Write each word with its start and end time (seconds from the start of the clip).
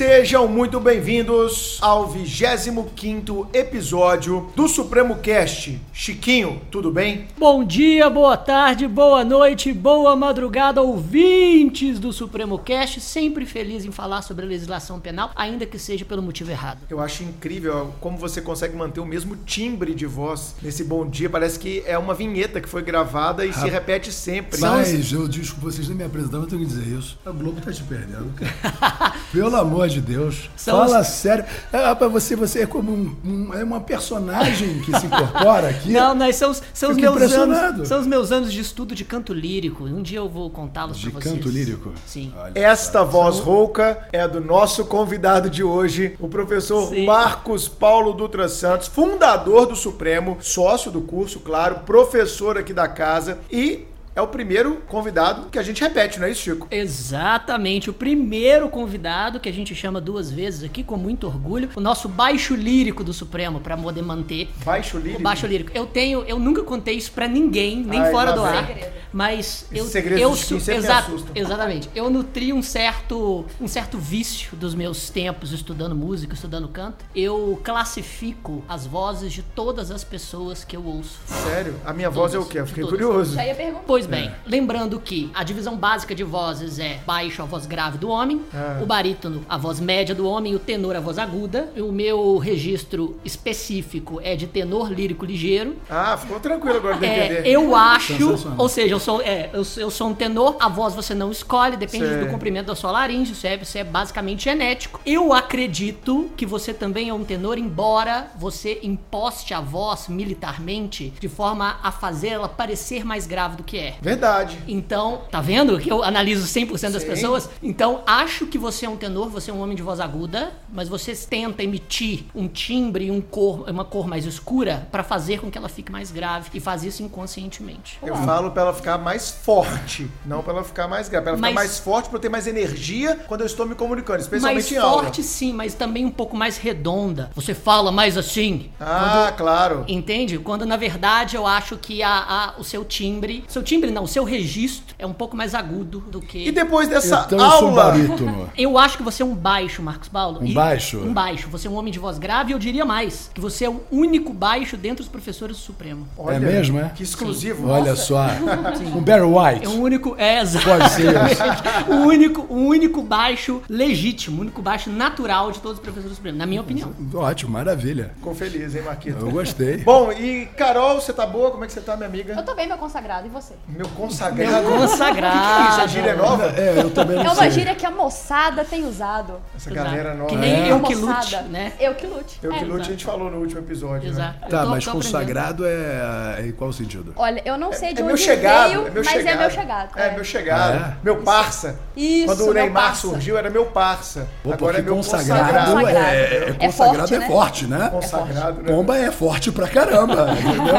Sejam 0.00 0.48
muito 0.48 0.80
bem-vindos 0.80 1.76
ao 1.82 2.08
25 2.08 3.50
episódio 3.52 4.50
do 4.56 4.66
Supremo 4.66 5.16
Cast. 5.16 5.78
Chiquinho, 5.92 6.62
tudo 6.70 6.90
bem? 6.90 7.28
Bom 7.36 7.62
dia, 7.62 8.08
boa 8.08 8.34
tarde, 8.34 8.88
boa 8.88 9.22
noite, 9.22 9.74
boa 9.74 10.16
madrugada, 10.16 10.80
ouvintes 10.80 11.98
do 11.98 12.14
Supremo 12.14 12.58
Cast. 12.58 12.98
Sempre 12.98 13.44
feliz 13.44 13.84
em 13.84 13.90
falar 13.92 14.22
sobre 14.22 14.46
a 14.46 14.48
legislação 14.48 14.98
penal, 14.98 15.32
ainda 15.36 15.66
que 15.66 15.78
seja 15.78 16.02
pelo 16.06 16.22
motivo 16.22 16.50
errado. 16.50 16.78
Eu 16.88 16.98
acho 16.98 17.22
incrível 17.22 17.92
como 18.00 18.16
você 18.16 18.40
consegue 18.40 18.74
manter 18.74 19.00
o 19.00 19.04
mesmo 19.04 19.36
timbre 19.36 19.94
de 19.94 20.06
voz 20.06 20.54
nesse 20.62 20.82
bom 20.82 21.06
dia. 21.06 21.28
Parece 21.28 21.58
que 21.58 21.82
é 21.84 21.98
uma 21.98 22.14
vinheta 22.14 22.58
que 22.58 22.70
foi 22.70 22.80
gravada 22.80 23.44
e 23.44 23.52
se 23.52 23.68
repete 23.68 24.10
sempre. 24.10 24.58
Mas 24.58 25.12
eu 25.12 25.28
desculpa, 25.28 25.70
vocês 25.70 25.86
nem 25.88 25.98
me 25.98 26.04
apresentaram, 26.04 26.44
eu 26.44 26.48
tenho 26.48 26.62
que 26.62 26.68
dizer 26.68 26.86
isso. 26.86 27.18
A 27.26 27.30
Globo 27.30 27.60
tá 27.60 27.70
te 27.70 27.82
perdendo, 27.82 28.32
cara. 28.32 29.12
Pelo 29.30 29.54
amor 29.56 29.89
de 29.92 30.00
Deus. 30.00 30.50
São 30.56 30.78
Fala 30.78 31.00
os- 31.00 31.06
sério. 31.08 31.44
É, 31.72 31.94
você, 32.08 32.36
você 32.36 32.62
é 32.62 32.66
como 32.66 32.92
um, 32.92 33.16
um- 33.24 33.54
é 33.54 33.62
uma 33.64 33.80
personagem 33.80 34.80
que 34.80 34.98
se 34.98 35.06
incorpora 35.06 35.68
aqui. 35.68 35.90
Não, 35.92 36.14
mas 36.14 36.36
são, 36.36 36.50
os- 36.50 36.62
são 36.72 36.90
os 36.90 36.96
meus 36.96 37.32
anos. 37.32 37.88
São 37.88 38.00
os 38.00 38.06
meus 38.06 38.32
anos 38.32 38.52
de 38.52 38.60
estudo 38.60 38.94
de 38.94 39.04
canto 39.04 39.32
lírico. 39.32 39.84
Um 39.84 40.02
dia 40.02 40.18
eu 40.18 40.28
vou 40.28 40.50
contá-los 40.50 40.98
De 40.98 41.10
pra 41.10 41.20
vocês. 41.20 41.34
canto 41.34 41.48
lírico? 41.48 41.92
Sim. 42.06 42.32
Olha 42.36 42.52
Esta 42.54 43.02
voz 43.04 43.38
rouca 43.38 44.06
é 44.12 44.26
do 44.26 44.40
nosso 44.40 44.84
convidado 44.84 45.48
de 45.50 45.62
hoje, 45.62 46.14
o 46.20 46.28
professor 46.28 46.88
Sim. 46.88 47.06
Marcos 47.06 47.68
Paulo 47.68 48.12
Dutra 48.12 48.48
Santos, 48.48 48.88
fundador 48.88 49.66
do 49.66 49.76
Supremo, 49.76 50.38
sócio 50.40 50.90
do 50.90 51.00
curso, 51.00 51.40
claro, 51.40 51.80
professor 51.86 52.56
aqui 52.58 52.72
da 52.72 52.88
casa 52.88 53.38
e 53.50 53.84
é 54.14 54.20
o 54.22 54.26
primeiro 54.28 54.76
convidado 54.88 55.48
que 55.50 55.58
a 55.58 55.62
gente 55.62 55.80
repete, 55.80 56.18
não 56.18 56.26
é 56.26 56.30
isso, 56.30 56.42
Chico? 56.42 56.66
Exatamente, 56.70 57.90
o 57.90 57.92
primeiro 57.92 58.68
convidado 58.68 59.38
que 59.40 59.48
a 59.48 59.52
gente 59.52 59.74
chama 59.74 60.00
duas 60.00 60.30
vezes 60.30 60.64
aqui 60.64 60.82
com 60.82 60.96
muito 60.96 61.26
orgulho, 61.26 61.68
o 61.76 61.80
nosso 61.80 62.08
baixo 62.08 62.54
lírico 62.54 63.02
do 63.04 63.12
Supremo 63.12 63.60
para 63.60 63.76
poder 63.76 64.02
manter 64.02 64.48
Baixo 64.64 64.96
o 64.96 65.00
lírico. 65.00 65.22
baixo 65.22 65.46
lírico. 65.46 65.70
Eu 65.74 65.86
tenho, 65.86 66.22
eu 66.24 66.38
nunca 66.38 66.62
contei 66.62 66.94
isso 66.96 67.12
pra 67.12 67.26
ninguém, 67.28 67.76
nem 67.84 68.00
Ai, 68.00 68.10
fora 68.10 68.32
do 68.32 68.42
ar, 68.42 68.66
Segredo. 68.66 68.92
mas 69.12 69.66
eu 69.72 69.84
segredos 69.84 70.50
eu 70.50 70.56
exato, 70.74 71.10
assustam. 71.12 71.32
exatamente. 71.34 71.88
Eu 71.94 72.10
nutri 72.10 72.52
um 72.52 72.62
certo 72.62 73.44
um 73.60 73.68
certo 73.68 73.98
vício 73.98 74.56
dos 74.56 74.74
meus 74.74 75.10
tempos 75.10 75.52
estudando 75.52 75.94
música, 75.94 76.34
estudando 76.34 76.68
canto. 76.68 77.04
Eu 77.14 77.60
classifico 77.62 78.64
as 78.68 78.86
vozes 78.86 79.32
de 79.32 79.42
todas 79.42 79.90
as 79.90 80.04
pessoas 80.04 80.64
que 80.64 80.76
eu 80.76 80.84
ouço. 80.84 81.18
Sério? 81.26 81.74
A 81.84 81.92
minha 81.92 82.10
voz 82.10 82.34
é 82.34 82.38
o 82.38 82.44
quê? 82.44 82.60
Eu 82.60 82.66
fiquei 82.66 82.84
curioso. 82.84 83.34
Já 83.34 83.46
ia 83.46 83.54
perguntar. 83.54 83.84
Pois 83.86 83.99
bem, 84.06 84.30
lembrando 84.46 84.98
que 85.00 85.30
a 85.34 85.42
divisão 85.44 85.76
básica 85.76 86.14
de 86.14 86.24
vozes 86.24 86.78
é 86.78 86.98
baixo, 87.06 87.42
a 87.42 87.44
voz 87.44 87.66
grave 87.66 87.98
do 87.98 88.08
homem, 88.08 88.42
Ah. 88.54 88.78
o 88.82 88.86
barítono, 88.86 89.44
a 89.48 89.56
voz 89.56 89.80
média 89.80 90.14
do 90.14 90.26
homem, 90.28 90.52
e 90.52 90.56
o 90.56 90.58
tenor, 90.58 90.96
a 90.96 91.00
voz 91.00 91.18
aguda. 91.18 91.70
O 91.76 91.92
meu 91.92 92.38
registro 92.38 93.18
específico 93.24 94.20
é 94.22 94.36
de 94.36 94.46
tenor 94.46 94.90
lírico 94.92 95.24
ligeiro. 95.24 95.76
Ah, 95.88 96.16
ficou 96.16 96.38
tranquilo 96.40 96.76
agora 96.76 96.96
de 96.98 97.04
É, 97.06 97.24
entender. 97.26 97.48
eu 97.50 97.74
acho, 97.74 98.14
ou 98.56 98.68
seja, 98.68 98.94
eu 98.94 99.00
sou, 99.00 99.20
é, 99.22 99.50
eu, 99.52 99.64
sou- 99.64 99.82
eu 99.82 99.90
sou 99.90 100.08
um 100.08 100.14
tenor, 100.14 100.56
a 100.60 100.68
voz 100.68 100.94
você 100.94 101.14
não 101.14 101.30
escolhe, 101.30 101.76
depende 101.76 102.16
do 102.16 102.26
comprimento 102.30 102.66
da 102.66 102.74
sua 102.76 102.90
laringe, 102.90 103.32
isso 103.32 103.46
é, 103.46 103.56
isso 103.56 103.76
é 103.78 103.84
basicamente 103.84 104.44
genético. 104.44 105.00
Eu 105.04 105.32
acredito 105.32 106.30
que 106.36 106.46
você 106.46 106.72
também 106.72 107.08
é 107.08 107.14
um 107.14 107.24
tenor, 107.24 107.58
embora 107.58 108.28
você 108.38 108.78
imposte 108.82 109.52
a 109.54 109.60
voz 109.60 110.08
militarmente 110.08 111.12
de 111.20 111.28
forma 111.28 111.78
a 111.82 111.90
fazer 111.92 112.28
ela 112.28 112.48
parecer 112.48 113.04
mais 113.04 113.26
grave 113.26 113.56
do 113.56 113.62
que 113.62 113.78
é. 113.78 113.89
Verdade. 114.00 114.58
Então, 114.68 115.22
tá 115.30 115.40
vendo 115.40 115.78
que 115.78 115.90
eu 115.90 116.02
analiso 116.02 116.46
100% 116.46 116.90
das 116.92 117.02
Sim. 117.02 117.08
pessoas? 117.08 117.48
Então, 117.62 118.02
acho 118.06 118.46
que 118.46 118.58
você 118.58 118.86
é 118.86 118.88
um 118.88 118.96
tenor, 118.96 119.28
você 119.28 119.50
é 119.50 119.54
um 119.54 119.60
homem 119.62 119.76
de 119.76 119.82
voz 119.82 120.00
aguda, 120.00 120.52
mas 120.72 120.88
você 120.88 121.14
tenta 121.14 121.62
emitir 121.62 122.24
um 122.34 122.48
timbre 122.48 123.06
e 123.06 123.10
um 123.10 123.20
cor, 123.20 123.68
uma 123.68 123.84
cor 123.84 124.06
mais 124.06 124.24
escura 124.24 124.88
pra 124.90 125.02
fazer 125.02 125.40
com 125.40 125.50
que 125.50 125.56
ela 125.58 125.68
fique 125.68 125.90
mais 125.90 126.10
grave 126.10 126.50
e 126.54 126.60
faz 126.60 126.84
isso 126.84 127.02
inconscientemente. 127.02 127.98
Eu 128.02 128.16
falo 128.16 128.50
pra 128.50 128.62
ela 128.62 128.74
ficar 128.74 128.98
mais 128.98 129.30
forte, 129.30 130.08
não 130.26 130.42
pra 130.42 130.52
ela 130.52 130.64
ficar 130.64 130.88
mais 130.88 131.08
grave. 131.08 131.22
Pra 131.24 131.30
ela 131.32 131.36
ficar 131.38 131.48
Mas- 131.48 131.54
mais 131.54 131.78
forte, 131.78 132.08
pra 132.08 132.16
eu 132.16 132.20
ter 132.20 132.28
mais 132.28 132.46
energia 132.46 133.18
quando 133.28 133.40
eu 133.42 133.46
estou 133.46 133.66
me 133.66 133.74
comunicando, 133.74 134.20
especialmente 134.20 134.54
mais 134.62 134.72
em 134.72 134.76
aula. 134.76 135.02
forte 135.04 135.22
sim, 135.22 135.52
mas 135.52 135.74
também 135.74 136.04
um 136.04 136.10
pouco 136.10 136.36
mais 136.36 136.56
redonda. 136.56 137.30
Você 137.34 137.54
fala 137.54 137.90
mais 137.92 138.16
assim. 138.16 138.70
Ah, 138.80 139.32
claro. 139.36 139.84
Entende? 139.88 140.38
Quando 140.38 140.64
na 140.66 140.76
verdade 140.76 141.36
eu 141.36 141.46
acho 141.46 141.76
que 141.76 142.02
a, 142.02 142.10
a- 142.10 142.54
o 142.58 142.64
seu 142.64 142.84
timbre. 142.84 143.44
Seu 143.48 143.62
timbre 143.62 143.79
não, 143.88 144.04
o 144.04 144.08
seu 144.08 144.24
registro 144.24 144.94
é 144.98 145.06
um 145.06 145.12
pouco 145.12 145.36
mais 145.36 145.54
agudo 145.54 146.00
do 146.00 146.20
que. 146.20 146.48
E 146.48 146.52
depois 146.52 146.88
dessa 146.88 147.24
Então 147.26 147.38
eu 147.38 147.50
sou 147.52 147.68
aula. 147.68 147.84
barítono. 147.84 148.50
Eu 148.58 148.76
acho 148.76 148.96
que 148.98 149.02
você 149.02 149.22
é 149.22 149.26
um 149.26 149.34
baixo, 149.34 149.80
Marcos 149.82 150.08
Paulo. 150.08 150.40
Um 150.40 150.44
E- 150.46 150.52
baixo? 150.52 150.98
Um 150.98 151.12
baixo. 151.12 151.48
Você 151.48 151.66
é 151.68 151.70
um 151.70 151.74
homem 151.76 151.92
de 151.92 151.98
voz 151.98 152.18
grave 152.18 152.50
e 152.50 152.52
eu 152.52 152.58
diria 152.58 152.84
mais. 152.84 153.30
Que 153.32 153.40
você 153.40 153.64
é 153.64 153.70
o 153.70 153.80
único 153.90 154.32
baixo 154.32 154.76
dentre 154.76 155.02
os 155.02 155.08
professores 155.08 155.56
do 155.56 155.62
Supremo. 155.62 156.06
Olha, 156.18 156.36
É 156.36 156.40
mesmo, 156.40 156.78
é? 156.78 156.88
Que 156.90 157.02
exclusivo. 157.02 157.68
Olha 157.68 157.94
só. 157.96 158.26
Um 158.94 159.00
Barry 159.02 159.22
White. 159.22 159.64
É 159.64 159.68
o 159.68 159.80
único. 159.80 160.14
É, 160.18 160.38
Pode 160.44 160.90
ser. 160.90 161.14
exatamente. 161.14 161.90
o 161.90 161.94
único, 162.06 162.42
o 162.52 162.56
único 162.66 163.02
baixo 163.02 163.62
legítimo, 163.68 164.38
o 164.38 164.40
único 164.42 164.60
baixo 164.62 164.90
natural 164.90 165.52
de 165.52 165.60
todos 165.60 165.78
os 165.78 165.82
professores 165.82 166.10
do 166.10 166.16
Supremo, 166.16 166.36
na 166.38 166.46
minha 166.46 166.60
opinião. 166.60 166.92
Ótimo, 167.14 167.52
maravilha. 167.52 168.12
Ficou 168.16 168.34
feliz, 168.34 168.74
hein, 168.74 168.82
Marquito? 168.82 169.18
Eu 169.20 169.30
gostei. 169.30 169.78
Bom, 169.84 170.10
e 170.12 170.46
Carol, 170.56 171.00
você 171.00 171.12
tá 171.12 171.26
boa? 171.26 171.50
Como 171.50 171.64
é 171.64 171.66
que 171.66 171.72
você 171.72 171.80
tá, 171.80 171.96
minha 171.96 172.08
amiga? 172.08 172.34
Eu 172.34 172.44
tô 172.44 172.54
bem, 172.54 172.66
meu 172.66 172.76
consagrado, 172.78 173.26
e 173.26 173.30
você? 173.30 173.54
Meu 173.76 173.86
consagrado. 173.88 174.52
Meu 174.68 174.78
consagrado. 174.78 175.36
O 175.36 175.40
que, 175.40 175.56
que 175.56 175.62
é 175.62 175.68
isso? 175.70 175.80
A 175.80 175.86
gíria 175.86 176.14
nova? 176.16 176.46
É, 176.56 176.74
eu 176.78 176.90
também 176.90 177.16
não 177.16 177.24
É 177.24 177.28
uma 177.28 177.34
sei. 177.36 177.50
gíria 177.50 177.74
que 177.74 177.86
a 177.86 177.90
moçada 177.90 178.64
tem 178.64 178.84
usado. 178.86 179.40
Essa 179.56 179.70
Exato. 179.70 179.86
galera 179.90 180.14
nova. 180.14 180.28
Que 180.30 180.36
nem 180.36 180.68
É. 180.68 180.72
eu 180.72 180.80
que 180.80 180.94
lute, 180.94 181.06
Moçada. 181.14 181.42
né? 181.48 181.72
Eu 181.80 181.94
que 181.94 182.06
lute. 182.06 182.38
Eu 182.42 182.50
que 182.52 182.58
É. 182.64 182.66
lute, 182.66 182.82
a 182.88 182.90
gente 182.92 183.04
falou 183.04 183.30
no 183.30 183.38
último 183.38 183.60
episódio, 183.60 184.04
né? 184.04 184.08
Exato. 184.10 184.48
Tá, 184.48 184.56
Eu 184.58 184.64
tô- 184.64 184.70
mas 184.70 184.84
tô 184.84 184.90
consagrado 184.92 185.64
é, 185.66 186.36
é 186.40 186.46
em 186.46 186.52
qual 186.52 186.72
sentido? 186.72 187.12
Olha, 187.16 187.42
eu 187.44 187.56
não 187.58 187.72
sei 187.72 187.92
de 187.94 188.00
É 188.00 188.04
onde 188.04 188.08
meu 188.12 188.16
chegado, 188.16 188.68
veio, 188.68 188.86
é 188.86 188.90
meu 188.90 189.02
mas 189.04 189.12
chegado. 189.12 189.34
é 189.34 189.38
meu 189.40 189.50
chegado. 189.50 189.98
É, 189.98 190.10
meu 190.14 190.24
chegado. 190.24 190.74
É? 190.74 190.94
Meu 191.02 191.16
parça. 191.22 191.76
Isso, 191.96 192.26
Quando 192.26 192.48
o 192.48 192.52
Neymar 192.54 192.82
parça. 192.84 193.00
surgiu, 193.02 193.38
era 193.38 193.50
meu 193.50 193.66
parça. 193.66 194.28
Pô, 194.42 194.52
Agora 194.52 194.78
é 194.78 194.82
meu 194.82 194.96
consagrado, 194.96 195.72
consagrado. 195.72 195.96
é, 195.98 196.16
é, 196.16 196.48
É 196.58 196.66
consagrado 196.66 196.98
forte, 197.08 197.14
é 197.14 197.18
né? 197.18 197.26
forte, 197.28 197.66
né? 197.66 197.88
Consagrado, 197.90 198.62
né? 198.62 198.72
Pomba 198.72 198.96
é 198.98 199.10
forte 199.10 199.52
pra 199.52 199.68
caramba, 199.68 200.28
entendeu? 200.38 200.74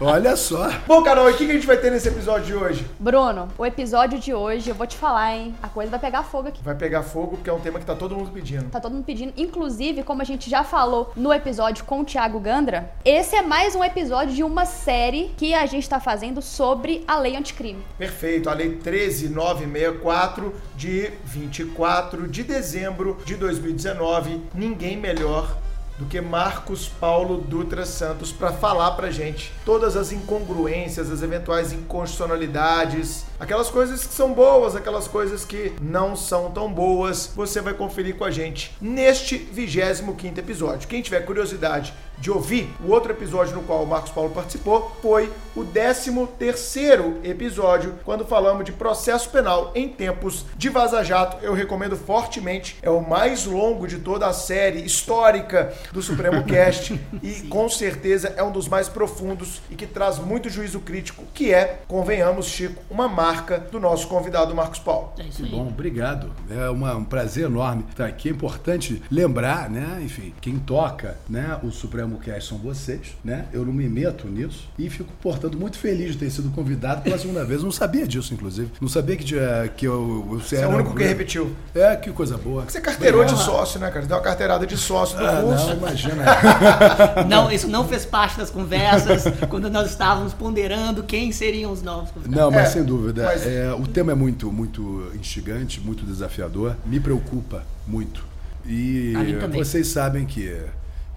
Olha 0.00 0.36
só. 0.36 0.70
Bom, 0.86 1.02
Carol, 1.02 1.28
o 1.28 1.34
que 1.34 1.44
que 1.46 1.50
a 1.50 1.54
gente 1.54 1.66
vai 1.66 1.76
ter 1.76 1.90
nesse 1.90 2.08
episódio 2.08 2.15
de 2.16 2.54
hoje? 2.54 2.86
Bruno, 2.98 3.46
o 3.58 3.66
episódio 3.66 4.18
de 4.18 4.32
hoje, 4.32 4.70
eu 4.70 4.74
vou 4.74 4.86
te 4.86 4.96
falar, 4.96 5.36
hein? 5.36 5.54
A 5.62 5.68
coisa 5.68 5.90
vai 5.90 6.00
pegar 6.00 6.22
fogo 6.22 6.48
aqui. 6.48 6.62
Vai 6.62 6.74
pegar 6.74 7.02
fogo, 7.02 7.36
porque 7.36 7.50
é 7.50 7.52
um 7.52 7.60
tema 7.60 7.78
que 7.78 7.84
tá 7.84 7.94
todo 7.94 8.16
mundo 8.16 8.30
pedindo. 8.30 8.70
Tá 8.70 8.80
todo 8.80 8.92
mundo 8.92 9.04
pedindo. 9.04 9.34
Inclusive, 9.36 10.02
como 10.02 10.22
a 10.22 10.24
gente 10.24 10.48
já 10.48 10.64
falou 10.64 11.12
no 11.14 11.32
episódio 11.32 11.84
com 11.84 12.00
o 12.00 12.04
Thiago 12.04 12.40
Gandra, 12.40 12.90
esse 13.04 13.36
é 13.36 13.42
mais 13.42 13.74
um 13.74 13.84
episódio 13.84 14.34
de 14.34 14.42
uma 14.42 14.64
série 14.64 15.30
que 15.36 15.52
a 15.54 15.66
gente 15.66 15.88
tá 15.88 16.00
fazendo 16.00 16.40
sobre 16.40 17.04
a 17.06 17.18
lei 17.18 17.36
anticrime. 17.36 17.84
Perfeito, 17.98 18.48
a 18.48 18.54
Lei 18.54 18.76
13964 18.76 20.54
de 20.74 21.10
24 21.22 22.26
de 22.26 22.42
dezembro 22.42 23.18
de 23.26 23.36
2019. 23.36 24.42
Ninguém 24.54 24.96
melhor 24.96 25.65
do 25.98 26.04
que 26.06 26.20
Marcos 26.20 26.88
Paulo 26.88 27.38
Dutra 27.38 27.86
Santos 27.86 28.30
para 28.30 28.52
falar 28.52 28.92
pra 28.92 29.10
gente 29.10 29.52
todas 29.64 29.96
as 29.96 30.12
incongruências, 30.12 31.10
as 31.10 31.22
eventuais 31.22 31.72
inconstitucionalidades, 31.72 33.24
aquelas 33.38 33.70
coisas 33.70 34.06
que 34.06 34.14
são 34.14 34.32
boas, 34.32 34.74
aquelas 34.74 35.08
coisas 35.08 35.44
que 35.44 35.72
não 35.80 36.16
são 36.16 36.50
tão 36.50 36.72
boas. 36.72 37.32
Você 37.34 37.60
vai 37.60 37.74
conferir 37.74 38.16
com 38.16 38.24
a 38.24 38.30
gente 38.30 38.76
neste 38.80 39.38
25º 39.38 40.38
episódio. 40.38 40.88
Quem 40.88 41.02
tiver 41.02 41.20
curiosidade 41.20 41.92
de 42.18 42.30
ouvir 42.30 42.74
o 42.82 42.90
outro 42.90 43.12
episódio 43.12 43.54
no 43.54 43.62
qual 43.62 43.82
o 43.82 43.86
Marcos 43.86 44.10
Paulo 44.10 44.30
participou, 44.30 44.96
foi 45.02 45.30
o 45.54 45.64
13º 45.64 47.24
episódio, 47.24 47.94
quando 48.04 48.24
falamos 48.24 48.64
de 48.64 48.72
processo 48.72 49.28
penal 49.28 49.70
em 49.74 49.88
tempos 49.88 50.44
de 50.56 50.68
Vaza 50.68 51.04
Jato. 51.04 51.44
Eu 51.44 51.52
recomendo 51.52 51.96
fortemente, 51.96 52.78
é 52.82 52.90
o 52.90 53.06
mais 53.06 53.44
longo 53.44 53.86
de 53.86 53.98
toda 53.98 54.26
a 54.26 54.32
série 54.32 54.84
histórica 54.84 55.74
do 55.92 56.02
Supremo 56.02 56.42
Cast 56.48 56.98
e 57.22 57.42
com 57.48 57.68
certeza 57.68 58.32
é 58.36 58.42
um 58.42 58.52
dos 58.52 58.68
mais 58.68 58.88
profundos 58.88 59.60
e 59.70 59.74
que 59.74 59.86
traz 59.86 60.18
muito 60.18 60.48
juízo 60.48 60.80
crítico, 60.80 61.24
que 61.34 61.52
é, 61.52 61.80
convenhamos, 61.86 62.46
Chico, 62.46 62.82
uma 62.90 63.08
marca 63.08 63.25
do 63.70 63.80
nosso 63.80 64.06
convidado 64.08 64.54
Marcos 64.54 64.78
Paulo. 64.78 65.12
É 65.18 65.22
isso 65.24 65.38
Que 65.38 65.44
aí. 65.44 65.50
bom, 65.50 65.66
obrigado. 65.68 66.30
É 66.50 66.68
uma- 66.70 66.94
um 66.96 67.04
prazer 67.04 67.44
enorme 67.46 67.84
estar 67.90 68.06
aqui. 68.06 68.28
É 68.28 68.32
importante 68.32 69.02
lembrar, 69.10 69.68
né? 69.70 70.00
Enfim, 70.02 70.32
quem 70.40 70.56
toca, 70.58 71.16
né? 71.28 71.58
O 71.62 71.70
Supremo 71.70 72.18
Cast 72.18 72.48
são 72.50 72.58
vocês, 72.58 73.16
né? 73.24 73.46
Eu 73.52 73.64
não 73.64 73.72
me 73.72 73.88
meto 73.88 74.26
nisso 74.28 74.68
e 74.78 74.88
fico, 74.90 75.12
portanto, 75.20 75.58
muito 75.58 75.78
feliz 75.78 76.12
de 76.12 76.18
ter 76.18 76.30
sido 76.30 76.50
convidado 76.50 77.02
pela 77.02 77.18
segunda 77.18 77.44
vez. 77.44 77.60
Eu 77.60 77.64
não 77.66 77.72
sabia 77.72 78.06
disso, 78.06 78.32
inclusive. 78.34 78.70
Não 78.80 78.88
sabia 78.88 79.16
que, 79.16 79.24
tinha- 79.24 79.68
que 79.76 79.86
eu, 79.86 80.24
você 80.28 80.56
Você 80.56 80.62
é 80.62 80.66
o 80.66 80.70
único 80.70 80.94
que 80.94 81.04
repetiu. 81.04 81.54
É, 81.74 81.96
que 81.96 82.10
coisa 82.12 82.36
boa. 82.38 82.64
Você 82.68 82.80
carteirou 82.80 83.24
de 83.24 83.32
Obrigado. 83.34 83.46
sócio, 83.58 83.80
né, 83.80 83.88
cara? 83.88 84.02
Você 84.02 84.08
deu 84.08 84.16
uma 84.16 84.22
carteirada 84.22 84.66
de 84.66 84.76
sócio 84.76 85.18
do 85.18 85.26
Ah, 85.26 85.40
curso. 85.42 85.66
não, 85.68 85.76
imagina. 85.76 86.24
Não, 87.28 87.50
isso 87.50 87.68
não 87.68 87.86
fez 87.86 88.04
parte 88.04 88.38
das 88.38 88.50
conversas 88.50 89.24
quando 89.48 89.68
nós 89.70 89.90
estávamos 89.90 90.32
ponderando 90.32 91.02
quem 91.02 91.32
seriam 91.32 91.72
os 91.72 91.82
novos 91.82 92.10
convidados. 92.10 92.40
Não, 92.40 92.50
mas 92.50 92.68
É, 92.68 92.70
sem 92.72 92.84
dúvida. 92.84 93.15
Mas- 93.24 93.46
é, 93.46 93.72
o 93.72 93.86
tema 93.86 94.12
é 94.12 94.14
muito, 94.14 94.50
muito 94.52 95.10
instigante, 95.14 95.80
muito 95.80 96.04
desafiador. 96.04 96.76
Me 96.86 97.00
preocupa 97.00 97.64
muito. 97.86 98.24
E 98.66 99.12
vocês 99.58 99.86
sabem 99.88 100.26
que 100.26 100.60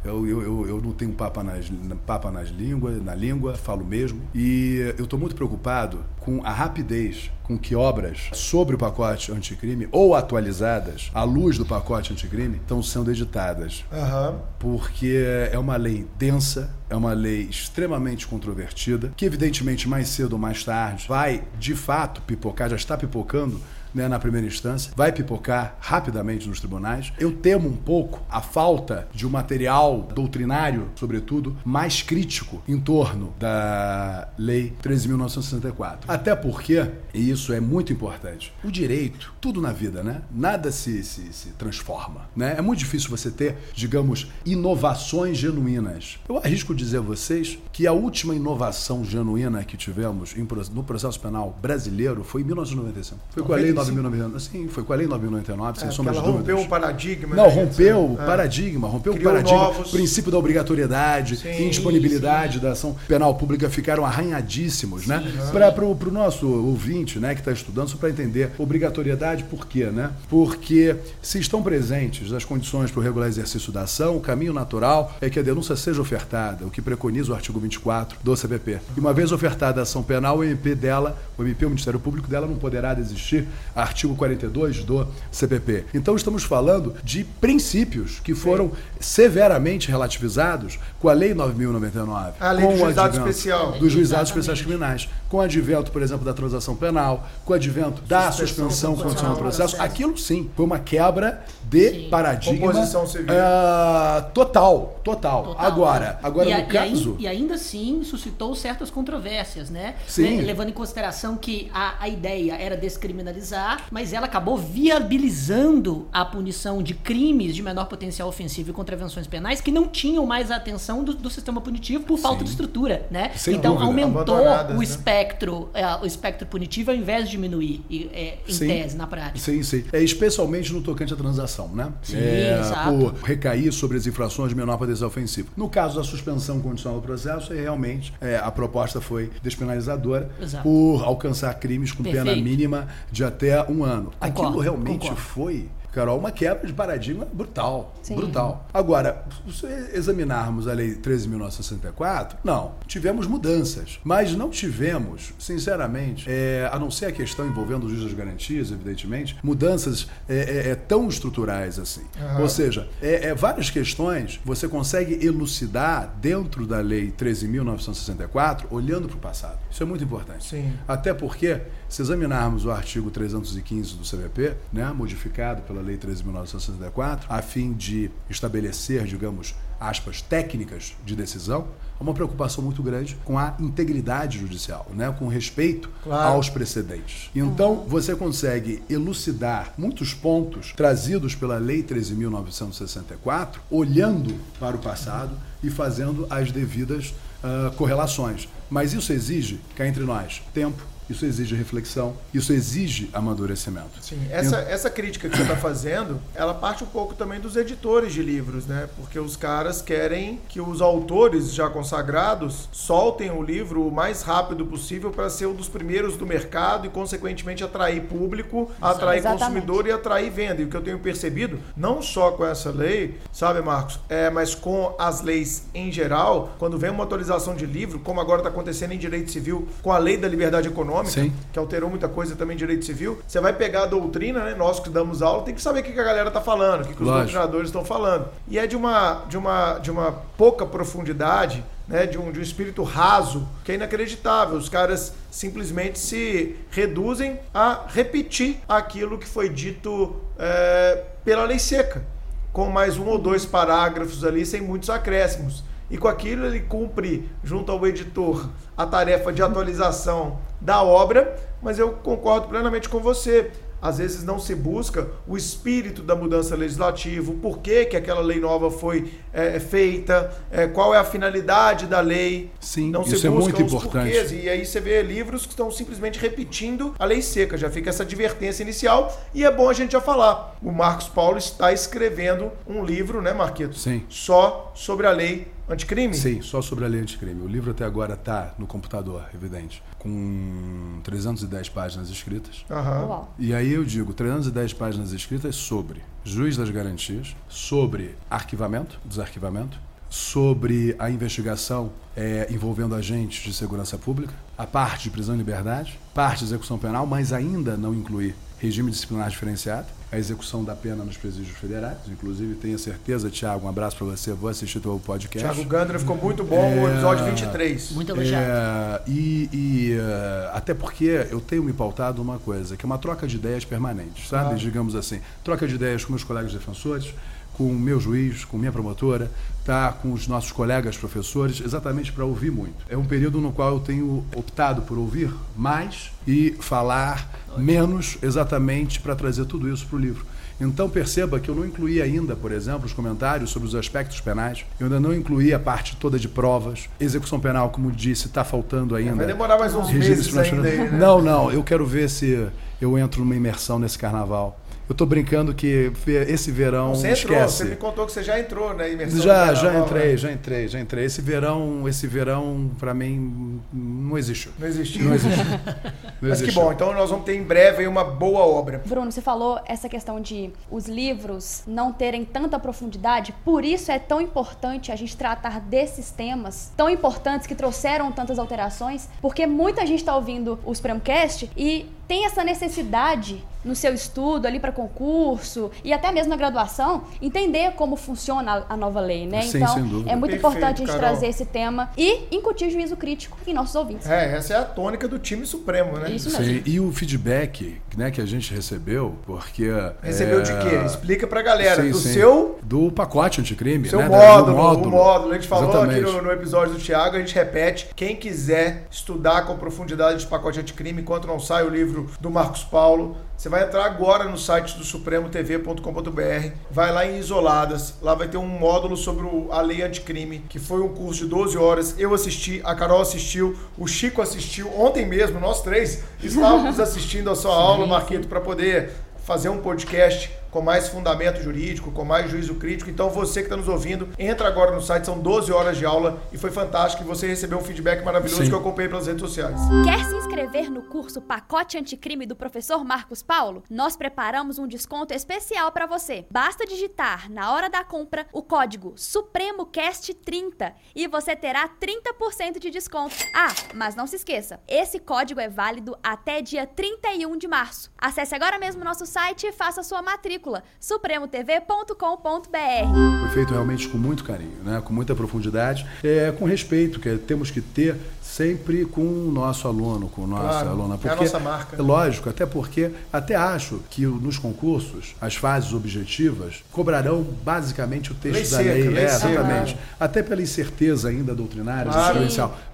eu, 0.04 0.26
eu, 0.26 0.42
eu, 0.42 0.68
eu 0.68 0.82
não 0.82 0.92
tenho 0.92 1.12
papa, 1.14 1.44
nas, 1.44 1.70
papa 2.06 2.32
nas 2.32 2.50
línguas, 2.50 3.04
na 3.04 3.14
língua, 3.14 3.56
falo 3.56 3.86
mesmo. 3.86 4.22
E 4.34 4.94
eu 4.98 5.04
estou 5.04 5.20
muito 5.20 5.36
preocupado 5.36 6.06
com 6.20 6.42
a 6.44 6.52
rapidez 6.52 7.32
com 7.44 7.58
que 7.58 7.76
obras 7.76 8.30
sobre 8.32 8.76
o 8.76 8.78
pacote 8.78 9.32
anticrime 9.32 9.90
ou 9.92 10.14
atualizadas 10.14 11.10
à 11.14 11.24
luz 11.24 11.58
do 11.58 11.66
pacote 11.66 12.14
anticrime 12.14 12.58
estão 12.58 12.82
sendo 12.84 13.10
editadas. 13.10 13.84
Aham. 13.92 14.40
Porque 14.60 15.24
é 15.52 15.58
uma 15.58 15.76
lei 15.76 16.06
densa, 16.18 16.76
é 16.90 16.96
uma 16.96 17.14
lei 17.14 17.42
extremamente 17.42 18.28
controvertida, 18.28 19.12
que 19.18 19.26
evidentemente 19.26 19.90
mais 19.90 20.10
cedo 20.10 20.34
ou 20.34 20.40
mais 20.40 20.64
tarde 20.64 21.08
vai 21.08 21.44
de 21.58 21.74
fato 21.74 22.22
pipocar, 22.22 22.70
já 22.70 22.76
está 22.76 22.96
pipocando 22.96 23.60
né, 23.94 24.08
na 24.08 24.20
primeira 24.20 24.48
instância, 24.48 24.92
vai 24.96 25.12
pipocar 25.12 25.78
rapidamente 25.80 26.48
nos 26.48 26.60
tribunais. 26.60 27.12
Eu 27.20 27.32
temo 27.32 27.70
um 27.70 27.76
pouco 27.76 28.22
a 28.30 28.42
falta 28.42 29.08
de 29.14 29.26
um 29.26 29.30
material 29.30 30.08
doutrinário, 30.14 30.90
sobretudo, 30.96 31.56
mais 31.64 32.02
crítico 32.02 32.62
em 32.68 32.80
torno 32.80 33.34
da 33.40 34.30
Lei 34.38 34.74
13.964. 34.82 36.00
Até 36.08 36.36
porque, 36.36 36.86
e 37.14 37.30
isso 37.30 37.54
é 37.54 37.60
muito 37.60 37.92
importante, 37.94 38.54
o 38.64 38.72
direito, 38.72 39.34
tudo 39.42 39.62
na 39.62 39.72
vida, 39.72 40.04
né? 40.04 40.22
Nada 40.32 40.72
se, 40.72 41.04
se, 41.04 41.34
se 41.34 41.50
transforma, 41.50 42.30
né? 42.36 42.56
É 42.58 42.62
muito 42.62 42.80
difícil 42.80 43.10
você 43.10 43.32
ter, 43.32 43.58
digamos, 43.74 44.28
inovações 44.46 45.38
genuínas. 45.38 46.20
Eu 46.28 46.38
arrisco 46.38 46.74
dizer 46.76 46.98
a 46.98 47.02
vocês 47.02 47.58
que 47.72 47.88
a 47.88 47.94
última 47.94 48.36
inovação 48.36 49.04
genuína 49.04 49.64
que 49.64 49.78
tivemos 49.78 50.36
no 50.74 50.84
processo 50.84 51.20
penal 51.20 51.58
brasileiro 51.62 52.24
foi 52.24 52.42
em 52.42 52.46
1995. 52.46 53.22
Foi 53.30 53.44
com 53.44 53.54
a 53.54 53.56
Lei 53.56 53.74
9.999. 53.86 54.40
Sim, 54.40 54.68
foi 54.68 54.84
com 54.84 54.94
a 54.94 54.96
Lei 54.96 55.08
9.999, 55.08 55.80
sem 55.80 55.88
É, 55.88 55.92
sombra 55.92 56.14
porque 56.14 56.22
de 56.24 56.28
ela 56.28 56.38
rompeu 56.38 56.56
dúvidas. 56.56 56.66
um 56.66 56.68
paradigma. 56.70 57.36
Não, 57.36 57.48
né, 57.48 57.54
rompeu 57.54 58.00
o? 58.00 58.14
É. 58.22 58.26
paradigma, 58.26 58.88
rompeu 58.88 59.14
o 59.14 59.20
paradigma. 59.22 59.58
novos- 59.60 59.90
O 59.90 59.92
princípio 59.98 60.32
da 60.32 60.38
obrigatoriedade 60.38 61.38
Sim, 61.38 61.64
indisponibilidade 61.66 62.60
da 62.60 62.72
ação 62.72 62.96
penal 63.08 63.34
pública 63.36 63.70
ficaram 63.70 64.06
arranhadíssimos, 64.06 65.06
né? 65.08 65.24
Para 65.52 65.86
o 65.86 66.12
nosso 66.12 66.48
ouvinte, 66.48 67.20
né, 67.20 67.34
que 67.34 67.42
está 67.42 67.52
estudando, 67.52 67.88
só 67.90 67.98
para 67.98 68.10
entender, 68.10 68.52
obrigatoriedade 68.58 69.44
por 69.46 69.68
quê, 69.68 69.86
né? 69.86 70.12
Porque 70.30 70.96
se 71.22 71.40
estão 71.40 71.62
presentes 71.62 72.32
as 72.34 72.44
condições 72.46 72.92
para 72.92 73.00
o 73.00 73.04
regular 73.04 73.28
exercício 73.28 73.72
da 73.72 73.82
ação, 73.82 74.18
o 74.18 74.20
caminho 74.20 74.54
natural 74.54 75.16
é 75.22 75.30
que 75.30 75.40
a 75.40 75.42
denúncia 75.42 75.76
seja 75.76 76.02
ofertada, 76.02 76.66
o 76.66 76.70
que 76.70 76.82
preconiza 76.82 77.32
o 77.32 77.36
artigo 77.36 77.60
24 77.60 78.18
do 78.24 78.36
CPP. 78.36 78.80
E 78.96 79.00
uma 79.00 79.14
vez 79.14 79.32
ofertada 79.32 79.80
a 79.82 79.84
ação 79.84 80.02
penal, 80.04 80.38
o 80.40 80.44
MP 80.44 80.76
dela, 80.76 81.18
o 81.38 81.44
MP, 81.44 81.66
o 81.66 81.70
Ministério 81.70 82.00
Público 82.00 82.28
dela 82.28 82.48
não 82.48 82.56
poderá 82.56 82.94
desistir, 82.94 83.48
artigo 83.82 84.16
42 84.16 84.84
do 84.84 85.08
CPP. 85.32 85.86
Então 85.94 86.16
estamos 86.16 86.44
falando 86.44 86.96
de 87.04 87.24
princípios 87.24 88.20
que 88.20 88.34
foram 88.36 88.72
severamente 89.00 89.90
relativizados 89.90 90.78
com 91.00 91.10
a 91.10 91.14
Lei 91.14 91.34
9099, 91.34 92.34
A 92.40 92.52
lei 92.52 92.62
do 92.66 92.68
com 92.72 92.74
o 92.76 92.78
juizado 92.78 93.08
advento 93.10 93.30
especial. 93.30 93.72
dos 93.74 93.92
juizados 93.92 94.30
especiais 94.30 94.62
criminais, 94.62 95.10
com 95.30 95.38
o 95.38 95.42
advento, 95.42 95.92
por 95.92 96.02
exemplo, 96.02 96.26
da 96.26 96.34
transação 96.34 96.76
penal, 96.76 97.28
com 97.46 97.54
o 97.54 97.56
advento 97.56 98.02
da 98.04 98.32
Suspensão 98.32 98.48
suspensão 98.48 98.96
condicional 98.96 99.36
do 99.36 99.42
condicional, 99.44 99.70
processo, 99.70 99.82
aquilo 99.82 100.18
sim 100.18 100.50
foi 100.56 100.66
uma 100.66 100.80
quebra 100.80 101.44
de 101.64 101.90
Sim. 101.90 102.10
paradigma 102.10 102.68
Composição 102.68 103.06
civil. 103.08 103.28
é, 103.34 104.22
total, 104.34 105.00
total, 105.04 105.44
Total. 105.44 105.56
Agora, 105.66 106.20
agora 106.24 106.50
e, 106.50 106.54
no 106.54 106.58
a- 106.58 106.62
e 106.62 106.66
caso, 106.66 107.16
E, 107.20 107.28
ainda 107.28 107.56
assim 107.56 108.04
suscitou 108.04 108.54
certas 108.56 108.90
controvérsias, 108.90 109.70
né? 109.70 109.96
Sim. 110.08 110.38
Né, 110.38 110.44
Levando 110.44 110.70
em 110.70 110.74
consideração 110.74 111.36
que 111.38 111.70
a, 111.74 111.96
a 112.00 112.08
ideia 112.10 112.54
era 112.54 112.76
descriminalizar, 112.78 113.69
mas 113.92 114.14
ela 114.14 114.26
acabou 114.26 114.58
viabilizando 114.58 116.08
a 116.12 116.24
punição 116.26 116.82
de 116.82 116.94
crimes 116.94 117.56
de 117.56 117.64
menor 117.64 117.86
potencial 117.86 118.28
ofensivo 118.28 118.70
e 118.70 118.74
contravenções 118.74 119.28
penais 119.28 119.62
que 119.62 119.72
não 119.72 119.88
tinham 119.88 120.26
mais 120.26 120.52
a 120.52 120.56
atenção 120.56 121.04
do, 121.04 121.14
do 121.14 121.30
sistema 121.30 121.62
punitivo 121.62 122.04
por 122.04 122.18
falta 122.18 122.44
de 122.44 122.50
estrutura, 122.50 123.08
né? 123.10 123.32
Sem 123.36 123.56
então 123.56 123.76
dúvida. 123.76 123.88
aumentou 123.88 124.38
o 124.38 124.78
né? 124.78 124.84
espectro, 124.84 125.70
é, 125.74 125.86
o 125.96 126.06
espectro 126.06 126.48
punitivo 126.48 126.92
ao 126.92 126.98
invés 126.98 127.26
de 127.26 127.32
diminuir, 127.32 127.84
e, 127.90 128.10
é, 128.14 128.38
em 128.48 128.54
Sim. 128.54 128.68
tese, 128.68 128.98
na 128.98 129.08
prática. 129.08 129.40
Sim, 129.40 129.64
sim. 129.64 129.84
É, 129.92 130.02
especialmente 130.02 130.72
no 130.74 130.82
tocante 130.82 131.14
à 131.14 131.18
transação, 131.18 131.68
né? 131.70 131.92
Sim, 132.02 132.18
é, 132.18 132.60
exato. 132.60 132.92
Por 132.92 133.14
recair 133.24 133.72
sobre 133.72 133.98
as 133.98 134.08
infrações 134.08 134.50
de 134.50 134.56
menor 134.56 134.78
potencial 134.78 135.10
ofensivo. 135.10 135.50
No 135.56 135.70
caso 135.70 135.98
da 135.98 136.04
suspensão 136.04 136.60
condicional 136.62 137.00
do 137.00 137.06
processo, 137.06 137.54
é, 137.54 137.62
realmente 137.62 138.14
é, 138.22 138.38
a 138.38 138.52
proposta 138.52 139.02
foi 139.02 139.32
despenalizadora 139.42 140.30
Exato. 140.42 140.64
por 140.64 141.04
alcançar 141.04 141.54
crimes 141.56 141.92
com 141.92 142.04
pena 142.04 142.26
Perfeito. 142.26 142.44
mínima 142.44 142.88
de 143.12 143.24
até 143.24 143.49
um 143.70 143.84
ano. 143.84 144.12
Aquilo 144.20 144.48
Concordo, 144.48 144.60
realmente 144.60 145.02
concordo. 145.10 145.22
foi. 145.22 145.70
Carol, 145.92 146.20
uma 146.20 146.32
quebra 146.32 146.68
de 146.68 146.74
paradigma 146.74 147.26
brutal. 147.34 147.96
Sim. 148.04 148.16
Brutal. 148.16 148.68
Agora, 148.74 149.26
se 149.52 149.66
examinarmos 149.94 150.68
a 150.68 150.74
Lei 150.74 150.96
13.964, 150.96 152.36
não. 152.44 152.74
Tivemos 152.86 153.26
mudanças. 153.26 154.00
Mas 154.04 154.36
não 154.36 154.50
tivemos, 154.50 155.34
sinceramente, 155.40 156.30
é, 156.30 156.70
a 156.72 156.78
não 156.78 156.92
ser 156.92 157.08
a 157.08 157.12
questão 157.12 157.48
envolvendo 157.48 157.86
o 157.86 157.90
juiz 157.90 158.04
das 158.04 158.14
garantias, 158.14 158.72
evidentemente, 158.72 159.38
mudanças 159.42 160.08
é, 160.28 160.38
é, 160.38 160.70
é, 160.70 160.76
tão 160.76 161.08
estruturais 161.08 161.80
assim. 161.80 162.04
Aham. 162.20 162.42
Ou 162.42 162.50
seja, 162.50 162.88
é, 163.02 163.30
é, 163.30 163.36
várias 163.36 163.70
questões 163.70 164.40
você 164.46 164.68
consegue 164.68 165.26
elucidar 165.26 166.14
dentro 166.22 166.68
da 166.68 166.80
Lei 166.80 167.12
13.964 167.12 168.66
olhando 168.70 169.08
para 169.08 169.18
o 169.18 169.20
passado. 169.20 169.58
Isso 169.72 169.82
é 169.82 169.86
muito 169.86 170.04
importante. 170.04 170.46
Sim. 170.46 170.72
Até 170.88 171.14
porque, 171.14 171.62
se 171.90 172.02
examinarmos 172.04 172.66
o 172.66 172.72
artigo 172.72 173.10
315 173.10 173.96
do 173.96 174.04
CVP, 174.04 174.56
né, 174.72 174.94
modificado 174.96 175.64
pela 175.64 175.82
Lei 175.82 175.98
13.964, 175.98 177.22
a 177.28 177.42
fim 177.42 177.74
de 177.74 178.12
estabelecer, 178.30 179.06
digamos, 179.06 179.56
aspas, 179.80 180.22
técnicas 180.22 180.96
de 181.04 181.16
decisão, 181.16 181.68
há 182.00 182.04
uma 182.04 182.14
preocupação 182.14 182.64
muito 182.64 182.84
grande 182.84 183.18
com 183.26 183.40
a 183.40 183.56
integridade 183.60 184.38
judicial, 184.38 184.86
né, 184.94 185.14
com 185.18 185.28
respeito 185.28 185.90
Claro. 186.04 186.36
aos 186.36 186.50
precedentes. 186.50 187.32
Então, 187.36 187.86
você 187.88 188.16
consegue 188.16 188.84
elucidar 188.90 189.74
muitos 189.78 190.14
pontos 190.14 190.74
trazidos 190.76 191.34
pela 191.34 191.58
Lei 191.58 191.82
13.964, 191.82 193.56
olhando 193.72 194.36
para 194.60 194.76
o 194.76 194.80
passado 194.80 195.36
e 195.64 195.70
fazendo 195.72 196.28
as 196.30 196.52
devidas 196.52 197.14
ah, 197.44 197.72
correlações. 197.78 198.48
Mas 198.70 198.94
isso 198.94 199.12
exige, 199.12 199.60
cá 199.76 199.88
entre 199.88 200.04
nós, 200.04 200.42
tempo, 200.54 200.84
isso 201.10 201.26
exige 201.26 201.56
reflexão, 201.56 202.16
isso 202.34 202.54
exige 202.54 203.10
amadurecimento. 203.14 204.02
Sim, 204.02 204.20
essa, 204.30 204.58
essa 204.58 204.90
crítica 204.90 205.28
que 205.28 205.36
você 205.36 205.42
está 205.42 205.56
fazendo, 205.56 206.22
ela 206.36 206.54
parte 206.54 206.84
um 206.84 206.88
pouco 206.88 207.14
também 207.14 207.40
dos 207.40 207.56
editores 207.56 208.14
de 208.14 208.22
livros, 208.22 208.66
né? 208.66 208.88
Porque 208.96 209.20
os 209.20 209.36
caras 209.36 209.82
querem 209.82 210.40
que 210.48 210.62
os 210.62 210.82
autores 210.82 211.54
já 211.54 211.70
consagrados 211.70 212.70
soltem 212.72 213.32
o 213.32 213.42
livro 213.42 213.88
o 213.88 213.92
mais 213.92 214.22
rápido 214.22 214.66
possível 214.66 215.12
para 215.12 215.30
ser 215.30 215.48
um 215.48 215.54
dos 215.54 215.68
primeiros 215.68 216.16
do 216.16 216.26
mercado 216.26 216.86
e, 216.86 216.90
consequentemente, 216.90 217.64
atrair 217.64 218.04
público, 218.04 218.70
atrair 218.82 219.20
Exatamente. 219.20 219.44
consumidor 219.44 219.88
e 219.88 219.92
atrair 219.92 220.30
venda. 220.30 220.62
E 220.62 220.66
o 220.66 220.70
que 220.70 220.78
eu 220.78 220.82
tenho 220.82 221.00
percebido, 221.00 221.60
não 221.76 222.02
só 222.02 222.32
com 222.32 222.46
essa 222.46 222.70
lei, 222.70 223.18
sabe, 223.32 223.62
Marcos, 223.62 224.00
é, 224.10 224.30
mas 224.30 224.54
com 224.54 224.96
as 225.00 225.22
leis 225.22 225.66
em 225.74 225.92
geral, 225.92 226.56
quando 226.60 226.78
vem 226.78 226.90
uma 226.90 227.04
atualização 227.04 227.56
de 227.56 227.66
livro, 227.66 228.00
como 228.00 228.22
agora 228.22 228.40
está 228.40 228.50
acontecendo 228.50 228.94
em 228.94 228.98
direito 228.98 229.32
civil, 229.32 229.68
com 229.82 229.92
a 229.92 229.98
lei 229.98 230.18
da 230.18 230.28
liberdade 230.28 230.68
econômica, 230.68 230.99
Sim. 231.08 231.34
que 231.54 231.60
alterou 231.60 231.90
muita 231.90 232.08
coisa 232.08 232.36
também 232.36 232.56
em 232.56 232.58
direito 232.58 232.86
civil, 232.86 233.22
você 233.28 233.40
vai 233.40 233.54
pegar 233.54 233.84
a 233.84 233.86
doutrina, 233.86 234.44
né? 234.44 234.56
Nós 234.56 234.80
que 234.80 234.90
damos 234.90 235.22
aula, 235.22 235.44
tem 235.44 235.54
que 235.56 235.62
saber 235.62 235.80
o 235.80 235.84
que 235.84 235.92
que 235.92 236.00
a 236.00 236.04
galera 236.04 236.30
tá 236.32 236.42
falando, 236.42 236.82
o 236.82 236.88
que, 236.88 236.94
que 236.94 237.02
os 237.02 237.08
Lógico. 237.08 237.26
doutrinadores 237.26 237.68
estão 237.68 237.86
falando. 237.86 238.28
E 238.48 238.58
é 238.58 238.68
de 238.68 238.76
uma, 238.76 239.26
de 239.28 239.38
uma, 239.38 239.80
de 239.80 239.92
uma 239.92 240.12
pouca 240.38 240.66
profundidade, 240.66 241.64
né? 241.88 242.06
De 242.06 242.18
um, 242.18 242.32
de 242.32 242.40
um 242.40 242.42
espírito 242.42 242.84
raso, 242.84 243.48
que 243.64 243.72
é 243.72 243.76
inacreditável. 243.76 244.58
Os 244.58 244.70
caras 244.70 245.14
simplesmente 245.32 245.98
se 246.00 246.56
reduzem 246.72 247.40
a 247.54 247.86
repetir 247.88 248.60
aquilo 248.68 249.18
que 249.18 249.28
foi 249.28 249.50
dito 249.50 250.16
é, 250.38 251.04
pela 251.24 251.44
lei 251.46 251.60
seca, 251.60 252.04
com 252.52 252.70
mais 252.70 252.98
um 252.98 253.06
ou 253.06 253.18
dois 253.18 253.46
parágrafos 253.46 254.24
ali, 254.24 254.46
sem 254.46 254.62
muitos 254.62 254.90
acréscimos. 254.90 255.64
E 255.90 255.98
com 255.98 256.08
aquilo 256.08 256.46
ele 256.46 256.60
cumpre, 256.60 257.30
junto 257.44 257.72
ao 257.72 257.86
editor, 257.88 258.50
a 258.78 258.86
tarefa 258.86 259.34
de 259.34 259.42
atualização 259.42 260.40
da 260.62 260.84
obra, 260.84 261.36
mas 261.62 261.80
eu 261.80 261.94
concordo 261.94 262.48
plenamente 262.48 262.88
com 262.88 263.00
você. 263.00 263.52
Às 263.82 263.98
vezes 263.98 264.24
não 264.24 264.38
se 264.40 264.54
busca 264.54 265.08
o 265.26 265.38
espírito 265.38 266.04
da 266.04 266.14
mudança 266.14 266.54
legislativa, 266.54 267.32
o 267.32 267.36
porquê 267.36 267.86
que 267.86 267.96
aquela 267.96 268.20
lei 268.20 268.38
nova 268.38 268.70
foi 268.70 269.14
é, 269.32 269.58
feita, 269.58 270.32
é, 270.52 270.68
qual 270.68 270.94
é 270.94 270.98
a 270.98 271.04
finalidade 271.04 271.86
da 271.86 272.02
lei. 272.02 272.52
Sim, 272.60 272.92
não 272.92 273.04
isso 273.04 273.18
se 273.18 273.28
é 273.28 273.30
busca 273.30 273.54
muito 273.54 273.66
os 273.66 273.74
importante. 273.74 274.12
porquês. 274.12 274.32
E 274.34 274.50
aí 274.50 274.66
você 274.66 274.82
vê 274.82 275.02
livros 275.02 275.46
que 275.46 275.52
estão 275.52 275.72
simplesmente 275.72 276.20
repetindo 276.20 276.94
a 277.00 277.06
lei 277.06 277.22
seca. 277.22 277.58
Já 277.58 277.70
fica 277.70 277.90
essa 277.90 278.04
advertência 278.04 278.64
inicial 278.64 279.18
e 279.34 279.46
é 279.46 279.52
bom 279.52 279.70
a 279.70 279.74
gente 279.74 279.94
já 279.94 280.02
falar. 280.02 280.58
O 280.62 280.74
Marcos 280.74 281.08
Paulo 281.08 281.38
está 281.38 281.72
escrevendo 281.72 282.52
um 282.68 282.84
livro, 282.84 283.22
né, 283.22 283.32
Marquito? 283.32 283.78
Sim. 283.78 284.04
Só 284.10 284.74
sobre 284.76 285.08
a 285.08 285.12
lei 285.12 285.48
anticrime? 285.70 286.14
Sim, 286.14 286.42
só 286.42 286.62
sobre 286.62 286.86
a 286.86 286.88
lei 286.88 287.02
anticrime. 287.02 287.42
O 287.42 287.48
livro 287.48 287.72
até 287.72 287.86
agora 287.86 288.14
está 288.14 288.54
no 288.58 288.66
computador, 288.66 289.26
evidente, 289.34 289.84
com 289.98 291.00
310 291.04 291.70
páginas 291.70 292.10
escritas. 292.10 292.66
Aham. 292.70 293.06
Uau. 293.06 293.36
E 293.38 293.54
aí 293.54 293.72
eu 293.72 293.84
digo 293.84 294.14
310 294.14 294.74
páginas 294.74 295.12
escritas 295.12 295.56
sobre 295.56 296.02
juiz 296.24 296.58
das 296.58 296.70
garantias, 296.70 297.36
sobre 297.48 298.16
arquivamento, 298.30 299.00
desarquivamento, 299.06 299.80
sobre 300.10 300.96
a 300.98 301.10
investigação 301.10 301.92
eh, 302.18 302.48
envolvendo 302.50 302.96
agentes 302.96 303.44
de 303.44 303.54
segurança 303.54 303.98
pública, 303.98 304.34
a 304.58 304.66
parte 304.66 305.04
de 305.04 305.12
prisão 305.12 305.36
e 305.36 305.38
liberdade, 305.38 306.00
parte 306.14 306.40
de 306.40 306.46
execução 306.46 306.80
penal, 306.80 307.06
mas 307.06 307.32
ainda 307.32 307.78
não 307.78 307.94
incluir 307.94 308.36
regime 308.58 308.92
disciplinar 308.92 309.30
diferenciado, 309.30 309.88
a 310.12 310.18
execução 310.18 310.64
da 310.64 310.76
pena 310.76 311.04
nos 311.04 311.18
presídios 311.18 311.56
federais. 311.58 311.98
Inclusive, 312.08 312.56
tenha 312.56 312.78
certeza, 312.78 313.30
Tiago, 313.30 313.66
um 313.66 313.70
abraço 313.70 313.96
para 313.98 314.08
você, 314.08 314.34
vou 314.34 314.50
assistir 314.50 314.80
teu 314.80 315.00
podcast. 315.06 315.48
Thiago 315.48 315.64
Gandra 315.70 316.00
ficou 316.00 316.18
muito 316.18 316.44
bom 316.44 316.56
o 316.82 316.88
É. 316.88 316.92
episódio 316.94 317.26
23. 317.26 317.92
Muito 317.92 318.12
elogiado. 318.12 318.44
É, 318.46 319.02
e 319.08 319.50
e, 319.54 319.94
é, 320.00 320.50
até 320.54 320.74
porque 320.74 321.28
eu 321.30 321.40
tenho 321.40 321.64
me 321.64 321.74
pautado 321.74 322.22
uma 322.22 322.40
coisa, 322.40 322.76
que 322.76 322.84
é 322.84 322.88
uma 322.88 322.98
troca 322.98 323.28
de 323.28 323.36
ideias 323.36 323.64
permanente, 323.66 324.28
sabe? 324.28 324.54
Ah. 324.54 324.58
Digamos 324.58 324.96
assim, 324.96 325.20
troca 325.44 325.68
de 325.68 325.76
ideias 325.76 326.04
com 326.04 326.12
meus 326.14 326.24
colegas 326.24 326.52
defensores, 326.54 327.14
com 327.60 327.66
o 327.66 327.78
meu 327.78 328.00
juiz, 328.00 328.46
com 328.46 328.58
minha 328.58 328.72
promotora, 328.72 329.30
tá? 329.66 329.92
com 329.92 330.14
os 330.14 330.30
nossos 330.30 330.50
colegas 330.50 330.96
professores, 330.96 331.60
exatamente 331.60 332.10
para 332.10 332.24
ouvir 332.24 332.50
muito. 332.50 332.86
É 332.88 332.96
um 332.96 333.04
período 333.04 333.42
no 333.42 333.52
qual 333.52 333.74
eu 333.74 333.80
tenho 333.82 334.24
optado 334.34 334.84
por 334.84 334.98
ouvir 334.98 335.30
mais 335.58 336.10
e 336.26 336.56
falar 336.62 337.30
menos, 337.58 338.18
exatamente 338.22 339.02
para 339.02 339.14
trazer 339.14 339.44
tudo 339.44 339.70
isso 339.70 339.86
para 339.88 339.98
o 339.98 340.00
livro. 340.00 340.26
Então 340.62 340.90
perceba 340.90 341.38
que 341.38 341.50
eu 341.50 341.56
não 341.56 341.66
incluí 341.66 342.02
ainda, 342.02 342.34
por 342.34 342.54
exemplo, 342.54 342.86
os 342.86 342.94
comentários 342.94 343.50
sobre 343.50 343.68
os 343.68 343.76
aspectos 343.76 344.22
penais. 344.22 344.66
Eu 344.80 344.86
ainda 344.86 345.00
não 345.02 345.14
incluí 345.14 345.54
a 345.54 345.60
parte 345.60 345.98
toda 345.98 346.18
de 346.18 346.30
provas. 346.30 346.88
Execução 346.98 347.42
penal, 347.42 347.72
como 347.72 347.92
disse, 347.92 348.28
está 348.28 348.46
faltando 348.46 348.96
ainda. 348.96 349.16
Vai 349.16 349.28
demorar 349.28 349.60
mais 349.60 349.76
uns 349.76 349.90
Regime 349.90 350.16
meses 350.16 350.38
ainda 350.38 350.66
aí, 350.66 350.78
né? 350.78 350.98
Não, 350.98 351.22
não. 351.22 351.52
Eu 351.52 351.62
quero 351.62 351.86
ver 351.86 352.10
se 352.10 352.48
eu 352.80 352.98
entro 352.98 353.20
numa 353.20 353.36
imersão 353.36 353.78
nesse 353.78 353.98
carnaval. 353.98 354.58
Eu 354.90 354.96
tô 354.96 355.06
brincando 355.06 355.54
que 355.54 355.92
esse 356.28 356.52
verão 356.52 356.96
Você 356.96 357.12
entrou, 357.12 357.36
esquece. 357.36 357.58
você 357.58 357.66
me 357.66 357.76
contou 357.76 358.08
que 358.08 358.12
você 358.12 358.24
já 358.24 358.40
entrou 358.40 358.74
na 358.74 358.88
imersão. 358.88 359.22
Já, 359.22 359.54
do 359.54 359.56
já 359.56 359.80
entrei, 359.80 360.12
né? 360.12 360.18
já 360.18 360.32
entrei, 360.32 360.68
já 360.68 360.80
entrei. 360.80 361.06
Esse 361.06 361.22
verão, 361.22 361.88
esse 361.88 362.08
verão 362.08 362.72
para 362.80 362.92
mim 362.92 363.62
não 363.72 364.18
existiu. 364.18 364.52
Não 364.58 364.68
existiu. 364.68 365.06
Não 365.06 365.14
existiu. 365.14 365.46
Mas 366.20 366.42
que 366.42 366.52
bom, 366.52 366.72
então 366.72 366.92
nós 366.92 367.12
vamos 367.12 367.24
ter 367.24 367.36
em 367.36 367.44
breve 367.44 367.82
aí 367.84 367.88
uma 367.88 368.04
boa 368.04 368.40
obra. 368.40 368.82
Bruno, 368.84 369.12
você 369.12 369.22
falou 369.22 369.60
essa 369.68 369.88
questão 369.88 370.20
de 370.20 370.50
os 370.72 370.88
livros 370.88 371.62
não 371.68 371.94
terem 371.94 372.26
tanta 372.26 372.58
profundidade, 372.58 373.32
por 373.46 373.64
isso 373.64 373.92
é 373.92 374.00
tão 374.00 374.20
importante 374.20 374.92
a 374.92 374.96
gente 374.96 375.16
tratar 375.16 375.60
desses 375.62 376.10
temas 376.10 376.74
tão 376.76 376.90
importantes 376.90 377.46
que 377.46 377.54
trouxeram 377.54 378.12
tantas 378.12 378.40
alterações, 378.40 379.08
porque 379.22 379.46
muita 379.46 379.86
gente 379.86 380.00
está 380.00 380.16
ouvindo 380.16 380.58
o 380.66 380.74
Supremocast 380.74 381.48
e 381.56 381.86
tem 382.10 382.26
essa 382.26 382.44
necessidade 382.44 383.46
no 383.64 383.76
seu 383.76 383.94
estudo 383.94 384.48
ali 384.48 384.60
para 384.60 384.72
concurso 384.72 385.70
e 385.84 385.92
até 385.92 386.12
mesmo 386.12 386.30
na 386.30 386.38
graduação 386.38 387.04
entender 387.22 387.74
como 387.74 387.96
funciona 387.96 388.66
a 388.70 388.78
nova 388.78 389.00
lei, 389.00 389.28
né? 389.28 389.42
Sim, 389.44 389.58
então 389.58 389.74
sem 389.76 389.84
dúvida. 389.84 390.10
é 390.10 390.16
muito 390.16 390.32
Perfeito, 390.32 390.40
importante 390.40 390.76
a 390.76 390.78
gente 390.78 390.88
Carol. 390.88 391.00
trazer 391.02 391.28
esse 391.28 391.46
tema 391.46 391.92
e 391.98 392.24
incutir 392.32 392.70
juízo 392.72 392.96
crítico 392.96 393.38
em 393.46 393.54
nossos 393.54 393.76
ouvintes. 393.76 394.10
É, 394.10 394.36
essa 394.36 394.54
é 394.54 394.58
a 394.58 394.64
tônica 394.64 395.08
do 395.08 395.20
time 395.20 395.46
supremo, 395.46 395.98
né? 395.98 396.10
Isso 396.12 396.32
Sim, 396.32 396.42
mesmo. 396.42 396.62
e 396.66 396.80
o 396.80 396.92
feedback 396.92 397.80
né, 397.98 398.10
que 398.10 398.22
a 398.22 398.26
gente 398.26 398.54
recebeu, 398.54 399.16
porque. 399.26 399.70
Recebeu 400.02 400.40
é, 400.40 400.44
de 400.44 400.52
quê? 400.54 400.76
Explica 400.86 401.28
pra 401.28 401.42
galera. 401.42 401.84
sim, 401.84 401.92
do 401.92 401.98
sim. 401.98 402.14
seu 402.14 402.58
Do 402.64 402.92
pacote 402.92 403.42
anticrime, 403.42 403.90
Seu 403.90 404.00
né? 404.00 404.08
módulo, 404.08 404.46
do 404.46 404.56
módulo, 404.56 404.88
o 404.88 404.92
módulo. 404.92 405.32
A 405.32 405.36
gente 405.36 405.48
falou 405.48 405.70
Exatamente. 405.70 406.02
aqui 406.06 406.12
no, 406.12 406.22
no 406.24 406.32
episódio 406.32 406.74
do 406.74 406.80
Thiago, 406.80 407.18
a 407.18 407.20
gente 407.20 407.36
repete. 407.36 407.90
Quem 407.96 408.16
quiser 408.16 408.88
estudar 408.90 409.46
com 409.46 409.58
profundidade 409.58 410.22
de 410.22 410.28
pacote 410.28 410.60
anticrime, 410.60 411.02
enquanto 411.02 411.28
não 411.28 411.40
sai 411.40 411.66
o 411.66 411.70
livro 411.70 411.99
do 412.20 412.30
Marcos 412.30 412.64
Paulo, 412.64 413.18
você 413.36 413.48
vai 413.48 413.64
entrar 413.64 413.86
agora 413.86 414.26
no 414.26 414.38
site 414.38 414.78
do 414.78 414.84
supremotv.com.br, 414.84 416.54
vai 416.70 416.92
lá 416.92 417.06
em 417.06 417.18
Isoladas, 417.18 417.94
lá 418.02 418.14
vai 418.14 418.28
ter 418.28 418.38
um 418.38 418.46
módulo 418.46 418.98
sobre 418.98 419.26
a 419.50 419.62
lei 419.62 419.82
anticrime, 419.82 420.40
que 420.50 420.60
foi 420.60 420.82
um 420.82 420.90
curso 420.90 421.24
de 421.24 421.30
12 421.30 421.58
horas. 421.58 421.96
Eu 421.98 422.14
assisti, 422.14 422.62
a 422.66 422.76
Carol 422.76 423.02
assistiu, 423.02 423.58
o 423.78 423.88
Chico 423.88 424.22
assistiu. 424.22 424.70
Ontem 424.78 425.06
mesmo, 425.06 425.40
nós 425.40 425.62
três 425.62 426.04
estávamos 426.22 426.80
assistindo 426.82 427.30
a 427.30 427.36
sua 427.36 427.56
aula, 427.56 427.88
Marquito, 427.88 428.28
para 428.28 428.42
poder 428.42 428.92
fazer 429.24 429.50
um 429.50 429.60
podcast 429.60 430.30
com 430.52 430.62
mais 430.62 430.90
fundamento 430.90 431.42
jurídico, 431.42 431.92
com 431.92 432.04
mais 432.04 432.30
juízo 432.30 432.56
crítico. 432.56 432.90
Então 432.90 433.10
você 433.10 433.42
que 433.42 433.46
está 433.46 433.58
nos 433.58 433.68
ouvindo, 433.68 434.10
entra 434.18 434.48
agora 434.48 434.72
no 434.72 434.82
site, 434.82 435.06
são 435.06 435.20
12 435.20 435.52
horas 435.52 435.78
de 435.78 435.86
aula 435.86 436.22
e 436.32 436.38
foi 436.38 436.52
fantástico 436.52 437.04
e 437.04 437.06
você 437.06 437.28
recebeu 437.28 437.58
um 437.58 437.64
feedback 437.64 438.04
maravilhoso 438.04 438.44
Sim. 438.44 438.50
que 438.50 438.56
eu 438.56 438.60
acompanhei 438.60 438.90
pelas 438.90 439.08
redes 439.08 439.22
sociais. 439.22 439.60
Quer 439.84 440.04
se 440.06 440.16
inscrever 440.16 440.70
no 440.72 440.84
curso 440.84 441.22
Pacote 441.22 441.78
Anticrime 441.78 442.26
do 442.26 442.36
professor 442.36 442.84
Marcos 442.84 443.22
Paulo? 443.22 443.64
Nós 443.70 443.96
preparamos 443.96 444.58
um 444.58 444.68
desconto 444.68 445.14
especial 445.14 445.72
para 445.72 445.86
você. 445.86 446.26
Basta 446.32 446.66
digitar 446.66 447.32
na 447.32 447.54
hora 447.54 447.70
da 447.70 447.84
compra 447.84 448.28
o 448.34 448.42
código 448.42 448.94
SupremoCast30 448.96 450.74
e 450.96 451.08
você 451.08 451.36
terá 451.36 451.70
30% 451.70 452.60
de 452.60 452.70
desconto. 452.70 453.16
Ah, 453.36 453.54
mas 453.76 453.96
não 453.96 454.08
se 454.08 454.16
esqueça, 454.16 454.60
esse 454.68 455.00
código 455.00 455.40
é 455.40 455.50
válido 455.50 455.98
até 456.04 456.42
dia 456.42 456.66
31 456.66 457.38
de 457.38 457.48
março. 457.48 457.92
Acesse 457.98 458.34
agora 458.34 458.58
mesmo 458.58 458.84
nosso 458.84 459.06
site 459.06 459.48
e 459.48 459.52
faça 459.52 459.84
sua 459.84 460.02
matrícula 460.02 460.39
supremotv.com.br. 460.80 463.20
Foi 463.22 463.30
feito 463.30 463.54
realmente 463.54 463.88
com 463.88 463.98
muito 463.98 464.24
carinho, 464.24 464.58
né? 464.64 464.82
com 464.84 464.94
muita 464.94 465.16
profundidade, 465.16 465.86
é, 466.04 466.32
com 466.32 466.46
respeito 466.46 467.00
que 467.00 467.18
temos 467.18 467.52
que 467.52 467.62
ter 467.62 467.96
sempre 468.22 468.86
com 468.86 469.02
o 469.02 469.32
nosso 469.32 469.68
aluno, 469.68 470.08
com 470.08 470.24
a 470.24 470.28
nossa 470.28 470.44
Claro, 470.44 470.70
aluna. 470.70 471.00
é 471.04 471.10
a 471.10 471.16
nossa 471.16 471.40
marca. 471.40 471.76
É 471.76 471.82
lógico, 471.82 472.30
até 472.30 472.46
porque 472.46 472.92
até 473.12 473.36
acho 473.36 473.82
que 473.90 474.06
nos 474.06 474.38
concursos, 474.38 475.16
as 475.20 475.36
fases 475.36 475.74
objetivas 475.74 476.64
cobrarão 476.72 477.24
basicamente 477.44 478.12
o 478.12 478.16
texto 478.16 478.36
Lei 478.36 478.44
da 478.44 478.58
seca, 478.58 478.74
lei. 478.74 478.90
lei 478.90 479.04
é, 479.04 479.08
seca, 479.10 479.32
exatamente. 479.34 479.78
Até 480.00 480.24
pela 480.24 480.42
incerteza 480.42 481.10
ainda 481.10 481.36
doutrinária, 481.36 481.92
Claro. 481.92 482.20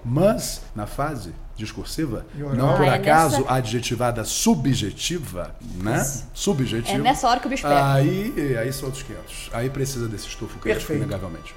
Mas, 0.04 0.62
na 0.74 0.86
fase 0.86 1.32
discursiva, 1.56 2.26
E 2.34 2.38
não 2.38 2.76
por 2.76 2.82
Ah, 2.82 2.86
é 2.86 2.94
acaso 2.94 3.38
nessa- 3.40 3.52
adjetivada 3.54 4.24
subjetiva, 4.24 5.54
né? 5.82 6.04
Subjetiva. 6.34 6.96
É 6.96 7.00
nessa 7.00 7.28
hora 7.28 7.40
que 7.40 7.46
o 7.46 7.50
bicho 7.50 7.62
pega. 7.62 7.92
Aí, 7.94 8.56
aí 8.60 8.72
são 8.72 8.86
outros 8.86 9.02
500. 9.02 9.50
Aí 9.52 9.70
precisa 9.70 10.06
desse 10.08 10.26
estofo 10.28 10.58
crítico, 10.58 10.86
Perfeito. 10.86 11.02
inegavelmente. 11.02 11.54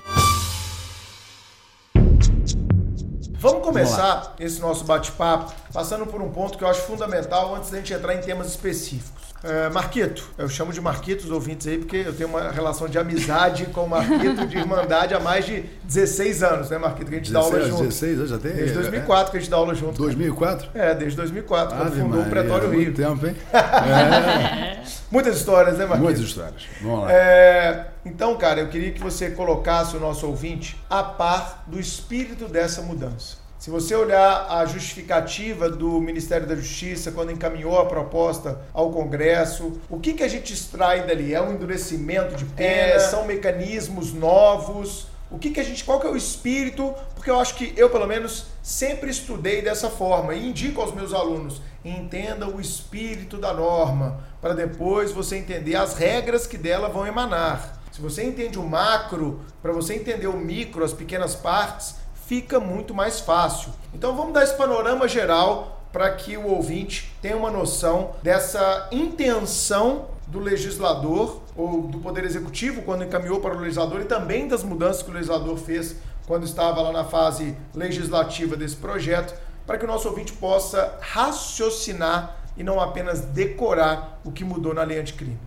Vamos 3.41 3.63
começar 3.63 4.35
esse 4.39 4.59
nosso 4.59 4.83
bate-papo 4.83 5.53
passando 5.73 6.05
por 6.05 6.21
um 6.21 6.29
ponto 6.29 6.57
que 6.57 6.63
eu 6.63 6.67
acho 6.67 6.81
fundamental 6.81 7.55
antes 7.55 7.69
da 7.69 7.77
gente 7.77 7.93
entrar 7.93 8.13
em 8.15 8.21
temas 8.21 8.47
específicos. 8.47 9.29
É, 9.41 9.69
Marquito, 9.69 10.29
eu 10.37 10.49
chamo 10.49 10.73
de 10.73 10.81
Marquito 10.81 11.23
os 11.23 11.31
ouvintes 11.31 11.65
aí 11.67 11.77
porque 11.77 11.95
eu 11.95 12.13
tenho 12.13 12.27
uma 12.27 12.51
relação 12.51 12.89
de 12.89 12.97
amizade 12.99 13.67
com 13.67 13.85
o 13.85 13.89
Marquito, 13.89 14.45
de 14.45 14.57
irmandade 14.57 15.13
há 15.13 15.19
mais 15.19 15.45
de 15.45 15.63
16 15.85 16.43
anos, 16.43 16.69
né, 16.69 16.77
Marquito? 16.77 17.07
Que 17.07 17.15
a 17.15 17.17
gente 17.19 17.31
dá 17.31 17.39
aula 17.39 17.51
16, 17.51 17.71
junto. 17.71 17.83
16 17.87 18.17
anos 18.17 18.29
já 18.31 18.37
tem? 18.37 18.51
Desde 18.51 18.71
é, 18.71 18.81
2004 18.81 19.31
que 19.31 19.37
a 19.37 19.39
gente 19.39 19.49
dá 19.49 19.57
aula 19.57 19.73
junto. 19.73 19.97
2004? 19.97 20.69
É, 20.73 20.93
desde 20.93 21.15
2004, 21.15 21.77
quando 21.77 21.87
Ave 21.87 22.01
fundou 22.01 22.19
o 22.19 22.23
Maria, 22.23 22.29
Pretório 22.29 22.69
Rio. 22.69 22.81
muito 22.81 22.95
tempo, 22.95 23.27
hein? 23.27 23.35
É, 23.53 24.79
Muitas 25.11 25.37
histórias, 25.37 25.77
né, 25.77 25.85
Marquito? 25.85 26.03
muitas 26.03 26.23
histórias. 26.23 26.63
Vamos 26.81 27.01
lá. 27.05 27.11
É, 27.11 27.87
então, 28.05 28.35
cara, 28.37 28.59
eu 28.59 28.67
queria 28.67 28.91
que 28.91 29.01
você 29.01 29.31
colocasse 29.31 29.95
o 29.95 29.99
nosso 29.99 30.27
ouvinte 30.27 30.77
a 30.89 31.01
par 31.01 31.63
do 31.65 31.79
espírito 31.79 32.47
dessa 32.47 32.81
mudança. 32.81 33.37
Se 33.59 33.69
você 33.69 33.93
olhar 33.93 34.47
a 34.49 34.65
justificativa 34.65 35.69
do 35.69 35.99
Ministério 35.99 36.47
da 36.47 36.55
Justiça 36.55 37.11
quando 37.11 37.33
encaminhou 37.33 37.77
a 37.77 37.85
proposta 37.85 38.61
ao 38.71 38.89
Congresso, 38.89 39.81
o 39.89 39.99
que, 39.99 40.13
que 40.13 40.23
a 40.23 40.29
gente 40.29 40.53
extrai 40.53 41.05
dali? 41.05 41.33
É 41.33 41.41
um 41.41 41.51
endurecimento 41.51 42.37
de 42.37 42.45
pena? 42.45 43.01
São 43.01 43.25
mecanismos 43.25 44.13
novos? 44.13 45.07
O 45.29 45.37
que, 45.37 45.49
que 45.49 45.59
a 45.59 45.63
gente. 45.63 45.83
Qual 45.83 45.99
que 45.99 46.07
é 46.07 46.09
o 46.09 46.15
espírito? 46.15 46.95
Porque 47.13 47.29
eu 47.29 47.37
acho 47.37 47.55
que 47.55 47.73
eu, 47.75 47.89
pelo 47.89 48.07
menos, 48.07 48.45
sempre 48.63 49.11
estudei 49.11 49.61
dessa 49.61 49.89
forma 49.89 50.33
e 50.33 50.47
indico 50.47 50.79
aos 50.79 50.95
meus 50.95 51.13
alunos: 51.13 51.61
entenda 51.83 52.47
o 52.47 52.61
espírito 52.61 53.37
da 53.37 53.53
norma, 53.53 54.23
para 54.39 54.53
depois 54.53 55.11
você 55.11 55.35
entender 55.35 55.75
as 55.75 55.95
regras 55.95 56.47
que 56.47 56.57
dela 56.57 56.87
vão 56.87 57.05
emanar. 57.05 57.77
Se 57.91 57.99
você 57.99 58.23
entende 58.23 58.57
o 58.57 58.63
macro, 58.63 59.41
para 59.61 59.73
você 59.73 59.95
entender 59.95 60.27
o 60.27 60.37
micro, 60.37 60.85
as 60.85 60.93
pequenas 60.93 61.35
partes, 61.35 61.98
fica 62.29 62.59
muito 62.59 62.93
mais 62.93 63.19
fácil. 63.19 63.71
Então 63.91 64.15
vamos 64.15 64.33
dar 64.33 64.43
esse 64.43 64.55
panorama 64.55 65.07
geral 65.07 65.81
para 65.91 66.11
que 66.11 66.37
o 66.37 66.45
ouvinte 66.45 67.11
tenha 67.23 67.35
uma 67.35 67.49
noção 67.49 68.11
dessa 68.21 68.87
intenção 68.91 70.09
do 70.27 70.37
legislador 70.37 71.41
ou 71.55 71.81
do 71.81 71.97
Poder 71.97 72.23
Executivo 72.23 72.83
quando 72.83 73.03
encaminhou 73.03 73.39
para 73.39 73.55
o 73.55 73.59
legislador 73.59 74.01
e 74.01 74.05
também 74.05 74.47
das 74.47 74.63
mudanças 74.63 75.01
que 75.01 75.09
o 75.09 75.13
legislador 75.15 75.57
fez 75.57 75.95
quando 76.27 76.45
estava 76.45 76.79
lá 76.83 76.91
na 76.91 77.03
fase 77.03 77.57
legislativa 77.73 78.55
desse 78.55 78.75
projeto, 78.75 79.33
para 79.65 79.79
que 79.79 79.85
o 79.85 79.87
nosso 79.87 80.07
ouvinte 80.07 80.31
possa 80.33 80.99
raciocinar 81.01 82.37
e 82.55 82.63
não 82.63 82.79
apenas 82.79 83.21
decorar 83.21 84.21
o 84.23 84.31
que 84.31 84.43
mudou 84.43 84.71
na 84.75 84.83
lei 84.83 84.99
anticrime. 84.99 85.39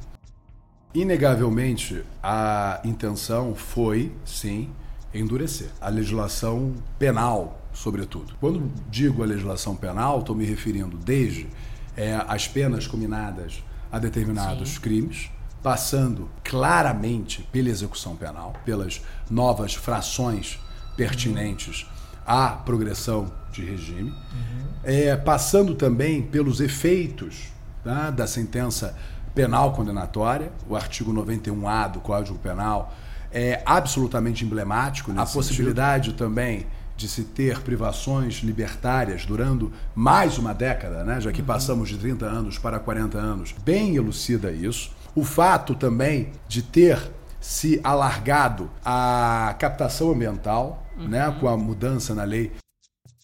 Inegavelmente, 0.93 2.05
a 2.21 2.81
intenção 2.85 3.55
foi, 3.55 4.11
sim, 4.25 4.69
endurecer 5.15 5.69
a 5.81 5.89
legislação 5.89 6.75
penal, 6.99 7.61
sobretudo. 7.73 8.35
Quando 8.41 8.71
digo 8.91 9.23
a 9.23 9.27
legislação 9.27 9.77
penal, 9.77 10.21
estou 10.21 10.35
me 10.35 10.45
referindo 10.45 10.97
desde 10.97 11.49
é, 11.97 12.15
as 12.27 12.49
penas 12.49 12.87
combinadas 12.87 13.63
a 13.91 13.99
determinados 13.99 14.71
Sim. 14.71 14.81
crimes, 14.81 15.31
passando 15.63 16.29
claramente 16.43 17.47
pela 17.53 17.69
execução 17.69 18.17
penal, 18.17 18.55
pelas 18.65 19.03
novas 19.31 19.75
frações 19.75 20.59
pertinentes 20.97 21.87
à 22.27 22.49
progressão 22.49 23.33
de 23.53 23.65
regime, 23.65 24.11
uhum. 24.11 24.67
é, 24.83 25.15
passando 25.17 25.75
também 25.75 26.23
pelos 26.23 26.61
efeitos 26.61 27.53
tá, 27.85 28.11
da 28.11 28.27
sentença 28.27 28.97
penal 29.35 29.73
condenatória, 29.73 30.51
o 30.69 30.75
artigo 30.75 31.13
91A 31.13 31.93
do 31.93 32.01
Código 32.01 32.39
Penal 32.39 32.95
é 33.33 33.63
absolutamente 33.65 34.45
emblemático. 34.45 35.13
a 35.17 35.27
possibilidade 35.27 36.07
sentido. 36.07 36.19
também 36.19 36.67
de 36.97 37.09
se 37.09 37.25
ter 37.25 37.61
privações 37.61 38.37
libertárias 38.43 39.25
durando 39.25 39.73
mais 39.95 40.39
uma 40.39 40.53
década, 40.53 41.03
né? 41.03 41.21
já 41.21 41.33
que 41.33 41.41
uhum. 41.41 41.47
passamos 41.47 41.89
de 41.89 41.99
30 41.99 42.27
anos 42.27 42.59
para 42.59 42.79
40 42.79 43.19
anos, 43.19 43.55
bem 43.65 43.97
elucida 43.97 44.53
isso. 44.53 44.93
O 45.15 45.25
fato 45.25 45.75
também 45.75 46.31
de 46.47 46.63
ter 46.63 47.11
se 47.41 47.81
alargado 47.83 48.71
a 48.85 49.55
captação 49.59 50.13
ambiental, 50.13 50.87
né? 50.97 51.03
uhum. 51.03 51.09
né, 51.09 51.37
com 51.41 51.49
a 51.49 51.57
mudança 51.57 52.15
na 52.15 52.25
lei 52.25 52.53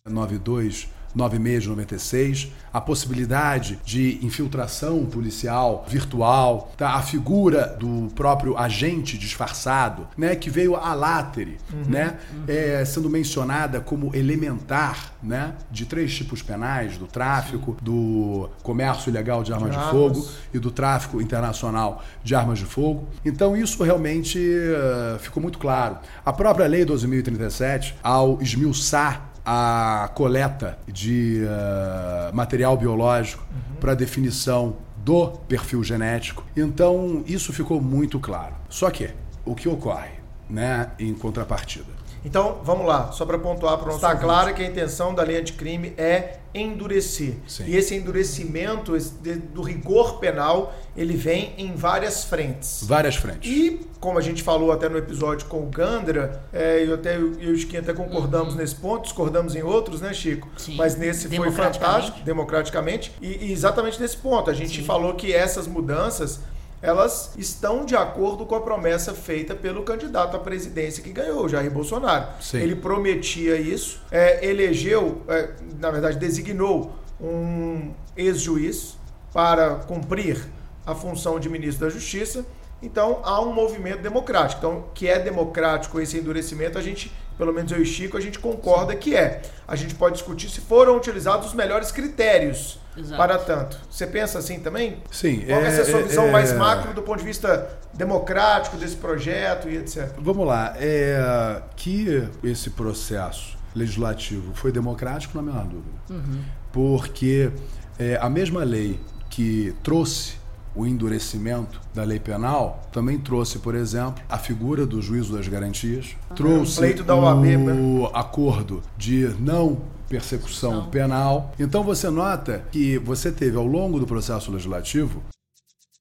92 0.05 0.89
96 1.19 1.63
de 1.63 1.69
96, 1.69 2.53
a 2.73 2.81
possibilidade 2.81 3.79
de 3.85 4.25
infiltração 4.25 5.05
policial 5.05 5.85
virtual, 5.89 6.73
tá? 6.77 6.95
a 6.95 7.03
figura 7.03 7.77
do 7.79 8.09
próprio 8.15 8.57
agente 8.57 9.19
disfarçado, 9.19 10.07
né? 10.17 10.37
que 10.37 10.49
veio 10.49 10.77
a 10.77 10.95
látere, 10.95 11.59
uhum, 11.73 11.83
né? 11.89 12.19
Uhum. 12.33 12.45
É, 12.47 12.85
sendo 12.85 13.11
mencionada 13.11 13.81
como 13.81 14.15
elementar 14.15 15.13
né? 15.23 15.55
de 15.71 15.87
três 15.87 16.15
tipos 16.15 16.41
penais, 16.41 16.97
do 16.97 17.07
tráfico, 17.07 17.73
Sim. 17.73 17.85
do 17.85 18.49
comércio 18.63 19.11
ilegal 19.11 19.43
de 19.43 19.53
armas 19.53 19.73
de, 19.73 19.79
de 19.79 19.91
fogo 19.91 20.29
e 20.55 20.59
do 20.59 20.71
tráfico 20.71 21.21
internacional 21.21 22.03
de 22.23 22.35
armas 22.35 22.59
de 22.61 22.65
fogo. 22.65 23.09
Então 23.25 23.57
isso 23.57 23.83
realmente 23.83 24.39
uh, 24.39 25.19
ficou 25.19 25.43
muito 25.43 25.59
claro. 25.59 25.99
A 26.25 26.33
própria 26.33 26.67
Lei 26.67 26.85
12.037, 26.85 27.95
ao 28.03 28.41
esmiuçar 28.41 29.28
a 29.51 30.09
coleta 30.09 30.79
de 30.87 31.43
uh, 31.43 32.37
material 32.37 32.77
biológico 32.77 33.43
uhum. 33.51 33.77
para 33.81 33.95
definição 33.95 34.77
do 34.99 35.29
perfil 35.49 35.83
genético. 35.83 36.45
Então, 36.55 37.25
isso 37.27 37.51
ficou 37.51 37.81
muito 37.81 38.21
claro. 38.21 38.55
Só 38.69 38.91
que, 38.91 39.09
o 39.47 39.55
que 39.55 39.67
ocorre, 39.67 40.11
né, 40.51 40.91
em 40.99 41.15
contrapartida? 41.15 41.91
Então, 42.25 42.59
vamos 42.63 42.87
lá, 42.87 43.13
só 43.13 43.25
para 43.25 43.39
pontuar 43.39 43.79
para 43.79 43.95
Está 43.95 44.17
claro 44.17 44.55
que 44.55 44.63
a 44.63 44.67
intenção 44.67 45.15
da 45.15 45.23
lei 45.23 45.39
anticrime 45.39 45.95
é 45.97 46.39
endurecer. 46.55 47.35
Sim. 47.47 47.65
E 47.67 47.77
esse 47.77 47.95
endurecimento 47.95 48.97
esse, 48.97 49.13
de, 49.15 49.35
do 49.35 49.63
rigor 49.63 50.19
penal, 50.19 50.75
ele 50.97 51.17
vem 51.17 51.55
em 51.59 51.75
várias 51.75 52.25
frentes. 52.25 52.85
Várias 52.85 53.17
frentes. 53.17 53.51
E, 53.51 53.87
como 54.01 54.19
a 54.19 54.23
gente 54.23 54.43
falou 54.43 54.73
até 54.73 54.89
no 54.89 54.99
episódio 54.99 55.47
com 55.47 55.61
o 55.61 55.67
Gandra, 55.67 56.43
é, 56.53 56.85
eu, 56.85 56.95
até, 56.95 57.17
eu 57.17 57.41
e 57.41 57.51
o 57.53 57.57
Chiquinho 57.57 57.83
até 57.83 57.93
concordamos 57.93 58.55
uhum. 58.55 58.61
nesse 58.61 58.75
ponto, 58.75 59.05
discordamos 59.05 59.55
em 59.55 59.63
outros, 59.63 60.01
né, 60.01 60.13
Chico? 60.13 60.49
Sim. 60.57 60.77
Mas 60.77 60.97
nesse 60.97 61.29
foi 61.29 61.53
fantástico, 61.53 62.19
democraticamente. 62.21 63.13
E, 63.21 63.47
e 63.47 63.53
exatamente 63.53 64.01
nesse 64.01 64.17
ponto, 64.17 64.51
a 64.51 64.55
gente 64.55 64.81
Sim. 64.81 64.85
falou 64.85 65.15
que 65.15 65.33
essas 65.33 65.67
mudanças 65.67 66.41
elas 66.81 67.33
estão 67.37 67.85
de 67.85 67.97
acordo 67.97 68.47
com 68.47 68.55
a 68.55 68.61
promessa 68.61 69.13
feita 69.13 69.55
pelo 69.55 69.83
candidato 69.83 70.37
à 70.37 70.41
presidência 70.41 71.03
que 71.03 71.11
ganhou, 71.11 71.49
Jair 71.49 71.71
Bolsonaro. 71.71 72.27
Sim. 72.41 72.59
Ele 72.59 72.77
prometia 72.77 73.57
isso, 73.57 74.01
é, 74.11 74.47
elegeu, 74.47 75.23
é, 75.29 75.51
na 75.79 75.91
verdade, 75.91 76.19
designou 76.19 76.93
um 77.21 77.93
ex-juiz 78.17 78.97
para 79.33 79.75
cumprir 79.75 80.47
a 80.87 80.95
função 80.95 81.39
de 81.39 81.49
ministro 81.49 81.87
da 81.87 81.93
Justiça. 81.93 82.47
Então 82.81 83.21
há 83.25 83.41
um 83.41 83.53
movimento 83.53 84.01
democrático. 84.01 84.61
Então, 84.61 84.85
que 84.95 85.09
é 85.09 85.19
democrático 85.19 86.01
esse 86.01 86.17
endurecimento, 86.17 86.79
a 86.79 86.83
gente, 86.83 87.13
pelo 87.37 87.53
menos 87.53 87.73
eu 87.73 87.83
e 87.83 87.85
Chico, 87.85 88.17
a 88.17 88.21
gente 88.21 88.39
concorda 88.39 88.95
que 88.95 89.17
é. 89.17 89.43
A 89.67 89.75
gente 89.75 89.97
pode 89.97 90.15
discutir 90.15 90.49
se 90.49 90.61
foram 90.61 90.97
utilizados 90.97 91.49
os 91.49 91.55
melhores 91.55 91.91
critérios 91.91 92.79
Exato. 92.99 93.17
para 93.17 93.39
tanto. 93.39 93.79
Você 93.91 94.07
pensa 94.07 94.39
assim 94.39 94.61
também? 94.61 94.99
Sim. 95.11 95.43
Qual 95.47 95.61
é, 95.61 95.77
é 95.77 95.81
a 95.81 95.85
sua 95.85 96.03
visão 96.03 96.25
é, 96.25 96.31
mais 96.31 96.53
macro 96.53 96.93
do 96.93 97.03
ponto 97.03 97.19
de 97.19 97.25
vista 97.25 97.79
democrático 97.95 98.77
desse 98.77 98.97
projeto 98.97 99.69
e 99.69 99.77
etc? 99.77 100.11
Vamos 100.19 100.47
lá. 100.47 100.75
É, 100.79 101.63
que 101.77 102.29
esse 102.43 102.71
processo 102.71 103.57
legislativo 103.75 104.53
foi 104.55 104.73
democrático, 104.73 105.41
não 105.41 105.49
há 105.49 105.53
menor 105.55 105.67
dúvida. 105.67 105.99
Uhum. 106.11 106.43
Porque 106.73 107.51
é, 107.99 108.19
a 108.21 108.29
mesma 108.29 108.65
lei 108.65 108.99
que 109.31 109.75
trouxe 109.83 110.39
o 110.75 110.87
endurecimento 110.87 111.81
da 111.93 112.05
lei 112.05 112.21
penal 112.21 112.89
também 112.93 113.19
trouxe, 113.19 113.59
por 113.59 113.75
exemplo, 113.75 114.23
a 114.29 114.39
figura 114.39 114.87
do 114.87 115.03
juízo 115.03 115.37
das 115.37 115.49
garantias, 115.49 116.17
ah, 116.31 116.35
trouxe 116.35 116.81
o, 116.81 117.15
OAB, 117.15 117.45
né? 117.45 117.73
o 117.73 118.07
acordo 118.15 118.83
de 118.97 119.29
não 119.41 119.79
persecução 120.09 120.87
penal. 120.87 121.53
Então 121.59 121.83
você 121.85 122.09
nota 122.09 122.65
que 122.73 122.99
você 122.99 123.31
teve 123.31 123.57
ao 123.57 123.67
longo 123.67 124.01
do 124.01 124.07
processo 124.07 124.51
legislativo 124.51 125.23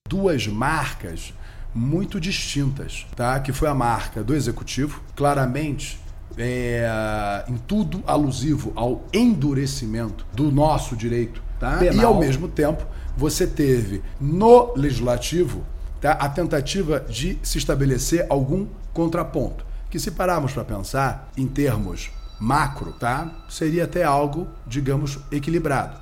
duas 0.08 0.46
marcas 0.46 1.34
muito 1.74 2.18
distintas, 2.18 3.06
tá? 3.14 3.38
Que 3.40 3.52
foi 3.52 3.68
a 3.68 3.74
marca 3.74 4.24
do 4.24 4.34
executivo, 4.34 5.02
claramente 5.14 6.00
é, 6.36 7.44
em 7.48 7.56
tudo 7.56 8.02
alusivo 8.06 8.72
ao 8.74 9.04
endurecimento 9.12 10.24
do 10.32 10.50
nosso 10.50 10.96
direito, 10.96 11.42
tá? 11.60 11.76
Penal. 11.76 11.96
E 11.96 12.04
ao 12.04 12.18
mesmo 12.18 12.48
tempo 12.48 12.86
você 13.16 13.46
teve 13.46 14.02
no 14.20 14.72
legislativo 14.76 15.64
tá? 16.00 16.12
a 16.12 16.28
tentativa 16.28 17.00
de 17.00 17.38
se 17.42 17.58
estabelecer 17.58 18.26
algum 18.30 18.66
contraponto. 18.92 19.66
Que 19.90 19.98
se 19.98 20.10
pararmos 20.10 20.52
para 20.52 20.64
pensar 20.64 21.30
em 21.36 21.46
termos 21.46 22.10
macro, 22.38 22.92
tá? 22.92 23.44
Seria 23.48 23.84
até 23.84 24.04
algo, 24.04 24.48
digamos, 24.66 25.18
equilibrado. 25.30 26.00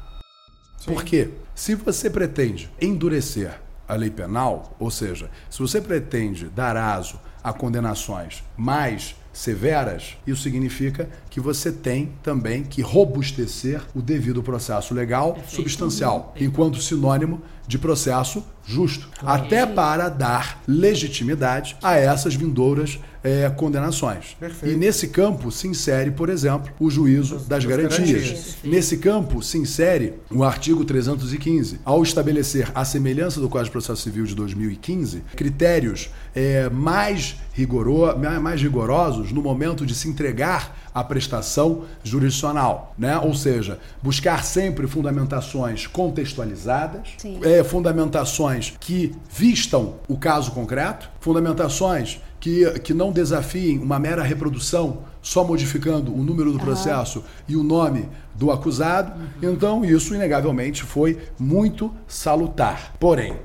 Sim. 0.79 0.93
Por 0.93 1.05
quê? 1.05 1.31
Se 1.55 1.75
você 1.75 2.11
pretende 2.11 2.71
endurecer 2.81 3.61
a 3.89 3.95
lei 3.95 4.11
penal, 4.11 4.75
ou 4.79 4.91
seja, 4.91 5.31
se 5.49 5.59
você 5.59 5.81
pretende 5.81 6.49
dar 6.49 6.77
aso 6.77 7.19
a 7.43 7.53
condenações 7.53 8.43
mais 8.57 9.15
severas, 9.33 10.17
isso 10.27 10.43
significa 10.43 11.09
que 11.37 11.41
você 11.43 11.71
tem 11.71 12.15
também 12.23 12.63
que 12.63 12.81
robustecer 12.81 13.83
o 13.95 14.01
devido 14.01 14.43
processo 14.43 14.95
legal 14.95 15.35
Perfeito. 15.35 15.55
substancial, 15.55 16.35
enquanto 16.41 16.81
sinônimo 16.81 17.43
de 17.69 17.79
processo 17.79 18.43
justo, 18.65 19.09
até 19.23 19.67
para 19.67 20.09
dar 20.09 20.63
legitimidade 20.67 21.77
a 21.83 21.95
essas 21.97 22.35
vindouras 22.35 22.99
é, 23.23 23.51
condenações. 23.51 24.37
Perfeito. 24.39 24.75
E 24.75 24.79
nesse 24.79 25.09
campo 25.09 25.51
se 25.51 25.69
insere, 25.69 26.11
por 26.11 26.29
exemplo, 26.29 26.73
o 26.79 26.89
juízo 26.89 27.35
das, 27.35 27.47
das 27.49 27.65
garantias. 27.65 28.23
garantias. 28.23 28.57
Nesse 28.65 28.97
campo 28.99 29.43
se 29.43 29.59
insere 29.59 30.15
o 30.31 30.43
artigo 30.43 30.85
315, 30.85 31.81
ao 31.85 32.03
estabelecer 32.03 32.71
a 32.75 32.85
semelhança 32.85 33.41
do 33.41 33.49
Código 33.49 33.67
de 33.67 33.73
Processo 33.73 34.03
Civil 34.03 34.25
de 34.25 34.35
2015, 34.35 35.23
critérios 35.35 36.11
é, 36.35 36.71
mais, 36.71 37.37
rigoro, 37.53 38.17
mais 38.41 38.63
rigorosos 38.63 39.33
no 39.33 39.43
momento 39.43 39.85
de 39.85 39.95
se 39.95 40.09
entregar 40.09 40.86
a 40.97 41.05
prestação 41.05 41.85
jurisdicional, 42.03 42.95
né? 42.97 43.19
Ou 43.19 43.35
seja, 43.35 43.79
buscar 44.03 44.43
sempre 44.43 44.87
fundamentações 44.87 45.87
contextualizadas, 45.87 47.11
é, 47.43 47.63
fundamentações 47.63 48.73
que 48.81 49.15
vistam 49.31 49.97
o 50.09 50.17
caso 50.17 50.53
concreto, 50.53 51.11
fundamentações 51.21 52.19
que, 52.41 52.81
que 52.81 52.95
não 52.95 53.13
desafiem 53.13 53.79
uma 53.79 53.99
mera 53.99 54.23
reprodução, 54.23 55.03
só 55.21 55.45
modificando 55.45 56.15
o 56.15 56.25
número 56.25 56.51
do 56.51 56.59
processo 56.59 57.19
uhum. 57.19 57.25
e 57.47 57.57
o 57.57 57.63
nome 57.63 58.09
do 58.35 58.51
acusado. 58.51 59.21
Uhum. 59.21 59.53
Então, 59.53 59.85
isso, 59.85 60.15
inegavelmente, 60.15 60.83
foi 60.83 61.19
muito 61.39 61.95
salutar. 62.09 62.95
Porém, 62.99 63.37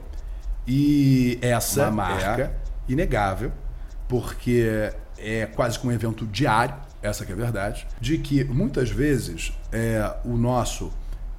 e 0.65 1.37
essa 1.41 1.89
uma 1.89 1.91
marca 1.91 2.43
é 2.87 2.91
inegável, 2.93 3.51
porque 4.07 4.89
é 5.17 5.45
quase 5.47 5.77
que 5.77 5.85
um 5.85 5.91
evento 5.91 6.25
diário, 6.25 6.75
essa 7.01 7.25
que 7.25 7.31
é 7.31 7.35
a 7.35 7.37
verdade, 7.37 7.87
de 7.99 8.17
que 8.17 8.43
muitas 8.43 8.89
vezes 8.89 9.51
é, 9.71 10.15
o 10.23 10.37
nosso 10.37 10.91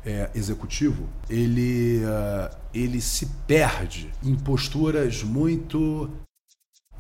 é, 0.04 0.30
executivo 0.34 1.08
ele, 1.30 2.02
uh, 2.04 2.54
ele 2.74 3.00
se 3.00 3.26
perde 3.46 4.12
em 4.22 4.34
posturas 4.34 5.22
muito 5.22 6.10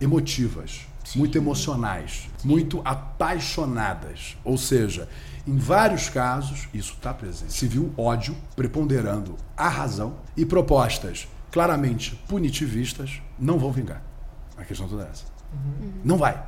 emotivas, 0.00 0.86
Sim. 1.04 1.18
muito 1.18 1.36
emocionais, 1.36 2.28
Sim. 2.38 2.48
muito 2.48 2.80
apaixonadas. 2.84 4.36
Ou 4.44 4.56
seja, 4.56 5.08
em 5.46 5.56
vários 5.56 6.08
casos, 6.08 6.68
isso 6.72 6.94
está 6.94 7.12
presente. 7.12 7.52
Se 7.52 7.66
viu 7.66 7.92
ódio 7.96 8.36
preponderando 8.54 9.36
a 9.56 9.68
razão 9.68 10.16
e 10.36 10.46
propostas 10.46 11.28
claramente 11.50 12.16
punitivistas 12.28 13.20
não 13.38 13.58
vão 13.58 13.72
vingar. 13.72 14.02
A 14.56 14.64
questão 14.64 14.88
toda 14.88 15.04
é 15.04 15.10
essa. 15.10 15.24
Uhum. 15.52 15.92
Não 16.04 16.16
vai. 16.16 16.44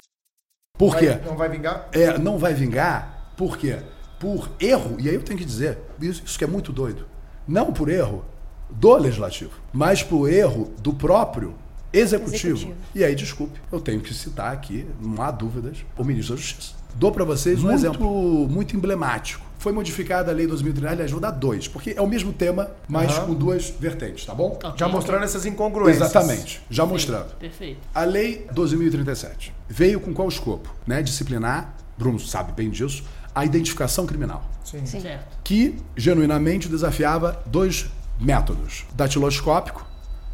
Por 0.76 0.90
Vai- 0.90 1.00
quê? 1.00 1.20
Não 1.24 1.36
vai 1.36 1.48
vingar? 1.48 1.88
É, 1.92 2.18
não 2.18 2.36
vai 2.36 2.52
vingar, 2.52 3.30
por 3.36 3.56
quê? 3.56 3.78
Por 4.18 4.50
erro, 4.58 4.96
e 4.98 5.08
aí 5.08 5.14
eu 5.14 5.22
tenho 5.22 5.38
que 5.38 5.44
dizer, 5.44 5.78
isso, 6.00 6.24
isso 6.26 6.36
que 6.36 6.42
é 6.42 6.48
muito 6.48 6.72
doido. 6.72 7.06
Não 7.46 7.72
por 7.72 7.88
erro 7.88 8.24
do 8.68 8.96
legislativo, 8.96 9.52
mas 9.72 10.02
por 10.02 10.28
erro 10.28 10.72
do 10.82 10.92
próprio 10.92 11.54
executivo. 11.92 12.56
Executivo. 12.56 12.74
E 12.92 13.04
aí, 13.04 13.14
desculpe, 13.14 13.60
eu 13.70 13.80
tenho 13.80 14.00
que 14.00 14.12
citar 14.12 14.52
aqui, 14.52 14.84
não 15.00 15.22
há 15.22 15.30
dúvidas, 15.30 15.76
o 15.96 16.02
ministro 16.02 16.34
da 16.34 16.40
Justiça. 16.40 16.74
Dou 16.96 17.12
para 17.12 17.22
vocês 17.24 17.62
um 17.62 17.70
exemplo 17.70 18.48
muito 18.48 18.76
emblemático. 18.76 19.46
Foi 19.64 19.72
modificada 19.72 20.30
a 20.30 20.34
lei 20.34 20.46
2030, 20.46 20.92
aliás, 20.92 21.10
vou 21.10 21.18
dar 21.18 21.30
dois, 21.30 21.66
porque 21.66 21.94
é 21.96 22.02
o 22.02 22.06
mesmo 22.06 22.34
tema, 22.34 22.70
mas 22.86 23.10
Aham. 23.16 23.28
com 23.28 23.34
duas 23.34 23.70
vertentes, 23.70 24.26
tá 24.26 24.34
bom? 24.34 24.58
Ok, 24.62 24.72
Já 24.76 24.86
mostrando 24.88 25.24
essas 25.24 25.46
incongruências. 25.46 26.10
Exatamente, 26.10 26.60
já 26.68 26.84
mostrando. 26.84 27.34
Perfeito. 27.36 27.80
A 27.94 28.04
Lei 28.04 28.46
12.037 28.54 29.52
veio 29.66 30.00
com 30.00 30.12
qual 30.12 30.28
escopo? 30.28 30.68
Né? 30.86 31.02
Disciplinar, 31.02 31.74
Bruno 31.96 32.20
sabe 32.20 32.52
bem 32.52 32.68
disso, 32.68 33.04
a 33.34 33.42
identificação 33.42 34.04
criminal, 34.04 34.44
Sim. 34.62 34.84
Sim. 34.84 35.00
Certo. 35.00 35.38
que 35.42 35.78
genuinamente 35.96 36.68
desafiava 36.68 37.42
dois 37.46 37.86
métodos, 38.20 38.84
datiloscópico 38.94 39.86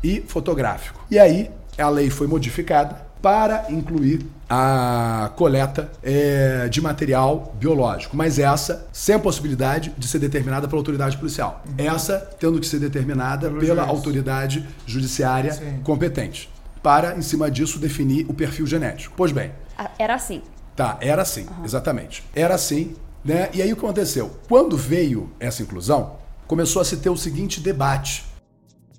e 0.03 0.23
fotográfico. 0.27 1.07
E 1.09 1.21
aí 1.21 1.49
a 1.79 1.89
lei 1.89 2.11
foi 2.11 2.27
modificada 2.27 3.07
para 3.23 3.67
incluir 3.71 4.27
a 4.49 5.31
coleta 5.37 5.91
eh, 6.03 6.69
de 6.71 6.81
material 6.81 7.55
biológico, 7.59 8.17
mas 8.17 8.39
essa 8.39 8.87
sem 8.93 9.15
a 9.15 9.19
possibilidade 9.19 9.93
de 9.97 10.09
ser 10.09 10.19
determinada 10.19 10.67
pela 10.67 10.81
autoridade 10.81 11.17
policial. 11.17 11.63
Essa 11.79 12.19
tendo 12.39 12.59
que 12.59 12.67
ser 12.67 12.79
determinada 12.81 13.49
Pelo 13.49 13.61
pela 13.61 13.83
juiz. 13.85 13.89
autoridade 13.89 14.67
judiciária 14.87 15.53
Sim. 15.53 15.81
competente, 15.85 16.51
para 16.83 17.17
em 17.17 17.23
cima 17.23 17.51
disso 17.51 17.79
definir 17.79 18.27
o 18.29 18.35
perfil 18.35 18.67
genético. 18.67 19.15
Pois 19.17 19.33
bem, 19.33 19.53
Ah, 19.79 19.91
Era 19.99 20.15
assim. 20.15 20.43
Tá, 20.75 20.97
era 21.01 21.21
assim, 21.23 21.47
exatamente. 21.65 22.25
Era 22.35 22.55
assim, 22.55 22.95
né? 23.25 23.51
E 23.53 23.61
aí 23.61 23.71
o 23.73 23.77
que 23.77 23.85
aconteceu? 23.85 24.31
Quando 24.49 24.77
veio 24.79 25.31
essa 25.39 25.63
inclusão, 25.63 26.17
começou 26.47 26.81
a 26.81 26.85
se 26.85 26.97
ter 26.97 27.11
o 27.11 27.17
seguinte 27.17 27.61
debate 27.61 28.25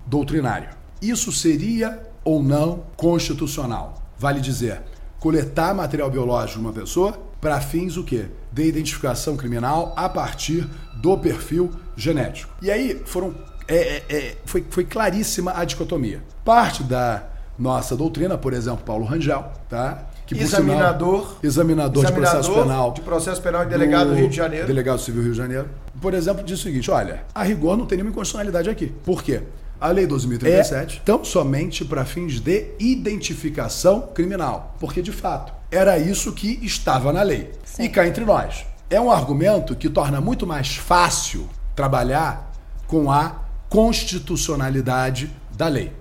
doutrinário. 0.06 0.68
Isso 1.00 1.32
seria 1.32 2.00
ou 2.24 2.40
não 2.42 2.84
constitucional? 2.96 4.01
Vale 4.22 4.40
dizer, 4.40 4.80
coletar 5.18 5.74
material 5.74 6.08
biológico 6.08 6.60
de 6.60 6.64
uma 6.64 6.72
pessoa 6.72 7.18
para 7.40 7.60
fins 7.60 7.96
o 7.96 8.04
quê? 8.04 8.26
De 8.52 8.62
identificação 8.62 9.36
criminal 9.36 9.92
a 9.96 10.08
partir 10.08 10.64
do 11.02 11.18
perfil 11.18 11.72
genético. 11.96 12.54
E 12.62 12.70
aí 12.70 13.02
foram 13.04 13.34
é, 13.66 13.74
é, 13.74 14.04
é, 14.08 14.36
foi, 14.44 14.64
foi 14.70 14.84
claríssima 14.84 15.52
a 15.56 15.64
dicotomia. 15.64 16.22
Parte 16.44 16.84
da 16.84 17.24
nossa 17.58 17.96
doutrina, 17.96 18.38
por 18.38 18.52
exemplo, 18.52 18.84
Paulo 18.84 19.04
Rangel, 19.04 19.44
tá? 19.68 20.06
Que, 20.24 20.36
por 20.36 20.46
sinal, 20.46 20.60
Examinador. 20.62 21.36
examinador, 21.42 22.06
de 22.06 22.12
processo 22.12 22.38
Examinador 22.38 22.64
penal. 22.64 22.92
de 22.92 23.00
processo 23.00 23.42
penal 23.42 23.62
e 23.64 23.66
delegado 23.66 24.10
do 24.10 24.14
Rio 24.14 24.28
de 24.28 24.36
Janeiro. 24.36 24.68
Delegado 24.68 25.00
Civil 25.00 25.22
Rio 25.22 25.32
de 25.32 25.38
Janeiro. 25.38 25.68
Por 26.00 26.14
exemplo, 26.14 26.44
diz 26.44 26.60
o 26.60 26.62
seguinte: 26.62 26.92
olha, 26.92 27.24
a 27.34 27.42
rigor 27.42 27.76
não 27.76 27.86
tem 27.86 27.96
nenhuma 27.96 28.12
inconstitucionalidade 28.12 28.70
aqui. 28.70 28.86
Por 29.04 29.20
quê? 29.20 29.42
A 29.82 29.90
Lei 29.90 30.06
2037 30.06 30.98
é 30.98 31.00
tão 31.04 31.24
somente 31.24 31.84
para 31.84 32.04
fins 32.04 32.38
de 32.38 32.68
identificação 32.78 34.02
criminal. 34.14 34.76
Porque, 34.78 35.02
de 35.02 35.10
fato, 35.10 35.52
era 35.72 35.98
isso 35.98 36.32
que 36.32 36.60
estava 36.62 37.12
na 37.12 37.20
lei. 37.22 37.50
Sim. 37.64 37.82
E 37.82 37.88
cá 37.88 38.06
entre 38.06 38.24
nós. 38.24 38.64
É 38.88 39.00
um 39.00 39.10
argumento 39.10 39.74
que 39.74 39.90
torna 39.90 40.20
muito 40.20 40.46
mais 40.46 40.76
fácil 40.76 41.50
trabalhar 41.74 42.54
com 42.86 43.10
a 43.10 43.42
constitucionalidade 43.68 45.28
da 45.50 45.66
lei. 45.66 45.92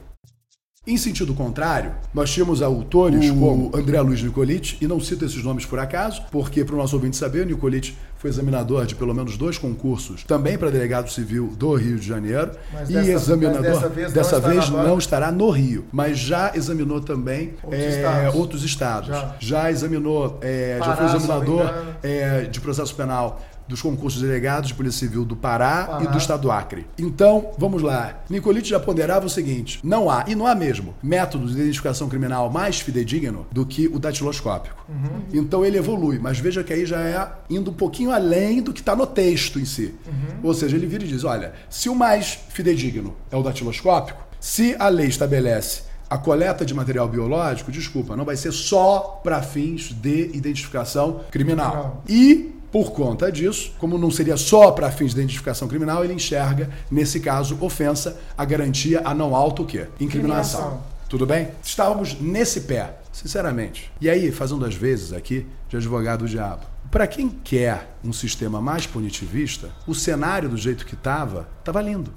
Em 0.88 0.98
sentido 0.98 1.36
contrário, 1.36 1.92
nós 2.12 2.32
tínhamos 2.32 2.60
autores 2.60 3.30
como 3.30 3.70
André 3.72 4.02
Luiz 4.02 4.24
Nicolite, 4.24 4.80
e 4.82 4.88
não 4.88 5.00
cito 5.00 5.24
esses 5.24 5.44
nomes 5.44 5.64
por 5.64 5.78
acaso, 5.78 6.24
porque 6.32 6.66
para 6.66 6.74
o 6.74 6.78
nosso 6.80 6.96
ouvinte 6.96 7.16
saber, 7.16 7.46
o 7.46 7.46
Nicolite 7.46 7.96
foi 8.18 8.32
examinador 8.32 8.88
de 8.88 8.96
pelo 8.96 9.14
menos 9.14 9.38
dois 9.38 9.60
concursos, 9.60 10.24
também 10.24 10.58
para 10.58 10.72
delegado 10.72 11.08
civil 11.12 11.50
do 11.56 11.76
Rio 11.76 12.00
de 12.00 12.08
Janeiro, 12.08 12.54
Mas 12.74 12.90
e 12.90 12.94
dessa- 12.94 13.12
examinador 13.12 13.62
dessa 13.62 13.90
vez 13.90 14.08
não 14.08 14.14
dessa 14.16 14.36
está 14.38 14.50
vez 14.50 14.70
banca. 14.70 14.88
não 14.88 14.98
estará 14.98 15.32
no 15.32 15.50
Rio, 15.52 15.86
mas 15.92 16.18
já 16.18 16.52
examinou 16.56 17.00
também 17.00 17.54
Outros 17.62 17.80
é, 17.84 17.90
estados. 17.98 18.36
outros 18.36 18.64
estados. 18.64 19.08
Já. 19.10 19.36
Já, 19.40 19.70
examinou, 19.72 20.40
é, 20.42 20.78
já 20.80 20.86
Pará, 20.86 20.96
foi 20.98 21.06
não 21.06 21.12
me 21.14 21.18
examinador 21.20 21.74
é, 22.02 22.42
de 22.46 22.60
processo 22.60 22.96
penal 22.96 23.40
dos 23.68 23.82
concursos 23.82 24.22
de 24.22 24.28
delegados 24.28 24.70
de 24.70 24.74
Polícia 24.74 25.08
Civil 25.08 25.26
do 25.26 25.36
Pará, 25.36 25.86
Pará. 25.86 26.04
e 26.04 26.08
do 26.08 26.18
Estado 26.18 26.42
do 26.42 26.52
Acre. 26.52 26.86
Então, 26.98 27.52
vamos 27.58 27.82
lá. 27.82 28.22
Nicolite 28.30 28.70
já 28.70 28.80
ponderava 28.80 29.26
o 29.26 29.30
seguinte: 29.30 29.80
não 29.84 30.10
há, 30.10 30.26
e 30.28 30.36
não 30.36 30.46
há 30.46 30.56
mesmo, 30.56 30.94
método 31.02 31.48
de 31.48 31.54
identificação 31.54 32.10
criminal 32.10 32.50
mais 32.50 32.80
fidedigno 32.80 33.46
do 33.52 33.66
que 33.66 33.88
o 33.88 34.00
datiloscópico. 34.00 34.86
Uhum. 34.90 35.22
Então 35.34 35.66
ele 35.66 35.78
evolui, 35.78 36.20
mas 36.20 36.40
veja 36.40 36.64
que 36.64 36.74
aí 36.74 36.86
já 36.86 37.00
é 37.02 37.32
indo 37.50 37.72
um 37.72 37.74
pouquinho 37.74 38.12
além 38.12 38.62
do 38.62 38.74
que 38.74 38.80
está 38.82 38.96
no 38.96 39.08
texto 39.08 39.60
em 39.60 39.66
si. 39.66 39.94
Uhum. 40.06 40.40
Ou 40.44 40.54
seja, 40.54 40.76
ele 40.76 40.88
vira 40.88 41.04
e 41.04 41.08
diz: 41.08 41.24
olha, 41.24 41.54
se 41.70 41.90
o 41.90 41.96
mais 41.96 42.40
fidedigno 42.50 43.16
é 43.32 43.38
o 43.38 43.44
datiloscópico, 43.44 44.22
se 44.40 44.76
a 44.80 44.88
lei 44.90 45.08
estabelece 45.08 45.84
a 46.12 46.18
coleta 46.18 46.66
de 46.66 46.74
material 46.74 47.08
biológico, 47.08 47.72
desculpa, 47.72 48.18
não 48.18 48.26
vai 48.26 48.36
ser 48.36 48.52
só 48.52 49.22
para 49.24 49.42
fins 49.42 49.94
de 49.94 50.30
identificação 50.34 51.22
criminal. 51.32 51.72
Criminal. 51.72 52.04
E, 52.10 52.54
por 52.72 52.92
conta 52.92 53.30
disso, 53.30 53.74
como 53.78 53.98
não 53.98 54.10
seria 54.10 54.38
só 54.38 54.72
para 54.72 54.90
fins 54.90 55.14
de 55.14 55.20
identificação 55.20 55.68
criminal, 55.68 56.04
ele 56.06 56.14
enxerga, 56.14 56.70
nesse 56.90 57.20
caso, 57.20 57.58
ofensa 57.60 58.18
à 58.38 58.46
garantia 58.46 59.02
a 59.04 59.14
não 59.14 59.36
auto 59.36 59.64
o 59.64 59.66
quê? 59.66 59.88
Incriminação. 60.00 60.62
Incriminação. 60.62 60.92
Tudo 61.10 61.26
bem? 61.26 61.50
Estávamos 61.62 62.18
nesse 62.22 62.62
pé, 62.62 62.96
sinceramente. 63.12 63.92
E 64.00 64.10
aí, 64.10 64.32
fazendo 64.32 64.66
as 64.66 64.74
vezes 64.74 65.12
aqui 65.12 65.46
de 65.68 65.76
advogado 65.76 66.20
do 66.20 66.30
diabo. 66.30 66.66
Para 66.90 67.06
quem 67.08 67.30
quer 67.30 67.98
um 68.04 68.14
sistema 68.14 68.62
mais 68.62 68.88
punitivista, 68.88 69.70
o 69.86 69.94
cenário 69.94 70.48
do 70.48 70.56
jeito 70.56 70.86
que 70.86 70.94
estava, 70.94 71.50
estava 71.60 71.82
lindo. 71.82 72.14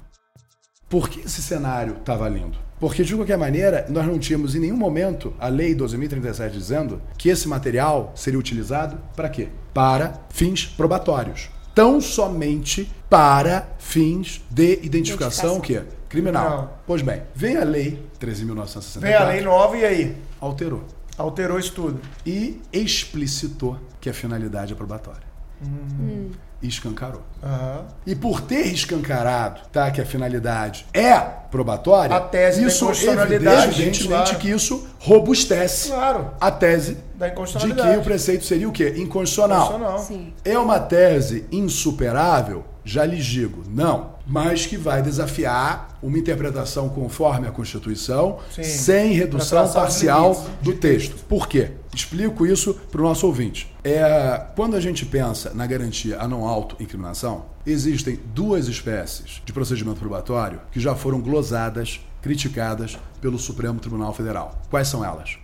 Por 0.87 1.09
que 1.09 1.19
esse 1.21 1.41
cenário 1.41 1.97
estava 1.97 2.29
lindo? 2.29 2.57
Porque, 2.79 3.03
de 3.03 3.15
qualquer 3.15 3.37
maneira, 3.37 3.85
nós 3.89 4.05
não 4.05 4.19
tínhamos 4.19 4.53
em 4.55 4.59
nenhum 4.59 4.75
momento 4.77 5.33
a 5.39 5.47
Lei 5.47 5.73
12.037 5.75 6.51
dizendo 6.51 7.01
que 7.17 7.29
esse 7.29 7.47
material 7.47 8.11
seria 8.15 8.37
utilizado 8.39 8.97
para 9.15 9.29
quê? 9.29 9.47
Para 9.73 10.21
fins 10.29 10.65
probatórios. 10.65 11.49
Tão 11.73 11.99
somente 11.99 12.91
para 13.09 13.67
fins 13.77 14.41
de 14.49 14.79
identificação, 14.83 15.55
Identificação. 15.55 15.57
o 15.57 15.61
quê? 15.61 15.81
Criminal. 16.09 16.45
Criminal. 16.45 16.79
Pois 16.85 17.01
bem, 17.01 17.21
vem 17.33 17.57
a 17.57 17.63
Lei 17.63 17.99
13.964. 18.19 18.99
Vem 18.99 19.13
a 19.13 19.23
lei 19.25 19.41
nova 19.41 19.77
e 19.77 19.85
aí? 19.85 20.17
Alterou. 20.39 20.83
Alterou 21.17 21.57
isso 21.59 21.73
tudo. 21.73 22.01
E 22.25 22.61
explicitou 22.71 23.77
que 24.01 24.09
a 24.09 24.13
finalidade 24.13 24.73
é 24.73 24.75
probatória. 24.75 25.23
Hum. 25.65 26.29
E 26.61 26.67
escancarou. 26.67 27.21
Aham. 27.43 27.81
E 28.07 28.15
por 28.15 28.41
ter 28.41 28.65
escancarado, 28.67 29.61
tá, 29.71 29.91
que 29.91 30.01
a 30.01 30.05
finalidade 30.05 30.85
é 30.93 31.15
probatória, 31.51 32.15
A 32.15 32.19
tese 32.21 32.61
da 32.61 32.67
isso 32.67 32.85
inconstitucionalidade, 32.85 33.67
evidentemente 33.81 34.07
claro. 34.07 34.37
que 34.39 34.49
isso 34.49 34.87
robustece 34.99 35.89
Claro. 35.89 36.31
a 36.41 36.49
tese 36.51 36.97
Da 37.15 37.27
de 37.27 37.33
inconstitucionalidade. 37.33 37.93
que 37.93 37.99
o 37.99 38.03
preceito 38.03 38.45
seria 38.45 38.67
o 38.67 38.71
quê? 38.71 38.93
Inconstitucional. 38.97 39.67
Constitucional. 39.67 39.99
Sim. 39.99 40.33
É 40.43 40.57
uma 40.57 40.79
tese 40.79 41.45
insuperável? 41.51 42.63
Já 42.83 43.03
lhes 43.05 43.25
digo, 43.25 43.63
não. 43.67 44.15
Mas 44.27 44.65
que 44.65 44.77
vai 44.77 45.01
desafiar 45.01 45.97
uma 46.01 46.17
interpretação 46.17 46.89
conforme 46.89 47.47
a 47.47 47.51
Constituição, 47.51 48.39
Sim. 48.53 48.63
sem 48.63 49.11
redução 49.13 49.67
parcial 49.71 50.45
do 50.61 50.73
texto. 50.73 51.15
Por 51.27 51.47
quê? 51.47 51.71
Explico 51.93 52.45
isso 52.45 52.73
para 52.91 53.01
o 53.01 53.03
nosso 53.03 53.25
ouvinte. 53.27 53.73
É, 53.87 54.47
quando 54.55 54.75
a 54.75 54.81
gente 54.81 55.05
pensa 55.05 55.53
na 55.53 55.67
garantia 55.67 56.19
a 56.19 56.27
não 56.27 56.47
auto-incriminação, 56.47 57.45
existem 57.63 58.19
duas 58.33 58.67
espécies 58.67 59.43
de 59.45 59.53
procedimento 59.53 59.99
probatório 59.99 60.59
que 60.71 60.79
já 60.79 60.95
foram 60.95 61.21
glosadas, 61.21 61.99
criticadas 62.19 62.97
pelo 63.21 63.37
Supremo 63.37 63.79
Tribunal 63.79 64.11
Federal. 64.11 64.59
Quais 64.71 64.87
são 64.87 65.05
elas? 65.05 65.37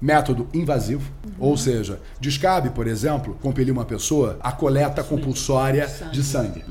método 0.00 0.48
invasivo, 0.52 1.08
ou 1.38 1.56
seja, 1.56 2.00
descabe, 2.20 2.70
por 2.70 2.88
exemplo, 2.88 3.38
compelir 3.40 3.72
uma 3.72 3.84
pessoa 3.84 4.36
à 4.42 4.50
coleta 4.50 5.04
compulsória 5.04 5.86
de 6.10 6.24
sangue. 6.24 6.64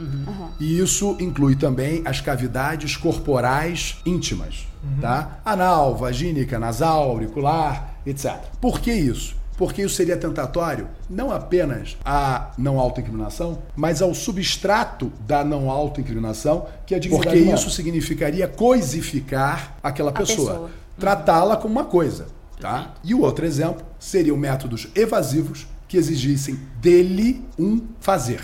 E 0.59 0.77
isso 0.77 1.15
inclui 1.17 1.55
também 1.55 2.01
as 2.03 2.19
cavidades 2.19 2.97
corporais 2.97 4.01
íntimas, 4.05 4.67
tá? 4.99 5.39
Anal, 5.45 5.95
vagínica, 5.95 6.59
nasal, 6.59 7.03
auricular, 7.09 7.95
etc. 8.05 8.35
Por 8.59 8.81
que 8.81 8.91
isso? 8.91 9.39
Porque 9.61 9.83
isso 9.83 9.93
seria 9.93 10.17
tentatório 10.17 10.87
não 11.07 11.31
apenas 11.31 11.95
à 12.03 12.49
não 12.57 12.79
autoincriminação, 12.79 13.59
mas 13.75 14.01
ao 14.01 14.11
substrato 14.11 15.13
da 15.19 15.43
não 15.43 15.69
autoincriminação, 15.69 16.65
que 16.83 16.95
é 16.95 16.97
a 16.97 16.99
dignidade 16.99 17.29
Porque 17.29 17.43
humana. 17.43 17.59
isso 17.59 17.69
significaria 17.69 18.47
coisificar 18.47 19.75
aquela 19.83 20.11
pessoa, 20.11 20.51
pessoa. 20.51 20.71
tratá-la 20.99 21.57
como 21.57 21.75
uma 21.75 21.85
coisa. 21.85 22.25
Tá? 22.59 22.95
E 23.03 23.13
o 23.13 23.21
outro 23.21 23.45
exemplo 23.45 23.85
seriam 23.99 24.35
métodos 24.35 24.87
evasivos 24.95 25.67
que 25.87 25.95
exigissem 25.95 26.59
dele 26.79 27.45
um 27.59 27.81
fazer. 27.99 28.41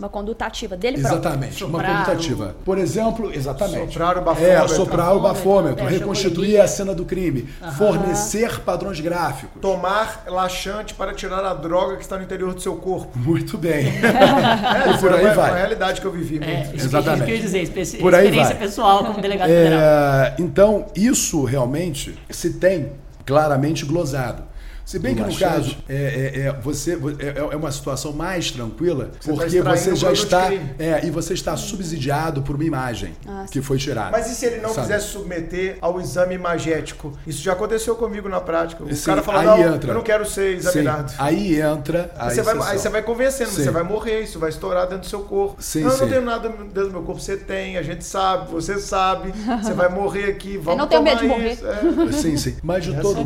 Uma 0.00 0.08
conduta 0.08 0.46
ativa 0.46 0.74
dele 0.74 0.96
Exatamente, 0.96 1.62
uma 1.62 1.78
conduta 1.84 2.10
o- 2.10 2.14
ativa. 2.14 2.56
Por 2.64 2.78
exemplo, 2.78 3.30
exatamente. 3.30 3.92
Soprar 3.92 4.16
o 4.16 4.22
bafômetro. 4.22 4.64
É, 4.64 4.68
soprar 4.68 5.14
o 5.16 5.20
bafômetro, 5.20 5.84
É, 5.86 5.88
reconstituir 5.90 6.58
a 6.58 6.66
cena 6.66 6.94
do 6.94 7.04
crime, 7.04 7.46
fornecer 7.76 8.60
padrões 8.60 8.98
gráficos. 9.00 9.60
Tomar 9.60 10.24
laxante 10.26 10.94
para 10.94 11.12
tirar 11.12 11.44
a 11.44 11.52
droga 11.52 11.96
que 11.96 12.02
está 12.02 12.16
no 12.16 12.22
interior 12.24 12.54
do 12.54 12.60
seu 12.62 12.76
corpo. 12.76 13.18
Muito 13.18 13.58
bem. 13.58 13.88
É, 13.88 14.88
E 14.94 14.98
por 14.98 15.10
isso 15.10 15.14
aí 15.18 15.26
é 15.26 15.34
vai. 15.34 15.50
uma 15.50 15.58
realidade 15.58 16.00
que 16.00 16.06
eu 16.06 16.12
vivi 16.12 16.42
É, 16.42 16.56
muito. 16.56 16.74
isso 16.76 16.86
Exatamente. 16.86 17.24
que 17.26 17.30
eu 17.30 17.36
ia 17.36 17.42
dizer, 17.42 17.60
experi- 17.60 17.98
Por 18.02 18.14
aí 18.14 18.24
experiência 18.24 18.54
vai. 18.54 18.64
pessoal 18.66 19.04
como 19.04 19.20
delegado 19.20 19.48
federal. 19.50 19.78
É, 19.78 20.34
então, 20.38 20.86
isso 20.96 21.44
realmente 21.44 22.18
se 22.30 22.54
tem 22.54 22.92
claramente 23.26 23.84
glosado. 23.84 24.42
Se 24.84 24.98
bem 24.98 25.14
que 25.14 25.22
no 25.22 25.36
caso 25.36 25.76
é, 25.88 25.94
é- 25.94 26.40
é- 26.48 26.52
você 26.60 26.92
é, 27.18 27.38
é 27.38 27.56
uma 27.56 27.70
situação 27.72 28.12
mais 28.12 28.50
tranquila, 28.50 29.10
Você 29.20 29.30
tá 29.30 29.36
porque 29.36 29.56
extraindo 29.56 29.80
você 29.80 29.96
já 29.96 30.12
está 30.12 30.52
é, 30.78 31.00
e 31.04 31.10
você 31.10 31.34
está 31.34 31.56
subsidiado 31.56 32.42
por 32.42 32.54
uma 32.56 32.64
imagem 32.64 33.14
Ah, 33.26 33.46
que 33.50 33.60
foi 33.62 33.78
tirada. 33.78 34.10
Mas 34.10 34.30
e 34.30 34.34
se 34.34 34.46
ele 34.46 34.60
não 34.60 34.70
sabe? 34.70 34.86
quisesse 34.88 35.08
submeter 35.08 35.78
ao 35.80 36.00
exame 36.00 36.34
imagético? 36.34 37.12
Isso 37.26 37.42
já 37.42 37.52
aconteceu 37.52 37.94
comigo 37.96 38.28
na 38.28 38.40
prática. 38.40 38.84
O 38.84 38.94
Sim, 38.94 39.04
cara 39.06 39.22
fala, 39.22 39.42
não, 39.44 39.74
entra. 39.74 39.90
eu 39.90 39.94
não 39.94 40.02
quero 40.02 40.26
ser 40.26 40.56
examinado. 40.56 41.10
Sim, 41.10 41.16
aí 41.18 41.60
entra 41.60 42.10
a 42.16 42.28
Aí 42.28 42.34
você, 42.34 42.42
vai, 42.42 42.70
aí 42.72 42.78
você 42.78 42.88
vai 42.88 43.02
convencendo, 43.02 43.50
Sim. 43.50 43.62
você 43.64 43.70
vai 43.70 43.82
morrer, 43.82 44.20
isso 44.22 44.38
vai 44.38 44.50
estourar 44.50 44.82
dentro 44.84 45.00
do 45.00 45.06
seu 45.06 45.20
corpo. 45.20 45.62
Sim, 45.62 45.80
não, 45.82 45.90
eu 45.90 45.94
sim. 45.96 46.02
não 46.02 46.08
tenho 46.08 46.22
nada 46.22 46.48
dentro 46.48 46.86
do 46.86 46.90
meu 46.90 47.02
corpo. 47.02 47.20
Você 47.20 47.36
tem, 47.36 47.76
a 47.78 47.82
gente 47.82 48.04
sabe, 48.04 48.50
você 48.50 48.78
sabe, 48.78 49.32
você 49.62 49.72
vai 49.72 49.88
morrer 49.88 50.24
aqui, 50.24 50.56
vamos 50.62 50.78
não 50.78 50.86
tenho 50.86 51.02
tomar 51.04 51.10
medo 51.14 51.22
de 51.22 51.28
morrer. 51.28 51.52
isso. 51.52 51.66
É. 51.66 52.12
Sim, 52.12 52.36
sim. 52.36 52.56
Mas 52.62 52.84
de 52.84 53.00
todo 53.00 53.20
é 53.20 53.24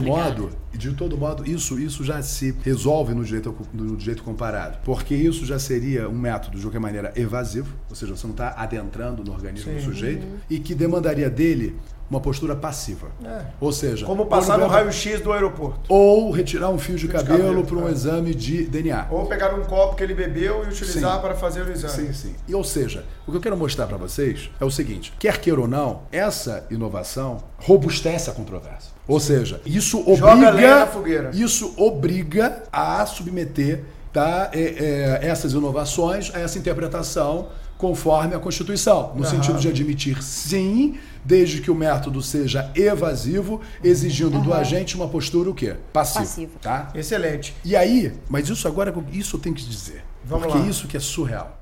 modo, 0.77 0.79
de 0.79 0.95
todo 0.95 1.17
modo, 1.17 1.51
isso, 1.51 1.79
isso 1.79 2.05
já 2.05 2.23
se 2.23 2.55
resolve 2.63 3.15
no 3.15 3.25
direito, 3.25 3.55
no 3.73 3.97
direito 3.97 4.23
comparado. 4.23 4.79
Porque 4.85 5.15
isso 5.15 5.45
já 5.45 5.59
seria 5.59 6.09
um 6.09 6.19
método, 6.19 6.59
de 6.59 6.65
qualquer 6.65 6.81
maneira, 6.81 7.13
evasivo, 7.17 7.75
ou 7.89 7.97
seja, 7.97 8.15
você 8.15 8.27
não 8.27 8.35
está 8.35 8.55
adentrando 8.57 9.25
no 9.25 9.33
organismo 9.33 9.73
do 9.73 9.81
Sim. 9.81 9.85
sujeito, 9.85 10.27
e 10.49 10.59
que 10.59 10.75
demandaria 10.75 11.29
dele 11.29 11.77
uma 12.09 12.21
postura 12.21 12.55
passiva. 12.55 13.09
É. 13.25 13.47
Ou 13.61 13.73
seja, 13.73 14.07
Como 14.07 14.27
passar 14.27 14.59
no 14.59 14.69
raio-x 14.69 15.21
do 15.21 15.33
aeroporto. 15.33 15.81
Ou 15.89 16.31
retirar 16.31 16.71
um 16.71 16.79
fio 16.79 16.95
de 16.95 17.07
Fio 17.07 17.09
de 17.09 17.15
cabelo, 17.15 17.43
cabelo, 17.43 17.67
para 17.67 17.77
um 17.79 17.89
é. 17.89 17.91
exame 17.91 18.35
de 18.35 18.65
DNA. 18.65 19.09
Ou 19.11 19.27
pegar 19.27 19.55
um 19.55 19.65
copo 19.65 19.97
que 19.97 20.05
ele 20.05 20.15
bebeu 20.15 20.65
e 20.65 20.69
utilizar 20.69 21.17
Sim. 21.17 21.21
para 21.21 21.35
fazer 21.35 21.67
o 21.67 21.73
exame. 21.73 22.07
Sim, 22.07 22.13
sim. 22.13 22.35
E, 22.47 22.55
ou 22.55 22.63
seja, 22.63 23.05
o 23.27 23.33
que 23.33 23.37
eu 23.37 23.41
quero 23.41 23.57
mostrar 23.57 23.87
para 23.87 23.97
vocês 23.97 24.51
é 24.61 24.65
o 24.65 24.71
seguinte: 24.71 25.13
quer 25.19 25.41
queira 25.41 25.61
ou 25.61 25.67
não, 25.67 26.03
essa 26.13 26.65
inovação 26.71 27.43
robustece 27.59 28.31
a 28.31 28.33
controvérsia. 28.33 28.96
Ou 29.09 29.21
seja, 29.21 29.61
isso 29.65 30.01
obriga, 30.01 30.89
isso 31.33 31.73
obriga 31.77 32.65
a 32.73 33.07
submeter 33.07 33.85
tá, 34.13 34.51
é, 34.53 35.21
é, 35.23 35.29
essas 35.29 35.53
inovações 35.53 36.35
a 36.35 36.41
essa 36.41 36.59
interpretação 36.59 37.49
conforme 37.77 38.35
a 38.35 38.39
Constituição, 38.39 39.13
no 39.15 39.23
Aham. 39.23 39.31
sentido 39.31 39.59
de 39.59 39.69
admitir 39.69 40.23
sim, 40.23 40.99
desde 41.23 41.61
que 41.61 41.71
o 41.71 41.75
método 41.75 42.23
seja 42.23 42.71
evasivo, 42.75 43.61
exigindo 43.85 44.41
do 44.41 44.55
agente 44.55 44.97
uma 44.97 45.09
postura 45.09 45.51
o 45.51 45.55
quê? 45.55 45.77
Passiva. 45.93 46.25
Passiva. 46.25 46.53
Tá? 46.61 46.91
Excelente. 46.95 47.55
E 47.63 47.77
aí, 47.77 48.15
mas 48.29 48.49
isso 48.49 48.67
agora, 48.67 48.95
isso 49.13 49.37
eu 49.37 49.41
tenho 49.41 49.55
que 49.55 49.65
dizer. 49.65 50.03
Vamos 50.25 50.47
porque 50.47 50.59
lá. 50.59 50.67
isso 50.67 50.89
que 50.89 50.97
é 50.97 51.01
surreal. 51.01 51.61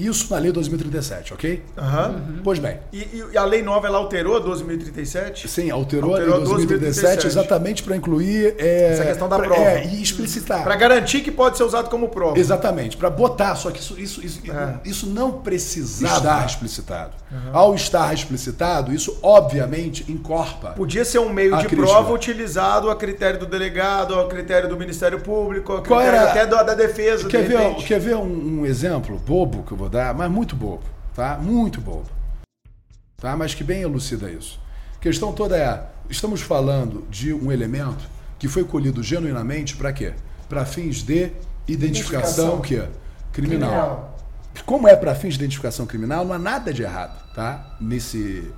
Isso 0.00 0.26
na 0.32 0.38
lei 0.38 0.50
2037, 0.52 1.34
ok? 1.34 1.62
Aham. 1.76 2.22
Pois 2.42 2.58
bem, 2.58 2.78
E, 2.92 3.24
e 3.32 3.36
a 3.38 3.44
lei 3.44 3.62
nova 3.62 3.86
ela 3.86 3.98
alterou 3.98 4.36
a 4.36 4.38
2037? 4.40 5.48
sim, 5.48 5.70
alterou, 5.70 6.10
Alterou 6.12 6.34
a 6.34 6.38
lei 6.38 6.46
2017 6.46 7.02
2037. 7.02 7.26
exatamente 7.26 7.82
para 7.82 7.96
incluir... 7.96 8.54
é, 8.58 8.92
Essa 8.92 9.04
questão 9.04 9.28
da 9.28 9.36
pra- 9.36 9.46
prova. 9.46 9.62
É, 9.62 9.86
e 9.86 10.02
explicitar. 10.02 10.62
Para 10.62 10.76
garantir 10.76 11.20
que 11.20 11.30
pode 11.30 11.56
ser 11.56 11.64
usado 11.64 11.88
como 11.90 12.08
prova. 12.08 12.38
Exatamente, 12.38 12.96
para 12.96 13.10
botar, 13.10 13.54
só 13.56 13.70
que 13.70 13.78
isso, 13.80 13.98
isso, 14.00 14.24
isso, 14.24 14.40
É. 14.50 14.74
isso 14.84 15.06
não 15.06 15.32
precisava 15.40 16.16
estar 16.16 16.46
explicitado. 16.46 17.12
Ao 17.52 17.74
estar 17.74 18.12
explicitado, 18.12 18.92
isso 18.92 19.16
obviamente 19.22 20.10
encorpa. 20.10 20.70
Podia 20.70 21.04
ser 21.04 21.18
um 21.18 21.28
meio 21.32 21.56
de 21.58 21.66
crítica. 21.66 21.82
prova 21.88 22.12
utilizado 22.12 22.90
a 22.90 22.96
critério 22.96 23.38
do 23.40 23.46
delegado, 23.46 24.18
a 24.18 24.26
critério 24.26 24.68
do 24.68 24.76
Ministério 24.76 25.20
Público, 25.20 25.74
a 25.74 25.82
Qual 25.82 26.00
critério 26.00 26.20
era- 26.20 26.30
até 26.30 26.46
da, 26.46 26.62
da 26.62 26.74
defesa. 26.74 27.28
Quer 27.28 27.42
de 27.42 27.48
ver, 27.48 27.74
quer 27.76 28.00
ver 28.00 28.16
um, 28.16 28.60
um 28.60 28.66
exemplo 28.66 29.16
bobo 29.18 29.62
que 29.62 29.72
eu 29.72 29.76
vou 29.76 29.88
mas 30.14 30.30
muito 30.30 30.54
bobo, 30.54 30.82
tá? 31.14 31.38
Muito 31.38 31.80
bobo. 31.80 32.08
Tá? 33.16 33.36
Mas 33.36 33.54
que 33.54 33.64
bem 33.64 33.82
elucida 33.82 34.30
isso. 34.30 34.60
A 34.96 34.98
questão 35.00 35.32
toda 35.32 35.56
é, 35.56 35.86
estamos 36.08 36.40
falando 36.40 37.06
de 37.10 37.32
um 37.32 37.50
elemento 37.50 38.04
que 38.38 38.48
foi 38.48 38.64
colhido 38.64 39.02
genuinamente 39.02 39.76
para 39.76 39.92
quê? 39.92 40.14
Para 40.48 40.64
fins 40.64 41.02
de 41.02 41.32
identificação, 41.68 42.56
Identificação. 42.56 42.58
o 42.58 42.60
quê? 42.60 42.82
Criminal. 43.32 43.70
Criminal. 43.70 44.16
Como 44.66 44.88
é 44.88 44.96
para 44.96 45.14
fins 45.14 45.34
de 45.34 45.40
identificação 45.40 45.86
criminal, 45.86 46.24
não 46.24 46.34
há 46.34 46.38
nada 46.38 46.72
de 46.72 46.82
errado, 46.82 47.32
tá? 47.34 47.76
Nesse 47.80 48.52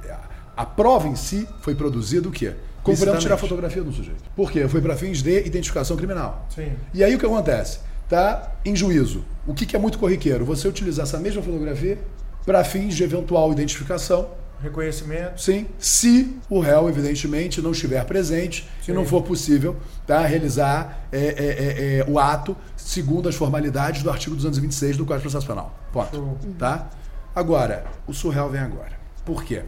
a 0.57 0.67
prova 0.67 1.09
em 1.09 1.17
si 1.17 1.49
foi 1.61 1.75
produzida 1.75 2.29
o 2.29 2.33
quê? 2.33 2.55
Como 2.83 2.97
podemos 2.97 3.23
tirar 3.23 3.37
fotografia 3.37 3.83
do 3.83 3.93
sujeito. 3.93 4.23
Por 4.35 4.51
quê? 4.51 4.67
Foi 4.69 4.81
para 4.81 4.97
fins 4.97 5.23
de 5.23 5.45
identificação 5.47 5.97
criminal. 5.97 6.47
Sim. 6.55 6.73
E 6.93 7.03
aí 7.03 7.15
o 7.15 7.19
que 7.19 7.27
acontece? 7.27 7.79
Tá 8.13 8.53
em 8.63 8.77
juízo. 8.77 9.25
O 9.47 9.55
que, 9.55 9.65
que 9.65 9.75
é 9.75 9.79
muito 9.79 9.99
corriqueiro? 9.99 10.45
Você 10.45 10.69
utilizar 10.69 11.05
essa 11.05 11.19
mesma 11.19 11.41
fotografia 11.41 11.99
para 12.45 12.63
fins 12.63 12.95
de 12.95 13.03
eventual 13.03 13.51
identificação, 13.51 14.29
Reconhecimento. 14.61 15.41
sim, 15.41 15.67
se 15.79 16.37
o 16.51 16.61
réu, 16.61 16.91
evidentemente, 16.91 17.63
não 17.63 17.71
estiver 17.71 18.05
presente 18.05 18.69
e 18.87 18.93
não 18.93 19.07
for 19.07 19.23
possível 19.23 19.79
tá, 20.07 20.21
realizar 20.27 21.07
é, 21.11 21.19
é, 21.19 21.25
é, 21.25 21.99
é, 22.01 22.05
o 22.07 22.19
ato 22.19 22.55
segundo 22.77 23.31
as 23.31 23.35
formalidades 23.35 24.03
do 24.03 24.11
artigo 24.11 24.37
226 24.37 24.99
do 24.99 25.07
Código 25.07 25.27
de 25.27 25.33
Processo 25.33 25.47
Penal. 25.47 25.75
Ponto. 25.91 26.15
Show. 26.15 26.39
Tá? 26.59 26.91
Agora, 27.35 27.87
o 28.07 28.13
surreal 28.13 28.51
vem 28.51 28.61
agora. 28.61 28.93
Por 29.25 29.43
quê? 29.43 29.63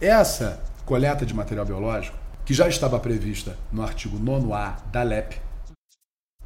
Essa 0.00 0.60
coleta 0.84 1.24
de 1.24 1.32
material 1.32 1.64
biológico, 1.64 2.18
que 2.44 2.52
já 2.52 2.66
estava 2.66 2.98
prevista 2.98 3.56
no 3.70 3.84
artigo 3.84 4.18
9A 4.18 4.74
da 4.90 5.04
LEP, 5.04 5.45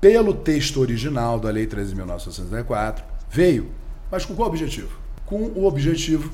pelo 0.00 0.32
texto 0.34 0.80
original 0.80 1.38
da 1.38 1.50
Lei 1.50 1.66
13.964, 1.66 3.02
veio, 3.28 3.70
mas 4.10 4.24
com 4.24 4.34
qual 4.34 4.48
objetivo? 4.48 4.98
Com 5.26 5.42
o 5.42 5.66
objetivo 5.66 6.30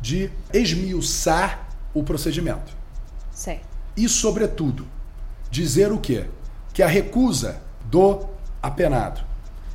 de 0.00 0.30
esmiuçar 0.52 1.68
o 1.94 2.02
procedimento. 2.02 2.72
Certo. 3.32 3.66
E, 3.96 4.08
sobretudo, 4.08 4.86
dizer 5.50 5.92
o 5.92 5.98
quê? 5.98 6.26
Que 6.72 6.82
a 6.82 6.86
recusa 6.86 7.60
do 7.84 8.26
apenado 8.62 9.20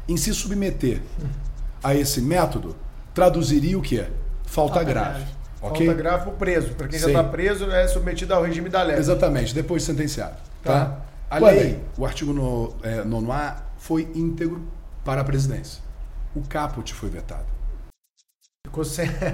em 0.08 0.16
se 0.16 0.34
submeter 0.34 1.02
a 1.84 1.94
esse 1.94 2.22
método 2.22 2.76
traduziria 3.14 3.78
o 3.78 3.82
quê? 3.82 4.06
Falta, 4.46 4.76
Falta 4.76 4.84
grave. 4.84 5.20
grave. 5.20 5.32
Ok? 5.62 5.86
Falta 5.86 6.02
grave 6.02 6.24
pro 6.24 6.34
preso. 6.34 6.74
Para 6.76 6.88
quem 6.88 7.00
já 7.00 7.06
Sim. 7.08 7.12
está 7.12 7.24
preso, 7.24 7.70
é 7.72 7.88
submetido 7.88 8.34
ao 8.34 8.44
regime 8.44 8.70
da 8.70 8.84
lei. 8.84 8.98
Exatamente, 8.98 9.54
depois 9.54 9.82
de 9.82 9.88
sentenciado. 9.88 10.38
Tá? 10.64 10.86
Tá. 10.86 11.02
A 11.30 11.40
Qual 11.40 11.52
é? 11.52 11.54
lei, 11.56 11.84
o 11.98 12.06
artigo 12.06 12.34
no, 12.34 12.74
é, 12.84 13.04
9A, 13.04 13.58
foi 13.78 14.10
íntegro 14.16 14.62
para 15.04 15.22
a 15.22 15.24
presidência. 15.24 15.82
O 16.36 16.42
caput 16.42 16.94
foi 16.94 17.10
vetado. 17.10 17.46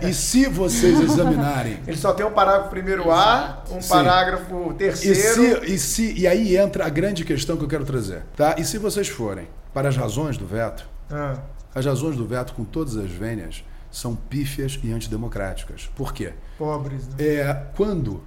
E 0.08 0.14
se 0.14 0.46
vocês 0.48 1.00
examinarem 1.02 1.80
Ele 1.88 1.98
só 1.98 2.14
tem 2.14 2.24
um 2.26 2.32
parágrafo 2.32 2.70
primeiro 2.70 3.12
A, 3.12 3.64
um 3.72 3.82
Sim. 3.82 3.90
parágrafo 3.90 4.72
E, 4.72 4.74
terceiro. 4.76 5.66
se, 5.66 5.74
e, 5.74 5.80
se, 5.80 6.14
e 6.14 6.28
aí 6.28 6.56
entra 6.58 6.86
a 6.86 6.90
grande 6.90 7.26
questão 7.26 7.58
que 7.58 7.64
eu 7.64 7.68
quero 7.68 7.84
trazer. 7.86 8.24
Tá? 8.36 8.56
E 8.60 8.64
se 8.64 8.78
vocês 8.78 9.08
forem 9.08 9.48
para 9.74 9.90
as 9.90 9.98
razões 9.98 10.38
do 10.38 10.46
veto, 10.46 10.88
Ah, 11.10 11.40
as 11.74 11.86
razões 11.86 12.16
do 12.18 12.28
veto, 12.28 12.54
com 12.54 12.64
todas 12.64 12.96
as 12.98 13.10
vênias, 13.10 13.64
são 13.90 14.16
pífias 14.16 14.80
e 14.84 14.92
antidemocráticas. 14.92 15.90
Por 15.96 16.14
quê? 16.14 16.34
pobres, 16.58 17.08
né? 17.08 17.16
É, 17.20 17.64
quando, 17.76 18.22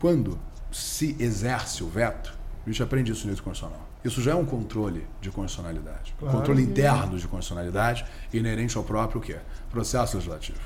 quando 0.00 0.38
se 0.70 1.16
exerce 1.18 1.82
o 1.82 1.88
veto, 1.88 2.38
a 2.64 2.70
gente 2.70 2.82
aprende 2.82 3.10
isso 3.10 3.20
no 3.20 3.24
direito 3.24 3.42
constitucional. 3.42 3.88
Isso 4.04 4.22
já 4.22 4.32
é 4.32 4.34
um 4.34 4.44
controle 4.44 5.06
de 5.20 5.30
constitucionalidade. 5.30 6.14
Claro. 6.18 6.38
Controle 6.38 6.62
interno 6.62 7.18
de 7.18 7.26
constitucionalidade 7.26 8.04
inerente 8.32 8.76
ao 8.76 8.84
próprio 8.84 9.20
quê? 9.20 9.38
processo 9.70 10.16
legislativo. 10.16 10.60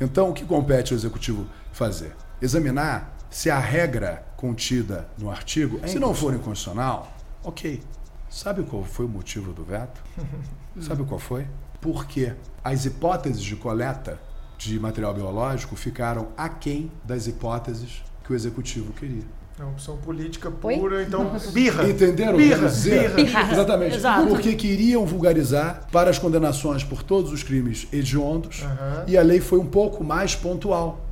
Então, 0.00 0.30
o 0.30 0.32
que 0.32 0.44
compete 0.44 0.92
ao 0.92 0.98
executivo 0.98 1.46
fazer? 1.72 2.14
Examinar 2.40 3.16
se 3.30 3.50
a 3.50 3.58
regra 3.58 4.24
contida 4.36 5.08
no 5.18 5.30
artigo, 5.30 5.80
se 5.88 5.98
não 5.98 6.14
for 6.14 6.34
inconstitucional, 6.34 7.12
ok. 7.42 7.82
Sabe 8.28 8.62
qual 8.62 8.84
foi 8.84 9.06
o 9.06 9.08
motivo 9.08 9.52
do 9.52 9.64
veto? 9.64 10.02
Sabe 10.80 11.04
qual 11.04 11.18
foi? 11.18 11.46
Porque 11.80 12.32
as 12.62 12.84
hipóteses 12.84 13.42
de 13.42 13.56
coleta 13.56 14.20
de 14.56 14.78
material 14.78 15.14
biológico 15.14 15.74
ficaram 15.74 16.28
aquém 16.36 16.92
das 17.02 17.26
hipóteses 17.26 18.02
que 18.22 18.32
o 18.32 18.36
executivo 18.36 18.92
queria. 18.92 19.24
É 19.60 19.62
uma 19.62 19.72
opção 19.72 19.98
política 19.98 20.50
Oi? 20.62 20.78
pura, 20.78 21.02
então 21.02 21.30
birra. 21.52 21.86
Entenderam? 21.86 22.38
Birra, 22.38 22.66
dizer? 22.66 23.14
birra. 23.14 23.52
Exatamente. 23.52 23.96
Exato. 23.96 24.26
Porque 24.26 24.54
queriam 24.54 25.04
vulgarizar 25.04 25.86
para 25.92 26.08
as 26.08 26.18
condenações 26.18 26.82
por 26.82 27.02
todos 27.02 27.30
os 27.30 27.42
crimes 27.42 27.86
hediondos 27.92 28.62
Aham. 28.62 29.04
e 29.06 29.18
a 29.18 29.22
lei 29.22 29.38
foi 29.38 29.58
um 29.58 29.66
pouco 29.66 30.02
mais 30.02 30.34
pontual. 30.34 31.04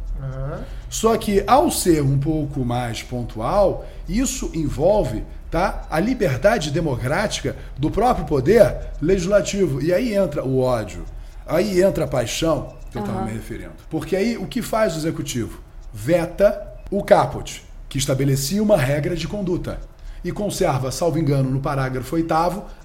Só 0.88 1.16
que 1.18 1.44
ao 1.46 1.70
ser 1.70 2.02
um 2.02 2.18
pouco 2.18 2.64
mais 2.64 3.02
pontual, 3.02 3.86
isso 4.08 4.50
envolve 4.54 5.22
tá, 5.50 5.86
a 5.90 6.00
liberdade 6.00 6.70
democrática 6.70 7.54
do 7.76 7.90
próprio 7.90 8.24
poder 8.24 8.74
legislativo. 9.00 9.82
E 9.82 9.92
aí 9.92 10.14
entra 10.14 10.42
o 10.42 10.58
ódio 10.58 11.04
Aí 11.48 11.80
entra 11.82 12.04
a 12.04 12.08
paixão 12.08 12.74
que 12.90 12.98
eu 12.98 13.02
estava 13.02 13.24
me 13.24 13.32
referindo. 13.32 13.72
Porque 13.88 14.14
aí 14.14 14.36
o 14.36 14.46
que 14.46 14.60
faz 14.60 14.94
o 14.94 14.98
executivo? 14.98 15.60
Veta 15.92 16.62
o 16.90 17.02
caput, 17.02 17.64
que 17.88 17.98
estabelecia 17.98 18.62
uma 18.62 18.76
regra 18.76 19.16
de 19.16 19.26
conduta. 19.26 19.80
E 20.24 20.32
conserva, 20.32 20.90
salvo 20.90 21.18
engano, 21.18 21.50
no 21.50 21.60
parágrafo 21.60 22.16
8 22.16 22.34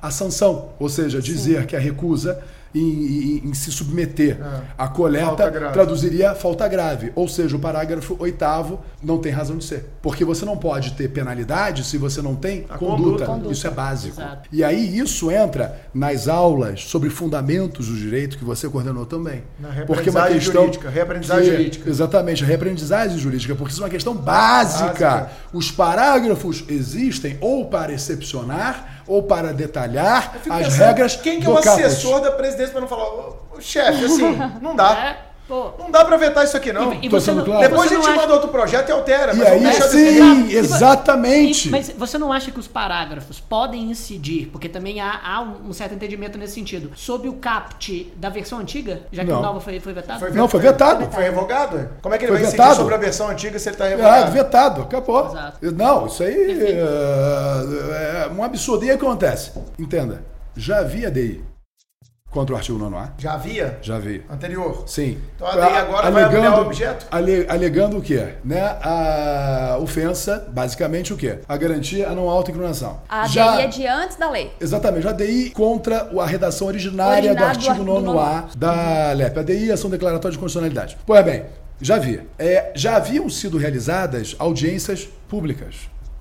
a 0.02 0.12
sanção, 0.12 0.70
ou 0.80 0.88
seja, 0.88 1.22
dizer 1.22 1.66
que 1.66 1.76
a 1.76 1.80
recusa 1.80 2.42
em, 2.76 2.80
em- 2.82 3.42
em 3.50 3.54
se 3.54 3.72
submeter 3.72 4.38
Ah, 4.42 4.62
à 4.78 4.88
coleta 4.88 5.52
traduziria 5.72 6.34
falta 6.36 6.68
grave. 6.68 7.12
Ou 7.16 7.28
seja, 7.28 7.56
o 7.56 7.60
parágrafo 7.60 8.16
8 8.20 8.80
não 9.02 9.18
tem 9.20 9.32
razão 9.32 9.58
de 9.58 9.64
ser. 9.66 9.86
Porque 10.02 10.26
você 10.26 10.44
não 10.46 10.58
pode 10.58 10.94
ter 10.94 11.08
penalidade 11.10 11.84
se 11.84 11.98
você 11.98 12.22
não 12.22 12.36
tem 12.36 12.66
A 12.70 12.78
conduta. 12.78 13.26
conduta. 13.26 13.52
Isso 13.54 13.68
é 13.68 13.70
básico. 13.70 14.20
Exato. 14.20 14.50
E 14.52 14.64
aí 14.64 14.98
isso 14.98 15.30
entra 15.32 15.80
nas 15.94 16.28
aulas 16.28 16.84
sobre 16.86 17.10
fundamentos 17.10 17.88
do 17.88 17.96
direito 17.96 18.38
que 18.38 18.44
você 18.44 18.68
coordenou 18.70 19.06
também. 19.06 19.44
Na 19.60 19.70
Porque 19.86 20.10
é 20.10 20.12
uma 20.12 20.28
questão 20.28 20.62
jurídica, 20.64 20.90
reaprendizagem 20.90 21.50
que- 21.50 21.58
jurídica. 21.58 21.90
Exatamente, 21.90 22.44
a 22.44 22.48
reaprendizagem 22.48 23.18
jurídica, 23.18 23.56
porque 23.56 23.72
isso 23.74 23.82
é 23.82 23.86
uma 23.86 23.90
questão 23.90 24.14
básica. 24.16 24.84
Básica. 24.84 25.30
Os 25.54 25.72
parágrafos 25.72 26.64
existem 26.68 27.38
ou 27.42 27.66
para 27.68 27.92
excepcionar 27.94 28.93
ou 29.08 29.24
para 29.24 29.54
detalhar 29.54 30.36
as 30.36 30.42
pensando, 30.44 30.72
regras 30.72 31.16
Quem 31.16 31.40
que 31.40 31.46
é 31.46 31.50
o 31.50 31.58
assessor 31.58 32.22
da 32.22 32.32
presidência 32.32 32.72
para 32.72 32.82
não 32.82 32.88
falar, 32.88 33.34
chefe, 33.60 34.06
assim, 34.06 34.38
não 34.62 34.76
dá. 34.76 35.18
É, 35.54 35.70
pô. 35.78 35.84
Não 35.84 35.92
dá 35.92 36.04
para 36.06 36.18
vetar 36.18 36.44
isso 36.44 36.58
aqui, 36.58 36.74
não. 36.74 36.94
E, 36.94 37.06
e 37.06 37.10
você 37.10 37.32
não, 37.32 37.44
claro? 37.46 37.62
Depois 37.62 37.90
você 37.90 37.96
a 37.96 37.98
gente 37.98 38.10
acha- 38.10 38.22
manda 38.22 38.34
outro 38.34 38.50
projeto 38.50 38.90
e 38.90 38.92
altera, 38.92 39.36
E 39.36 39.44
aí 39.46 39.74
sim, 39.84 40.52
exatamente. 40.52 41.68
E- 41.68 41.72
Mas 41.72 41.90
você 41.98 42.18
não 42.18 42.32
acha 42.32 42.52
que 42.52 42.60
os 42.60 42.68
parágrafos 42.68 43.40
podem 43.40 43.90
incidir, 43.92 44.48
porque 44.48 44.68
também 44.70 45.00
há, 45.00 45.20
há 45.24 45.42
um 45.42 45.72
certo 45.74 45.94
entendimento 45.94 46.38
nesse 46.38 46.54
sentido, 46.56 46.92
sobre 46.96 47.28
o 47.30 47.34
caput 47.34 48.12
da 48.16 48.30
versão 48.30 48.60
antiga, 48.60 49.02
já 49.12 49.24
que 49.24 49.30
Não. 49.32 49.40
o 49.40 49.44
novo 49.44 49.60
foi, 49.60 49.80
foi 49.80 49.94
vetado? 49.94 50.20
Foi 50.20 50.32
Não, 50.32 50.48
foi 50.48 50.60
vetado. 50.60 51.10
Foi 51.12 51.24
revogado? 51.24 51.78
é? 51.78 51.90
Como 52.02 52.14
é 52.16 52.18
que 52.18 52.26
ele 52.26 52.32
Foi 52.32 52.40
vai 52.42 52.48
incidir 52.48 52.62
vetado. 52.62 52.76
sobre 52.80 52.96
a 52.96 52.98
versão 52.98 53.28
antiga 53.30 53.60
se 53.60 53.70
ele 53.70 53.76
está 53.76 53.86
Ah, 53.86 53.90
revogado? 53.90 54.32
vetado, 54.32 54.82
acabou. 54.82 55.26
Exato. 55.28 55.72
Não, 55.74 56.08
isso 56.08 56.24
aí 56.24 56.62
é, 56.62 58.28
é 58.28 58.32
um 58.34 58.44
absurdo. 58.44 58.86
E 58.86 58.90
aí 58.90 58.96
o 58.96 59.00
que 59.00 59.06
acontece? 59.06 59.52
Entenda, 59.78 60.24
já 60.56 60.80
havia 60.80 61.10
DI 61.12 61.44
contra 62.34 62.54
o 62.56 62.58
artigo 62.58 62.78
9A? 62.80 63.10
Já 63.18 63.34
havia? 63.34 63.78
Já 63.82 63.96
havia. 63.96 64.22
Anterior? 64.30 64.84
Sim. 64.88 65.18
Então 65.36 65.48
a 65.48 65.56
lei 65.56 65.78
agora 65.78 66.12
vai 66.12 66.24
ampliar 66.24 66.58
o 66.58 66.62
objeto? 66.62 67.06
ale- 67.12 67.46
alegando 67.48 67.98
o 67.98 68.02
quê? 68.02 68.30
Né? 68.44 68.62
A 68.82 69.78
ofensa, 69.82 70.46
basicamente 70.50 71.14
o 71.14 71.18
quê? 71.18 71.40
A 71.48 71.56
garantia 71.56 72.10
a 72.10 72.16
não 72.16 72.30
autoincriminação. 72.30 73.02
A 73.08 73.28
Já- 73.28 73.54
ADI 73.54 73.62
é 73.64 73.68
de 73.68 73.88
antes 73.88 74.18
da 74.18 74.30
lei. 74.30 74.52
Exatamente, 74.60 75.08
a 75.08 75.12
DI 75.12 75.52
contra 75.52 76.10
a 76.20 76.26
redação 76.26 76.68
originária 76.68 77.22
do 77.22 77.44
Originário 77.44 77.60
do 77.62 77.70
artigo 77.70 77.92
artigo 77.92 78.12
9A 78.12 78.44
da 78.58 79.14
LEP. 79.14 79.40
A 79.40 79.44
DI, 79.44 79.72
ação 79.72 79.90
declaratória 79.90 80.32
de 80.34 80.40
constitucionalidade. 80.40 80.98
Pois 81.06 81.24
bem, 81.24 81.46
já 81.82 81.96
havia. 81.96 82.26
É, 82.40 82.72
já 82.76 82.96
haviam 82.96 83.30
sido 83.30 83.58
realizadas 83.58 84.36
audiências 84.40 85.08
públicas. 85.28 85.76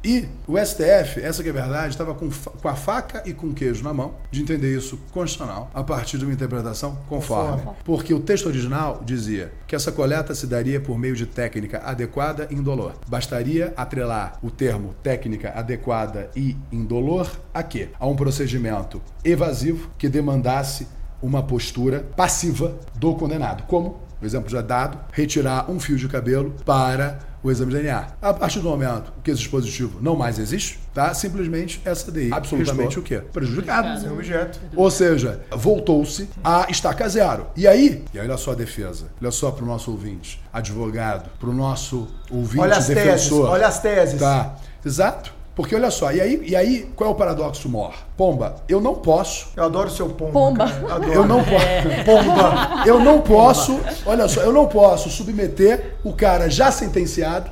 E 0.04 0.28
o 0.48 0.58
STF, 0.58 1.20
essa 1.20 1.42
que 1.42 1.48
é 1.48 1.52
a 1.52 1.54
verdade, 1.54 1.90
estava 1.90 2.12
com, 2.14 2.28
com 2.28 2.68
a 2.68 2.74
faca 2.74 3.22
e 3.24 3.32
com 3.32 3.48
o 3.48 3.54
queijo 3.54 3.84
na 3.84 3.94
mão 3.94 4.16
de 4.30 4.42
entender 4.42 4.76
isso 4.76 4.98
constitucional 5.12 5.70
a 5.72 5.84
partir 5.84 6.18
de 6.18 6.24
uma 6.24 6.34
interpretação 6.34 6.98
conforme. 7.08 7.62
Porque 7.84 8.12
o 8.12 8.18
texto 8.18 8.46
original 8.46 9.00
dizia 9.04 9.52
que 9.66 9.76
essa 9.76 9.92
coleta 9.92 10.34
se 10.34 10.46
daria 10.46 10.80
por 10.80 10.98
meio 10.98 11.14
de 11.14 11.24
técnica 11.24 11.78
adequada 11.84 12.48
e 12.50 12.54
indolor. 12.54 12.94
Bastaria 13.06 13.72
atrelar 13.76 14.38
o 14.42 14.50
termo 14.50 14.94
técnica 15.02 15.50
adequada 15.50 16.30
e 16.34 16.56
indolor 16.72 17.30
a 17.54 17.62
quê? 17.62 17.90
A 17.98 18.06
um 18.06 18.16
procedimento 18.16 19.00
evasivo 19.24 19.88
que 19.96 20.08
demandasse 20.08 20.88
uma 21.22 21.42
postura 21.42 22.04
passiva 22.16 22.76
do 22.96 23.14
condenado. 23.14 23.62
Como, 23.68 24.00
o 24.20 24.26
exemplo 24.26 24.50
já 24.50 24.60
dado, 24.60 24.98
retirar 25.12 25.70
um 25.70 25.78
fio 25.78 25.96
de 25.96 26.08
cabelo 26.08 26.52
para 26.64 27.20
o 27.42 27.50
exame 27.50 27.72
de 27.72 27.78
DNA. 27.78 28.06
A 28.20 28.32
partir 28.32 28.60
do 28.60 28.68
momento 28.68 29.12
que 29.22 29.30
esse 29.30 29.40
dispositivo 29.40 29.98
não 30.00 30.14
mais 30.16 30.38
existe, 30.38 30.78
tá? 30.94 31.12
Simplesmente 31.14 31.80
essa 31.84 32.10
DI 32.12 32.32
absolutamente 32.32 32.98
o 32.98 33.02
quê? 33.02 33.18
Prejudicado. 33.32 34.00
Sem 34.00 34.10
objeto. 34.10 34.60
Ou 34.76 34.90
seja, 34.90 35.40
voltou-se 35.50 36.28
a 36.44 36.66
estaca 36.70 37.08
zero. 37.08 37.46
E 37.56 37.66
aí, 37.66 38.04
e 38.12 38.18
olha 38.18 38.36
só 38.36 38.52
a 38.52 38.54
defesa, 38.54 39.06
olha 39.20 39.30
só 39.30 39.50
para 39.50 39.64
o 39.64 39.66
nosso 39.66 39.90
ouvinte, 39.90 40.40
advogado, 40.52 41.30
para 41.38 41.48
o 41.50 41.52
nosso 41.52 42.08
ouvinte 42.30 42.60
Olha 42.60 42.76
as 42.76 42.86
teses, 42.86 43.04
defensor. 43.04 43.48
olha 43.48 43.66
as 43.66 43.80
teses. 43.80 44.20
Tá, 44.20 44.56
exato. 44.84 45.41
Porque 45.54 45.74
olha 45.74 45.90
só, 45.90 46.10
e 46.10 46.20
aí, 46.20 46.42
e 46.46 46.56
aí 46.56 46.90
qual 46.96 47.10
é 47.10 47.12
o 47.12 47.16
paradoxo 47.16 47.68
maior? 47.68 47.94
Pomba, 48.16 48.56
eu 48.66 48.80
não 48.80 48.94
posso 48.94 49.48
Eu 49.54 49.64
adoro 49.64 49.88
o 49.88 49.90
seu 49.90 50.08
pomba. 50.08 50.32
Pomba. 50.32 50.64
cara. 50.64 50.80
Eu 50.82 50.92
adoro. 50.92 51.12
eu 51.12 51.26
não 51.26 51.44
posso. 51.44 52.04
Pomba. 52.06 52.84
Eu 52.86 53.00
não 53.00 53.20
posso. 53.20 53.80
Olha 54.06 54.28
só, 54.28 54.40
eu 54.40 54.52
não 54.52 54.66
posso 54.66 55.10
submeter 55.10 55.96
o 56.02 56.12
cara 56.14 56.48
já 56.48 56.70
sentenciado 56.70 57.50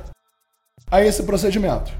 a 0.89 1.03
esse 1.03 1.23
procedimento. 1.23 1.91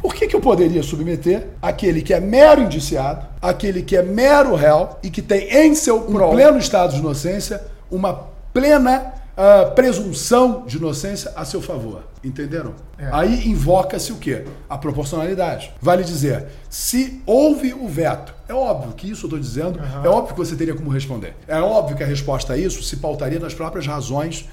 Por 0.00 0.14
que, 0.14 0.26
que 0.26 0.34
eu 0.34 0.40
poderia 0.40 0.82
submeter 0.82 1.48
aquele 1.60 2.00
que 2.00 2.14
é 2.14 2.20
mero 2.20 2.62
indiciado, 2.62 3.26
aquele 3.42 3.82
que 3.82 3.96
é 3.96 4.02
mero 4.02 4.54
réu 4.54 4.96
e 5.02 5.10
que 5.10 5.20
tem 5.20 5.66
em 5.66 5.74
seu 5.74 6.00
Prol. 6.02 6.30
pleno 6.30 6.56
estado 6.56 6.94
de 6.94 7.00
inocência 7.00 7.60
uma 7.90 8.28
plena 8.54 9.12
ah, 9.42 9.70
presunção 9.70 10.66
de 10.66 10.76
inocência 10.76 11.32
a 11.34 11.46
seu 11.46 11.62
favor? 11.62 12.04
Entenderam? 12.22 12.74
É. 12.98 13.08
Aí 13.10 13.48
invoca-se 13.48 14.12
o 14.12 14.16
quê? 14.16 14.44
A 14.68 14.76
proporcionalidade. 14.76 15.72
Vale 15.80 16.04
dizer, 16.04 16.48
se 16.68 17.22
houve 17.24 17.72
o 17.72 17.88
veto, 17.88 18.34
é 18.46 18.52
óbvio 18.52 18.92
que 18.92 19.10
isso 19.10 19.24
eu 19.24 19.28
estou 19.28 19.38
dizendo, 19.38 19.80
é 20.04 20.08
óbvio 20.08 20.34
que 20.34 20.40
você 20.40 20.54
teria 20.54 20.74
como 20.74 20.90
responder. 20.90 21.34
É 21.48 21.58
óbvio 21.58 21.96
que 21.96 22.02
a 22.02 22.06
resposta 22.06 22.52
a 22.52 22.58
isso 22.58 22.82
se 22.82 22.98
pautaria 22.98 23.38
nas 23.38 23.54
próprias 23.54 23.86
razões 23.86 24.46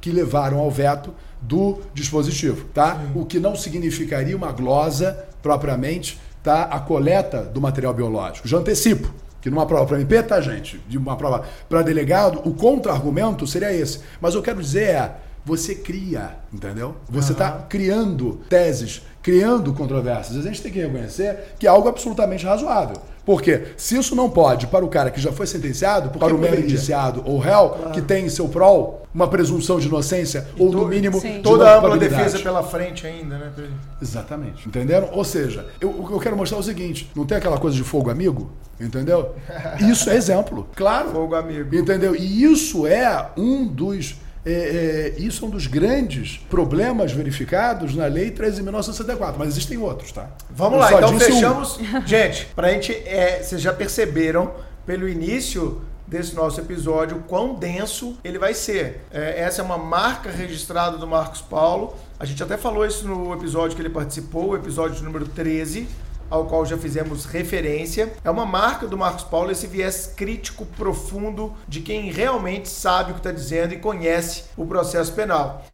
que 0.00 0.12
levaram 0.12 0.60
ao 0.60 0.70
veto 0.70 1.12
do 1.42 1.80
dispositivo, 1.92 2.68
tá? 2.72 3.00
O 3.12 3.26
que 3.26 3.40
não 3.40 3.56
significaria 3.56 4.36
uma 4.36 4.52
glosa 4.52 5.26
propriamente, 5.42 6.20
tá? 6.44 6.62
A 6.62 6.78
coleta 6.78 7.42
do 7.42 7.60
material 7.60 7.92
biológico. 7.92 8.46
Já 8.46 8.58
antecipo 8.58 9.12
que 9.40 9.50
numa 9.50 9.66
prova 9.66 9.86
para 9.86 10.00
MP, 10.00 10.22
tá, 10.22 10.40
gente? 10.40 10.80
De 10.88 10.98
uma 10.98 11.16
prova 11.16 11.44
para 11.68 11.82
delegado, 11.82 12.40
o 12.44 12.54
contra-argumento 12.54 13.46
seria 13.46 13.72
esse. 13.72 14.00
Mas 14.20 14.34
eu 14.34 14.42
quero 14.42 14.60
dizer 14.60 14.90
é, 14.90 15.16
você 15.44 15.76
cria, 15.76 16.36
entendeu? 16.52 16.96
Você 17.08 17.30
está 17.32 17.52
criando 17.68 18.40
teses, 18.48 19.02
criando 19.26 19.72
controvérsias. 19.74 20.38
A 20.38 20.48
gente 20.48 20.62
tem 20.62 20.70
que 20.70 20.78
reconhecer 20.78 21.54
que 21.58 21.66
é 21.66 21.68
algo 21.68 21.88
absolutamente 21.88 22.46
razoável. 22.46 22.96
Porque 23.24 23.72
se 23.76 23.96
isso 23.98 24.14
não 24.14 24.30
pode 24.30 24.68
para 24.68 24.84
o 24.84 24.88
cara 24.88 25.10
que 25.10 25.20
já 25.20 25.32
foi 25.32 25.48
sentenciado, 25.48 26.16
para 26.16 26.32
o 26.32 26.38
mero 26.38 26.60
indiciado 26.60 27.24
ou 27.26 27.36
réu, 27.40 27.70
que 27.92 28.00
tem 28.00 28.26
em 28.26 28.28
seu 28.28 28.46
prol 28.48 29.04
uma 29.12 29.26
presunção 29.26 29.80
de 29.80 29.88
inocência 29.88 30.46
ou 30.56 30.70
no 30.70 30.82
to- 30.82 30.86
mínimo 30.86 31.20
Sim. 31.20 31.40
Toda 31.42 31.68
a 31.68 31.76
ampla 31.78 31.98
defesa 31.98 32.38
pela 32.38 32.62
frente 32.62 33.04
ainda, 33.04 33.36
né? 33.36 33.50
Pedro? 33.56 33.72
Exatamente. 34.00 34.68
Entenderam? 34.68 35.08
Ou 35.10 35.24
seja, 35.24 35.66
eu, 35.80 35.90
o 35.90 36.06
que 36.06 36.12
eu 36.12 36.20
quero 36.20 36.36
mostrar 36.36 36.58
é 36.58 36.60
o 36.60 36.62
seguinte: 36.62 37.10
não 37.16 37.26
tem 37.26 37.36
aquela 37.36 37.58
coisa 37.58 37.76
de 37.76 37.82
fogo 37.82 38.08
amigo? 38.10 38.52
Entendeu? 38.80 39.34
Isso 39.90 40.08
é 40.08 40.14
exemplo. 40.14 40.68
Claro. 40.76 41.10
Fogo 41.10 41.34
amigo. 41.34 41.74
Entendeu? 41.74 42.14
E 42.14 42.44
isso 42.44 42.86
é 42.86 43.30
um 43.36 43.66
dos. 43.66 44.14
É, 44.46 45.14
é, 45.16 45.20
isso 45.20 45.44
é 45.44 45.48
um 45.48 45.50
dos 45.50 45.66
grandes 45.66 46.38
problemas 46.48 47.10
verificados 47.10 47.96
na 47.96 48.06
Lei 48.06 48.30
13.964, 48.30 49.34
mas 49.36 49.48
existem 49.48 49.76
outros, 49.76 50.12
tá? 50.12 50.30
Vamos 50.48 50.74
Eu 50.74 50.78
lá, 50.80 50.92
então 50.92 51.18
disse 51.18 51.32
um. 51.32 51.34
fechamos. 51.34 51.78
Gente, 52.06 52.46
pra 52.54 52.70
gente. 52.70 52.92
É, 52.92 53.42
vocês 53.42 53.60
já 53.60 53.72
perceberam 53.72 54.54
pelo 54.86 55.08
início 55.08 55.82
desse 56.06 56.34
nosso 56.36 56.60
episódio 56.60 57.24
quão 57.26 57.56
denso 57.56 58.16
ele 58.22 58.38
vai 58.38 58.54
ser. 58.54 59.00
É, 59.10 59.40
essa 59.40 59.60
é 59.60 59.64
uma 59.64 59.76
marca 59.76 60.30
registrada 60.30 60.96
do 60.96 61.06
Marcos 61.06 61.40
Paulo. 61.40 61.96
A 62.18 62.24
gente 62.24 62.40
até 62.42 62.56
falou 62.56 62.86
isso 62.86 63.06
no 63.06 63.34
episódio 63.34 63.74
que 63.74 63.82
ele 63.82 63.90
participou, 63.90 64.50
o 64.50 64.56
episódio 64.56 65.02
número 65.02 65.26
13. 65.26 65.88
Ao 66.28 66.46
qual 66.46 66.66
já 66.66 66.76
fizemos 66.76 67.24
referência. 67.24 68.12
É 68.24 68.30
uma 68.30 68.46
marca 68.46 68.86
do 68.86 68.96
Marcos 68.96 69.24
Paulo, 69.24 69.50
esse 69.50 69.66
viés 69.66 70.12
crítico 70.16 70.66
profundo 70.66 71.54
de 71.68 71.80
quem 71.80 72.10
realmente 72.10 72.68
sabe 72.68 73.10
o 73.10 73.14
que 73.14 73.20
está 73.20 73.32
dizendo 73.32 73.74
e 73.74 73.78
conhece 73.78 74.44
o 74.56 74.66
processo 74.66 75.12
penal. 75.12 75.64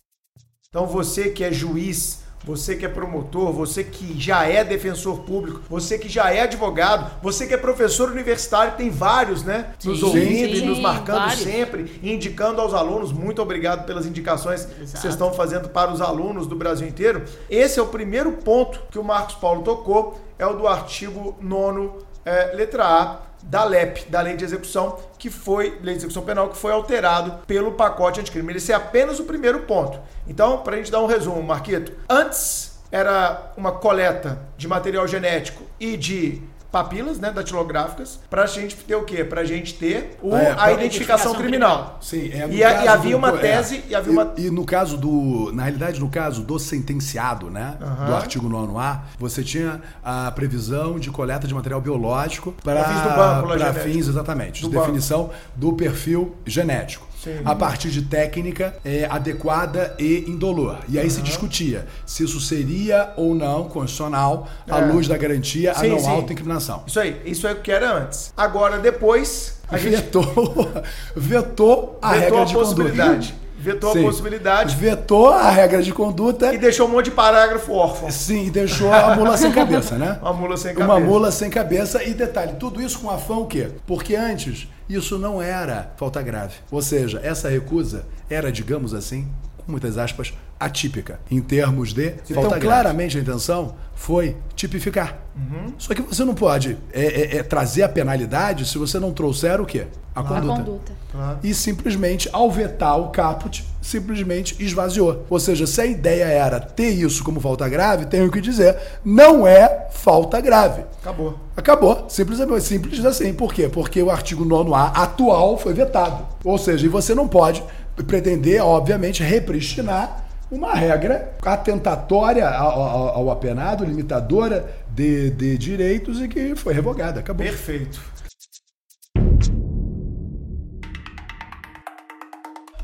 Então 0.69 0.87
você 0.87 1.31
que 1.31 1.45
é 1.45 1.53
juiz, 1.53 2.23
você 2.45 2.75
que 2.75 2.85
é 2.85 2.89
promotor, 2.89 3.53
você 3.53 3.85
que 3.85 4.19
já 4.21 4.45
é 4.45 4.65
defensor 4.65 5.21
público, 5.21 5.61
você 5.69 5.99
que 5.99 6.09
já 6.09 6.33
é 6.33 6.41
advogado, 6.41 7.11
você 7.23 7.47
que 7.47 7.55
é 7.55 7.57
professor 7.57 8.11
universitário, 8.11 8.77
tem 8.77 8.91
vários, 8.91 9.45
né? 9.45 9.75
Nos 9.85 9.99
Sim, 10.01 10.05
ouvindo 10.05 10.57
sim, 10.57 10.63
e 10.63 10.67
nos 10.67 10.81
marcando 10.81 11.19
vários. 11.19 11.43
sempre, 11.43 12.01
indicando 12.03 12.61
aos 12.61 12.75
alunos. 12.75 13.13
Muito 13.13 13.41
obrigado 13.41 13.87
pelas 13.87 14.07
indicações 14.07 14.65
que 14.65 14.83
Exato. 14.83 14.99
vocês 14.99 15.15
estão 15.15 15.33
fazendo 15.33 15.69
para 15.69 15.93
os 15.93 16.01
alunos 16.01 16.47
do 16.47 16.57
Brasil 16.57 16.87
inteiro. 16.89 17.23
Esse 17.49 17.79
é 17.79 17.83
o 17.83 17.87
primeiro 17.87 18.33
ponto 18.33 18.81
que 18.91 18.99
o 18.99 19.05
Marcos 19.05 19.37
Paulo 19.37 19.63
tocou, 19.63 20.21
é 20.43 20.47
o 20.47 20.55
do 20.55 20.67
artigo 20.67 21.37
9 21.41 22.05
é, 22.25 22.53
letra 22.55 22.85
A 22.85 23.19
da 23.43 23.65
LEP, 23.65 24.09
da 24.09 24.21
Lei 24.21 24.37
de 24.37 24.45
Execução, 24.45 24.99
que 25.19 25.31
foi, 25.31 25.79
Lei 25.83 25.95
de 25.95 26.01
Execução 26.01 26.23
Penal, 26.23 26.49
que 26.49 26.57
foi 26.57 26.73
alterado 26.73 27.45
pelo 27.47 27.73
pacote 27.73 28.21
anticrime. 28.21 28.55
Esse 28.55 28.73
é 28.73 28.75
apenas 28.75 29.19
o 29.19 29.25
primeiro 29.25 29.61
ponto. 29.61 29.99
Então, 30.29 30.59
para 30.59 30.75
a 30.75 30.77
gente 30.77 30.91
dar 30.91 31.01
um 31.01 31.07
resumo, 31.07 31.43
Marquito, 31.43 31.93
antes 32.09 32.81
era 32.91 33.53
uma 33.57 33.73
coleta 33.73 34.39
de 34.57 34.69
material 34.69 35.09
genético 35.09 35.65
e 35.81 35.97
de 35.97 36.43
papilas, 36.73 37.19
né, 37.21 37.31
datilográficas, 37.31 38.19
pra 38.31 38.47
gente 38.47 38.75
ter 38.77 38.95
o 38.97 39.05
quê? 39.05 39.23
Pra 39.23 39.45
gente 39.45 39.75
ter 39.75 40.17
o- 40.23 40.35
É, 40.35 40.47
a 40.59 40.73
identificação 40.73 40.73
identificação 40.73 41.35
criminal. 41.35 41.99
Sim, 42.01 42.31
é, 42.33 42.49
E, 42.51 42.65
a- 42.65 42.85
e 42.85 42.89
havia 42.89 43.11
do- 43.13 43.19
uma 43.19 43.29
é. 43.29 43.37
tese, 43.37 43.85
e 43.89 43.95
havia 43.95 44.11
uma... 44.13 44.33
E, 44.37 44.47
e 44.47 44.51
no 44.51 44.65
caso 44.65 44.97
do. 44.97 45.53
Na 45.53 45.65
realidade, 45.65 46.01
no 46.01 46.09
caso 46.09 46.43
do 46.43 46.59
sentenciado, 46.59 47.51
né? 47.51 47.77
Aham. 47.81 48.07
Do 48.07 48.15
artigo 48.17 48.49
9A, 48.49 49.01
você 49.19 49.43
tinha 49.45 49.81
a 50.03 50.31
previsão 50.33 50.99
de 50.99 51.11
coleta 51.11 51.47
de 51.47 51.55
material 51.55 51.81
biológico 51.81 52.53
para 52.65 52.83
fins 52.85 53.01
do 53.03 53.09
banco 53.17 53.49
para 53.49 53.59
genético. 53.59 53.85
fins, 53.85 54.09
exatamente, 54.09 54.63
Do 54.63 54.69
de 54.69 54.75
banco. 54.75 54.87
definição 54.87 55.31
do 55.55 55.73
perfil 55.75 56.35
genético. 56.47 57.07
Sim. 57.23 57.41
A 57.45 57.55
partir 57.55 57.91
de 57.91 58.03
técnica 58.03 58.75
é, 58.85 59.07
adequada 59.09 59.95
e 59.99 60.25
indolor. 60.29 60.79
E 60.89 60.99
aí 60.99 61.09
se 61.09 61.23
discutia 61.23 61.87
se 62.05 62.25
isso 62.25 62.41
seria 62.41 63.13
ou 63.17 63.35
não 63.35 63.65
constitucional 63.69 64.49
à 64.69 64.81
É. 64.81 64.85
luz 64.87 65.07
da 65.07 65.17
garantia 65.17 65.73
Sim, 65.75 65.87
a 65.87 65.89
não 65.91 65.99
sim. 66.01 66.09
autoincriminação. 66.09 66.83
Isso 66.87 66.99
aí, 66.99 67.21
isso 67.25 67.47
é 67.47 67.53
o 67.53 67.57
que 67.61 67.71
era 67.71 67.93
antes. 67.97 68.33
Agora, 68.37 68.79
depois, 68.79 69.61
a 69.69 69.79
gente 69.79 69.97
Vetou, 69.97 70.25
vetou 71.15 71.99
a 72.03 72.13
vetou 72.15 72.21
regra 72.25 72.43
a 72.43 72.45
de 72.45 72.53
possibilidade. 72.55 73.27
conduta. 73.29 73.43
Vetou 73.63 73.93
Sim. 73.93 74.01
a 74.01 74.03
possibilidade 74.03 74.77
Vetou 74.77 75.29
a 75.29 75.49
regra 75.51 75.81
de 75.83 75.93
conduta 75.93 76.53
e 76.53 76.59
deixou 76.59 76.89
um 76.89 76.91
monte 76.91 77.07
de 77.07 77.11
parágrafo 77.13 77.73
órfão. 77.73 78.11
Sim, 78.11 78.51
deixou 78.51 78.93
a 78.93 79.15
mula 79.15 79.37
sem 79.37 79.53
cabeça, 79.53 79.97
né? 79.97 80.19
Uma 80.23 80.33
mula 80.33 80.57
sem 80.57 80.75
Uma 80.77 80.87
cabeça. 80.87 81.07
mula 81.07 81.31
sem 81.31 81.49
cabeça. 81.51 82.03
E 82.03 82.13
detalhe, 82.13 82.55
tudo 82.59 82.83
isso 82.83 82.99
com 82.99 83.09
afão 83.09 83.43
o 83.43 83.47
quê? 83.47 83.69
Porque 83.87 84.17
antes 84.17 84.67
isso 84.89 85.17
não 85.19 85.41
era 85.41 85.93
falta 85.97 86.21
grave. 86.21 86.55
Ou 86.71 86.83
seja, 86.83 87.21
essa 87.23 87.49
recusa 87.49 88.05
era, 88.29 88.51
digamos 88.51 88.93
assim, 88.95 89.29
com 89.65 89.73
muitas 89.73 89.99
aspas, 89.99 90.33
atípica 90.59 91.21
em 91.31 91.41
termos 91.41 91.93
de. 91.93 92.15
então, 92.31 92.43
grave. 92.45 92.61
claramente 92.61 93.19
a 93.19 93.21
intenção 93.21 93.75
foi 93.95 94.37
tipificar. 94.55 95.19
Uhum. 95.37 95.73
Só 95.79 95.95
que 95.95 96.03
você 96.03 96.25
não 96.25 96.35
pode 96.35 96.77
é, 96.93 97.05
é, 97.05 97.37
é, 97.37 97.43
trazer 97.43 97.83
a 97.83 97.89
penalidade 97.89 98.67
se 98.67 98.77
você 98.79 98.99
não 98.99 99.13
trouxer 99.13 99.61
o 99.61 99.67
quê? 99.67 99.87
A 100.15 100.21
A 100.21 100.25
conduta. 100.25 100.55
conduta. 100.55 100.93
Claro. 101.11 101.39
E 101.43 101.55
simplesmente, 101.55 102.29
ao 102.33 102.51
vetar 102.51 102.99
o 102.99 103.09
caput, 103.09 103.65
simplesmente 103.81 104.57
esvaziou. 104.63 105.25
Ou 105.31 105.41
seja, 105.41 105.67
se 105.67 105.81
a 105.81 105.87
ideia 105.87 106.25
era 106.25 106.61
ter 106.61 106.91
isso 106.91 107.25
como 107.25 107.41
falta 107.41 107.69
grave, 107.69 108.07
tenho 108.07 108.31
que 108.31 108.41
dizer, 108.41 108.77
não 109.05 109.47
é 109.47 109.89
falta 109.91 110.41
grave. 110.41 110.85
Acabou. 111.01 111.39
Acabou. 111.57 112.07
Simples, 112.09 112.39
simples 112.63 113.05
assim. 113.05 113.33
Por 113.33 113.55
quê? 113.55 113.69
Porque 113.69 114.03
o 114.03 114.11
artigo 114.11 114.45
9A 114.45 114.93
atual 114.95 115.57
foi 115.57 115.73
vetado. 115.73 116.27
Ou 116.45 116.59
seja, 116.59 116.85
e 116.85 116.89
você 116.89 117.15
não 117.15 117.29
pode 117.29 117.63
pretender, 118.07 118.63
obviamente, 118.65 119.23
repristinar 119.23 120.25
uma 120.51 120.75
regra 120.75 121.33
atentatória 121.45 122.49
ao, 122.49 122.81
ao- 122.83 123.09
ao 123.17 123.31
apenado, 123.31 123.85
limitadora 123.85 124.69
de, 124.91 125.31
de 125.31 125.57
direitos 125.59 126.21
e 126.21 126.29
que 126.29 126.55
foi 126.55 126.75
revogada. 126.75 127.21
Acabou. 127.21 127.45
Perfeito. 127.47 128.01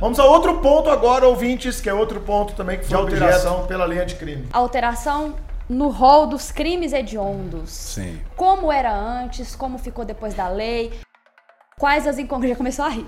Vamos 0.00 0.18
a 0.20 0.24
outro 0.24 0.58
ponto 0.60 0.88
agora, 0.88 1.26
ouvintes, 1.26 1.80
que 1.80 1.88
é 1.88 1.94
outro 1.94 2.20
ponto 2.20 2.54
também 2.54 2.78
que 2.78 2.84
foi 2.86 2.96
De 2.96 3.02
alteração 3.02 3.66
pela 3.66 3.84
linha 3.84 4.06
de 4.06 4.14
crime. 4.14 4.46
Alteração 4.52 5.34
no 5.68 5.88
rol 5.88 6.26
dos 6.28 6.52
crimes 6.52 6.92
hediondos. 6.92 7.70
Sim. 7.70 8.18
Como 8.36 8.70
era 8.70 8.94
antes, 8.96 9.56
como 9.56 9.76
ficou 9.76 10.04
depois 10.04 10.34
da 10.34 10.48
lei. 10.48 10.92
Quais 11.78 12.06
as 12.06 12.18
incongruências? 12.18 12.48
Já 12.50 12.56
começou 12.58 12.84
a 12.84 12.88
rir. 12.88 13.06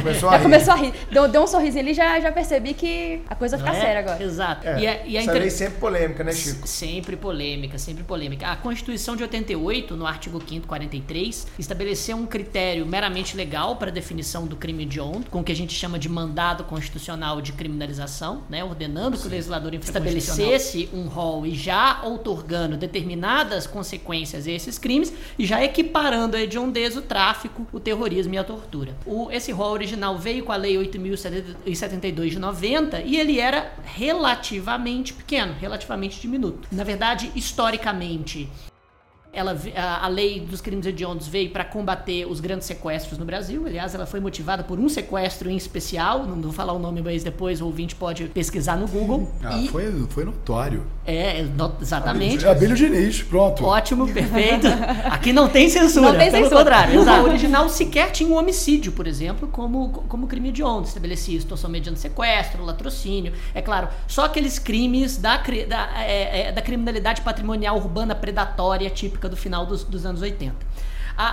Começou 0.00 0.28
a 0.28 0.32
Já 0.32 0.36
rir. 0.38 0.42
começou 0.42 0.72
a 0.74 0.76
rir. 0.76 0.94
Deu, 1.12 1.28
deu 1.28 1.42
um 1.42 1.46
sorrisinho 1.46 1.84
ali 1.84 1.92
já 1.94 2.18
já 2.20 2.32
percebi 2.32 2.72
que 2.74 3.20
a 3.28 3.34
coisa 3.34 3.58
fica 3.58 3.70
é? 3.70 3.80
séria 3.80 3.98
agora. 4.00 4.22
Exato. 4.22 4.66
É, 4.66 4.80
e 4.80 4.86
é, 4.86 5.04
e 5.06 5.16
é 5.16 5.20
essa 5.20 5.30
inter- 5.36 5.50
sempre 5.52 5.78
polêmica, 5.78 6.24
né, 6.24 6.32
Chico? 6.32 6.66
Sempre 6.66 7.16
polêmica, 7.16 7.78
sempre 7.78 8.02
polêmica. 8.02 8.46
A 8.48 8.56
Constituição 8.56 9.14
de 9.14 9.22
88, 9.22 9.94
no 9.96 10.06
artigo 10.06 10.38
5º 10.40 10.62
43, 10.66 11.46
estabeleceu 11.58 12.16
um 12.16 12.26
critério 12.26 12.86
meramente 12.86 13.36
legal 13.36 13.76
para 13.76 13.90
a 13.90 13.92
definição 13.92 14.46
do 14.46 14.56
crime 14.56 14.84
hediondo, 14.84 15.26
com 15.30 15.40
o 15.40 15.44
que 15.44 15.52
a 15.52 15.56
gente 15.56 15.74
chama 15.74 15.98
de 15.98 16.08
mandado 16.08 16.64
constitucional 16.64 17.40
de 17.42 17.52
criminalização, 17.52 18.42
né, 18.48 18.64
ordenando 18.64 19.18
que 19.18 19.26
o 19.26 19.30
legislador 19.30 19.74
estabelecesse 19.74 20.88
um 20.92 21.06
rol 21.08 21.46
e 21.46 21.54
já 21.54 22.00
outorgando 22.04 22.76
determinadas 22.76 23.66
consequências 23.66 24.46
a 24.46 24.50
esses 24.50 24.78
crimes 24.78 25.12
e 25.38 25.44
já 25.44 25.62
equiparando 25.62 26.36
a 26.36 26.40
hediondez, 26.40 26.96
o 26.96 27.02
tráfico, 27.02 27.65
o 27.72 27.80
terrorismo 27.80 28.34
e 28.34 28.38
a 28.38 28.44
tortura. 28.44 28.94
O, 29.04 29.30
esse 29.30 29.52
rol 29.52 29.72
original 29.72 30.18
veio 30.18 30.44
com 30.44 30.52
a 30.52 30.56
Lei 30.56 30.76
8.072 30.76 32.30
de 32.30 32.38
90 32.38 33.00
e 33.00 33.16
ele 33.16 33.40
era 33.40 33.72
relativamente 33.84 35.12
pequeno, 35.12 35.54
relativamente 35.58 36.20
diminuto. 36.20 36.68
Na 36.72 36.84
verdade, 36.84 37.30
historicamente, 37.34 38.48
ela, 39.36 39.56
a, 39.76 40.04
a 40.04 40.08
lei 40.08 40.40
dos 40.40 40.60
crimes 40.60 40.86
hediondos 40.86 41.28
veio 41.28 41.50
para 41.50 41.64
combater 41.64 42.26
os 42.26 42.40
grandes 42.40 42.66
sequestros 42.66 43.18
no 43.18 43.24
Brasil. 43.24 43.64
Aliás, 43.66 43.94
ela 43.94 44.06
foi 44.06 44.18
motivada 44.18 44.64
por 44.64 44.78
um 44.80 44.88
sequestro 44.88 45.50
em 45.50 45.56
especial. 45.56 46.24
Não 46.26 46.40
vou 46.40 46.52
falar 46.52 46.72
o 46.72 46.78
nome, 46.78 47.02
mas 47.02 47.22
depois 47.22 47.60
o 47.60 47.66
ouvinte 47.66 47.94
pode 47.94 48.24
pesquisar 48.26 48.76
no 48.76 48.88
Google. 48.88 49.30
Ah, 49.44 49.58
e 49.58 49.68
foi, 49.68 49.90
foi 50.08 50.24
notório. 50.24 50.86
é 51.06 51.42
no- 51.42 51.74
exatamente. 51.80 52.46
Abílio 52.46 52.74
Diniz, 52.74 53.22
pronto. 53.22 53.64
Ótimo, 53.64 54.08
perfeito. 54.12 54.66
Aqui 55.10 55.32
não 55.32 55.48
tem 55.48 55.68
censura, 55.68 56.12
Não 56.12 56.18
tem 56.18 56.30
pelo 56.30 56.44
censura. 56.44 56.58
contrário. 56.60 57.00
Exato. 57.00 57.22
O 57.22 57.28
original 57.28 57.68
sequer 57.68 58.10
tinha 58.10 58.28
um 58.28 58.36
homicídio, 58.38 58.92
por 58.92 59.06
exemplo, 59.06 59.46
como, 59.48 59.90
como 60.08 60.26
crime 60.26 60.48
hediondo. 60.48 60.86
Estabelecia 60.88 61.36
extorsão 61.36 61.68
mediante 61.70 62.00
sequestro, 62.00 62.64
latrocínio. 62.64 63.32
É 63.54 63.60
claro, 63.60 63.88
só 64.08 64.24
aqueles 64.24 64.58
crimes 64.58 65.16
da, 65.18 65.36
da, 65.36 66.02
é, 66.02 66.48
é, 66.48 66.52
da 66.52 66.62
criminalidade 66.62 67.20
patrimonial 67.20 67.76
urbana 67.76 68.14
predatória 68.14 68.88
típica 68.90 69.25
do 69.28 69.36
final 69.36 69.66
dos, 69.66 69.84
dos 69.84 70.06
anos 70.06 70.22
80. 70.22 70.54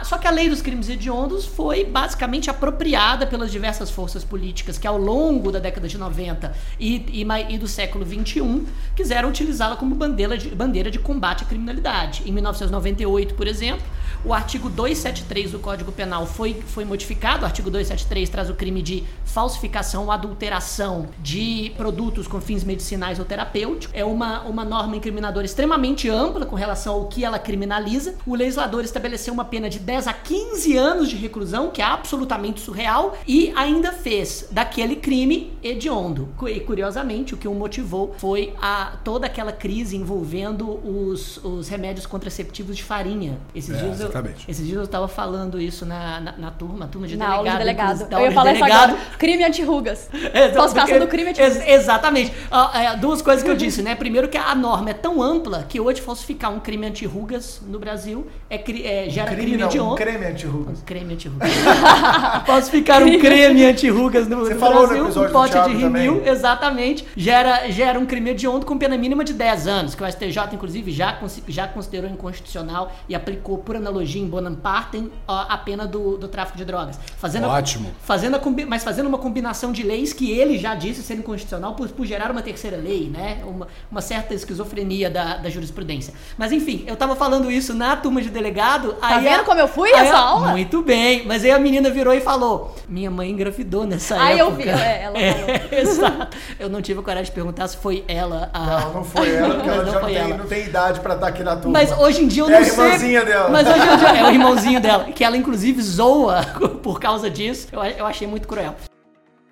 Só 0.04 0.18
que 0.18 0.28
a 0.28 0.32
lei 0.32 0.50
dos 0.50 0.62
crimes 0.62 0.90
hediondos 0.90 1.46
foi 1.46 1.84
basicamente 1.84 2.50
apropriada 2.50 3.28
pelas 3.28 3.52
diversas 3.52 3.90
forças 3.90 4.24
políticas 4.24 4.78
que 4.78 4.88
ao 4.88 4.98
longo 4.98 5.52
da 5.52 5.60
década 5.60 5.88
de 5.88 5.98
90 5.98 6.54
e, 6.80 7.06
e, 7.12 7.26
e 7.50 7.58
do 7.58 7.68
século 7.68 8.06
21 8.06 8.66
quiseram 8.96 9.30
utilizá-la 9.30 9.76
como 9.76 9.96
bandeira 9.96 10.38
de, 10.38 10.50
bandeira 10.50 10.90
de 10.90 11.00
combate 11.00 11.44
à 11.44 11.48
criminalidade. 11.48 12.24
Em 12.26 12.32
1998, 12.32 13.36
por 13.36 13.48
exemplo, 13.48 13.86
o 14.26 14.34
artigo 14.34 14.70
273 14.70 15.52
do 15.52 15.60
Código 15.60 15.92
Penal 15.92 16.26
foi, 16.26 16.54
foi 16.68 16.86
modificado. 16.86 17.44
O 17.44 17.46
artigo 17.46 17.70
273 17.70 18.30
traz 18.30 18.50
o 18.50 18.54
crime 18.54 18.82
de 18.82 19.04
falsificação 19.26 20.06
ou 20.06 20.12
adulteração 20.12 21.08
de 21.20 21.74
produtos 21.76 22.28
com 22.28 22.40
fins 22.40 22.64
medicinais 22.64 23.20
ou 23.20 23.26
terapêuticos. 23.26 23.94
É 23.94 24.06
uma, 24.06 24.42
uma 24.44 24.64
norma 24.64 24.96
incriminadora 24.96 25.46
extremamente 25.46 26.10
ampla 26.10 26.46
com 26.46 26.56
relação 26.56 26.94
ao 26.94 27.08
que 27.08 27.26
ela 27.26 27.38
criminaliza. 27.38 28.16
O 28.26 28.36
legislador 28.36 28.84
estabeleceu 28.84 29.34
uma 29.34 29.44
pena 29.44 29.70
de 29.74 29.80
10 29.80 30.08
a 30.08 30.14
15 30.14 30.78
anos 30.78 31.10
de 31.10 31.16
reclusão, 31.16 31.70
que 31.70 31.82
é 31.82 31.86
absolutamente 31.86 32.62
surreal, 32.62 33.18
e 33.28 33.52
ainda 33.56 33.92
fez 33.92 34.48
daquele 34.52 34.96
crime 34.96 35.52
hediondo. 35.64 36.30
E 36.48 36.60
curiosamente, 36.60 37.34
o 37.34 37.38
que 37.38 37.48
o 37.48 37.54
motivou 37.54 38.16
foi 38.18 38.54
a 38.62 38.94
toda 39.04 39.26
aquela 39.28 39.52
crise 39.52 39.96
envolvendo 39.98 40.70
os, 40.88 41.38
os 41.44 41.68
remédios 41.68 42.06
contraceptivos 42.06 42.78
de 42.78 42.84
farinha. 42.84 43.38
Esses 43.56 43.76
É, 43.76 43.80
dias 43.80 44.00
eu, 44.00 44.06
exatamente. 44.08 44.50
esses 44.50 44.66
dias 44.66 44.80
eu 44.80 44.88
tava 44.88 45.08
falando 45.08 45.60
isso 45.60 45.86
na, 45.86 46.20
na, 46.20 46.32
na 46.38 46.52
turma, 46.52 46.88
turma 46.88 47.08
de 47.08 47.18
Na 47.18 47.26
delegado. 47.26 47.38
aula 47.40 47.52
de 47.52 47.58
delegado. 47.58 48.02
Eu 48.02 48.08
ia 48.10 48.16
aula 48.16 48.30
de 48.30 48.36
falar 48.36 48.54
isso 48.54 48.64
agora. 48.64 48.98
Crime 49.18 49.44
anti-rugas. 49.44 50.10
Falsificação 50.54 50.86
porque- 50.88 51.00
do 51.00 51.08
crime 51.08 51.30
ex- 51.30 51.40
anti-rugas. 51.40 51.68
Exatamente. 51.68 52.34
Ah, 52.52 52.72
é, 52.82 52.96
duas 52.98 53.22
coisas 53.22 53.44
que 53.44 53.50
eu 53.50 53.56
disse, 53.56 53.82
né? 53.82 53.96
Primeiro 53.96 54.28
que 54.30 54.38
a 54.38 54.54
norma 54.56 54.90
é 54.90 54.94
tão 54.94 55.22
ampla 55.22 55.66
que 55.68 55.80
hoje 55.80 56.02
falsificar 56.02 56.52
um 56.54 56.60
crime 56.60 56.86
anti-rugas 56.88 57.62
no 57.68 57.80
Brasil 57.80 58.28
é, 58.50 58.56
é, 58.58 59.10
gera 59.10 59.32
crime, 59.32 59.52
Crime 59.52 59.63
não, 59.64 59.70
de 59.70 59.80
um 59.80 59.86
honra. 59.88 59.96
creme 59.98 60.26
anti-rugas. 60.26 60.80
Um 60.80 60.86
creme 60.86 61.14
anti-rugas. 61.14 61.50
falsificar 62.46 63.02
um 63.04 63.20
creme 63.20 63.66
anti-rugas 63.66 64.28
no, 64.28 64.38
Você 64.40 64.54
no 64.54 64.60
falou 64.60 64.82
no 64.82 64.88
Brasil, 64.88 65.04
episódio 65.06 65.30
um 65.30 65.34
pote 65.34 65.54
de 65.70 65.76
rimil, 65.76 66.16
também. 66.18 66.30
exatamente, 66.32 67.06
gera, 67.16 67.70
gera 67.70 68.00
um 68.00 68.06
crime 68.06 68.32
hediondo 68.32 68.66
com 68.66 68.78
pena 68.78 68.98
mínima 68.98 69.24
de 69.24 69.34
10 69.34 69.68
anos, 69.68 69.96
que 69.96 70.04
o 70.04 70.08
STJ, 70.12 70.40
inclusive, 70.54 70.92
já, 70.92 71.18
já 71.48 71.68
considerou 71.68 72.10
inconstitucional 72.10 72.92
e 73.08 73.16
aplicou, 73.16 73.58
por 73.58 73.76
analogia, 73.76 74.22
em 74.22 74.28
Bonham 74.28 74.56
Partem, 74.56 75.12
a, 75.28 75.54
a 75.54 75.58
pena 75.58 75.86
do, 75.88 76.18
do 76.18 76.28
tráfico 76.28 76.58
de 76.58 76.66
drogas. 76.66 77.00
Fazendo 77.18 77.46
a- 77.46 77.50
Ótimo. 77.54 77.92
fazendo 78.04 78.36
a 78.36 78.42
mas 78.68 78.84
fazendo 78.84 79.08
uma 79.08 79.18
combinação 79.18 79.72
de 79.72 79.84
leis 79.84 80.14
que 80.14 80.32
ele 80.32 80.58
já 80.60 80.76
disse 80.76 81.02
ser 81.02 81.16
inconstitucional 81.16 81.74
por, 81.76 81.88
por 81.90 82.06
gerar 82.06 82.30
uma 82.30 82.42
terceira 82.42 82.78
lei, 82.78 83.10
né? 83.12 83.42
Uma, 83.46 83.68
uma 83.90 84.02
certa 84.02 84.34
esquizofrenia 84.34 85.10
da, 85.10 85.38
da 85.38 85.50
jurisprudência. 85.50 86.14
Mas 86.38 86.52
enfim, 86.52 86.84
eu 86.86 86.96
tava 86.96 87.16
falando 87.16 87.50
isso 87.50 87.74
na 87.74 87.96
turma 87.96 88.22
de 88.22 88.30
delegado. 88.30 88.94
Tá 88.94 89.08
aí 89.18 89.24
vendo 89.24 89.42
a- 89.42 89.44
como 89.54 89.62
eu 89.62 89.68
fui 89.68 89.94
aí 89.94 90.08
essa 90.08 90.16
a- 90.18 90.20
aula? 90.20 90.48
Muito 90.50 90.82
bem, 90.82 91.24
mas 91.26 91.44
aí 91.44 91.52
a 91.52 91.60
menina 91.60 91.90
virou 91.90 92.14
e 92.14 92.20
falou: 92.22 92.76
Minha 92.90 93.10
mãe 93.12 93.30
engravidou 93.30 93.86
nessa 93.86 94.22
Aí 94.22 94.40
eu 94.40 94.48
época. 94.48 94.64
vi, 94.64 94.70
é, 94.70 95.02
ela 95.04 95.18
É, 95.18 95.70
exato. 95.82 96.36
Eu 96.60 96.70
não 96.70 96.82
tive 96.82 97.00
a 97.00 97.04
coragem 97.04 97.26
de 97.26 97.32
perguntar 97.32 97.68
se 97.68 97.78
foi 97.78 98.04
ela 98.08 98.50
a. 98.54 98.80
Não, 98.82 98.94
não 98.94 99.04
foi 99.04 99.34
ela, 99.36 99.56
porque 99.56 99.70
ela 99.70 99.84
não 99.84 99.92
já 99.94 100.00
tem, 100.02 100.16
ela. 100.18 100.38
não 100.38 100.46
tem 100.46 100.64
idade 100.66 101.00
pra 101.00 101.14
estar 101.16 101.28
aqui 101.28 101.44
na 101.44 101.56
turma. 101.56 101.80
Mas 101.80 101.92
hoje 101.98 102.24
em 102.24 102.28
dia 102.28 102.44
eu 102.44 102.48
É 102.48 102.52
não 102.52 102.58
a 102.60 102.64
sei. 102.64 102.84
irmãzinha 102.86 103.26
dela. 103.26 103.50
Mas 103.50 103.68
hoje 103.68 103.80
em 103.82 103.98
dia 103.98 104.08
é 104.10 104.24
o 104.24 104.30
irmãozinho 104.34 104.80
dela. 104.82 105.04
Que 105.06 105.24
ela, 105.24 105.38
inclusive, 105.38 105.82
zoa 105.82 106.42
por 106.82 107.00
causa 107.00 107.30
disso. 107.30 107.68
Eu, 107.72 107.84
eu 107.84 108.06
achei 108.06 108.28
muito 108.28 108.48
cruel. 108.48 108.76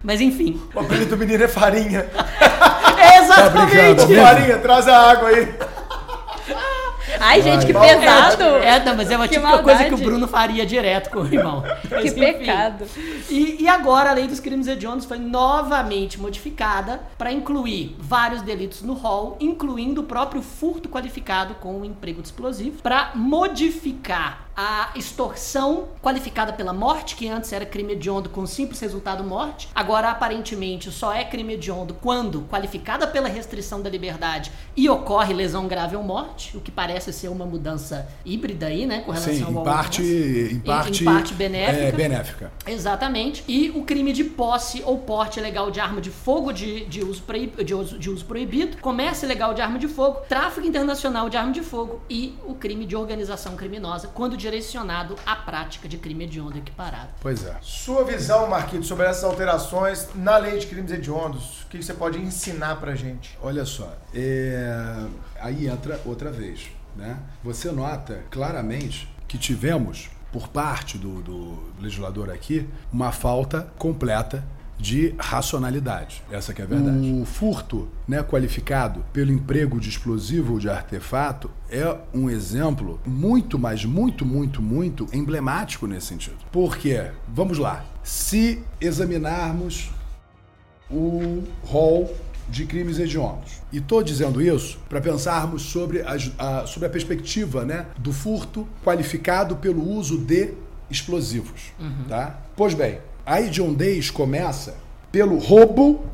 Mas 0.04 0.20
enfim. 0.20 0.60
O 0.74 0.80
apelido 0.80 1.12
do 1.12 1.18
menino 1.18 1.44
é 1.44 1.48
Farinha. 1.48 2.08
É 2.98 3.18
exatamente. 3.20 4.02
Ô, 4.04 4.08
Farinha, 4.24 4.58
traz 4.58 4.88
a 4.88 4.98
água 5.12 5.30
aí. 5.30 5.54
Ai, 7.22 7.42
gente, 7.42 7.66
que 7.66 7.74
pesado. 7.74 8.44
É, 8.44 8.84
não, 8.84 8.96
mas 8.96 9.12
é 9.12 9.16
uma 9.16 9.28
Que 9.28 9.36
típica 9.36 9.60
coisa 9.60 9.86
que 9.86 9.94
o. 9.94 9.98
Bruno 9.98 10.28
faria 10.28 10.66
direto 10.66 11.10
com 11.12 11.20
o 11.20 11.26
irmão. 11.26 11.64
Mas, 11.90 12.02
Que 12.02 12.08
enfim. 12.10 12.20
pecado. 12.20 12.86
E, 13.30 13.58
e 13.62 13.68
agora 13.68 14.10
a 14.10 14.14
lei 14.14 14.28
dos 14.28 14.40
crimes 14.40 14.68
hediondos 14.68 15.06
foi 15.06 15.20
novamente 15.20 16.20
modificada 16.20 17.02
para 17.18 17.32
incluir 17.32 17.96
vários 18.00 18.42
delitos 18.42 18.82
no 18.82 18.94
rol, 18.94 19.38
incluindo 19.40 20.02
o 20.02 20.04
próprio 20.04 20.42
furto 20.42 20.90
qualificado 20.90 21.54
com 21.56 21.80
o 21.80 21.86
emprego 21.86 22.22
de 22.22 22.28
explosivo, 22.28 22.82
para 22.82 23.12
modificar 23.14 24.48
a 24.56 24.92
extorsão 24.96 25.90
qualificada 26.02 26.52
pela 26.54 26.74
morte, 26.74 27.16
que 27.16 27.28
antes 27.28 27.52
era 27.54 27.66
crime 27.66 27.94
hediondo 27.94 28.30
com 28.30 28.46
simples 28.46 28.80
resultado 28.80 29.24
morte, 29.24 29.70
agora 29.74 30.10
aparentemente 30.10 30.92
só 30.92 31.14
é 31.14 31.24
crime 31.24 31.54
hediondo 31.54 31.94
quando 31.96 32.42
qualificada 32.50 33.08
pela 33.08 33.28
restrição 33.28 33.82
da 33.82 33.90
liberdade 33.90 34.52
e 34.76 34.90
ocorre 34.90 35.34
lesão 35.34 35.68
grave 35.68 35.96
ou 35.96 36.04
morte, 36.04 36.56
o 36.58 36.62
que 36.62 36.72
parece 36.72 37.14
ser 37.14 37.30
uma 37.30 37.46
mudança 37.46 38.08
híbrida 38.26 38.68
aí, 38.68 38.86
né, 38.86 39.02
com 39.02 39.12
relação 39.12 39.34
Sim, 39.34 39.44
ao 39.44 39.52
em 39.52 39.64
parte, 39.64 40.02
em 40.02 40.60
parte, 40.60 41.02
em 41.02 41.06
parte 41.06 41.34
benéfica. 41.34 41.86
É, 41.86 41.92
benéfica. 41.92 42.52
Exatamente. 42.68 43.44
E 43.48 43.70
o 43.72 43.84
crime 43.84 44.12
de 44.14 44.24
posse 44.24 44.82
ou 44.86 44.98
porte 44.98 45.40
ilegal 45.40 45.72
de 45.72 45.80
arma 45.80 46.02
de 46.02 46.10
fogo 46.10 46.52
de, 46.52 46.86
de, 46.86 47.04
uso, 47.04 47.22
proib- 47.22 47.64
de, 47.64 47.74
uso, 47.74 47.98
de 47.98 48.10
uso 48.10 48.26
proibido, 48.26 48.78
comércio 48.78 49.26
ilegal 49.26 49.54
de 49.54 49.62
arma 49.62 49.80
de 49.80 49.88
fogo, 49.88 50.22
tráfico 50.28 50.66
internacional 50.66 51.30
de 51.30 51.38
arma 51.38 51.52
de 51.52 51.62
fogo 51.62 52.02
e 52.10 52.36
o 52.46 52.54
crime 52.54 52.86
de 52.86 52.96
organização 52.96 53.56
criminosa, 53.56 54.10
quando 54.14 54.38
direcionado 54.42 55.16
à 55.26 55.36
prática 55.36 55.88
de 55.88 55.98
crime 55.98 56.26
hediondo 56.26 56.58
equiparado. 56.58 57.10
Pois 57.22 57.46
é. 57.46 57.56
Sua 57.62 58.04
visão, 58.04 58.50
Marquito, 58.50 58.86
sobre 58.86 59.06
essas 59.06 59.24
alterações 59.24 60.10
na 60.16 60.38
lei 60.38 60.58
de 60.58 60.68
crimes 60.68 60.92
hediondos, 60.92 61.62
o 61.62 61.68
que 61.68 61.82
você 61.82 61.94
pode 61.94 62.18
ensinar 62.18 62.78
pra 62.78 62.96
gente? 62.96 63.38
Olha 63.42 63.64
só, 63.64 63.96
é, 64.14 65.06
aí 65.40 65.68
entra 65.68 66.02
outra 66.06 66.32
vez, 66.32 66.70
né? 66.96 67.18
Você 67.44 67.72
nota 67.72 68.24
claramente 68.30 69.08
que 69.28 69.38
tivemos, 69.38 70.10
por 70.32 70.48
parte 70.48 70.98
do, 70.98 71.22
do 71.22 71.72
legislador 71.80 72.30
aqui, 72.30 72.68
uma 72.92 73.12
falta 73.12 73.72
completa 73.78 74.44
de 74.82 75.14
racionalidade. 75.20 76.24
Essa 76.32 76.54
que 76.54 76.62
é 76.62 76.66
a 76.66 76.68
verdade. 76.68 77.12
O 77.22 77.24
furto 77.24 77.88
né, 78.08 78.24
qualificado 78.24 79.06
pelo 79.14 79.32
emprego 79.32 79.80
de 79.80 79.90
explosivo 79.90 80.54
ou 80.54 80.60
de 80.60 80.68
artefato 80.70 81.52
é 81.70 81.96
um 82.14 82.30
exemplo 82.30 83.00
muito, 83.06 83.60
mas 83.60 83.86
muito, 83.86 84.26
muito, 84.26 84.62
muito 84.62 85.08
emblemático 85.14 85.86
nesse 85.86 86.08
sentido. 86.08 86.38
Porque, 86.52 87.12
vamos 87.28 87.58
lá, 87.60 87.86
se 88.04 88.64
examinarmos 88.82 89.92
o 90.90 91.44
rol 91.64 92.14
de 92.50 92.66
crimes 92.66 93.00
hediondos. 93.00 93.62
E 93.72 93.78
estou 93.78 94.04
dizendo 94.04 94.42
isso 94.42 94.78
para 94.90 95.00
pensarmos 95.00 95.62
sobre, 95.62 96.02
as- 96.02 96.32
a, 96.38 96.66
sobre 96.66 96.88
a 96.88 96.90
perspectiva 96.90 97.64
né, 97.64 97.86
do 97.98 98.12
furto 98.12 98.68
qualificado 98.84 99.56
pelo 99.56 99.88
uso 99.88 100.18
de 100.18 100.54
explosivos. 100.90 101.72
Tá? 102.10 102.38
Pois 102.58 102.74
bem, 102.74 103.00
a 103.26 103.42
hediondez 103.42 104.10
começa 104.10 104.76
pelo 105.12 105.38
roubo, 105.38 106.06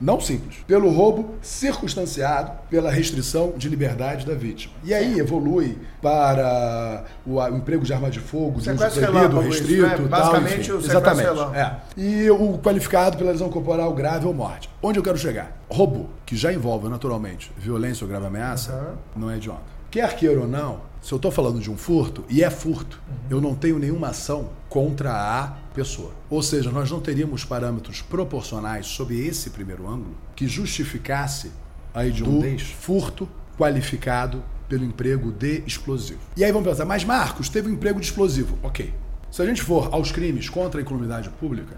não 0.00 0.20
simples, 0.20 0.56
pelo 0.66 0.90
roubo 0.90 1.36
circunstanciado 1.40 2.52
pela 2.68 2.90
restrição 2.90 3.54
de 3.56 3.68
liberdade 3.68 4.26
da 4.26 4.34
vítima. 4.34 4.74
E 4.84 4.92
aí 4.92 5.18
evolui 5.18 5.78
para 6.02 7.04
o, 7.26 7.40
emprego 7.48 7.84
de 7.84 7.92
arma 7.92 8.10
de 8.10 8.20
fogo, 8.20 8.60
de 8.60 8.70
uso 8.70 8.78
proibido, 8.78 9.00
relâmpago, 9.00 9.40
isso, 9.48 9.58
restrito, 9.58 9.82
né? 9.82 9.96
tal, 9.96 10.08
Basicamente, 10.08 10.60
enfim. 10.60 10.72
o 10.72 10.82
sequestro 10.82 10.90
Exatamente. 10.90 11.58
É. 11.58 11.76
E 11.96 12.30
o 12.30 12.58
qualificado 12.58 13.16
pela 13.16 13.32
lesão 13.32 13.48
corporal 13.48 13.92
grave 13.94 14.26
ou 14.26 14.34
morte. 14.34 14.68
Onde 14.82 14.98
eu 14.98 15.02
quero 15.02 15.16
chegar? 15.16 15.56
Roubo, 15.68 16.10
que 16.24 16.36
já 16.36 16.52
envolve 16.52 16.88
naturalmente 16.88 17.50
violência 17.56 18.04
ou 18.04 18.08
grave 18.08 18.26
ameaça, 18.26 18.72
Aham. 18.72 18.94
não 19.16 19.30
é 19.30 19.36
hediondo. 19.36 19.76
Quer 19.90 20.14
queira 20.14 20.40
ou 20.40 20.48
não, 20.48 20.80
se 21.00 21.12
eu 21.12 21.16
estou 21.16 21.30
falando 21.30 21.60
de 21.60 21.70
um 21.70 21.76
furto, 21.76 22.24
e 22.28 22.42
é 22.42 22.50
furto, 22.50 23.00
eu 23.30 23.40
não 23.40 23.54
tenho 23.54 23.78
nenhuma 23.78 24.08
ação 24.08 24.50
contra 24.68 25.12
a 25.12 25.56
pessoa. 25.76 26.12
Ou 26.30 26.42
seja, 26.42 26.72
nós 26.72 26.90
não 26.90 27.00
teríamos 27.00 27.44
parâmetros 27.44 28.00
proporcionais 28.00 28.86
sob 28.86 29.14
esse 29.14 29.50
primeiro 29.50 29.86
ângulo 29.86 30.16
que 30.34 30.48
justificasse 30.48 31.52
a 31.94 32.06
hediondez 32.06 32.62
furto 32.62 33.28
qualificado 33.58 34.42
pelo 34.66 34.84
emprego 34.84 35.30
de 35.30 35.62
explosivo. 35.66 36.20
E 36.34 36.42
aí 36.42 36.50
vamos 36.50 36.66
pensar, 36.66 36.86
mas 36.86 37.04
Marcos, 37.04 37.50
teve 37.50 37.68
um 37.68 37.74
emprego 37.74 38.00
de 38.00 38.06
explosivo. 38.06 38.58
Ok. 38.62 38.92
Se 39.30 39.42
a 39.42 39.46
gente 39.46 39.62
for 39.62 39.92
aos 39.92 40.10
crimes 40.10 40.48
contra 40.48 40.80
a 40.80 40.82
incolumidade 40.82 41.28
pública, 41.28 41.76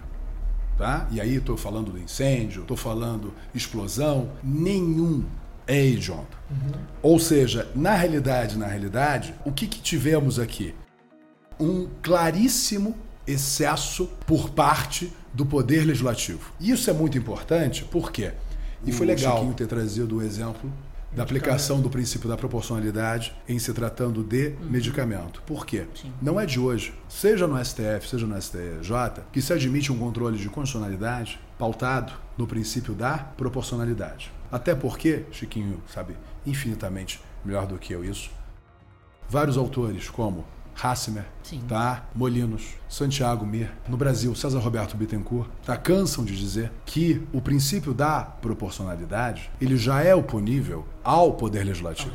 tá? 0.77 1.05
E 1.11 1.19
aí 1.19 1.35
estou 1.35 1.57
falando 1.57 1.91
do 1.91 1.99
incêndio, 1.99 2.61
estou 2.61 2.77
falando 2.77 3.33
explosão, 3.53 4.31
nenhum 4.41 5.25
é 5.67 5.77
hediondo. 5.77 6.37
Ou 7.01 7.19
seja, 7.19 7.69
na 7.75 7.95
realidade, 7.95 8.57
na 8.57 8.65
realidade, 8.65 9.35
o 9.45 9.51
que, 9.51 9.67
que 9.67 9.81
tivemos 9.81 10.39
aqui? 10.39 10.73
Um 11.59 11.89
claríssimo 12.01 12.95
excesso 13.31 14.07
por 14.25 14.49
parte 14.49 15.11
do 15.33 15.45
poder 15.45 15.85
legislativo. 15.85 16.51
E 16.59 16.71
isso 16.71 16.89
é 16.89 16.93
muito 16.93 17.17
importante, 17.17 17.85
por 17.85 18.11
quê? 18.11 18.33
E 18.85 18.91
foi 18.91 19.05
O 19.05 19.09
legal 19.09 19.37
Chiquinho 19.37 19.53
ter 19.53 19.67
trazido 19.67 20.17
o 20.17 20.21
exemplo 20.21 20.71
da 21.11 21.23
aplicação 21.23 21.81
do 21.81 21.89
princípio 21.89 22.29
da 22.29 22.37
proporcionalidade 22.37 23.35
em 23.47 23.57
se 23.57 23.73
tratando 23.73 24.23
de 24.23 24.55
medicamento. 24.69 25.41
Por 25.43 25.65
quê? 25.65 25.85
Não 26.21 26.39
é 26.39 26.45
de 26.45 26.59
hoje, 26.59 26.93
seja 27.07 27.47
no 27.47 27.63
STF, 27.63 28.07
seja 28.07 28.27
no 28.27 28.39
STJ, 28.39 29.23
que 29.31 29.41
se 29.41 29.51
admite 29.51 29.91
um 29.91 29.97
controle 29.97 30.37
de 30.37 30.47
constitucionalidade 30.49 31.39
pautado 31.57 32.13
no 32.37 32.47
princípio 32.47 32.93
da 32.93 33.17
proporcionalidade. 33.17 34.31
Até 34.51 34.73
porque, 34.75 35.25
Chiquinho 35.31 35.81
sabe 35.87 36.15
infinitamente 36.45 37.21
melhor 37.43 37.65
do 37.65 37.77
que 37.77 37.93
eu 37.93 38.03
isso, 38.03 38.29
vários 39.27 39.57
autores 39.57 40.09
como 40.09 40.45
Hassimer, 40.81 41.25
Sim. 41.43 41.61
tá? 41.67 42.05
Molinos, 42.15 42.75
Santiago 42.87 43.45
Mir, 43.45 43.71
no 43.87 43.97
Brasil, 43.97 44.33
César 44.35 44.59
Roberto 44.59 44.95
Bittencourt, 44.95 45.49
tá? 45.65 45.75
cansam 45.75 46.23
de 46.23 46.37
dizer 46.37 46.71
que 46.85 47.21
o 47.33 47.41
princípio 47.41 47.93
da 47.93 48.21
proporcionalidade 48.21 49.51
ele 49.59 49.77
já 49.77 50.01
é 50.01 50.15
oponível 50.15 50.85
ao 51.03 51.33
poder 51.33 51.63
legislativo. 51.63 52.11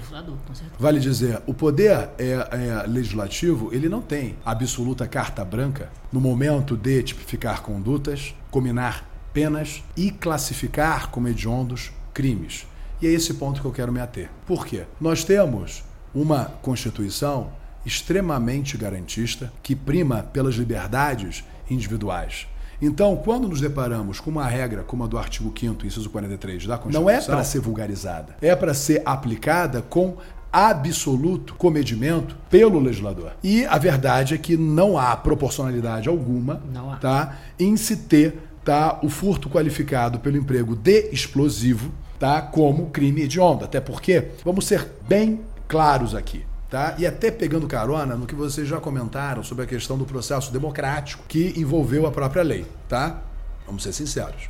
Vale 0.79 1.01
dizer, 1.01 1.43
o 1.47 1.53
poder 1.53 2.11
é, 2.19 2.49
é, 2.51 2.87
legislativo 2.87 3.71
ele 3.73 3.89
não 3.89 4.01
tem 4.01 4.37
absoluta 4.45 5.07
carta 5.07 5.45
branca 5.45 5.91
no 6.13 6.21
momento 6.21 6.77
de 6.77 7.03
tipificar 7.03 7.63
condutas, 7.63 8.35
combinar 8.51 9.09
penas 9.33 9.83
e 9.97 10.11
classificar 10.11 11.11
como 11.11 11.29
hediondos 11.29 11.93
crimes. 12.13 12.67
E 13.03 13.07
é 13.07 13.11
esse 13.11 13.35
ponto 13.35 13.61
que 13.61 13.67
eu 13.67 13.73
quero 13.73 13.93
me 13.93 14.01
ater. 14.01 14.31
Por 14.47 14.65
quê? 14.65 14.85
Nós 15.01 15.25
temos 15.25 15.83
uma 16.15 16.45
Constituição 16.63 17.51
extremamente 17.85 18.77
garantista 18.77 19.53
que 19.63 19.75
prima 19.75 20.23
pelas 20.23 20.55
liberdades 20.55 21.45
individuais. 21.71 22.47
Então, 22.81 23.17
quando 23.17 23.49
nos 23.49 23.61
deparamos 23.61 24.21
com 24.21 24.31
uma 24.31 24.47
regra 24.47 24.83
como 24.83 25.05
a 25.05 25.07
do 25.07 25.17
artigo 25.17 25.51
5º, 25.51 25.85
inciso 25.85 26.11
43 26.11 26.67
da 26.67 26.77
Constituição, 26.77 27.03
não 27.03 27.11
é 27.11 27.21
para 27.21 27.45
ser 27.45 27.61
vulgarizada, 27.61 28.37
é 28.43 28.55
para 28.55 28.75
ser 28.75 29.03
aplicada 29.05 29.81
com 29.81 30.17
absoluto 30.53 31.55
comedimento 31.55 32.37
pelo 32.49 32.79
legislador. 32.79 33.33
E 33.43 33.65
a 33.65 33.77
verdade 33.79 34.35
é 34.35 34.39
que 34.39 34.57
não 34.57 34.97
há 34.97 35.17
proporcionalidade 35.17 36.09
alguma 36.09 36.63
há. 36.73 36.97
tá, 36.97 37.39
em 37.59 37.77
se 37.77 37.97
ter 37.97 38.39
tá, 38.65 39.01
o 39.03 39.09
furto 39.09 39.49
qualificado 39.49 40.21
pelo 40.21 40.37
emprego 40.37 40.77
de 40.77 41.09
explosivo 41.11 41.91
tá, 42.19 42.41
como 42.41 42.91
crime 42.91 43.23
hediondo. 43.23 43.65
Até 43.65 43.81
porque, 43.81 44.29
vamos 44.45 44.67
ser 44.67 44.89
bem 45.09 45.41
claros 45.67 46.15
aqui. 46.15 46.45
Tá? 46.75 46.97
E 46.99 47.07
até 47.07 47.31
pegando 47.31 47.69
carona 47.69 48.17
no 48.17 48.27
que 48.27 48.35
vocês 48.35 48.67
já 48.67 48.81
comentaram 48.81 49.45
sobre 49.45 49.63
a 49.63 49.67
questão 49.69 49.97
do 49.97 50.05
processo 50.05 50.53
democrático 50.53 51.23
que 51.29 51.55
envolveu 51.57 52.05
a 52.05 52.11
própria 52.11 52.43
lei, 52.43 52.67
tá? 52.89 53.23
Vamos 53.65 53.85
ser 53.85 53.93
sinceros, 53.93 54.49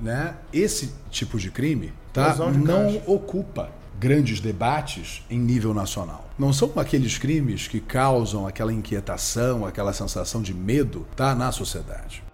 né? 0.00 0.36
Esse 0.50 0.94
tipo 1.10 1.38
de 1.38 1.50
crime, 1.50 1.92
tá? 2.10 2.30
De 2.30 2.56
Não 2.56 2.84
caixa. 2.84 3.02
ocupa 3.06 3.68
grandes 4.00 4.40
debates 4.40 5.22
em 5.28 5.38
nível 5.38 5.74
nacional. 5.74 6.30
Não 6.38 6.54
são 6.54 6.72
aqueles 6.76 7.18
crimes 7.18 7.68
que 7.68 7.80
causam 7.80 8.46
aquela 8.46 8.72
inquietação, 8.72 9.66
aquela 9.66 9.92
sensação 9.92 10.40
de 10.40 10.54
medo, 10.54 11.06
tá, 11.14 11.34
na 11.34 11.52
sociedade. 11.52 12.24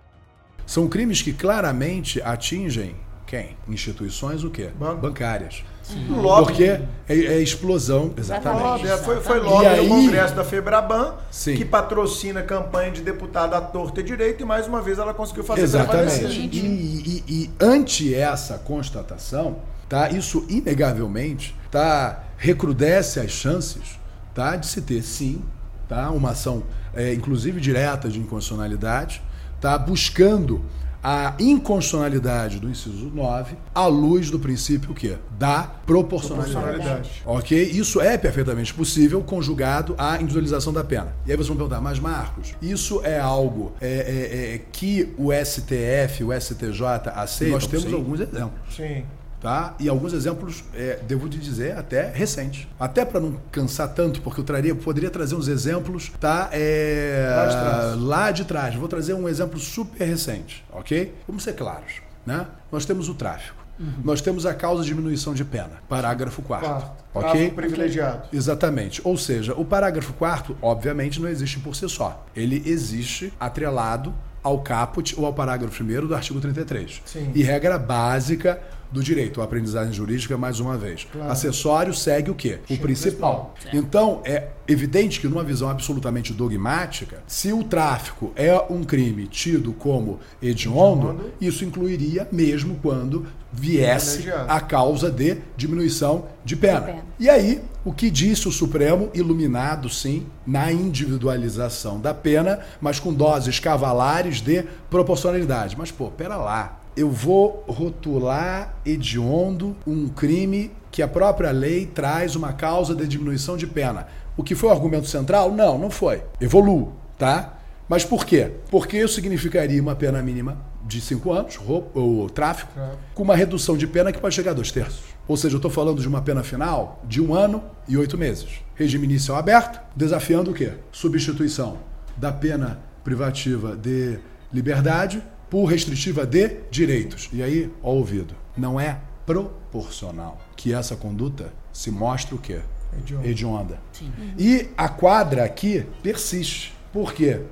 São 0.64 0.86
crimes 0.86 1.22
que 1.22 1.32
claramente 1.32 2.22
atingem 2.22 2.94
quem? 3.26 3.56
Instituições 3.66 4.44
o 4.44 4.50
quê? 4.50 4.70
Banco. 4.78 5.00
Bancárias. 5.00 5.64
Lobby. 6.08 6.44
Porque 6.46 6.64
é, 6.64 6.80
é 7.08 7.38
explosão, 7.42 8.04
Lobby, 8.04 8.20
exatamente. 8.20 8.86
é, 8.86 8.96
foi, 8.96 9.20
foi 9.20 9.38
lobby 9.40 9.66
aí- 9.66 9.86
no 9.88 9.94
Congresso 9.94 10.34
da 10.34 10.42
Febraban, 10.44 11.14
Sim. 11.30 11.56
que 11.56 11.64
patrocina 11.64 12.40
a 12.40 12.42
campanha 12.42 12.90
de 12.90 13.02
deputado 13.02 13.54
à 13.54 13.60
torta 13.60 14.00
e 14.00 14.02
direito, 14.02 14.42
e 14.42 14.46
mais 14.46 14.66
uma 14.66 14.80
vez 14.80 14.98
ela 14.98 15.12
conseguiu 15.12 15.44
fazer 15.44 15.60
Exatamente. 15.62 16.24
E, 16.24 17.22
e- 17.28 17.32
e 17.44 17.50
ante 17.60 18.14
essa 18.14 18.56
constatação, 18.58 19.58
tá, 19.88 20.08
isso 20.10 20.44
inegavelmente 20.48 21.54
tá, 21.70 22.24
recrudesce 22.38 23.20
as 23.20 23.30
chances 23.30 23.98
tá, 24.34 24.56
de 24.56 24.66
se 24.66 24.80
ter, 24.82 25.02
sim, 25.02 25.42
tá, 25.88 26.10
uma 26.10 26.30
ação, 26.30 26.62
é, 26.94 27.12
inclusive 27.12 27.60
direta 27.60 28.08
de 28.08 28.18
inconstitucionalidade, 28.18 29.22
tá, 29.60 29.76
buscando 29.78 30.62
a 31.04 31.34
inconstitucionalidade 31.38 32.58
do 32.58 32.70
inciso 32.70 33.10
9 33.14 33.56
à 33.74 33.86
luz 33.86 34.30
do 34.30 34.38
princípio 34.38 34.92
o 34.92 34.94
quê? 34.94 35.18
Da 35.38 35.64
proporcionalidade. 35.84 36.54
Proporcionalidade. 36.54 37.22
Ok? 37.26 37.62
Isso 37.62 38.00
é 38.00 38.16
perfeitamente 38.16 38.72
possível 38.72 39.22
conjugado 39.22 39.94
à 39.98 40.16
individualização 40.16 40.72
da 40.72 40.82
pena. 40.82 41.14
E 41.26 41.30
aí 41.30 41.36
vocês 41.36 41.48
vão 41.48 41.58
perguntar, 41.58 41.82
mas 41.82 41.98
Marcos, 41.98 42.54
isso 42.62 43.02
é 43.04 43.20
algo 43.20 43.72
é, 43.82 43.88
é, 43.88 44.54
é, 44.54 44.58
que 44.72 45.14
o 45.18 45.30
STF, 45.30 46.24
o 46.24 46.32
STJ 46.32 47.10
aceita? 47.14 47.52
Nós 47.52 47.66
temos 47.66 47.84
Sim. 47.84 47.94
alguns 47.94 48.20
exemplos 48.20 48.74
Sim. 48.74 49.04
Tá? 49.44 49.74
E 49.78 49.90
alguns 49.90 50.14
exemplos, 50.14 50.64
é, 50.72 51.00
devo 51.06 51.28
te 51.28 51.36
dizer, 51.36 51.76
até 51.76 52.10
recentes. 52.10 52.66
Até 52.80 53.04
para 53.04 53.20
não 53.20 53.36
cansar 53.52 53.92
tanto, 53.92 54.22
porque 54.22 54.40
eu 54.40 54.44
traria, 54.44 54.74
poderia 54.74 55.10
trazer 55.10 55.34
uns 55.34 55.48
exemplos, 55.48 56.10
tá? 56.18 56.48
É, 56.50 57.28
Lá 57.36 57.44
de 57.46 57.52
trás. 57.56 58.00
lá 58.00 58.30
de 58.30 58.44
trás. 58.46 58.74
Vou 58.74 58.88
trazer 58.88 59.12
um 59.12 59.28
exemplo 59.28 59.58
super 59.58 60.02
recente, 60.02 60.64
ok? 60.72 61.14
Vamos 61.28 61.42
ser 61.42 61.52
claros, 61.52 62.00
né? 62.24 62.46
Nós 62.72 62.86
temos 62.86 63.10
o 63.10 63.14
tráfico. 63.14 63.62
Nós 64.02 64.22
temos 64.22 64.46
a 64.46 64.54
causa 64.54 64.82
de 64.82 64.88
diminuição 64.88 65.34
de 65.34 65.44
pena, 65.44 65.82
parágrafo 65.88 66.40
4 66.40 66.66
Quarto. 66.66 67.04
ok? 67.12 67.50
Privilegiado. 67.50 68.28
Exatamente. 68.32 69.02
Ou 69.04 69.18
seja, 69.18 69.52
o 69.52 69.64
parágrafo 69.64 70.12
4 70.14 70.56
obviamente, 70.62 71.20
não 71.20 71.28
existe 71.28 71.58
por 71.58 71.74
si 71.76 71.86
só. 71.88 72.24
Ele 72.34 72.62
existe 72.64 73.30
atrelado 73.38 74.14
ao 74.44 74.60
caput 74.60 75.18
ou 75.18 75.26
ao 75.26 75.34
parágrafo 75.34 75.82
1 75.82 76.06
do 76.06 76.14
artigo 76.14 76.40
33. 76.40 77.02
Sim. 77.04 77.32
E 77.34 77.42
regra 77.42 77.76
básica 77.76 78.60
do 78.90 79.02
direito, 79.02 79.40
a 79.40 79.44
aprendizagem 79.44 79.92
jurídica, 79.92 80.36
mais 80.36 80.60
uma 80.60 80.76
vez. 80.78 81.06
Claro. 81.10 81.30
Acessório 81.30 81.94
segue 81.94 82.30
o 82.30 82.34
quê? 82.34 82.60
O 82.70 82.76
principal. 82.76 83.54
Então, 83.72 84.20
é 84.24 84.48
evidente 84.66 85.20
que 85.20 85.28
numa 85.28 85.44
visão 85.44 85.68
absolutamente 85.68 86.32
dogmática, 86.32 87.22
se 87.26 87.52
o 87.52 87.64
tráfico 87.64 88.32
é 88.36 88.56
um 88.70 88.84
crime 88.84 89.26
tido 89.26 89.72
como 89.72 90.20
hediondo, 90.42 91.32
isso 91.40 91.64
incluiria 91.64 92.28
mesmo 92.30 92.78
quando 92.80 93.26
viesse 93.52 94.28
a 94.48 94.60
causa 94.60 95.10
de 95.10 95.36
diminuição 95.56 96.26
de 96.44 96.56
pena. 96.56 96.80
De 96.80 96.86
pena. 96.86 97.04
E 97.20 97.28
aí, 97.28 97.62
o 97.84 97.92
que 97.92 98.10
disse 98.10 98.48
o 98.48 98.52
Supremo, 98.52 99.10
iluminado 99.14 99.88
sim 99.88 100.26
na 100.46 100.72
individualização 100.72 102.00
da 102.00 102.12
pena, 102.12 102.60
mas 102.80 102.98
com 102.98 103.12
doses 103.12 103.60
cavalares 103.60 104.40
de 104.40 104.64
proporcionalidade. 104.90 105.76
Mas, 105.78 105.90
pô, 105.90 106.10
pera 106.10 106.36
lá. 106.36 106.80
Eu 106.96 107.10
vou 107.10 107.64
rotular 107.66 108.74
hediondo 108.86 109.76
um 109.86 110.08
crime 110.08 110.70
que 110.92 111.02
a 111.02 111.08
própria 111.08 111.50
lei 111.50 111.86
traz 111.86 112.36
uma 112.36 112.52
causa 112.52 112.94
de 112.94 113.06
diminuição 113.06 113.56
de 113.56 113.66
pena. 113.66 114.06
O 114.36 114.44
que 114.44 114.54
foi 114.54 114.68
o 114.68 114.72
argumento 114.72 115.06
central? 115.08 115.50
Não, 115.52 115.76
não 115.76 115.90
foi. 115.90 116.22
Evoluo, 116.40 116.92
tá? 117.18 117.54
Mas 117.88 118.04
por 118.04 118.24
quê? 118.24 118.52
Porque 118.70 118.96
isso 118.98 119.14
significaria 119.14 119.82
uma 119.82 119.96
pena 119.96 120.22
mínima 120.22 120.56
de 120.86 121.00
5 121.00 121.32
anos, 121.32 121.56
roubo, 121.56 121.88
ou 121.94 122.30
tráfico, 122.30 122.72
Tráfico. 122.72 122.98
com 123.14 123.22
uma 123.22 123.34
redução 123.34 123.76
de 123.76 123.86
pena 123.86 124.12
que 124.12 124.20
pode 124.20 124.34
chegar 124.34 124.52
a 124.52 124.54
dois 124.54 124.70
terços. 124.70 125.02
Ou 125.26 125.36
seja, 125.36 125.54
eu 125.54 125.58
estou 125.58 125.70
falando 125.70 126.00
de 126.00 126.06
uma 126.08 126.22
pena 126.22 126.42
final 126.42 127.02
de 127.04 127.20
um 127.20 127.34
ano 127.34 127.62
e 127.88 127.96
oito 127.96 128.16
meses. 128.16 128.46
Regime 128.74 129.04
inicial 129.04 129.36
aberto, 129.36 129.80
desafiando 129.96 130.50
o 130.50 130.54
quê? 130.54 130.72
Substituição 130.92 131.78
da 132.16 132.30
pena 132.30 132.78
privativa 133.02 133.74
de 133.76 134.18
liberdade 134.52 135.22
por 135.54 135.66
restritiva 135.66 136.26
de 136.26 136.56
direitos. 136.68 137.30
E 137.32 137.40
aí, 137.40 137.70
ó 137.80 137.92
o 137.92 137.98
ouvido, 137.98 138.34
não 138.56 138.80
é 138.80 138.98
proporcional 139.24 140.36
que 140.56 140.74
essa 140.74 140.96
conduta 140.96 141.52
se 141.72 141.92
mostre 141.92 142.34
o 142.34 142.38
quê? 142.38 142.58
Hedionda. 142.92 143.28
Hedionda. 143.28 143.80
Sim. 143.92 144.12
E 144.36 144.68
a 144.76 144.88
quadra 144.88 145.44
aqui 145.44 145.86
persiste. 146.02 146.74
Por 146.92 147.12
quê? 147.14 147.42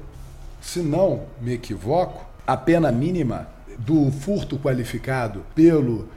Se 0.60 0.80
não 0.80 1.26
me 1.40 1.52
equivoco, 1.52 2.26
a 2.44 2.56
pena 2.56 2.90
mínima 2.90 3.46
do 3.78 4.10
furto 4.10 4.58
qualificado 4.58 5.44
pelo 5.54 6.08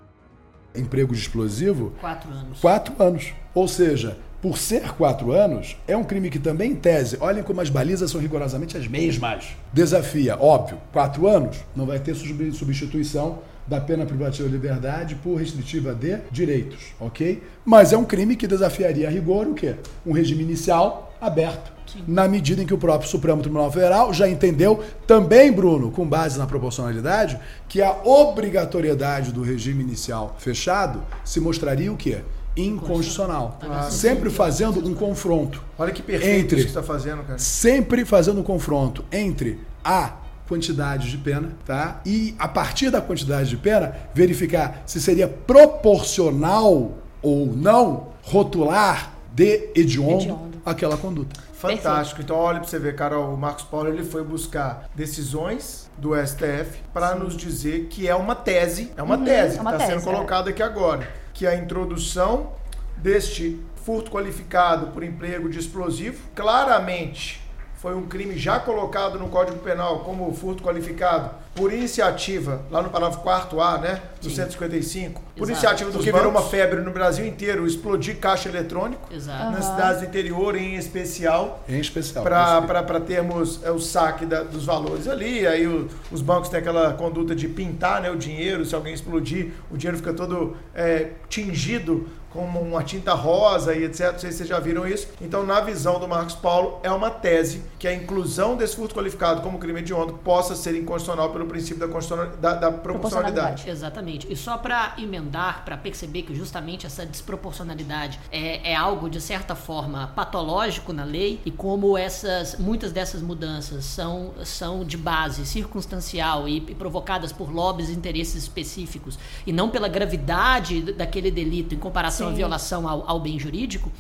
emprego 0.74 1.14
de 1.14 1.20
explosivo, 1.22 1.94
Quatro 2.02 2.32
anos. 2.32 2.60
quatro 2.62 2.96
anos. 2.98 3.32
Ou 3.54 3.68
seja, 3.68 4.18
por 4.46 4.60
ser 4.60 4.92
quatro 4.92 5.32
anos, 5.32 5.76
é 5.88 5.98
um 5.98 6.04
crime 6.04 6.30
que 6.30 6.38
também, 6.38 6.74
em 6.74 6.76
tese, 6.76 7.18
olhem 7.20 7.42
como 7.42 7.62
as 7.62 7.70
balizas 7.72 8.12
são 8.12 8.22
rigorosamente 8.22 8.78
as 8.78 8.88
mesmas. 8.88 9.48
Desafia, 9.74 10.38
óbvio, 10.40 10.78
quatro 10.94 11.28
anos, 11.28 11.58
não 11.76 11.88
vai 11.88 11.98
ter 11.98 12.14
sub- 12.14 12.52
substituição 12.52 13.40
da 13.66 13.82
pena 13.82 14.06
privativa 14.06 14.48
de 14.48 14.54
liberdade 14.54 15.16
por 15.16 15.38
restritiva 15.38 15.96
de 15.96 16.20
direitos, 16.30 16.94
ok? 17.00 17.42
Mas 17.66 17.92
é 17.92 17.98
um 17.98 18.06
crime 18.06 18.36
que 18.36 18.46
desafiaria 18.46 19.08
a 19.08 19.12
rigor 19.12 19.48
o 19.48 19.56
quê? 19.56 19.78
Um 20.06 20.12
regime 20.12 20.44
inicial 20.44 21.12
aberto. 21.20 21.74
Na 22.08 22.28
medida 22.28 22.62
em 22.62 22.68
que 22.68 22.74
o 22.74 22.78
próprio 22.78 23.10
Supremo 23.10 23.42
Tribunal 23.42 23.72
Federal 23.72 24.14
já 24.14 24.30
entendeu, 24.30 24.84
também, 25.08 25.52
Bruno, 25.52 25.90
com 25.90 26.06
base 26.06 26.38
na 26.38 26.46
proporcionalidade, 26.46 27.40
que 27.68 27.82
a 27.82 27.92
obrigatoriedade 28.04 29.32
do 29.32 29.42
regime 29.42 29.84
inicial 29.84 30.36
fechado 30.38 31.02
se 31.24 31.40
mostraria 31.40 31.92
o 31.92 31.98
quê? 31.98 32.20
Inconstitucional. 32.56 33.58
Claro. 33.60 33.92
Sempre 33.92 34.30
fazendo 34.30 34.88
um 34.88 34.94
confronto. 34.94 35.62
Olha 35.78 35.92
que 35.92 36.02
perfeito 36.02 36.46
Entre- 36.46 36.58
isso 36.58 36.68
que 36.68 36.74
você 36.74 36.80
está 36.80 36.84
fazendo, 36.84 37.24
cara. 37.24 37.38
Sempre 37.40 38.06
fazendo 38.06 38.40
um 38.40 38.44
confronto 38.44 39.04
entre 39.12 39.60
a 39.84 40.14
quantidade 40.48 41.10
de 41.10 41.18
pena, 41.18 41.54
tá? 41.66 42.00
E 42.06 42.36
a 42.38 42.48
partir 42.48 42.90
da 42.90 43.02
quantidade 43.02 43.50
de 43.50 43.58
pena, 43.58 43.96
verificar 44.14 44.84
se 44.86 45.02
seria 45.02 45.28
proporcional 45.28 46.92
ou 47.22 47.48
não 47.48 48.08
rotular 48.22 49.12
de 49.34 49.70
hediondo, 49.76 50.22
Hediondo. 50.24 50.62
aquela 50.66 50.98
conduta. 50.98 51.40
Fantástico. 51.54 52.22
Então, 52.22 52.36
olha 52.38 52.60
pra 52.60 52.68
você 52.70 52.78
ver, 52.78 52.96
cara, 52.96 53.18
o 53.20 53.36
Marcos 53.36 53.64
Paulo 53.64 53.90
ele 53.90 54.04
foi 54.04 54.24
buscar 54.24 54.88
decisões 54.94 55.90
do 55.98 56.14
STF 56.16 56.80
para 56.94 57.16
nos 57.16 57.36
dizer 57.36 57.88
que 57.90 58.08
é 58.08 58.14
uma 58.16 58.36
tese, 58.36 58.92
é 58.96 59.02
uma 59.02 59.18
Uhum, 59.18 59.26
tese 59.26 59.58
é 59.58 59.62
uma 59.62 59.72
que 59.72 59.76
está 59.78 59.88
tese, 59.88 60.00
sendo 60.00 60.10
é. 60.10 60.14
colocada 60.14 60.50
aqui 60.52 60.62
agora, 60.62 61.08
que 61.36 61.46
a 61.46 61.56
introdução 61.56 62.54
deste 62.98 63.60
furto 63.84 64.10
qualificado 64.10 64.88
por 64.88 65.04
emprego 65.04 65.48
de 65.48 65.60
explosivo 65.60 66.20
claramente 66.34 67.45
foi 67.86 67.94
um 67.94 68.08
crime 68.08 68.36
já 68.36 68.60
colocado 68.60 69.20
no 69.20 69.28
Código 69.28 69.60
Penal 69.60 70.00
como 70.00 70.34
furto 70.34 70.64
qualificado 70.64 71.30
por 71.54 71.72
iniciativa, 71.72 72.64
lá 72.72 72.82
no 72.82 72.90
parágrafo 72.90 73.22
4 73.22 73.62
A, 73.62 73.78
né, 73.78 74.02
do 74.20 74.28
Sim. 74.28 74.38
155, 74.38 75.22
por 75.22 75.44
Exato. 75.44 75.52
iniciativa 75.52 75.92
do 75.92 75.98
Dos 75.98 76.04
que 76.04 76.12
virou 76.12 76.30
uma 76.32 76.40
bancos. 76.40 76.50
febre 76.52 76.82
no 76.82 76.90
Brasil 76.90 77.24
inteiro, 77.28 77.66
explodir 77.68 78.18
caixa 78.18 78.50
eletrônico 78.50 79.14
Exato. 79.14 79.52
nas 79.52 79.66
cidades 79.66 80.02
do 80.02 80.08
interior 80.08 80.56
em 80.56 80.76
especial 80.78 81.64
Em 81.70 81.80
especial. 81.80 82.24
para 82.24 83.00
termos 83.02 83.64
é, 83.64 83.70
o 83.70 83.80
saque 83.80 84.26
da- 84.26 84.42
dos 84.42 84.66
valores 84.66 85.08
ali. 85.08 85.46
Aí 85.46 85.68
o- 85.68 85.88
os 86.12 86.22
bancos 86.24 86.50
têm 86.50 86.60
aquela 86.62 86.92
conduta 86.94 87.36
de 87.36 87.48
pintar 87.48 88.02
né, 88.02 88.10
o 88.10 88.16
dinheiro, 88.18 88.66
se 88.66 88.74
alguém 88.74 88.96
explodir, 88.96 89.52
o 89.70 89.78
dinheiro 89.78 89.98
fica 89.98 90.12
todo 90.12 90.58
é, 90.74 91.12
tingido 91.30 92.08
como 92.36 92.60
uma 92.60 92.84
tinta 92.84 93.14
rosa 93.14 93.74
e 93.74 93.86
etc. 93.86 94.12
Não 94.12 94.20
sei 94.20 94.32
se 94.32 94.38
vocês 94.40 94.50
já 94.50 94.60
viram 94.60 94.86
isso. 94.86 95.08
Então, 95.22 95.46
na 95.46 95.62
visão 95.62 96.00
do 96.00 96.08
Marcos 96.08 96.36
Paulo, 96.36 96.82
é 96.84 96.92
uma 96.92 97.10
tese 97.10 97.64
que 97.80 97.88
a 97.88 97.94
inclusão 97.94 98.58
desse 98.58 98.76
furto 98.76 98.94
qualificado 98.94 99.42
como 99.42 99.58
crime 99.58 99.80
hediondo 99.80 100.14
possa 100.16 100.54
ser 100.54 100.76
inconstitucional 100.76 101.30
pelo 101.30 101.46
princípio 101.46 101.88
da, 101.88 102.26
da, 102.26 102.54
da 102.56 102.72
proporcionalidade. 102.72 103.70
Exatamente. 103.70 104.32
E 104.32 104.36
só 104.36 104.58
para 104.58 104.96
emendar, 104.98 105.64
para 105.64 105.78
perceber 105.78 106.24
que 106.24 106.36
justamente 106.36 106.86
essa 106.86 107.06
desproporcionalidade 107.06 108.20
é, 108.30 108.72
é 108.72 108.76
algo 108.76 109.10
de 109.10 109.22
certa 109.22 109.56
forma 109.56 110.08
patológico 110.16 110.92
na 110.92 111.06
lei 111.06 111.40
e 111.46 111.52
como 111.52 111.98
essas 111.98 112.58
muitas 112.58 112.92
dessas 112.92 113.22
mudanças 113.22 113.86
são, 113.86 114.34
são 114.44 114.84
de 114.84 114.98
base 114.98 115.46
circunstancial 115.46 116.50
e, 116.50 116.58
e 116.58 116.76
provocadas 116.76 117.32
por 117.32 117.54
lobbies 117.54 117.90
e 117.90 117.94
interesses 117.94 118.44
específicos 118.44 119.18
e 119.46 119.54
não 119.54 119.70
pela 119.70 119.88
gravidade 119.88 120.82
daquele 120.94 121.32
delito 121.32 121.74
em 121.74 121.78
comparação 121.78 122.25
Sim. 122.30 122.36
violação 122.36 122.88
ao, 122.88 123.10
ao 123.10 123.20
bem 123.20 123.40
jurídico. 123.40 123.92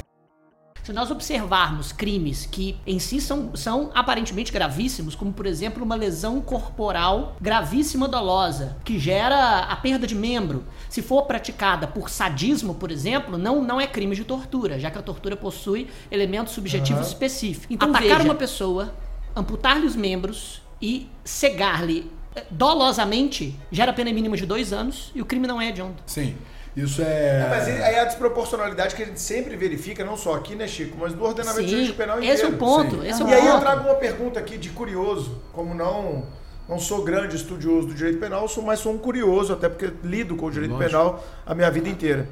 Se 0.83 0.93
nós 0.93 1.09
observarmos 1.09 1.91
crimes 1.91 2.45
que 2.45 2.77
em 2.85 2.99
si 2.99 3.19
são, 3.19 3.55
são 3.55 3.89
aparentemente 3.95 4.51
gravíssimos, 4.51 5.15
como 5.15 5.33
por 5.33 5.47
exemplo 5.47 5.83
uma 5.83 5.95
lesão 5.95 6.39
corporal 6.39 7.35
gravíssima 7.41 8.07
dolosa, 8.07 8.77
que 8.85 8.99
gera 8.99 9.61
a 9.61 9.75
perda 9.75 10.05
de 10.05 10.13
membro, 10.13 10.63
se 10.87 11.01
for 11.01 11.23
praticada 11.23 11.87
por 11.87 12.07
sadismo, 12.07 12.75
por 12.75 12.91
exemplo, 12.91 13.35
não, 13.35 13.63
não 13.63 13.81
é 13.81 13.87
crime 13.87 14.15
de 14.15 14.23
tortura, 14.23 14.79
já 14.79 14.91
que 14.91 14.99
a 14.99 15.01
tortura 15.01 15.35
possui 15.35 15.87
elementos 16.11 16.53
subjetivos 16.53 17.01
Aham. 17.01 17.09
específicos. 17.09 17.67
Então, 17.71 17.89
Atacar 17.89 18.17
veja. 18.17 18.23
uma 18.23 18.35
pessoa, 18.35 18.93
amputar-lhe 19.35 19.87
os 19.87 19.95
membros 19.95 20.61
e 20.79 21.09
cegar-lhe 21.23 22.11
eh, 22.35 22.45
dolosamente 22.51 23.55
gera 23.71 23.91
pena 23.91 24.11
mínima 24.13 24.37
de 24.37 24.45
dois 24.45 24.71
anos 24.71 25.11
e 25.15 25.21
o 25.21 25.25
crime 25.25 25.47
não 25.47 25.59
é 25.59 25.69
hediondo. 25.69 25.95
Sim. 26.05 26.35
Isso 26.75 27.01
é. 27.01 27.05
É, 27.05 27.47
mas 27.49 27.67
aí 27.67 27.95
é 27.95 27.99
a 28.01 28.05
desproporcionalidade 28.05 28.95
que 28.95 29.03
a 29.03 29.05
gente 29.05 29.19
sempre 29.19 29.55
verifica, 29.55 30.03
não 30.03 30.17
só 30.17 30.35
aqui, 30.35 30.55
né, 30.55 30.67
Chico, 30.67 30.97
mas 30.99 31.13
do 31.13 31.23
ordenamento 31.23 31.63
Sim, 31.63 31.69
jurídico 31.69 31.97
penal 31.97 32.17
inteiro. 32.17 32.35
esse 32.35 32.43
é 32.43 32.47
o 32.47 32.57
ponto, 32.57 33.01
Sim. 33.01 33.07
esse 33.07 33.21
é 33.21 33.25
o 33.25 33.29
E 33.29 33.33
aí 33.33 33.47
eu 33.47 33.59
trago 33.59 33.87
uma 33.87 33.95
pergunta 33.95 34.39
aqui 34.39 34.57
de 34.57 34.69
curioso, 34.69 35.41
como 35.53 35.73
não 35.73 36.25
não 36.67 36.79
sou 36.79 37.03
grande 37.03 37.35
estudioso 37.35 37.87
do 37.87 37.93
direito 37.93 38.19
penal, 38.19 38.47
sou 38.47 38.63
mas 38.63 38.79
sou 38.79 38.91
um 38.91 38.97
curioso, 38.97 39.53
até 39.53 39.69
porque 39.69 39.93
lido 40.03 40.35
com 40.35 40.47
o 40.47 40.51
direito 40.51 40.73
Lógico. 40.73 40.89
penal 40.91 41.23
a 41.45 41.53
minha 41.53 41.69
vida 41.69 41.87
inteira. 41.87 42.27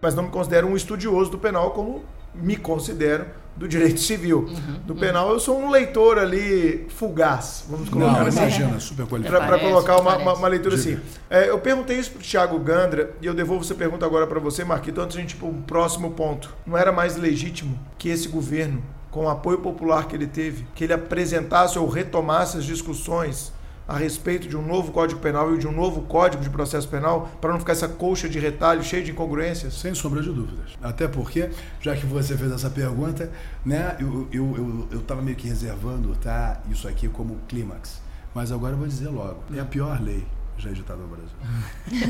Mas 0.00 0.14
não 0.14 0.24
me 0.24 0.30
considero 0.30 0.66
um 0.66 0.76
estudioso 0.76 1.30
do 1.30 1.38
penal 1.38 1.70
como 1.70 2.04
me 2.34 2.56
considero, 2.56 3.26
do 3.56 3.68
direito 3.68 4.00
civil. 4.00 4.50
Do 4.84 4.96
penal, 4.96 5.30
eu 5.30 5.38
sou 5.38 5.56
um 5.62 5.70
leitor 5.70 6.18
ali 6.18 6.86
fugaz, 6.88 7.64
vamos 7.68 7.88
colocar 7.88 8.20
Não, 8.20 8.26
assim. 8.26 8.38
imagina, 8.38 8.80
super 8.80 9.06
qualificado. 9.06 9.46
Para 9.46 9.58
colocar 9.60 10.00
uma, 10.00 10.16
uma- 10.16 10.34
uma 10.34 10.48
leitura 10.48 10.76
Diga. 10.76 10.94
assim. 10.96 11.02
É, 11.30 11.48
eu 11.50 11.58
perguntei 11.60 11.96
isso 11.96 12.10
pro 12.10 12.20
Thiago 12.20 12.58
Gandra 12.58 13.12
e 13.22 13.26
eu 13.26 13.32
devolvo 13.32 13.62
essa 13.64 13.74
pergunta 13.76 14.04
agora 14.04 14.26
para 14.26 14.40
você, 14.40 14.64
Marquito, 14.64 15.00
antes 15.00 15.14
de 15.14 15.18
a 15.20 15.22
gente 15.22 15.34
ir 15.34 15.36
pro 15.36 15.52
próximo 15.68 16.10
ponto. 16.10 16.52
Não 16.66 16.76
era 16.76 16.90
mais 16.90 17.16
legítimo 17.16 17.78
que 17.96 18.08
esse 18.08 18.26
governo, 18.26 18.82
com 19.08 19.26
o 19.26 19.28
apoio 19.28 19.58
popular 19.58 20.08
que 20.08 20.16
ele 20.16 20.26
teve, 20.26 20.66
que 20.74 20.82
ele 20.82 20.92
apresentasse 20.92 21.78
ou 21.78 21.88
retomasse 21.88 22.56
as 22.58 22.64
discussões 22.64 23.52
a 23.86 23.96
respeito 23.96 24.48
de 24.48 24.56
um 24.56 24.62
novo 24.62 24.92
Código 24.92 25.20
Penal 25.20 25.54
e 25.54 25.58
de 25.58 25.66
um 25.66 25.72
novo 25.72 26.02
Código 26.02 26.42
de 26.42 26.50
Processo 26.50 26.88
Penal, 26.88 27.28
para 27.40 27.52
não 27.52 27.58
ficar 27.58 27.72
essa 27.72 27.88
colcha 27.88 28.28
de 28.28 28.38
retalho 28.38 28.82
cheia 28.82 29.02
de 29.02 29.10
incongruências? 29.10 29.74
Sem 29.74 29.94
sombra 29.94 30.22
de 30.22 30.30
dúvidas. 30.30 30.72
Até 30.82 31.06
porque, 31.06 31.50
já 31.80 31.94
que 31.94 32.06
você 32.06 32.36
fez 32.36 32.50
essa 32.52 32.70
pergunta, 32.70 33.30
né, 33.64 33.96
eu, 34.00 34.28
eu, 34.32 34.56
eu, 34.56 34.88
eu 34.92 35.00
tava 35.02 35.22
meio 35.22 35.36
que 35.36 35.48
reservando 35.48 36.16
tá, 36.16 36.60
isso 36.70 36.88
aqui 36.88 37.08
como 37.08 37.38
clímax. 37.48 38.00
Mas 38.34 38.50
agora 38.50 38.72
eu 38.72 38.78
vou 38.78 38.88
dizer 38.88 39.08
logo. 39.08 39.38
É 39.54 39.60
a 39.60 39.64
pior 39.64 40.00
lei 40.02 40.26
já 40.56 40.70
editada 40.70 40.98
no 41.00 41.08
Brasil. 41.08 41.34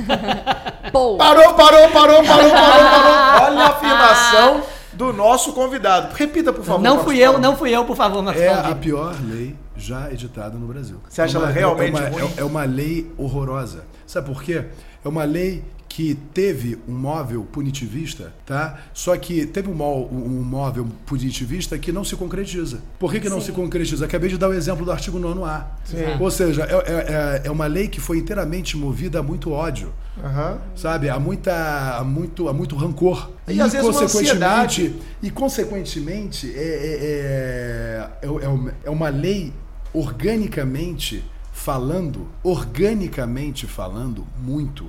Parou, 0.92 1.16
parou, 1.16 1.54
parou, 1.54 1.90
parou, 1.90 2.22
parou, 2.22 2.50
parou. 2.50 3.46
Olha 3.46 3.60
a 3.60 3.68
afirmação 3.68 4.62
do 4.96 5.12
nosso 5.12 5.52
convidado. 5.52 6.14
Repita, 6.14 6.52
por 6.52 6.64
favor. 6.64 6.82
Não 6.82 7.02
fui 7.04 7.18
eu, 7.18 7.38
não 7.38 7.56
fui 7.56 7.70
eu, 7.70 7.84
por 7.84 7.96
favor, 7.96 8.22
Marcos 8.22 8.42
É 8.42 8.52
a 8.52 8.74
pior 8.74 9.14
lei 9.24 9.56
já 9.76 10.10
editada 10.12 10.56
no 10.56 10.66
Brasil. 10.66 11.00
Você 11.08 11.22
acha 11.22 11.36
É 11.36 11.40
uma- 11.40 11.46
ela 11.48 11.52
realmente 11.54 11.96
é 11.96 12.00
uma, 12.00 12.08
ruim? 12.08 12.32
é- 12.36 12.40
é 12.40 12.44
uma 12.44 12.64
lei 12.64 13.12
horrorosa. 13.18 13.84
Sabe 14.06 14.26
por 14.32 14.42
quê? 14.42 14.64
É 15.04 15.08
uma 15.08 15.24
lei 15.24 15.64
que 15.94 16.16
teve 16.34 16.76
um 16.88 16.92
móvel 16.92 17.44
punitivista, 17.44 18.32
tá? 18.44 18.80
Só 18.92 19.16
que 19.16 19.46
teve 19.46 19.70
um, 19.70 19.74
mó- 19.74 20.04
um 20.10 20.42
móvel 20.42 20.88
punitivista 21.06 21.78
que 21.78 21.92
não 21.92 22.02
se 22.02 22.16
concretiza. 22.16 22.80
Por 22.98 23.12
que, 23.12 23.20
que 23.20 23.28
não 23.28 23.40
se 23.40 23.52
concretiza? 23.52 24.04
Acabei 24.04 24.28
de 24.28 24.36
dar 24.36 24.48
o 24.48 24.52
exemplo 24.54 24.84
do 24.84 24.90
artigo 24.90 25.20
9A. 25.20 25.62
Sim. 25.84 25.96
Ou 26.18 26.30
seja, 26.32 26.64
é, 26.64 26.74
é- 26.74 27.12
é- 27.12 27.42
é 27.44 27.50
uma 27.52 27.66
lei 27.66 27.86
que 27.86 28.00
foi 28.00 28.18
inteiramente 28.18 28.76
movida 28.76 29.20
a 29.20 29.22
muito 29.22 29.52
ódio. 29.52 29.92
Aham. 30.20 30.58
Sabe, 30.74 31.08
há, 31.08 31.20
muita, 31.20 31.52
há, 31.98 32.02
muito, 32.02 32.48
há 32.48 32.52
muito 32.52 32.74
rancor. 32.74 33.30
E, 33.46 33.60
às 33.60 33.70
vezes, 33.72 33.86
uma 33.88 34.00
consequentemente, 34.00 34.96
e 35.22 35.30
consequentemente 35.30 36.52
é, 36.56 36.58
é, 36.58 38.18
é, 38.22 38.26
é, 38.26 38.26
é 38.26 38.74
é 38.86 38.90
uma 38.90 39.10
lei 39.10 39.52
organicamente 39.92 41.24
falando, 41.52 42.26
organicamente 42.42 43.64
falando, 43.66 44.26
muito, 44.42 44.86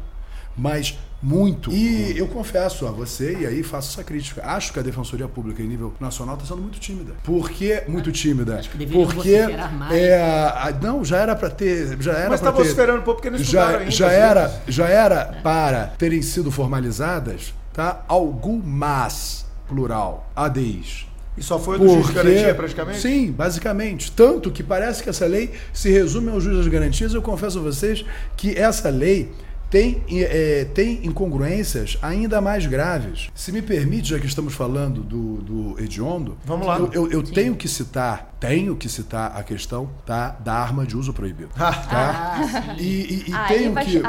mas 0.58 0.98
muito. 1.22 1.72
E 1.72 2.18
eu 2.18 2.28
confesso 2.28 2.86
a 2.86 2.92
você, 2.92 3.38
e 3.40 3.46
aí 3.48 3.64
faço 3.64 3.92
essa 3.94 4.04
crítica, 4.04 4.44
acho 4.46 4.72
que 4.72 4.80
a 4.80 4.82
Defensoria 4.84 5.28
Pública 5.28 5.64
em 5.64 5.68
nível 5.68 5.94
nacional 6.00 6.36
está 6.36 6.48
sendo 6.48 6.62
muito 6.62 6.80
tímida. 6.80 7.14
Por 7.24 7.50
que 7.50 7.82
muito 7.88 8.12
tímida? 8.12 8.58
Acho 8.60 8.70
que 8.70 8.86
Porque 8.86 9.40
mais. 9.74 9.94
é, 9.94 10.22
a- 10.22 10.74
não, 10.82 11.04
já 11.04 11.18
era 11.18 11.36
para 11.36 11.50
ter, 11.50 11.98
já 12.02 12.14
era 12.14 12.30
Mas 12.30 12.42
ter- 12.42 12.52
vociferando 12.52 13.00
um 13.00 13.04
pouco 13.04 13.22
porque 13.22 13.36
não 13.36 13.44
já, 13.44 13.78
ainda. 13.80 13.92
já 13.92 14.08
às 14.08 14.14
era, 14.14 14.62
já 14.68 14.88
era 14.88 15.26
para 15.42 15.88
terem 15.98 16.22
sido 16.22 16.52
formalizadas, 16.52 17.54
tá? 17.74 18.04
Algumas, 18.08 19.46
plural, 19.68 20.30
ADIs. 20.36 21.06
E 21.38 21.44
só 21.44 21.60
foi 21.60 21.76
o 21.76 21.80
do 21.80 21.88
juiz 21.90 22.08
de 22.08 22.14
garantia, 22.14 22.56
praticamente? 22.56 23.00
Sim, 23.02 23.30
basicamente. 23.32 24.10
Tanto 24.12 24.50
que 24.52 24.64
parece 24.64 25.04
que 25.04 25.10
essa 25.10 25.26
lei 25.26 25.52
se 25.74 25.90
resume 25.92 26.30
ao 26.32 26.40
juiz 26.40 26.58
das 26.58 26.68
garantias. 26.68 27.14
Eu 27.14 27.22
confesso 27.22 27.60
a 27.60 27.62
vocês 27.62 28.06
que 28.38 28.58
essa 28.58 28.90
lei 28.90 29.32
tem, 29.70 30.04
eh, 30.10 30.66
tem 30.74 31.06
incongruências 31.06 31.98
ainda 32.02 32.40
mais 32.40 32.66
graves. 32.66 33.30
Se 33.36 33.52
me 33.52 33.62
permite, 33.62 34.10
já 34.10 34.20
que 34.20 34.26
estamos 34.26 34.54
falando 34.54 35.02
do, 35.04 35.42
do 35.42 35.80
hediondo, 35.84 36.38
Vamos 36.46 36.66
lá. 36.68 36.78
eu, 36.78 36.92
eu- 36.94 37.12
eu 37.12 37.24
tenho 37.24 37.56
que 37.56 37.68
citar, 37.68 38.36
tenho 38.40 38.76
que 38.76 38.88
citar 38.88 39.36
a 39.36 39.44
questão 39.44 39.90
tá, 40.06 40.30
da 40.30 40.54
arma 40.54 40.86
de 40.86 40.96
uso 40.96 41.14
proibido. 41.14 41.50
Ah, 41.58 41.74
Tá? 41.74 42.76
E, 42.78 42.84
e- 42.84 43.30
e 43.30 43.34
Aí 43.34 43.48
tenho 43.58 43.74
vai- 43.74 43.86
que, 43.86 44.02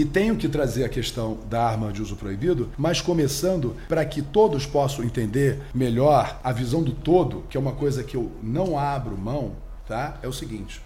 e 0.00 0.04
tenho 0.04 0.36
que 0.36 0.48
trazer 0.48 0.84
a 0.84 0.88
questão 0.88 1.38
da 1.48 1.64
arma 1.66 1.92
de 1.92 2.02
uso 2.02 2.16
proibido, 2.16 2.70
mas 2.76 3.00
começando 3.00 3.76
para 3.88 4.04
que 4.04 4.20
todos 4.20 4.66
possam 4.66 5.04
entender 5.04 5.60
melhor 5.74 6.38
a 6.44 6.52
visão 6.52 6.82
do 6.82 6.92
todo, 6.92 7.44
que 7.48 7.56
é 7.56 7.60
uma 7.60 7.72
coisa 7.72 8.02
que 8.04 8.16
eu 8.16 8.30
não 8.42 8.78
abro 8.78 9.16
mão, 9.16 9.52
tá? 9.86 10.18
É 10.22 10.28
o 10.28 10.32
seguinte. 10.32 10.80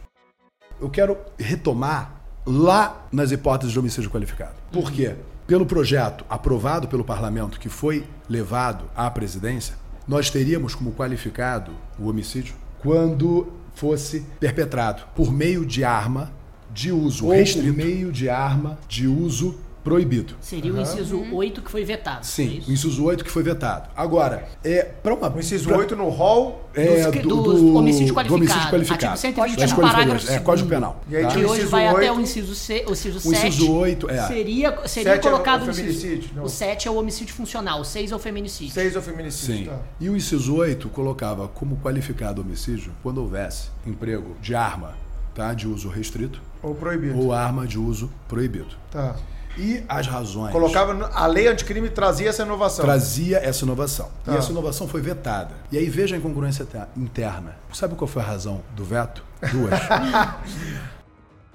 Eu 0.80 0.90
quero 0.90 1.16
retomar 1.38 2.22
lá 2.45 3.07
nas 3.12 3.30
hipóteses 3.32 3.72
de 3.72 3.78
homicídio 3.78 4.11
qualificado. 4.11 4.55
Por 4.70 4.90
quê? 4.90 5.14
Pelo 5.47 5.66
projeto 5.66 6.24
aprovado 6.28 6.88
pelo 6.88 7.05
parlamento 7.05 7.59
que 7.59 7.68
foi 7.68 8.05
levado 8.28 8.84
à 8.95 9.11
presidência, 9.11 9.74
nós 10.07 10.30
teríamos 10.30 10.74
como 10.74 10.93
qualificado 10.93 11.72
o 11.99 12.09
homicídio 12.09 12.55
quando 12.80 13.53
fosse 13.74 14.20
perpetrado 14.40 15.03
por 15.14 15.32
meio 15.32 15.64
de 15.64 15.84
arma 15.84 16.32
de 16.72 16.90
uso 16.90 17.26
Ou 17.26 17.32
restrito, 17.32 17.68
por 17.68 17.76
meio 17.76 18.11
de 18.11 18.28
arma 18.28 18.78
de 18.88 19.07
uso 19.07 19.59
proibido. 19.83 20.35
Seria 20.41 20.72
o 20.72 20.80
inciso 20.80 21.22
8 21.33 21.61
que 21.62 21.70
foi 21.70 21.85
vetado. 21.85 22.20
é 22.20 22.24
Sim, 22.24 22.59
isso? 22.59 22.70
o 22.70 22.72
inciso 22.72 23.05
8 23.05 23.24
que 23.24 23.30
foi 23.30 23.43
vetado. 23.43 23.89
Agora, 23.97 24.47
é 24.62 24.83
para 24.83 25.14
uma 25.14 25.28
O 25.35 25.39
inciso 25.41 25.68
pra- 25.68 25.78
8 25.78 25.97
no 25.97 26.09
hall. 26.09 26.68
é, 26.74 27.11
dos- 27.11 27.22
do, 27.22 27.43
dos 27.43 27.61
do- 27.61 27.74
homicídio 27.74 28.09
do 28.09 28.14
qualificado. 28.14 28.35
homicídio 28.35 28.70
qualificado. 28.70 29.12
Artigo 29.12 29.20
121, 29.20 29.57
Das 29.61 29.72
parágrafo 29.72 30.07
qualificadas, 30.09 30.41
É. 30.41 30.45
Código 30.45 30.68
Penal. 30.68 31.01
E 31.09 31.16
aí 31.16 31.22
tá? 31.24 31.28
Que 31.30 31.39
o 31.39 31.41
hoje 31.45 31.53
inciso 31.53 31.68
vai 31.70 31.87
até 31.89 31.97
8. 32.11 32.14
o 32.16 32.20
inciso, 32.20 32.55
C, 32.55 32.85
o 32.89 32.93
inciso 32.93 33.18
O 33.18 33.20
7. 33.20 33.49
inciso 33.49 33.72
8, 33.72 34.11
é. 34.11 34.26
Seria, 34.26 34.70
seria 34.89 35.12
Sete 35.12 35.26
é 35.26 35.28
o- 35.28 35.33
colocado 35.33 35.66
o 35.66 35.70
o 35.70 35.74
feminicídio, 35.74 36.30
não. 36.37 36.45
O 36.45 36.49
7 36.49 36.89
é 36.89 36.91
o 36.91 36.95
homicídio 36.97 37.35
funcional, 37.35 37.80
o 37.80 37.85
6 37.85 38.12
é 38.12 38.16
o 38.16 38.18
feminicídio. 38.18 38.72
6 38.72 38.95
é 38.95 38.99
o 38.99 39.03
feminicídio. 39.03 39.57
Sim. 39.64 39.70
Tá. 39.70 39.78
E 40.01 40.09
o 40.09 40.16
inciso 40.16 40.55
8 40.55 40.89
colocava 40.89 41.49
como 41.49 41.76
qualificado 41.78 42.41
homicídio 42.41 42.93
quando 43.03 43.18
houvesse 43.18 43.68
emprego 43.87 44.37
de 44.41 44.55
arma 44.55 44.95
tá, 45.35 45.53
de 45.55 45.66
uso 45.66 45.89
restrito 45.89 46.41
Ou 46.62 46.74
proibido. 46.74 47.18
ou 47.18 47.33
arma 47.33 47.66
de 47.66 47.78
uso 47.78 48.11
proibido. 48.28 48.68
Tá. 48.91 49.16
E 49.59 49.82
as 49.88 50.07
razões. 50.07 50.50
Colocava. 50.53 51.11
A 51.12 51.26
lei 51.26 51.46
anticrime 51.48 51.90
trazia 51.90 52.30
essa 52.30 52.42
inovação. 52.42 52.84
Trazia 52.84 53.38
essa 53.38 53.64
inovação. 53.64 54.09
Tá. 54.24 54.32
E 54.32 54.36
essa 54.36 54.50
inovação 54.50 54.88
foi 54.88 55.00
vetada. 55.03 55.50
E 55.70 55.76
aí 55.78 55.88
veja 55.90 56.14
a 56.14 56.18
incongruência 56.18 56.64
te- 56.64 56.78
interna. 57.00 57.57
Sabe 57.72 57.94
qual 57.94 58.09
foi 58.09 58.22
a 58.22 58.24
razão 58.24 58.62
do 58.74 58.84
veto? 58.84 59.22
Duas. 59.53 59.78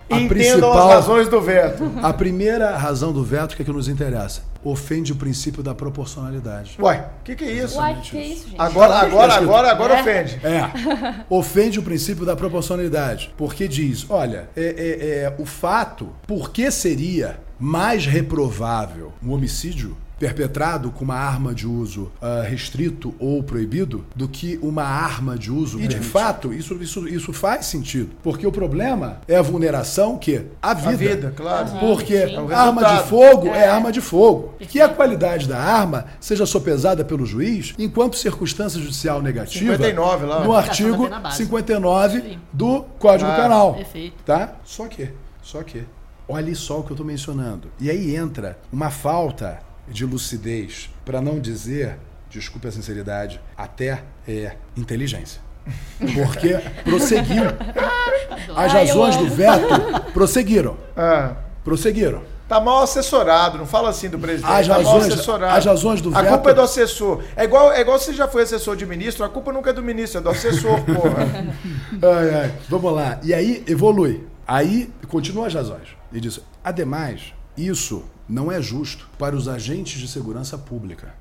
A 0.09 0.21
Entendam 0.21 0.71
as 0.71 0.85
razões 0.89 1.27
do 1.27 1.41
veto. 1.41 1.83
A 2.01 2.13
primeira 2.13 2.77
razão 2.77 3.11
do 3.11 3.25
veto 3.25 3.57
que 3.57 3.61
é 3.61 3.65
que 3.65 3.71
nos 3.73 3.89
interessa. 3.89 4.41
Ofende 4.63 5.11
o 5.11 5.17
princípio 5.17 5.61
da 5.61 5.75
proporcionalidade. 5.75 6.77
Uai, 6.79 7.05
o 7.19 7.23
que, 7.25 7.35
que 7.35 7.43
é 7.43 7.51
isso? 7.51 7.77
Uai, 7.77 7.99
que 8.01 8.17
isso, 8.17 8.45
gente? 8.47 8.55
Agora, 8.57 8.95
agora, 8.99 9.33
agora, 9.33 9.69
agora 9.71 9.93
É. 9.97 10.01
ofende. 10.01 10.39
É. 10.45 11.25
Ofende 11.29 11.77
o 11.79 11.83
princípio 11.83 12.25
da 12.25 12.37
proporcionalidade. 12.37 13.33
Porque 13.35 13.67
diz, 13.67 14.05
olha, 14.09 14.47
é, 14.55 14.61
é- 14.63 15.23
é, 15.25 15.35
o 15.37 15.45
fato, 15.45 16.09
por 16.25 16.51
que 16.51 16.71
seria 16.71 17.37
mais 17.59 18.05
reprovável 18.05 19.11
um 19.23 19.31
homicídio 19.31 19.95
perpetrado 20.19 20.89
com 20.89 21.03
uma 21.03 21.13
arma 21.13 21.53
de 21.53 21.67
uso 21.67 22.11
ah, 22.19 22.41
restrito 22.41 23.13
ou 23.19 23.43
proibido 23.43 24.03
do 24.15 24.27
que 24.27 24.57
uma 24.63 24.81
arma 24.83 25.37
de 25.37 25.51
uso 25.51 25.79
e 25.79 25.87
de 25.87 25.99
fato 25.99 26.51
isso, 26.51 26.73
isso, 26.81 27.07
isso 27.07 27.31
faz 27.31 27.67
sentido 27.67 28.09
porque 28.23 28.47
o 28.47 28.51
problema 28.51 29.19
é 29.27 29.35
a 29.35 29.43
vulneração 29.43 30.17
que 30.17 30.41
a 30.59 30.73
vida, 30.73 30.89
A 30.89 30.95
vida, 30.95 31.33
claro. 31.35 31.69
porque 31.79 32.25
sim. 32.29 32.33
É 32.33 32.53
arma 32.55 32.81
resultado. 32.81 33.03
de 33.03 33.09
fogo 33.09 33.47
é. 33.49 33.67
arma 33.67 33.91
de 33.91 34.01
fogo. 34.01 34.55
Que 34.59 34.81
a 34.81 34.89
qualidade 34.89 35.47
da 35.47 35.59
arma 35.59 36.05
seja 36.19 36.47
sopesada 36.47 37.05
pelo 37.05 37.23
juiz 37.23 37.75
enquanto 37.77 38.17
circunstância 38.17 38.81
judicial 38.81 39.21
negativa 39.21 39.59
59 39.77 40.25
lá. 40.25 40.43
no 40.43 40.53
artigo 40.55 41.03
pena 41.03 41.19
base. 41.19 41.37
59 41.37 42.21
Sim. 42.21 42.39
do 42.51 42.81
Código 42.97 43.29
Ah, 43.29 43.35
Penal. 43.35 43.73
perfeito. 43.75 44.15
Tá? 44.25 44.55
Só 44.65 44.87
que, 44.87 45.09
só 45.43 45.61
que, 45.61 45.83
olhe 46.27 46.55
só 46.55 46.79
o 46.79 46.83
que 46.83 46.91
eu 46.91 46.95
estou 46.95 47.05
mencionando. 47.05 47.69
E 47.79 47.89
aí 47.89 48.15
entra 48.15 48.57
uma 48.71 48.89
falta 48.89 49.59
de 49.87 50.05
lucidez, 50.05 50.89
para 51.05 51.21
não 51.21 51.39
dizer, 51.39 51.97
desculpe 52.29 52.67
a 52.67 52.71
sinceridade, 52.71 53.39
até 53.57 54.03
é, 54.27 54.55
inteligência. 54.75 55.41
Porque 56.13 56.57
prosseguiu. 56.83 57.43
As 58.55 58.71
razões 58.73 59.15
do 59.17 59.27
veto 59.29 59.67
prosseguiram. 60.13 60.77
Ah, 60.99 61.35
Prosseguiram. 61.63 62.21
tá 62.47 62.59
mal 62.61 62.81
assessorado, 62.81 63.57
não 63.57 63.65
fala 63.67 63.89
assim 63.89 64.09
do 64.09 64.17
presidente. 64.17 64.49
As 64.51 64.67
tá 64.67 64.73
mal 64.79 64.83
razões- 64.93 65.13
assessorado. 65.13 65.57
as 65.57 65.65
razões 65.65 66.01
do 66.01 66.09
A 66.17 66.21
veto- 66.21 66.31
culpa 66.33 66.49
é 66.49 66.53
do 66.53 66.61
assessor. 66.61 67.23
É 67.35 67.43
igual, 67.43 67.71
é 67.73 67.81
igual 67.81 67.99
você 67.99 68.13
já 68.13 68.27
foi 68.27 68.43
assessor 68.43 68.75
de 68.77 68.85
ministro, 68.85 69.23
a 69.25 69.29
culpa 69.29 69.51
nunca 69.51 69.69
é 69.69 69.73
do 69.73 69.83
ministro, 69.83 70.19
é 70.19 70.21
do 70.23 70.29
assessor, 70.29 70.81
porra. 70.85 71.25
Ai, 72.01 72.35
ai. 72.35 72.53
Vamos 72.69 72.93
lá. 72.93 73.19
E 73.21 73.33
aí 73.33 73.63
evolui. 73.67 74.25
Aí 74.47 74.89
continua 75.07 75.47
as 75.47 75.53
razões. 75.53 75.89
E 76.11 76.19
diz: 76.19 76.39
ademais, 76.63 77.33
isso 77.57 78.05
não 78.29 78.51
é 78.51 78.61
justo 78.61 79.09
para 79.17 79.35
os 79.35 79.47
agentes 79.47 79.99
de 79.99 80.07
segurança 80.07 80.57
pública. 80.57 81.13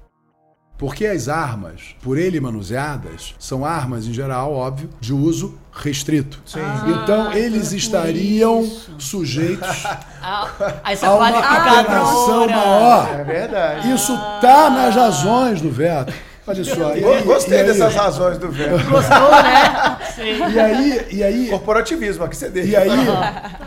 Porque 0.78 1.06
as 1.06 1.26
armas, 1.26 1.96
por 2.02 2.18
ele 2.18 2.38
manuseadas, 2.38 3.34
são 3.38 3.64
armas, 3.64 4.06
em 4.06 4.12
geral, 4.12 4.52
óbvio, 4.52 4.90
de 5.00 5.10
uso 5.10 5.58
restrito. 5.72 6.42
Sim. 6.44 6.60
então, 7.02 7.28
Ah, 7.32 7.38
eles 7.38 7.72
estariam 7.72 8.60
isso. 8.62 8.94
sujeitos 8.98 9.86
A, 10.20 10.50
a 10.84 10.92
essa 10.92 11.06
a 11.06 11.14
uma 11.14 11.28
apenação 11.28 12.46
maior. 12.46 13.08
É 13.20 13.24
verdade. 13.24 13.90
Isso 13.90 14.14
tá 14.42 14.68
nas 14.68 14.94
razões 14.94 15.62
do 15.62 15.70
veto. 15.70 16.12
Olha 16.46 16.64
só. 16.64 16.96
e 16.96 17.22
Gostei 17.22 17.58
e 17.58 17.60
aí- 17.60 17.66
dessas 17.66 17.94
razões 17.94 18.38
do 18.38 18.50
velho. 18.50 18.72
Gostou, 18.88 19.30
né? 19.42 19.98
Sim. 20.14 20.52
E 20.54 20.58
aí, 20.60 21.06
e 21.12 21.22
aí, 21.22 21.48
Corporativismo, 21.48 22.24
aqui 22.24 22.36
você 22.36 22.48
deixa. 22.48 22.70
E 22.70 22.76
aí, 22.76 22.90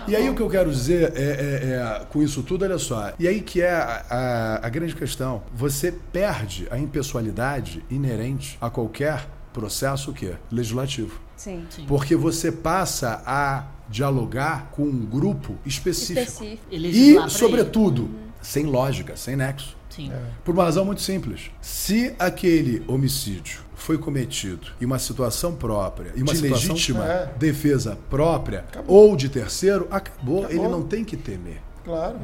e 0.07 0.15
aí 0.15 0.29
o 0.29 0.35
que 0.35 0.41
eu 0.41 0.49
quero 0.49 0.71
dizer 0.71 1.11
é, 1.15 1.21
é- 1.21 2.01
é, 2.01 2.05
com 2.09 2.23
isso 2.23 2.41
tudo, 2.43 2.63
olha 2.65 2.77
só. 2.77 3.11
E 3.19 3.27
aí 3.27 3.41
que 3.41 3.61
é 3.61 3.69
a, 3.71 4.03
a- 4.09 4.59
a 4.67 4.69
grande 4.69 4.95
questão. 4.95 5.43
Você 5.53 5.91
perde 6.11 6.67
a 6.71 6.77
impessoalidade 6.77 7.83
inerente 7.89 8.57
a 8.61 8.69
qualquer 8.69 9.27
processo 9.53 10.11
o 10.11 10.13
quê? 10.13 10.33
legislativo. 10.51 11.19
Sim. 11.35 11.65
Porque 11.87 12.15
você 12.15 12.51
passa 12.51 13.21
a 13.25 13.63
dialogar 13.89 14.69
com 14.71 14.83
um 14.83 15.05
grupo 15.05 15.55
específico. 15.65 16.19
Específico. 16.19 16.61
E 16.71 17.15
E, 17.15 17.29
sobretudo, 17.29 18.09
sem 18.41 18.65
lógica, 18.65 19.15
sem 19.15 19.35
nexo. 19.35 19.77
Sim. 19.89 20.11
Por 20.45 20.53
uma 20.53 20.63
razão 20.63 20.85
muito 20.85 21.01
simples. 21.01 21.49
Se 21.61 22.13
aquele 22.19 22.83
homicídio 22.87 23.61
foi 23.75 23.97
cometido 23.97 24.67
em 24.79 24.85
uma 24.85 24.99
situação 24.99 25.55
própria, 25.55 26.11
em 26.15 26.21
uma 26.21 26.31
De 26.33 26.39
situação 26.39 26.73
legítima, 26.73 27.05
é. 27.05 27.33
defesa 27.37 27.97
própria 28.09 28.65
ou 28.87 29.15
de 29.15 29.29
terceiro, 29.29 29.87
acabou. 29.89 30.45
Acabou. 30.45 30.63
Ele 30.63 30.67
não 30.71 30.83
tem 30.83 31.03
que 31.03 31.17
temer. 31.17 31.61
Claro. 31.83 32.17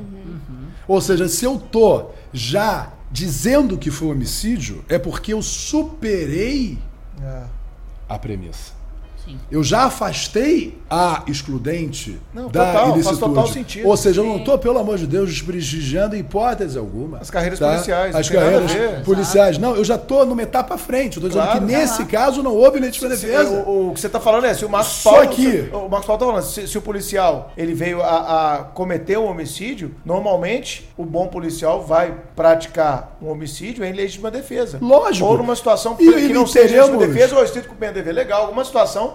Ou 0.88 1.02
seja, 1.02 1.28
se 1.28 1.44
eu 1.44 1.58
tô 1.58 2.12
já 2.32 2.94
dizendo 3.12 3.78
que 3.78 3.90
foi 3.90 4.10
homicídio, 4.10 4.86
é 4.88 5.00
porque 5.00 5.34
eu 5.34 5.42
superei 5.42 6.78
É. 7.22 7.44
a 8.08 8.20
premissa. 8.20 8.74
Sim. 9.26 9.38
Eu 9.52 9.64
já 9.64 9.84
afastei 9.86 10.78
a 10.90 11.24
excludente 11.28 12.20
Não, 12.34 12.48
da 12.50 12.66
total, 12.68 12.74
faz 12.84 12.94
ilicitude. 12.96 13.20
total 13.20 13.48
sentido. 13.48 13.88
Ou 13.88 13.98
seja, 13.98 14.22
eu 14.22 14.26
não 14.26 14.38
estou, 14.38 14.58
pelo 14.58 14.78
amor 14.78 14.98
de 14.98 15.08
Deus, 15.08 15.30
desprestigiando 15.32 16.16
hipótese 16.16 16.78
alguma. 16.78 17.18
As 17.18 17.30
carreiras 17.32 17.60
policiais, 17.60 18.14
não 18.14 18.20
As 18.20 18.30
carreiras 18.30 18.72
policiais. 19.04 19.58
Não, 19.58 19.76
eu 19.76 19.84
já 19.84 19.96
estou 19.96 20.26
numa 20.26 20.42
etapa 20.44 20.76
à 20.76 20.78
frente. 20.78 21.18
Eu 21.18 21.26
estou 21.26 21.30
dizendo 21.30 21.44
Claro. 21.46 21.60
que 21.60 21.66
nesse 21.66 22.06
caso 22.06 22.44
não 22.44 22.54
houve 22.56 22.80
legítima 22.80 23.10
Se- 23.16 23.26
defesa. 23.26 23.64
O, 23.66 23.90
o 23.90 23.94
que 23.94 24.00
você 24.00 24.08
está 24.08 24.20
falando 24.20 24.46
é, 24.46 24.54
se 24.54 24.64
o 24.64 24.70
Marcos 24.70 24.94
Só 24.94 25.12
Paulo. 25.14 25.30
que- 25.30 25.52
se- 25.52 25.70
o 25.74 25.90
Marcos 25.90 26.06
Paulo 26.06 26.20
tá 26.20 26.26
falando, 26.26 26.44
se, 26.44 26.68
se 26.68 26.78
o 26.78 26.82
policial 26.82 27.52
ele 27.58 27.74
veio 27.74 28.02
a, 28.04 28.54
a 28.56 28.58
cometer 28.64 29.18
um 29.18 29.26
homicídio, 29.26 29.96
normalmente 30.06 30.88
o 30.98 31.04
bom 31.04 31.28
policial 31.28 31.82
vai 31.84 32.14
praticar 32.36 33.18
um 33.22 33.30
homicídio 33.30 33.84
em 33.84 33.92
legítima 33.92 34.30
defesa. 34.30 34.78
Lógico. 34.82 35.26
Ou 35.28 35.38
numa 35.38 35.56
situação 35.56 35.96
E- 36.00 36.06
que 36.14 36.20
e 36.20 36.34
não 36.34 36.46
seja 36.46 36.66
legítima 36.76 36.98
teremos- 36.98 37.08
defesa 37.16 37.36
ou 37.36 37.44
estrito 37.44 37.68
com 37.70 37.76
pena 37.76 37.94
dever 37.94 38.14
legal, 38.14 38.44
alguma 38.44 38.64
situação 38.64 39.15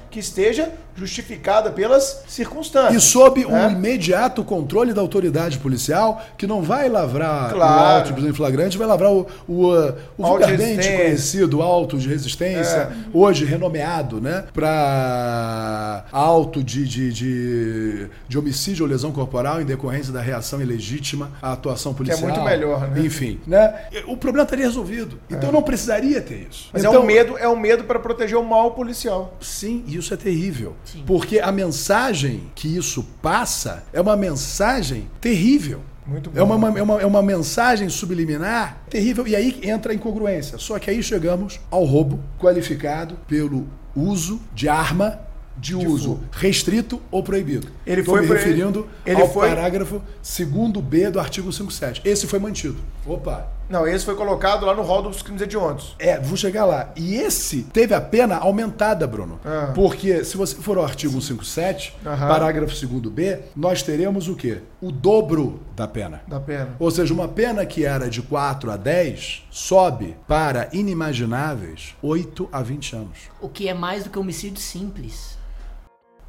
que 0.11 0.19
esteja 0.19 0.69
justificada 0.93 1.71
pelas 1.71 2.23
circunstâncias. 2.27 3.01
E 3.01 3.05
sob 3.07 3.45
né? 3.45 3.67
o 3.67 3.71
imediato 3.71 4.43
controle 4.43 4.93
da 4.93 4.99
autoridade 5.01 5.57
policial, 5.57 6.21
que 6.37 6.45
não 6.45 6.61
vai 6.61 6.89
lavrar 6.89 7.53
Claro. 7.53 7.81
o 7.81 7.85
auto 7.95 8.07
de 8.07 8.13
prisão 8.13 8.29
em 8.29 8.33
flagrante, 8.33 8.77
vai 8.77 8.85
lavrar 8.85 9.11
o, 9.11 9.25
o, 9.47 9.67
o 10.17 10.27
vulgarmente 10.27 10.87
conhecido 10.87 11.61
auto 11.61 11.97
de 11.97 12.07
resistência, 12.09 12.77
É. 12.77 12.91
hoje 13.13 13.45
renomeado 13.45 14.19
né, 14.19 14.43
para 14.53 16.03
auto 16.11 16.61
de, 16.61 16.85
de, 16.85 17.13
de, 17.13 18.07
de 18.27 18.37
homicídio 18.37 18.83
ou 18.85 18.91
lesão 18.91 19.11
corporal 19.11 19.61
em 19.61 19.65
decorrência 19.65 20.11
da 20.11 20.21
reação 20.21 20.61
ilegítima 20.61 21.31
à 21.41 21.53
atuação 21.53 21.93
policial. 21.93 22.19
é 22.29 22.33
muito 22.33 22.43
melhor, 22.43 22.89
né? 22.89 23.01
Enfim, 23.01 23.39
né? 23.47 23.73
o 24.07 24.17
problema 24.17 24.43
estaria 24.43 24.65
resolvido. 24.65 25.17
Então 25.29 25.49
eu 25.49 25.53
não 25.53 25.61
precisaria 25.63 26.21
ter 26.21 26.47
isso. 26.51 26.69
Mas 26.73 26.83
então, 26.83 26.95
é 26.95 26.99
um 26.99 27.05
medo, 27.05 27.37
é 27.37 27.47
um 27.47 27.55
medo 27.55 27.85
para 27.85 27.97
proteger 27.99 28.37
o 28.37 28.43
mal 28.43 28.71
policial. 28.71 29.37
Sim, 29.39 29.83
e 29.87 29.97
isso 30.01 30.13
é 30.13 30.17
terrível. 30.17 30.75
Sim. 30.83 31.03
Porque 31.07 31.39
a 31.39 31.51
mensagem 31.51 32.43
que 32.53 32.67
isso 32.75 33.03
passa 33.21 33.83
é 33.93 34.01
uma 34.01 34.17
mensagem 34.17 35.07
terrível. 35.21 35.79
Muito 36.05 36.29
bom. 36.29 36.37
É 36.39 36.43
uma, 36.43 36.55
uma- 36.55 36.77
é, 36.79 36.81
uma, 36.81 37.01
é 37.01 37.05
uma 37.05 37.21
mensagem 37.23 37.87
subliminar 37.87 38.81
terrível. 38.89 39.25
E 39.27 39.35
aí 39.35 39.59
entra 39.63 39.93
a 39.93 39.95
incongruência. 39.95 40.57
Só 40.57 40.77
que 40.79 40.89
aí 40.89 41.01
chegamos 41.01 41.59
ao 41.69 41.85
roubo 41.85 42.19
qualificado 42.39 43.15
pelo 43.27 43.67
uso 43.95 44.41
de 44.53 44.67
arma 44.67 45.19
de, 45.57 45.75
uso 45.75 46.15
fogo. 46.15 46.23
restrito 46.31 46.99
ou 47.11 47.21
proibido. 47.21 47.67
Ele 47.85 48.01
Estou 48.01 48.15
foi 48.17 48.25
me 48.25 48.33
referindo 48.33 48.87
ele 49.05 49.21
ao 49.21 49.29
foi- 49.29 49.47
parágrafo 49.49 50.01
2 50.23 50.83
B 50.83 51.11
do 51.11 51.19
artigo 51.19 51.51
57. 51.53 52.01
Esse 52.03 52.25
foi 52.25 52.39
mantido. 52.39 52.77
Opa! 53.05 53.47
Não, 53.71 53.87
esse 53.87 54.03
foi 54.03 54.15
colocado 54.15 54.65
lá 54.65 54.75
no 54.75 54.81
rol 54.81 55.01
dos 55.01 55.21
crimes 55.21 55.41
hediondos. 55.41 55.95
É, 55.97 56.19
vou 56.19 56.35
chegar 56.35 56.65
lá. 56.65 56.91
E 56.93 57.15
esse 57.15 57.63
teve 57.63 57.93
a 57.93 58.01
pena 58.01 58.35
aumentada, 58.35 59.07
Bruno. 59.07 59.39
Ah. 59.45 59.71
Porque 59.73 60.25
se 60.25 60.35
você 60.35 60.55
for 60.55 60.77
ao 60.77 60.83
artigo 60.83 61.13
157, 61.13 61.95
Aham. 62.05 62.27
parágrafo 62.27 62.85
2 62.85 63.13
B, 63.13 63.39
nós 63.55 63.81
teremos 63.81 64.27
o 64.27 64.35
quê? 64.35 64.61
O 64.81 64.91
dobro 64.91 65.61
da 65.73 65.87
pena. 65.87 66.21
Da 66.27 66.37
pena. 66.37 66.75
Ou 66.77 66.91
seja, 66.91 67.13
uma 67.13 67.29
pena 67.29 67.65
que 67.65 67.85
era 67.85 68.09
de 68.09 68.21
4 68.21 68.71
a 68.71 68.75
10 68.75 69.47
sobe 69.49 70.17
para 70.27 70.67
inimagináveis 70.73 71.95
8 72.01 72.49
a 72.51 72.61
20 72.61 72.95
anos. 72.97 73.17
O 73.39 73.47
que 73.47 73.69
é 73.69 73.73
mais 73.73 74.03
do 74.03 74.09
que 74.09 74.19
homicídio 74.19 74.59
simples. 74.59 75.39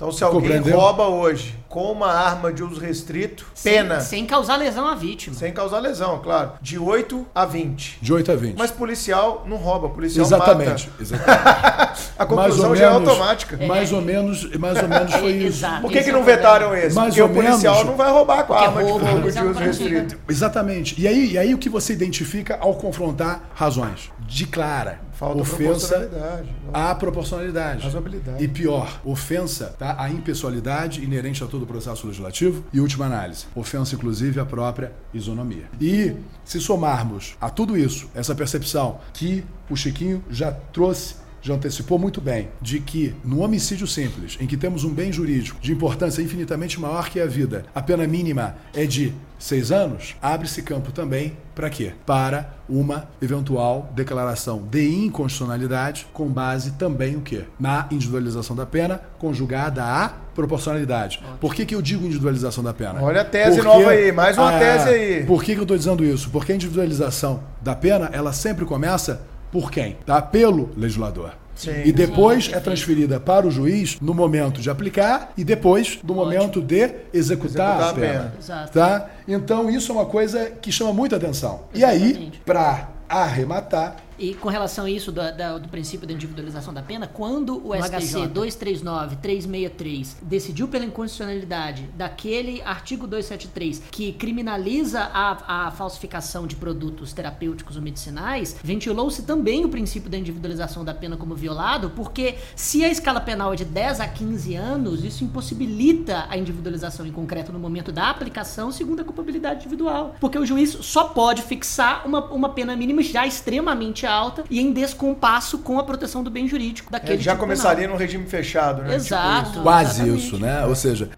Então, 0.03 0.11
se 0.11 0.25
alguém 0.25 0.41
Compreendeu? 0.41 0.77
rouba 0.77 1.07
hoje 1.07 1.55
com 1.69 1.93
uma 1.93 2.09
arma 2.09 2.53
de 2.53 2.61
uso 2.65 2.81
restrito, 2.81 3.47
pena. 3.63 4.01
Sem, 4.01 4.19
sem 4.19 4.27
causar 4.27 4.57
lesão 4.57 4.85
à 4.89 4.97
vítima. 4.97 5.37
Sem 5.37 5.53
causar 5.53 5.79
lesão, 5.79 6.19
claro. 6.19 6.55
De 6.61 6.77
8 6.77 7.25
a 7.33 7.47
20. 7.47 7.99
De 8.03 8.13
8 8.13 8.33
a 8.33 8.35
20. 8.35 8.59
Mas 8.59 8.73
policial 8.73 9.45
não 9.47 9.57
rouba, 9.57 9.89
policial 9.91 10.27
exatamente. 10.27 10.89
mata. 10.89 11.01
exatamente. 11.03 12.03
A 12.19 12.27
conclusão 12.27 12.75
já 12.75 12.87
é 12.87 12.89
automática. 12.89 13.57
Mais 13.65 13.93
ou 13.93 14.03
menos, 14.03 14.45
mais 14.57 14.83
ou 14.83 14.89
menos 14.89 15.15
foi 15.15 15.33
isso. 15.39 15.59
exato. 15.59 15.83
Por 15.83 15.93
que, 15.93 16.03
que 16.03 16.11
não 16.11 16.25
vetaram 16.25 16.75
esse? 16.75 16.97
Mais 16.97 17.09
Porque 17.15 17.23
ou 17.23 17.29
o 17.29 17.33
policial 17.33 17.75
menos. 17.75 17.89
não 17.91 17.97
vai 17.97 18.11
roubar 18.11 18.45
com 18.45 18.55
a 18.55 18.61
arma 18.61 18.83
de 18.83 18.91
roubo, 18.91 19.07
fogo 19.07 19.31
de 19.31 19.41
uso 19.45 19.61
restrito. 19.61 20.19
Exatamente. 20.29 21.01
E 21.01 21.07
aí, 21.07 21.31
e 21.33 21.39
aí 21.39 21.55
o 21.55 21.59
que 21.59 21.69
você 21.69 21.93
identifica 21.93 22.59
ao 22.61 22.75
confrontar 22.75 23.45
razões? 23.55 24.11
De 24.27 24.47
clara. 24.47 24.99
Falta 25.23 25.41
ofensa 25.41 26.01
proporcionalidade. 26.01 26.49
à 26.73 26.95
proporcionalidade. 26.97 27.85
Razoabilidade. 27.85 28.43
E 28.43 28.49
pior, 28.49 29.01
ofensa 29.05 29.77
tá, 29.79 29.95
à 29.97 30.11
impessoalidade 30.11 31.01
inerente 31.01 31.45
a 31.45 31.47
todo 31.47 31.62
o 31.62 31.66
processo 31.66 32.09
legislativo. 32.09 32.64
E 32.73 32.81
última 32.81 33.07
análise, 33.07 33.47
ofensa 33.55 33.95
inclusive 33.95 34.41
à 34.41 34.45
própria 34.45 34.93
isonomia. 35.14 35.66
E 35.81 36.16
se 36.45 36.61
somarmos 36.61 37.37
a 37.41 37.49
tudo 37.49 37.79
isso, 37.79 38.11
essa 38.16 38.35
percepção 38.35 38.99
que 39.14 39.45
o 39.70 39.77
Chiquinho 39.77 40.25
já 40.29 40.51
trouxe 40.51 41.22
já 41.43 41.55
antecipou 41.55 41.99
muito 41.99 42.20
bem 42.20 42.49
de 42.61 42.78
que 42.80 43.14
no 43.24 43.40
homicídio 43.40 43.86
simples, 43.86 44.38
em 44.40 44.47
que 44.47 44.57
temos 44.57 44.84
um 44.84 44.90
bem 44.95 45.12
jurídico 45.12 45.61
de 45.61 45.72
importância 45.72 46.22
infinitamente 46.22 46.80
maior 46.80 47.09
que 47.11 47.20
a 47.20 47.26
vida, 47.26 47.64
a 47.74 47.82
pena 47.82 48.07
mínima 48.07 48.55
é 48.72 48.86
de 48.86 49.12
seis 49.38 49.72
anos, 49.72 50.14
abre-se 50.22 50.62
campo 50.62 50.93
também 50.93 51.36
para 51.53 51.68
quê? 51.68 51.93
Para 52.07 52.55
uma 52.68 53.09
eventual 53.20 53.90
declaração 53.95 54.62
de 54.70 54.88
inconstitucionalidade 54.88 56.07
com 56.12 56.28
base 56.28 56.72
também 56.72 57.16
o 57.16 57.20
quê? 57.20 57.45
Na 57.59 57.86
individualização 57.90 58.55
da 58.55 58.64
pena 58.64 59.01
conjugada 59.18 59.82
à 59.84 60.09
proporcionalidade. 60.09 61.20
Por 61.40 61.55
que, 61.55 61.66
que 61.66 61.74
eu 61.74 61.82
digo 61.82 62.07
individualização 62.07 62.62
da 62.62 62.72
pena? 62.72 63.03
Olha 63.03 63.22
a 63.22 63.24
tese 63.24 63.57
Porque- 63.61 63.68
nova 63.68 63.90
aí, 63.90 64.12
mais 64.12 64.38
uma 64.38 64.55
Ah, 64.55 64.59
tese 64.59 64.88
aí. 64.88 65.24
Por 65.26 65.43
que, 65.43 65.55
que 65.55 65.59
eu 65.59 65.64
estou 65.64 65.76
dizendo 65.76 66.05
isso? 66.05 66.30
Porque 66.30 66.53
a 66.53 66.55
individualização 66.55 67.43
da 67.61 67.74
pena, 67.74 68.09
ela 68.12 68.32
sempre 68.32 68.64
começa 68.64 69.20
por 69.53 69.71
quem? 69.71 69.97
Tá? 70.05 70.21
Pelo 70.21 70.71
legislador. 70.77 71.35
Sim. 71.55 71.83
E 71.85 71.93
depois 71.93 72.51
é 72.53 72.59
transferida 72.59 73.21
para 73.21 73.47
o 73.47 73.51
juiz 73.51 74.01
no 74.01 74.15
momento 74.15 74.61
de 74.61 74.71
aplicar 74.71 75.33
e 75.37 75.45
depois 75.45 75.99
no 76.03 76.15
momento 76.15 76.61
de 76.61 76.91
executar, 77.13 77.13
Executar 77.13 77.81
a 77.83 77.91
a 77.91 77.93
pena. 77.93 78.07
pena. 78.09 78.35
Exato. 78.41 78.73
Tá? 78.73 79.11
Então 79.29 79.71
isso 79.71 79.93
é 79.93 79.95
uma 79.95 80.07
coisa 80.07 80.47
que 80.61 80.73
chama 80.73 80.93
muita 80.93 81.17
atenção. 81.17 81.61
E 81.75 81.85
aí, 81.85 82.03
Exatamente. 82.11 82.41
para 82.45 82.89
arrematar, 83.09 83.97
E 84.23 84.35
com 84.35 84.49
relação 84.49 84.85
a 84.85 84.91
isso 84.91 85.11
da- 85.11 85.59
do 85.59 85.68
princípio 85.68 86.07
da 86.07 86.12
individualização 86.14 86.73
da 86.73 86.81
pena, 86.81 87.09
quando 87.09 87.57
o 87.66 87.75
STC 87.75 88.29
239-363 88.29 90.16
decidiu 90.23 90.68
pela 90.68 90.85
inconstitucionalidade 90.85 91.89
daquele 91.97 92.62
artigo 92.62 93.09
273 93.09 93.83
que 93.91 94.12
criminaliza 94.12 95.01
a, 95.12 95.66
a 95.66 95.70
falsificação 95.73 96.47
de 96.47 96.55
produtos 96.55 97.12
terapêuticos 97.12 97.75
ou 97.75 97.83
medicinais, 97.83 98.57
ventilou-se 98.62 99.23
também 99.25 99.64
o 99.64 99.68
princípio 99.68 100.09
da 100.09 100.16
individualização 100.16 100.85
da 100.85 100.95
pena 100.95 101.16
como 101.16 101.35
violado, 101.35 101.91
porque 101.91 102.37
se 102.55 102.85
a 102.85 102.89
escala 102.89 103.20
penal 103.20 103.53
é 103.53 103.57
de 103.57 103.64
10 103.64 103.99
a 103.99 104.07
15 104.07 104.55
anos, 104.55 105.03
isso 105.03 105.25
impossibilita 105.25 106.27
a 106.29 106.37
individualização 106.39 107.05
em 107.05 107.11
concreto 107.11 107.53
no 107.53 107.59
momento 107.59 107.91
da 107.91 108.09
aplicação, 108.09 108.70
segundo 108.70 109.01
a 109.01 109.05
culpabilidade 109.05 109.61
individual. 109.66 110.14
Porque 110.20 110.39
o 110.39 110.47
juiz 110.47 110.70
só 110.83 111.05
pode 111.05 111.43
fixar 111.43 112.07
uma, 112.07 112.25
uma 112.27 112.51
pena 112.51 112.77
mínima 112.77 113.03
já 113.03 113.27
extremamente 113.27 114.07
alta 114.13 114.45
e 114.51 114.61
em 114.61 114.73
descompasso 114.73 115.59
com 115.59 115.79
a 115.79 115.85
proteção 115.85 116.23
do 116.23 116.31
bem 116.31 116.47
jurídico 116.47 116.91
daquele 116.93 117.15
Ele 117.15 117.23
já 117.23 117.33
tipo 117.33 117.43
começaria 117.43 117.83
penal. 117.83 117.95
no 117.95 117.99
regime 117.99 118.27
fechado, 118.27 118.83
né? 118.83 118.95
Exato. 118.95 119.39
Tipo 119.39 119.51
isso. 119.53 119.63
quase 119.63 119.91
exatamente. 120.03 120.27
isso, 120.27 120.39
né? 120.39 120.67
Ou 120.67 120.75
seja, 120.75 121.11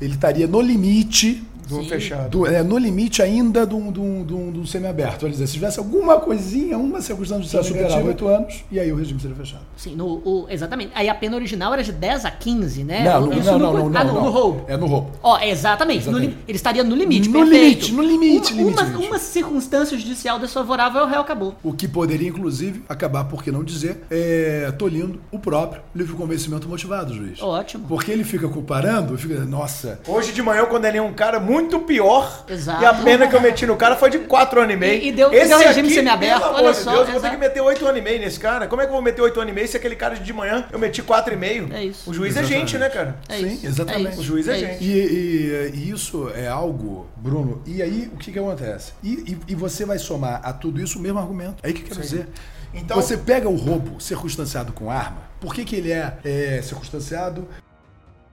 ele 0.00 0.14
estaria 0.14 0.46
no 0.46 0.60
limite 0.60 1.42
Do 1.68 1.82
Sim. 1.82 1.88
fechado. 1.88 2.30
Do- 2.30 2.46
é, 2.46 2.62
no 2.62 2.78
limite 2.78 3.22
ainda 3.22 3.66
de 3.66 3.74
um, 3.74 3.90
de 3.90 4.00
um, 4.00 4.24
de 4.24 4.34
um, 4.34 4.52
de 4.52 4.58
um 4.60 4.66
semiaberto. 4.66 5.20
Quer 5.26 5.30
dizer, 5.30 5.46
se 5.46 5.54
tivesse 5.54 5.78
alguma 5.78 6.18
coisinha, 6.20 6.78
uma 6.78 7.00
circunstância 7.00 7.40
judicial 7.44 7.64
Sim, 7.64 7.74
negativa. 7.74 8.06
8 8.08 8.28
anos, 8.28 8.64
e 8.70 8.78
aí 8.80 8.92
o 8.92 8.96
regime 8.96 9.20
seria 9.20 9.36
fechado. 9.36 9.62
Sim, 9.76 9.96
no, 9.96 10.06
o- 10.24 10.46
exatamente. 10.48 10.92
Aí 10.94 11.08
a 11.08 11.14
pena 11.14 11.36
original 11.36 11.72
era 11.72 11.82
de 11.82 11.92
10 11.92 12.24
a 12.24 12.30
15, 12.30 12.84
né? 12.84 13.04
não, 13.04 13.26
no- 13.26 13.32
Isso 13.32 13.44
não, 13.50 13.58
no 13.58 13.64
não, 13.64 13.72
co- 13.72 13.78
não, 13.78 13.88
não, 13.90 14.00
ah, 14.00 14.04
no, 14.04 14.12
não. 14.14 14.22
no 14.24 14.30
roubo. 14.30 14.64
É 14.68 14.76
no 14.76 14.86
roubo. 14.86 15.10
Ó, 15.22 15.38
exatamente. 15.40 16.04
no 16.06 16.10
Exatamente. 16.12 16.30
lim- 16.36 16.38
ele 16.46 16.56
estaria 16.56 16.84
no 16.84 16.94
limite, 16.94 17.28
No 17.28 17.40
perfeito. 17.40 17.62
limite, 17.86 17.92
no 17.92 18.02
limite, 18.02 18.52
uma, 18.52 18.62
limite, 18.62 18.74
uma, 18.76 18.82
limite. 18.92 19.08
uma 19.08 19.18
circunstância 19.18 19.98
judicial 19.98 20.38
desfavorável, 20.38 21.02
o 21.02 21.06
réu 21.06 21.20
acabou. 21.20 21.54
O 21.62 21.72
que 21.72 21.88
poderia, 21.88 22.28
inclusive, 22.28 22.82
acabar, 22.88 23.24
por 23.24 23.42
que 23.42 23.50
não 23.50 23.64
dizer, 23.64 24.04
é, 24.10 24.72
tolhindo 24.78 25.20
o 25.30 25.38
próprio 25.38 25.82
livre 25.94 26.14
convencimento 26.14 26.68
motivado, 26.68 27.12
juiz. 27.14 27.42
Ótimo. 27.42 27.86
Porque 27.88 28.10
ele 28.12 28.24
fica 28.24 28.48
comparando, 28.48 29.16
fica, 29.18 29.40
nossa, 29.44 29.98
Hoje 30.06 30.32
de 30.32 30.42
manhã 30.42 30.60
eu 30.60 30.66
condenei 30.66 31.00
um 31.00 31.12
cara 31.12 31.40
muito 31.40 31.55
pior. 31.86 32.44
Exato. 32.48 32.82
E 32.82 32.86
a 32.86 32.94
pena 32.94 33.26
que 33.26 33.34
eu 33.34 33.40
meti 33.40 33.66
no 33.66 33.76
cara 33.76 33.96
foi 33.96 34.10
de 34.10 34.18
4 34.20 34.60
anos 34.60 34.74
e 34.74 34.76
meio. 34.76 35.02
E- 35.02 35.08
e 35.08 35.12
deu- 35.12 35.30
deu 35.30 35.58
regime 35.58 35.90
semiaberto, 35.90 36.40
pelo 36.40 36.54
olha 36.54 36.72
de 36.72 36.78
só, 36.78 36.90
Deus, 36.92 37.06
eu 37.06 37.12
vou 37.12 37.20
ter 37.20 37.30
que 37.30 37.36
meter 37.36 37.60
8 37.60 37.86
anos 37.86 37.98
e 37.98 38.02
meio 38.02 38.20
nesse 38.20 38.38
cara. 38.38 38.66
Como 38.66 38.80
é 38.82 38.84
que 38.84 38.90
eu 38.90 38.94
vou 38.94 39.02
meter 39.02 39.22
8 39.22 39.40
anos 39.40 39.52
e 39.52 39.54
meio 39.54 39.68
se 39.68 39.76
aquele 39.76 39.96
cara 39.96 40.14
de 40.16 40.32
manhã 40.32 40.66
eu 40.72 40.78
meti 40.78 41.02
4 41.02 41.32
e 41.32 41.36
meio? 41.36 41.68
É 41.72 41.84
isso. 41.84 42.10
O 42.10 42.14
juiz 42.14 42.36
é 42.36 42.40
Exatamente. 42.40 42.70
gente, 42.72 42.78
né, 42.78 42.88
cara? 42.88 43.16
É 43.28 43.36
Sim, 43.38 43.46
isso, 43.54 43.66
exatamente. 43.66 44.06
é 44.06 44.10
isso, 44.10 44.20
O 44.20 44.24
juiz 44.24 44.48
é 44.48 44.56
isso. 44.56 44.66
gente. 44.66 44.84
E, 44.84 44.92
e- 44.92 45.70
e 45.74 45.90
isso 45.90 46.30
é 46.34 46.48
algo, 46.48 47.06
Bruno, 47.16 47.62
e 47.66 47.80
aí 47.82 48.10
o 48.12 48.16
que, 48.16 48.32
que 48.32 48.38
acontece? 48.38 48.92
E, 49.02 49.12
e- 49.12 49.38
e 49.48 49.54
você 49.54 49.84
vai 49.84 49.98
somar 49.98 50.40
a 50.42 50.52
tudo 50.52 50.80
isso 50.80 50.98
o 50.98 51.02
mesmo 51.02 51.18
argumento. 51.18 51.56
Aí 51.62 51.70
o 51.72 51.74
que 51.74 51.82
quer 51.82 51.98
dizer? 52.00 52.28
Então- 52.74 53.00
você 53.00 53.16
pega 53.16 53.48
o 53.48 53.56
roubo 53.56 53.98
circunstanciado 54.00 54.72
com 54.72 54.90
arma, 54.90 55.18
por 55.40 55.54
que, 55.54 55.64
que 55.64 55.76
ele 55.76 55.90
é, 55.92 56.12
é, 56.24 56.60
circunstanciado 56.62 57.48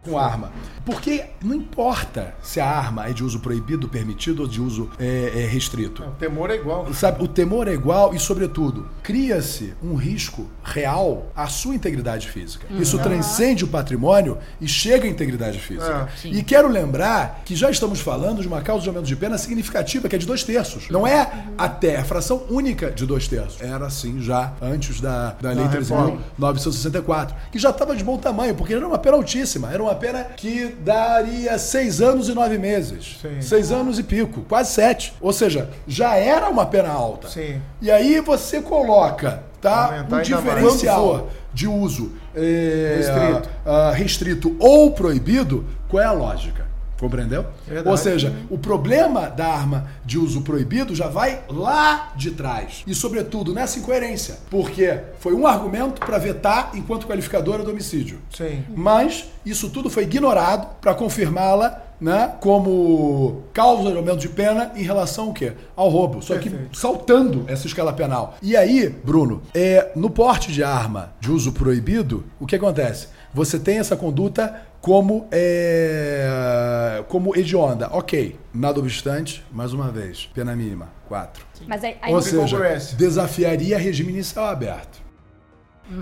com 0.04 0.18
arma? 0.18 0.52
Porque 0.86 1.24
não 1.42 1.56
importa 1.56 2.36
se 2.42 2.60
a 2.60 2.68
arma 2.68 3.08
é 3.08 3.14
de 3.14 3.24
uso 3.24 3.40
proibido, 3.40 3.88
permitido 3.88 4.42
ou 4.42 4.48
de 4.48 4.62
uso 4.62 4.90
é, 5.00 5.32
é, 5.36 5.48
restrito. 5.48 6.04
O 6.04 6.12
temor 6.12 6.50
é 6.52 6.56
igual. 6.56 6.94
Sabe, 6.94 7.24
o 7.24 7.28
temor 7.28 7.68
é 7.68 7.74
igual 7.74 8.14
e, 8.14 8.20
sobretudo, 8.20 8.90
cria-se 9.02 9.74
um 9.82 9.96
risco 9.96 10.50
real 10.64 11.32
à 11.36 11.48
sua 11.48 11.74
integridade 11.74 12.30
física. 12.30 12.68
Isso 12.72 13.00
transcende 13.00 13.64
o 13.64 13.68
patrimônio 13.68 14.38
e 14.60 14.68
chega 14.68 15.06
à 15.06 15.10
integridade 15.10 15.58
física. 15.60 16.04
Ah, 16.04 16.18
sim. 16.18 16.32
e 16.32 16.44
quero 16.44 16.68
lembrar 16.68 17.42
que 17.46 17.56
já 17.56 17.70
estamos 17.70 18.02
falando 18.02 18.42
de 18.42 18.48
uma 18.48 18.62
causa 18.62 18.84
de 18.84 18.90
aumento 18.90 19.06
de 19.06 19.16
pena 19.16 19.38
significativa, 19.38 20.10
que 20.10 20.16
é 20.16 20.20
de 20.20 20.26
dois 20.26 20.44
terços. 20.44 20.90
Não 20.90 21.08
é 21.08 21.46
até 21.58 21.98
a 21.98 22.04
fração 22.04 22.44
única 22.50 22.92
de 22.92 23.06
dois 23.06 23.28
terços. 23.28 23.62
Era 23.62 23.88
assim 23.88 24.22
já 24.22 24.54
antes 24.62 25.00
da, 25.00 25.32
da 25.40 25.52
Lei 25.52 25.68
reforma. 25.68 26.20
13.964, 26.40 27.34
que 27.52 27.60
já 27.60 27.70
estava 27.70 27.96
de 27.96 28.04
bom 28.04 28.18
tamanho, 28.18 28.54
porque 28.56 28.74
era 28.74 28.86
uma 28.86 28.98
pena 28.98 29.16
altíssima. 29.16 29.72
Era 29.72 29.82
uma 29.82 29.93
pena 29.96 30.24
que 30.24 30.68
daria 30.80 31.58
seis 31.58 32.02
anos 32.02 32.30
e 32.30 32.34
nove 32.34 32.58
meses. 32.58 33.18
Sim. 33.22 33.42
Seis 33.42 33.72
anos 33.72 34.00
e 34.00 34.04
pico, 34.04 34.42
quase 34.42 34.72
sete. 34.72 35.14
Ou 35.22 35.34
seja, 35.34 35.70
já 35.88 36.16
era 36.16 36.50
uma 36.50 36.66
pena 36.66 36.90
alta. 36.90 37.28
Sim. 37.30 37.62
E 37.82 37.90
aí 37.92 38.20
você 38.22 38.62
coloca, 38.62 39.44
tá? 39.62 40.06
Um 40.12 40.22
diferencial 40.22 41.30
de 41.54 41.68
uso 41.68 42.12
é, 42.36 42.96
Restrito. 42.98 43.50
ah, 43.66 43.92
restrito 43.94 44.56
ou 44.60 44.92
proibido, 44.92 45.66
qual 45.88 46.02
é 46.02 46.06
a 46.06 46.12
lógica? 46.12 46.66
Compreendeu? 47.04 47.46
Verdade. 47.68 47.90
Ou 47.90 47.98
seja, 47.98 48.34
o 48.50 48.58
problema 48.58 49.28
da 49.28 49.46
arma 49.46 49.90
de 50.06 50.18
uso 50.18 50.40
proibido 50.40 50.96
já 50.96 51.10
vai 51.10 51.44
lá 51.50 52.14
de 52.16 52.32
trás. 52.32 52.82
E, 52.88 52.96
sobretudo, 52.96 53.54
nessa 53.54 53.78
incoerência. 53.78 54.38
Porque 54.50 55.02
foi 55.20 55.34
um 55.34 55.46
argumento 55.46 56.00
para 56.00 56.18
vetar 56.18 56.72
enquanto 56.74 57.06
qualificadora 57.06 57.62
do 57.62 57.72
homicídio. 57.72 58.22
Sim. 58.34 58.64
Mas 58.74 59.26
isso 59.46 59.70
tudo 59.70 59.90
foi 59.90 60.04
ignorado 60.04 60.66
para 60.80 60.94
confirmá-la 60.94 61.84
né, 62.00 62.36
como 62.40 63.44
causa 63.52 63.92
de 63.92 63.98
aumento 63.98 64.20
de 64.20 64.30
pena 64.30 64.72
em 64.74 64.84
relação 64.84 65.26
ao 65.26 65.34
quê? 65.34 65.52
Ao 65.76 65.90
roubo. 65.90 66.22
Só 66.22 66.38
que 66.38 66.50
Perfeito. 66.50 66.78
saltando 66.78 67.44
essa 67.50 67.68
escala 67.68 67.92
penal. 67.92 68.38
E 68.42 68.56
aí, 68.56 68.88
Bruno, 68.88 69.42
é, 69.54 69.92
no 69.94 70.10
porte 70.10 70.54
de 70.54 70.64
arma 70.64 71.12
de 71.20 71.30
uso 71.30 71.52
proibido, 71.52 72.24
o 72.40 72.46
que 72.46 72.56
acontece? 72.56 73.10
Você 73.34 73.60
tem 73.60 73.80
essa 73.80 73.98
conduta 73.98 74.62
como, 74.88 75.30
é, 75.32 77.06
como 77.08 77.34
hedionda. 77.38 77.88
Ok. 77.94 78.38
Nada 78.54 78.82
obstante, 78.82 79.42
mais 79.50 79.72
uma 79.72 79.90
vez, 79.90 80.30
pena 80.34 80.54
mínima, 80.58 80.90
4. 81.08 81.42
Mas 81.66 81.82
aí, 81.86 81.96
aí 82.02 82.14
Ou 82.14 82.22
seja, 82.22 82.58
desafiaria 82.98 83.78
regime 83.78 84.12
inicial 84.12 84.46
aberto. 84.46 85.02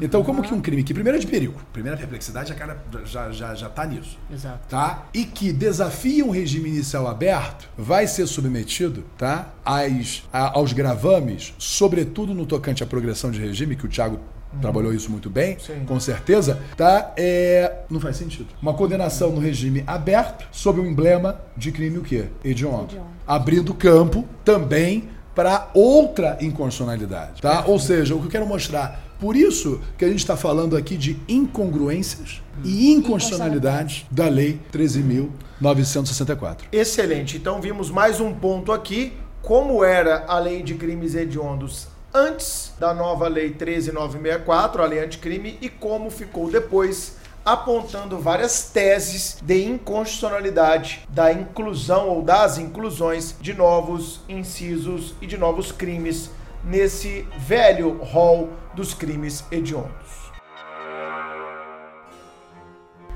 Então, 0.02 0.24
como 0.24 0.42
que 0.42 0.52
um 0.54 0.60
crime 0.62 0.84
que 0.84 0.96
primeiro 0.96 1.18
é 1.18 1.22
de 1.22 1.28
perigo, 1.28 1.60
primeira 1.72 1.96
perplexidade, 1.98 2.52
a 2.52 2.56
cara 2.56 2.84
já, 3.06 3.32
já, 3.32 3.54
já 3.54 3.70
tá 3.70 3.86
nisso. 3.86 4.18
Exato. 4.34 4.68
Tá? 4.68 5.06
E 5.14 5.26
que 5.26 5.54
desafia 5.54 6.26
um 6.26 6.32
regime 6.32 6.70
inicial 6.70 7.08
aberto, 7.08 7.70
vai 7.78 8.08
ser 8.08 8.26
submetido, 8.26 9.04
tá? 9.16 9.50
Às, 9.64 10.24
a- 10.34 10.58
aos 10.58 10.74
gravames, 10.74 11.54
sobretudo 11.60 12.34
no 12.34 12.46
tocante 12.48 12.84
à 12.84 12.88
progressão 12.88 13.30
de 13.30 13.40
regime, 13.40 13.76
que 13.76 13.86
o 13.86 13.90
Thiago 13.90 14.20
trabalhou 14.60 14.94
isso 14.94 15.10
muito 15.10 15.30
bem, 15.30 15.58
Sim. 15.60 15.86
com 15.86 16.00
certeza, 16.00 16.62
tá? 16.76 17.14
É, 17.16 17.80
não 17.90 18.00
faz 18.00 18.18
sentido. 18.18 18.48
Uma 18.62 18.74
condenação 18.74 19.32
no 19.32 19.40
regime 19.40 19.84
aberto, 19.88 20.46
sob 20.52 20.80
o 20.80 20.86
emblema 20.86 21.40
de 21.56 21.72
crime 21.72 21.98
o 21.98 22.02
quê? 22.02 22.26
Hediondo. 22.44 22.84
Hediondo. 22.86 23.08
Abrindo 23.26 23.74
campo 23.74 24.26
também 24.44 25.10
para 25.34 25.70
outra 25.74 26.38
inconstitucionalidade, 26.42 27.42
tá? 27.42 27.64
Ou 27.66 27.80
seja, 27.80 28.14
o 28.16 28.20
que 28.20 28.26
eu 28.26 28.32
quero 28.32 28.46
mostrar, 28.46 29.16
por 29.20 29.36
isso 29.36 29.80
que 29.98 30.04
a 30.04 30.08
gente 30.08 30.20
está 30.20 30.36
falando 30.36 30.76
aqui 30.76 30.98
de 30.98 31.18
incongruências 31.28 32.42
e 32.64 32.92
inconstitucionalidades 32.92 34.06
da 34.12 34.28
Lei 34.28 34.60
13.964. 34.74 36.64
Excelente. 36.72 37.38
Então 37.38 37.62
vimos 37.62 37.90
mais 37.90 38.20
um 38.20 38.34
ponto 38.34 38.72
aqui. 38.72 39.14
Como 39.42 39.84
era 39.84 40.26
a 40.28 40.38
lei 40.38 40.62
de 40.62 40.76
crimes 40.76 41.16
hediondos 41.16 41.88
antes 42.14 42.74
da 42.80 42.94
nova 42.94 43.28
lei 43.28 43.52
13964, 43.52 44.84
a 44.84 44.86
lei 44.86 45.00
anticrime, 45.00 45.58
e 45.62 45.70
como 45.70 46.10
ficou 46.10 46.50
depois, 46.50 47.18
apontando 47.44 48.20
várias 48.20 48.70
teses 48.70 49.38
de 49.42 49.64
inconstitucionalidade 49.66 51.08
da 51.10 51.32
inclusão 51.32 52.10
ou 52.10 52.22
das 52.22 52.58
inclusões 52.58 53.36
de 53.40 53.54
novos 53.54 54.22
incisos 54.30 55.16
e 55.22 55.28
de 55.28 55.38
novos 55.38 55.72
crimes 55.72 56.30
nesse 56.64 57.28
velho 57.40 57.98
rol 58.04 58.50
dos 58.76 58.94
crimes 58.94 59.44
hediondos. 59.52 60.01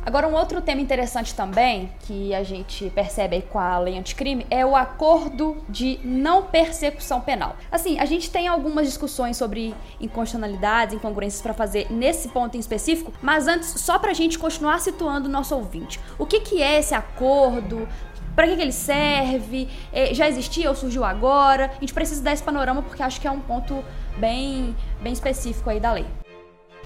Agora, 0.06 0.28
um 0.28 0.36
outro 0.36 0.62
tema 0.62 0.80
interessante 0.80 1.34
também, 1.34 1.89
que 2.01 2.32
a 2.36 2.43
gente 2.43 2.91
percebe 2.91 3.38
aí 3.38 3.41
com 3.41 3.58
a 3.58 3.80
lei 3.80 3.97
anticrime, 3.97 4.45
é 4.51 4.64
o 4.64 4.76
acordo 4.76 5.58
de 5.68 5.99
não 6.03 6.43
persecução 6.43 7.20
penal. 7.20 7.56
Assim, 7.72 7.97
a 7.97 8.06
gente 8.06 8.30
tem 8.30 8.47
algumas 8.47 8.86
discussões 8.86 9.36
sobre 9.36 9.74
inconstitucionalidades, 9.99 10.93
incongruências 10.93 11.41
para 11.41 11.56
fazer 11.56 11.91
nesse 11.91 12.28
ponto 12.28 12.56
em 12.56 12.60
específico, 12.60 13.12
mas 13.20 13.47
antes, 13.47 13.68
só 13.82 13.97
pra 13.97 14.14
gente 14.14 14.38
continuar 14.38 14.80
situando 14.80 15.28
o 15.28 15.32
nosso 15.32 15.56
ouvinte. 15.56 15.99
O 16.20 16.26
que, 16.28 16.39
que 16.39 16.62
é 16.62 16.78
esse 16.78 16.93
acordo? 16.93 17.88
Para 18.36 18.45
que, 18.47 18.58
que 18.58 18.62
ele 18.62 18.72
serve? 18.72 19.68
Eh, 19.91 20.14
Já 20.14 20.30
existia 20.30 20.70
ou 20.70 20.76
surgiu 20.76 21.03
agora? 21.03 21.72
A 21.78 21.80
gente 21.80 21.95
precisa 21.95 22.22
dar 22.22 22.34
esse 22.34 22.43
panorama 22.43 22.84
porque 22.84 23.01
acho 23.01 23.20
que 23.20 23.28
é 23.28 23.32
um 23.32 23.39
ponto 23.39 23.84
bem, 24.18 24.76
bem 25.01 25.14
específico 25.14 25.68
aí 25.68 25.80
da 25.80 25.93
lei. 25.93 26.06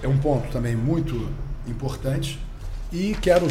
É 0.02 0.08
um 0.08 0.16
ponto 0.16 0.50
também 0.50 0.74
muito 0.74 1.28
importante 1.66 2.38
e 2.92 3.14
quero, 3.20 3.46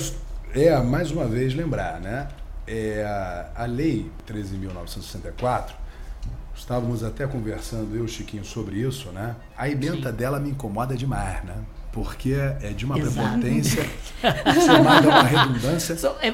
é, 0.53 0.77
mais 0.81 1.11
uma 1.11 1.25
vez, 1.25 1.53
lembrar, 1.53 1.99
né? 1.99 2.27
É, 2.67 3.03
a, 3.05 3.63
a 3.63 3.65
Lei 3.65 4.11
13.964, 4.31 5.71
estávamos 6.55 7.03
até 7.03 7.25
conversando, 7.25 7.95
eu 7.95 8.01
e 8.01 8.05
o 8.05 8.07
Chiquinho, 8.07 8.45
sobre 8.45 8.77
isso, 8.77 9.09
né? 9.11 9.35
A 9.57 9.69
emenda 9.69 10.11
dela 10.11 10.39
me 10.39 10.49
incomoda 10.51 10.95
demais, 10.95 11.43
né? 11.43 11.55
Porque 11.91 12.33
é 12.61 12.69
de 12.69 12.85
uma 12.85 12.99
Exato. 12.99 13.15
prepotência 13.39 13.83
chamada 14.65 15.07
uma 15.07 15.23
redundância. 15.23 15.95
So- 15.97 16.15
é- 16.21 16.31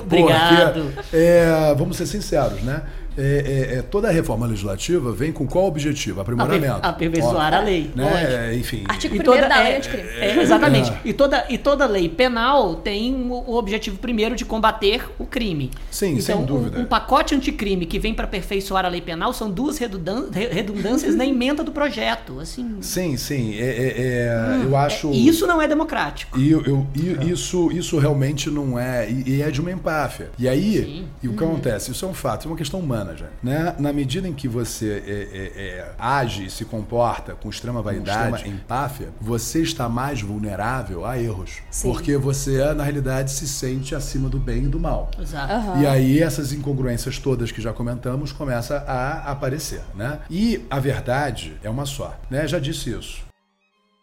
Obrigado. 0.00 0.90
Porque, 0.94 1.16
é, 1.16 1.74
vamos 1.76 1.98
ser 1.98 2.06
sinceros, 2.06 2.62
né? 2.62 2.82
É, 3.18 3.70
é, 3.74 3.78
é, 3.78 3.82
toda 3.82 4.08
a 4.08 4.12
reforma 4.12 4.46
legislativa 4.46 5.12
vem 5.12 5.32
com 5.32 5.46
qual 5.46 5.66
objetivo? 5.66 6.20
Aprimoramento. 6.20 6.66
Aper- 6.76 6.88
aperfeiçoar 7.08 7.54
a 7.54 7.60
lei, 7.60 7.90
Né? 7.94 8.54
Enfim. 8.56 8.84
Artigo 8.88 9.14
E 9.14 9.18
primeiro 9.18 9.42
toda, 9.42 9.54
da 9.54 9.62
lei 9.62 9.72
é, 9.72 9.76
anticrime. 9.78 10.08
é, 10.20 10.42
exatamente. 10.42 10.90
É. 10.90 11.00
E, 11.04 11.12
toda, 11.12 11.46
e 11.48 11.58
toda 11.58 11.86
lei 11.86 12.08
penal 12.08 12.76
tem 12.76 13.14
o, 13.14 13.54
objetivo 13.56 13.98
primeiro 13.98 14.34
de 14.36 14.44
combater 14.44 15.08
o 15.18 15.24
crime. 15.26 15.70
Sim, 15.90 16.10
então, 16.12 16.22
sem 16.22 16.34
um- 16.36 16.44
dúvida. 16.44 16.78
Um, 16.78 16.84
pacote 16.84 17.34
anticrime 17.34 17.86
que 17.86 17.98
vem 17.98 18.12
para 18.14 18.24
aperfeiçoar 18.26 18.84
a 18.84 18.88
lei 18.88 19.00
penal 19.00 19.32
são 19.32 19.50
duas 19.50 19.78
redundâncias 19.78 21.14
na 21.14 21.24
emenda 21.24 21.62
do 21.64 21.72
projeto. 21.72 22.38
Assim, 22.40 22.76
Sim, 22.80 23.16
sim. 23.16 23.54
É, 23.58 23.64
é- 23.64 23.94
é, 23.96 24.60
eu 24.64 24.76
acho. 24.76 25.10
e 25.12 25.26
isso 25.28 25.46
não 25.46 25.60
é 25.60 25.66
democrático. 25.68 26.38
E 26.38 26.50
eu, 26.50 26.62
eu- 26.64 26.86
e 26.94 27.30
isso, 27.30 27.70
isso 27.72 27.98
realmente 27.98 28.50
não 28.50 28.78
é. 28.78 29.08
E, 29.10 29.36
e 29.36 29.42
é 29.42 29.50
de 29.50 29.60
uma 29.60 29.70
empáfia. 29.72 30.30
E 30.38 30.48
aí, 30.48 30.84
Sim. 30.84 31.04
e 31.22 31.28
o 31.28 31.32
que 31.34 31.44
acontece? 31.44 31.90
Isso 31.90 32.04
é 32.04 32.08
um 32.08 32.14
fato, 32.14 32.46
é 32.46 32.50
uma 32.50 32.56
questão 32.56 32.80
humana. 32.80 33.05
Bacana, 33.06 33.16
gente. 33.16 33.30
Né? 33.42 33.74
Na 33.78 33.92
medida 33.92 34.28
em 34.28 34.34
que 34.34 34.48
você 34.48 35.02
é, 35.06 35.10
é, 35.10 35.62
é, 35.62 35.92
age 35.98 36.46
e 36.46 36.50
se 36.50 36.64
comporta 36.64 37.34
com 37.34 37.48
extrema 37.48 37.80
vaidade, 37.80 38.34
extrema 38.36 38.56
empáfia, 38.56 39.08
você 39.20 39.62
está 39.62 39.88
mais 39.88 40.20
vulnerável 40.20 41.06
a 41.06 41.18
erros. 41.18 41.58
Sim. 41.70 41.92
Porque 41.92 42.16
você, 42.16 42.72
na 42.74 42.82
realidade, 42.82 43.30
se 43.30 43.46
sente 43.46 43.94
acima 43.94 44.28
do 44.28 44.38
bem 44.38 44.64
e 44.64 44.68
do 44.68 44.80
mal. 44.80 45.10
Exato. 45.18 45.52
Aham. 45.52 45.82
E 45.82 45.86
aí 45.86 46.22
essas 46.22 46.52
incongruências 46.52 47.18
todas 47.18 47.52
que 47.52 47.60
já 47.60 47.72
comentamos 47.72 48.32
começam 48.32 48.76
a 48.86 49.30
aparecer, 49.30 49.82
né? 49.94 50.20
E 50.30 50.64
a 50.70 50.80
verdade 50.80 51.56
é 51.62 51.70
uma 51.70 51.86
só, 51.86 52.18
né? 52.30 52.46
Já 52.46 52.58
disse 52.58 52.90
isso. 52.90 53.25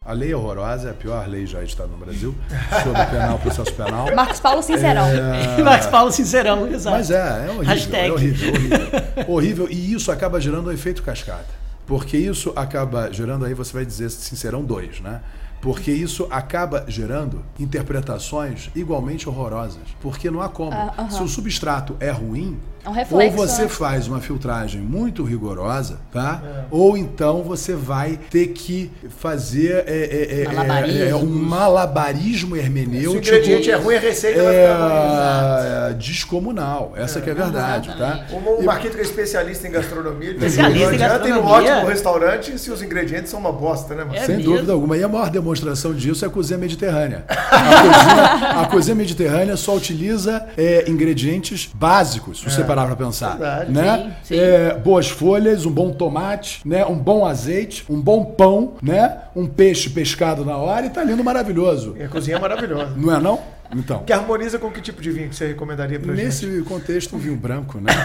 A 0.06 0.12
lei 0.12 0.34
é 0.34 0.36
horrorosa, 0.36 0.90
é 0.90 0.92
a 0.92 0.94
pior 0.94 1.26
lei 1.28 1.46
já 1.46 1.62
editada 1.64 1.90
no 1.90 1.98
Brasil, 1.98 2.36
sobre 2.84 3.06
penal, 3.06 3.40
processo 3.40 3.74
penal. 3.74 4.12
Marcos 4.14 4.40
Paulo 4.42 4.62
Sincerão. 4.62 5.06
Max 5.64 5.86
Paulo 5.88 6.12
Sincerão, 6.12 6.68
exato. 6.68 6.98
Mas 6.98 7.10
é, 7.10 7.16
é 7.16 7.50
horrível, 7.50 7.64
Hashtag. 7.64 8.10
é 8.10 8.12
horrível, 8.12 8.50
horrível. 8.50 8.80
horrível. 9.28 9.68
E 9.72 9.94
isso 9.94 10.12
acaba 10.12 10.42
gerando 10.42 10.70
um 10.70 10.72
efeito 10.74 11.02
cascata. 11.02 11.64
Porque 11.88 12.18
isso 12.18 12.52
acaba 12.56 13.12
gerando, 13.14 13.46
aí 13.46 13.54
você 13.54 13.72
vai 13.72 13.86
dizer 13.86 14.10
Sincerão 14.10 14.64
2, 14.64 15.00
né? 15.00 15.22
Porque 15.62 15.92
isso 15.92 16.28
acaba 16.30 16.84
gerando 16.90 17.42
interpretações 17.58 18.70
igualmente 18.76 19.30
horrorosas. 19.30 19.84
Porque 20.02 20.30
não 20.30 20.42
há 20.42 20.50
como. 20.50 20.74
Ah, 20.74 20.94
aham. 20.98 21.10
Se 21.10 21.24
o 21.24 21.28
substrato 21.30 21.96
é 22.02 22.12
ruim, 22.12 22.60
É 22.86 22.90
um 22.90 22.92
reflexo, 22.92 23.40
ou 23.40 23.48
você 23.48 23.62
né? 23.64 23.68
faz 23.70 24.08
uma 24.08 24.20
filtragem 24.20 24.82
muito 24.82 25.24
rigorosa, 25.24 26.00
tá? 26.12 26.66
Ou 26.70 26.98
então 26.98 27.42
você 27.42 27.74
vai 27.74 28.20
ter 28.30 28.48
que 28.48 28.92
fazer 29.20 29.86
é, 29.88 29.94
é, 29.94 30.38
é, 30.42 31.06
é, 31.06 31.10
é, 31.10 31.16
um 31.16 31.26
malabarismo 31.26 32.56
Se 32.56 32.62
o 32.62 32.64
hermenêutico. 32.64 33.18
ingrediente 33.18 33.72
é 33.72 33.76
ruim, 33.76 33.96
a 33.96 34.00
receita 34.00 34.44
vai 34.44 34.54
ficar 34.54 35.58
ruim. 35.58 35.92
É, 35.92 35.94
descomunal. 35.94 36.94
Essa 36.96 37.22
que 37.22 37.30
é 37.30 37.34
a 37.34 37.36
verdade, 37.36 37.88
tá? 37.90 38.26
Exatamente. 38.30 38.34
O 38.34 38.64
o 38.64 38.66
Marquito 38.66 38.94
que 38.96 39.00
é 39.00 39.04
especialista 39.04 39.68
em 39.68 39.72
gastronomia, 39.72 40.32
Especialista 40.32 40.92
em 40.92 40.96
adianta 40.96 41.28
ir 41.28 41.32
num 41.32 41.42
gastronomia. 41.42 41.74
ótimo 41.74 41.88
restaurante 41.88 42.60
se 42.60 42.72
os 42.72 42.82
ingredientes 42.82 43.32
são 43.32 43.40
uma 43.40 43.52
bosta, 43.52 43.96
né? 43.96 44.06
É 44.14 44.26
Sem 44.26 44.38
mesmo? 44.38 44.54
dúvida 44.54 44.74
alguma. 44.74 44.98
E 44.98 45.04
a 45.04 45.08
maior 45.08 45.30
demonstração 45.30 45.94
disso 45.94 46.26
é 46.26 46.28
a 46.28 46.32
cozinha 46.32 46.58
mediterrânea. 46.58 47.26
A 47.28 47.82
cozinha, 47.82 48.62
a 48.62 48.66
cozinha 48.66 48.96
mediterrânea 48.96 49.56
só 49.56 49.76
utiliza 49.76 50.46
é, 50.58 50.90
ingredientes 50.90 51.70
básicos, 51.74 52.44
você 52.44 52.64
parar 52.76 52.88
pra 52.88 52.96
pensar. 52.96 53.38
verdade. 53.38 53.72
Né? 53.72 54.16
Sim, 54.24 54.36
sim. 54.36 54.40
É, 54.40 54.74
boas 54.76 55.10
folhas, 55.10 55.66
um 55.66 55.72
bom 55.72 55.92
tomate, 55.92 56.62
né? 56.66 56.86
um 56.86 56.98
bom 56.98 57.26
azeite, 57.26 57.86
um 57.90 58.02
bom 58.02 58.26
pão, 58.26 58.74
né? 58.82 59.18
um 59.36 59.46
peixe 59.46 59.90
pescado 59.90 60.44
na 60.44 60.58
hora 60.58 60.86
e 60.86 60.90
tá 60.90 61.04
lindo 61.04 61.24
maravilhoso. 61.24 61.96
E 61.98 62.04
a 62.04 62.10
cozinha 62.10 62.38
é 62.38 62.40
maravilhosa. 62.40 62.94
Não 62.96 63.16
é 63.16 63.20
não? 63.20 63.40
Então. 63.76 64.04
Que 64.04 64.14
harmoniza 64.14 64.60
com 64.60 64.70
que 64.72 64.82
tipo 64.82 65.02
de 65.02 65.12
vinho 65.12 65.30
que 65.30 65.36
você 65.36 65.48
recomendaria 65.48 66.00
pra 66.00 66.14
gente? 66.16 66.26
Nesse 66.26 66.62
contexto, 66.64 67.16
um 67.16 67.20
vinho 67.20 67.36
branco, 67.36 67.80
né? 67.80 67.92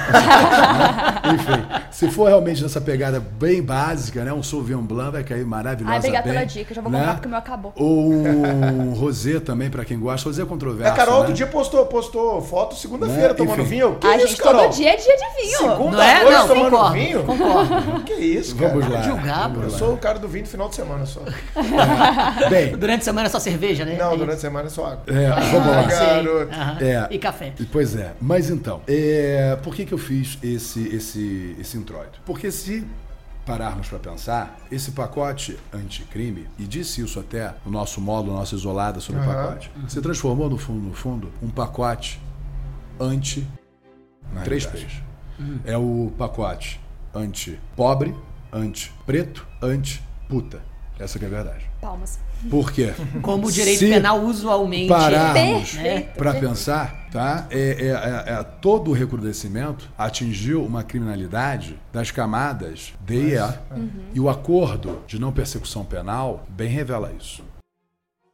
Né? 0.79 1.35
Enfim, 1.35 1.67
se 1.91 2.11
for 2.11 2.29
realmente 2.29 2.63
nessa 2.63 2.81
pegada 2.81 3.21
bem 3.21 3.63
básica, 3.63 4.25
né? 4.25 4.33
Um 4.33 4.43
Sauvignon 4.43 4.83
Blanc 4.83 5.13
vai 5.13 5.25
cair 5.25 5.45
maravilhosa 5.45 5.93
Ai, 5.93 5.99
obrigada 5.99 6.25
bem, 6.25 6.33
pela 6.35 6.45
dica, 6.47 6.75
já 6.75 6.81
vou 6.81 6.91
né? 6.91 6.99
comprar 6.99 7.15
porque 7.15 7.27
o 7.27 7.31
meu 7.31 7.39
acabou. 7.39 7.73
Ou 7.77 8.13
um 8.13 8.93
rosé 8.95 9.41
também, 9.41 9.71
pra 9.71 9.85
quem 9.85 9.99
gosta. 9.99 10.29
Rosé 10.29 10.43
é 10.43 10.47
controverso, 10.47 10.93
A 10.93 10.97
Carol 10.97 11.15
né? 11.15 11.19
outro 11.21 11.35
dia 11.35 11.47
postou, 11.47 11.85
postou 11.87 12.41
foto 12.43 12.75
segunda-feira 12.77 13.29
Né? 13.29 13.35
tomando 13.35 13.61
Enfim. 13.63 13.71
vinho. 13.71 13.97
Que 13.97 14.07
Ai, 14.07 14.17
isso, 14.19 14.29
gente, 14.29 14.43
Carol? 14.43 14.63
todo 14.63 14.75
dia 14.77 14.91
é 14.93 14.97
dia 14.97 15.17
de 15.17 15.43
vinho. 15.43 15.59
Segunda 15.59 15.97
Não 15.97 16.03
é? 16.03 16.25
Não, 16.31 16.49
tomando 16.49 16.71
concordo, 16.71 16.93
vinho? 16.95 17.23
concordo. 17.25 18.03
Que 18.05 18.15
isso, 18.15 18.57
cara? 18.57 18.69
Vamos 18.75 18.89
lá. 18.89 19.03
Julgar, 19.03 19.53
Eu 19.63 19.71
sou 19.71 19.95
o 19.95 19.97
cara 19.99 20.19
do 20.19 20.29
vinho 20.29 20.45
no 20.45 20.51
final 20.51 20.69
de 20.69 20.75
semana 20.77 21.05
só. 21.07 21.21
Bem, 22.49 22.77
Durante 22.77 23.01
a 23.03 23.05
semana 23.05 23.27
é 23.27 23.31
só 23.31 23.39
cerveja, 23.39 23.85
né? 23.85 23.97
Não, 23.99 24.13
É 24.13 24.17
durante 24.17 24.37
a 24.37 24.41
semana 24.41 24.67
é 24.67 24.71
só 24.71 24.87
água. 24.87 25.03
é, 25.09 25.27
vamos 25.61 25.93
Ah, 25.95 26.03
lá. 26.03 26.23
garoto. 26.23 26.85
É. 26.85 27.09
E 27.11 27.19
café. 27.19 27.53
Pois 27.73 27.95
é, 27.97 28.15
mas 28.21 28.51
então, 28.51 28.81
é, 28.87 29.57
por 29.63 29.75
que, 29.75 29.85
que 29.85 29.93
eu 29.95 29.99
fiz 29.99 30.39
esse, 30.43 30.89
esse, 30.95 31.57
esse 31.59 31.77
introito? 31.77 32.21
Porque 32.25 32.51
se 32.51 32.87
pararmos 33.47 33.89
para 33.89 33.99
pensar, 33.99 34.59
esse 34.71 34.91
pacote 34.91 35.59
anticrime, 35.73 36.47
e 36.59 36.65
disse 36.65 37.01
isso 37.01 37.19
até 37.19 37.55
no 37.65 37.73
nosso 37.73 37.99
módulo, 38.01 38.37
nossa 38.37 38.55
isolada 38.55 39.01
sobre 39.01 39.23
o 39.23 39.25
Aham. 39.25 39.35
pacote, 39.47 39.71
se 39.89 40.01
transformou 40.03 40.51
no 40.51 40.59
fundo, 40.59 40.81
no 40.87 40.93
fundo, 40.95 41.33
um 41.43 41.49
pacote 41.49 42.21
anti 43.01 43.47
três 44.45 44.67
P's. 44.67 45.01
É 45.65 45.77
o 45.79 46.13
pacote 46.19 46.79
anti-pobre, 47.15 48.15
anti-preto, 48.53 49.47
anti-puta. 49.63 50.61
Essa 50.99 51.19
que 51.19 51.25
é 51.25 51.29
a 51.29 51.31
verdade. 51.31 51.65
Palmas. 51.81 52.19
Por 52.51 52.73
quê? 52.73 52.93
Como 53.23 53.47
o 53.49 53.53
direito 53.53 53.81
Se 53.81 53.89
penal 53.89 54.21
usualmente 54.21 54.89
pararmos 54.89 55.77
é. 55.79 56.01
para 56.01 56.35
pensar, 56.35 57.09
tá? 57.11 57.47
É, 57.51 57.59
é- 57.59 58.33
é- 58.33 58.39
é 58.41 58.43
todo 58.43 58.91
o 58.91 58.95
recrudescimento 58.95 59.89
atingiu 59.97 60.65
uma 60.65 60.83
criminalidade 60.85 61.79
das 61.93 62.11
camadas 62.11 62.93
D 63.01 63.31
e 63.31 63.35
E. 63.37 63.55
E 64.15 64.21
o 64.21 64.29
acordo 64.29 65.03
de 65.07 65.19
não 65.19 65.33
persecução 65.33 65.85
penal 65.85 66.45
bem 66.49 66.69
revela 66.69 67.13
isso. 67.19 67.43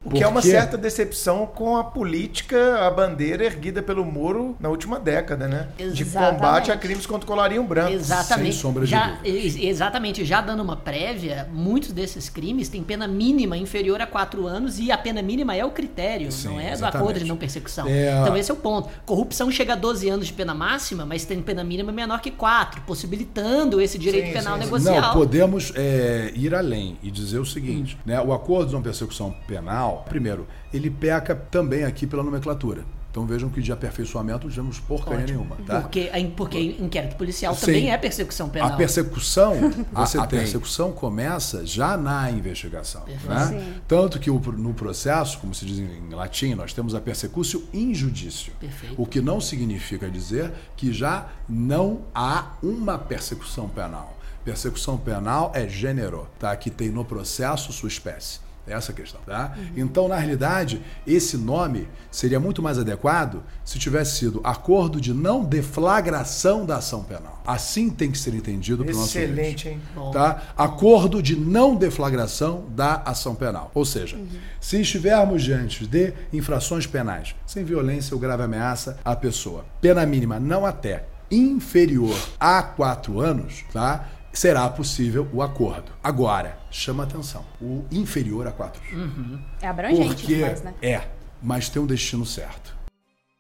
O 0.05 0.11
que 0.11 0.23
é 0.23 0.29
uma 0.29 0.43
certa 0.43 0.77
decepção 0.77 1.47
com 1.47 1.77
a 1.77 1.85
política, 1.85 2.87
a 2.87 2.91
bandeira 2.91 3.45
erguida 3.45 3.83
pelo 3.83 4.05
Moro 4.05 4.55
na 4.61 4.69
última 4.69 5.01
década, 5.01 5.49
né? 5.49 5.69
De 5.79 6.03
Exatamente. 6.03 6.35
combate 6.35 6.73
a 6.73 6.77
crimes 6.77 7.07
contra 7.07 7.25
o 7.25 7.27
colarinho 7.27 7.63
branco. 7.65 7.93
Exatamente. 7.93 8.53
Sem 8.53 8.61
sombra 8.61 8.85
de 8.85 8.91
já, 8.91 9.19
exatamente. 9.25 10.25
Já 10.25 10.41
dando 10.41 10.63
uma 10.63 10.77
prévia, 10.77 11.49
muitos 11.53 11.93
desses 11.93 12.29
crimes 12.29 12.69
têm 12.69 12.83
pena 12.83 13.09
mínima 13.09 13.57
inferior 13.57 14.01
a 14.01 14.07
quatro 14.07 14.47
anos 14.47 14.79
e 14.79 14.93
a 14.93 14.99
pena 14.99 15.23
mínima 15.23 15.57
é 15.57 15.65
o 15.65 15.71
critério, 15.71 16.31
Sim, 16.31 16.49
não 16.49 16.61
é 16.61 16.69
do 16.69 16.73
exatamente. 16.75 16.97
acordo 16.97 17.19
de 17.21 17.25
não 17.25 17.37
persecução. 17.37 17.87
É. 17.87 18.21
Então 18.21 18.37
esse 18.37 18.51
é 18.51 18.55
o 18.55 18.57
ponto. 18.57 18.89
Corrupção 19.07 19.51
chega 19.51 19.73
a 19.73 19.77
12 19.77 20.09
anos 20.09 20.27
de 20.27 20.33
pena 20.33 20.55
máxima, 20.55 21.07
mas 21.07 21.25
tem 21.25 21.41
pena 21.41 21.65
mínima 21.65 21.93
menor 21.93 22.21
que 22.21 22.31
quatro, 22.31 22.83
possibilitando 22.83 23.81
esse 23.81 23.99
direito 23.99 24.27
Sim, 24.27 24.33
penal 24.33 24.55
sim, 24.55 24.65
negocial. 24.65 25.01
Não, 25.01 25.13
podemos 25.13 25.73
é, 25.75 26.33
ir 26.35 26.55
além 26.55 26.99
e 27.03 27.11
dizer 27.11 27.39
o 27.39 27.47
seguinte, 27.47 27.99
né? 28.05 28.21
O 28.21 28.33
acordo 28.33 28.69
de 28.69 28.75
não 28.75 28.83
persecução 28.83 29.35
penal, 29.47 29.94
primeiro, 30.03 30.47
ele 30.73 30.91
peca 30.91 31.35
também 31.35 31.85
aqui 31.85 32.07
pela 32.07 32.23
nomenclatura. 32.23 32.85
Então 33.11 33.25
vejam 33.27 33.49
que 33.49 33.63
de 33.63 33.71
aperfeiçoamento 33.71 34.49
não 34.49 34.53
temos 34.55 34.81
porcaria 34.81 35.23
Ótimo. 35.23 35.39
nenhuma, 35.39 35.57
tá? 35.65 35.83
Porque, 35.83 36.11
a- 36.13 36.31
porque 36.37 36.59
inquérito 36.61 37.15
policial 37.15 37.55
Sim. 37.55 37.67
também 37.67 37.93
é 37.93 37.97
persecução 37.97 38.49
penal. 38.49 38.71
A 38.73 38.77
persecução, 38.77 39.55
Você 39.95 40.19
a, 40.19 40.23
a 40.25 40.27
tem. 40.27 40.41
persecução 40.41 40.91
começa 40.91 41.65
já 41.65 41.97
na 41.97 42.29
investigação. 42.33 43.05
Né? 43.07 43.75
Tanto 43.87 44.19
que 44.19 44.29
o- 44.33 44.41
no 44.41 44.75
processo, 44.75 45.39
como 45.39 45.55
se 45.55 45.65
diz 45.65 45.79
em 45.79 46.09
latim, 46.13 46.55
nós 46.55 46.73
temos 46.73 46.93
a 46.93 47.01
persecutio 47.01 47.63
in 47.73 47.95
judicio. 47.95 48.53
Perfeito. 48.59 49.01
O 49.01 49.07
que 49.07 49.21
não 49.21 49.41
significa 49.41 50.11
dizer 50.11 50.51
que 50.77 50.93
já 50.93 51.29
não 51.49 52.01
há 52.13 52.55
uma 52.61 52.99
persecução 52.99 53.69
penal. 53.69 54.19
Persecução 54.45 54.99
penal 54.99 55.53
é 55.55 55.69
gênero, 55.69 56.27
tá? 56.39 56.55
que 56.57 56.69
tem 56.69 56.91
no 56.91 57.05
processo 57.05 57.73
sua 57.73 57.89
espécie. 57.89 58.41
Essa 58.67 58.93
a 58.93 58.95
questão, 58.95 59.21
tá? 59.27 59.57
Então, 59.77 60.09
na 60.09 60.17
realidade, 60.17 60.81
esse 61.07 61.37
nome 61.37 61.87
seria 62.11 62.41
muito 62.41 62.63
mais 62.63 62.79
adequado 62.79 63.43
se 63.65 63.79
tivesse 63.79 64.17
sido 64.17 64.41
acordo 64.43 65.01
de 65.01 65.13
não 65.13 65.45
deflagração 65.45 66.65
da 66.65 66.77
ação 66.77 67.05
penal. 67.05 67.43
Assim 67.47 67.91
tem 67.91 68.11
que 68.11 68.19
ser 68.19 68.35
entendido 68.35 68.85
para 68.85 68.95
o 68.95 68.97
nosso 68.97 69.19
Excelente, 69.19 69.69
hein? 69.69 69.81
Bom. 69.95 70.11
tá? 70.11 70.43
Acordo 70.57 71.23
de 71.23 71.37
não 71.37 71.77
deflagração 71.77 72.65
da 72.71 73.03
ação 73.05 73.35
penal. 73.35 73.71
Ou 73.75 73.85
seja, 73.85 74.19
se 74.61 74.81
estivermos 74.81 75.43
diante 75.43 75.87
de 75.87 76.15
infrações 76.33 76.87
penais 76.87 77.35
sem 77.47 77.65
violência 77.65 78.15
ou 78.15 78.21
grave 78.21 78.43
ameaça 78.43 78.99
à 79.05 79.15
pessoa, 79.15 79.65
pena 79.81 80.07
mínima 80.07 80.41
não 80.41 80.65
até 80.65 81.05
inferior 81.31 82.17
a 82.39 82.63
quatro 82.63 83.21
anos, 83.21 83.65
tá? 83.73 84.09
Será 84.35 84.69
possível 84.69 85.29
o 85.33 85.41
acordo. 85.41 85.93
Agora, 86.03 86.59
chama 86.71 87.05
atenção, 87.05 87.45
o 87.63 87.85
inferior 87.91 88.47
a 88.49 88.53
quatro 88.53 88.83
anos. 88.93 89.41
É 89.63 89.69
abrangente 89.69 90.15
Porque 90.17 90.35
demais, 90.35 90.63
né? 90.63 90.75
é, 90.83 91.03
mas 91.41 91.69
tem 91.69 91.81
um 91.81 91.87
destino 91.87 92.27
certo. 92.27 92.75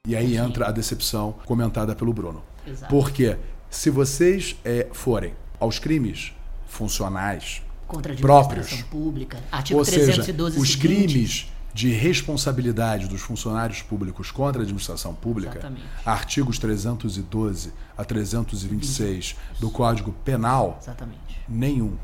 E 0.07 0.15
aí 0.15 0.37
entra 0.37 0.69
a 0.69 0.71
decepção 0.71 1.35
comentada 1.45 1.97
pelo 1.97 2.13
Bruno. 2.13 2.43
Exato. 2.65 2.89
Porque 2.89 3.37
se 3.69 3.91
vocês 3.91 4.57
eh, 4.65 4.87
forem 4.93 5.35
aos 5.59 5.79
crimes 5.81 6.33
funcionais, 6.67 7.61
Contra 7.89 8.13
a 8.13 8.17
próprios. 8.17 8.83
pública. 8.85 9.39
Artigo 9.51 9.79
ou 9.81 9.85
seja, 9.85 10.13
312 10.13 10.59
os 10.61 10.73
seguinte. 10.73 10.87
crimes 11.07 11.53
de 11.75 11.91
responsabilidade 11.91 13.09
dos 13.09 13.21
funcionários 13.21 13.83
públicos 13.83 14.31
contra 14.31 14.61
a 14.61 14.63
administração 14.63 15.13
pública, 15.13 15.59
Exatamente. 15.59 15.83
artigos 16.07 16.59
312 16.59 17.73
a 17.99 18.05
326 18.05 19.37
do 19.59 19.69
Código 19.69 20.13
Penal, 20.25 20.79
Exatamente. 20.81 21.41
nenhum 21.49 21.97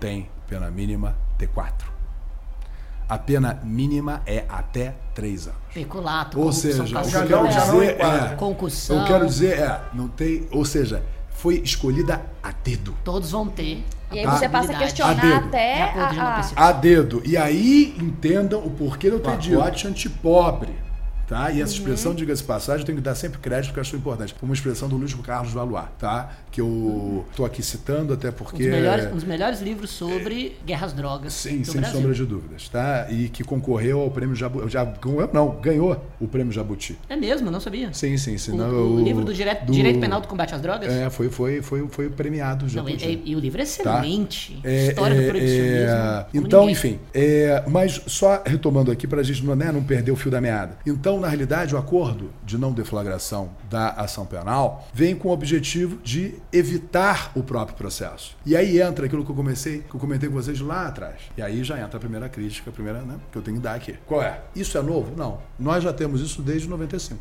tem 0.00 0.28
pena 0.48 0.68
mínima 0.68 1.16
T4. 1.38 1.94
A 3.08 3.18
pena 3.18 3.60
mínima 3.62 4.22
é 4.26 4.44
até 4.48 4.96
três 5.14 5.46
anos. 5.46 5.60
Peculato, 5.72 6.40
Ou 6.40 6.52
seja, 6.52 6.82
o 6.82 6.86
que 6.86 6.96
é. 6.96 8.96
Eu 8.96 9.04
quero 9.04 9.26
dizer 9.26 9.58
é, 9.58 9.80
não 9.92 10.08
tem. 10.08 10.48
Ou 10.50 10.64
seja, 10.64 11.04
foi 11.44 11.60
escolhida 11.62 12.22
a 12.42 12.52
dedo. 12.52 12.96
Todos 13.04 13.32
vão 13.32 13.46
ter. 13.46 13.84
E 14.10 14.18
aí 14.18 14.24
você 14.24 14.48
passa 14.48 14.72
a 14.72 14.76
A 14.76 14.78
questionar 14.78 15.14
dedo. 15.20 15.46
até 15.48 15.82
a, 15.82 16.40
a. 16.56 16.68
A 16.68 16.72
dedo. 16.72 17.20
E 17.22 17.36
aí 17.36 17.94
entendam 18.00 18.64
o 18.64 18.70
porquê 18.70 19.10
do 19.10 19.20
pacote 19.20 19.86
antipobre. 19.86 20.72
Tá? 21.26 21.50
E 21.50 21.62
essa 21.62 21.72
expressão, 21.72 22.14
diga-se 22.14 22.42
de 22.42 22.48
passagem, 22.48 22.80
eu 22.82 22.86
tenho 22.86 22.98
que 22.98 23.04
dar 23.04 23.14
sempre 23.14 23.38
crédito 23.38 23.68
porque 23.68 23.80
eu 23.80 23.82
acho 23.82 23.96
importante. 23.96 24.34
Foi 24.38 24.46
uma 24.48 24.54
expressão 24.54 24.88
do 24.88 24.96
Luiz 24.96 25.14
Carlos 25.14 25.52
Valois, 25.52 25.86
tá? 25.98 26.30
Que 26.50 26.60
eu 26.60 27.24
estou 27.30 27.46
aqui 27.46 27.62
citando 27.62 28.12
até 28.12 28.28
Um 28.28 28.32
porque. 28.32 28.62
dos 28.64 28.72
melhores, 28.72 29.06
um 29.06 29.14
dos 29.14 29.24
melhores 29.24 29.60
livros 29.62 29.90
sobre 29.90 30.56
guerras 30.66 30.92
drogas 30.92 31.32
Sim, 31.32 31.60
do 31.60 31.66
sem 31.66 31.80
Brasil. 31.80 31.98
sombra 32.00 32.14
de 32.14 32.24
dúvidas, 32.26 32.68
tá? 32.68 33.06
E 33.10 33.28
que 33.30 33.42
concorreu 33.42 34.00
ao 34.00 34.10
prêmio 34.10 34.36
Jabuti. 34.36 34.70
Já, 34.70 34.86
não, 35.32 35.56
ganhou 35.60 36.04
o 36.20 36.28
prêmio 36.28 36.52
Jabuti. 36.52 36.98
É 37.08 37.16
mesmo, 37.16 37.48
eu 37.48 37.52
não 37.52 37.60
sabia. 37.60 37.92
Sim, 37.94 38.16
sim, 38.18 38.34
O, 38.34 38.38
senão 38.38 38.68
o 38.70 38.98
eu- 38.98 39.04
livro 39.04 39.24
do 39.24 39.32
direito, 39.32 39.70
direito 39.72 39.98
Penal 40.00 40.20
do 40.20 40.28
Combate 40.28 40.54
às 40.54 40.60
Drogas? 40.60 40.92
É, 40.92 41.08
foi, 41.08 41.30
foi, 41.30 41.62
foi, 41.62 41.88
foi 41.88 42.10
premiado 42.10 42.66
o 42.66 42.72
Não, 42.76 42.88
e, 42.88 42.94
e- 42.96 43.22
e 43.30 43.36
o 43.36 43.38
livro 43.40 43.60
é 43.60 43.64
excelente. 43.64 44.58
É, 44.62 44.88
História 44.88 45.16
do 45.16 45.22
é, 45.22 45.28
proibicionismo. 45.28 45.74
é, 45.88 46.26
como 46.32 46.46
então, 46.46 46.60
ninguém. 46.60 46.72
enfim, 46.74 46.98
é, 47.14 47.62
mas 47.68 48.00
só 48.06 48.42
retomando 48.44 48.90
aqui 48.90 49.06
para 49.06 49.20
a 49.20 49.24
gente 49.24 49.44
não, 49.44 49.56
né, 49.56 49.72
não 49.72 49.82
perder 49.82 50.10
o 50.12 50.16
fio 50.16 50.30
da 50.30 50.40
meada. 50.40 50.76
Então, 50.86 51.23
na 51.24 51.30
realidade, 51.30 51.74
o 51.74 51.78
acordo 51.78 52.30
de 52.44 52.58
não 52.58 52.72
deflagração 52.72 53.50
da 53.70 53.88
ação 53.90 54.26
penal 54.26 54.86
vem 54.92 55.14
com 55.16 55.28
o 55.28 55.32
objetivo 55.32 55.98
de 56.04 56.34
evitar 56.52 57.32
o 57.34 57.42
próprio 57.42 57.76
processo. 57.76 58.36
E 58.44 58.54
aí 58.54 58.80
entra 58.80 59.06
aquilo 59.06 59.24
que 59.24 59.30
eu 59.30 59.34
comecei, 59.36 59.78
que 59.88 59.94
eu 59.94 60.00
comentei 60.00 60.28
com 60.28 60.34
vocês 60.34 60.60
lá 60.60 60.86
atrás. 60.86 61.14
E 61.36 61.42
aí 61.42 61.64
já 61.64 61.80
entra 61.80 61.96
a 61.96 62.00
primeira 62.00 62.28
crítica, 62.28 62.70
a 62.70 62.72
primeira, 62.72 63.00
né, 63.00 63.16
que 63.32 63.38
eu 63.38 63.42
tenho 63.42 63.56
que 63.56 63.62
dar 63.62 63.74
aqui. 63.74 63.94
Qual 64.06 64.22
é? 64.22 64.40
Isso 64.54 64.76
é 64.76 64.82
novo? 64.82 65.12
Não. 65.16 65.38
Nós 65.58 65.82
já 65.82 65.92
temos 65.92 66.20
isso 66.20 66.42
desde 66.42 66.68
95. 66.68 67.18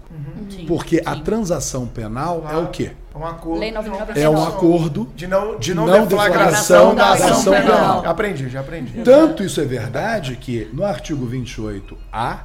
Sim, 0.49 0.65
Porque 0.65 1.01
a 1.05 1.15
sim. 1.15 1.21
transação 1.21 1.88
penal 1.88 2.45
é 2.51 2.57
o 2.57 2.67
quê? 2.67 2.91
É 3.13 3.17
um 3.17 3.25
acordo. 3.25 3.59
Lei 3.59 3.69
de 3.69 3.75
não 3.75 3.84
9.999. 3.84 4.17
É 4.17 4.30
um 4.30 4.34
deflagração. 4.34 4.47
acordo 4.47 5.11
De 5.15 5.27
não, 5.27 5.51
de 5.57 5.65
de 5.65 5.73
não, 5.73 5.85
não 5.88 6.05
deflagração 6.07 6.89
deflagração 6.89 6.95
da 6.95 7.03
da 7.03 7.13
ação 7.13 7.27
ação 7.30 7.53
penal. 7.53 7.65
penal. 8.01 8.05
Aprendi, 8.11 8.49
já 8.49 8.59
aprendi. 8.59 9.01
Tanto 9.03 9.43
isso 9.43 9.61
é 9.61 9.65
verdade 9.65 10.35
que 10.35 10.67
no 10.73 10.84
artigo 10.84 11.25
28A, 11.27 12.39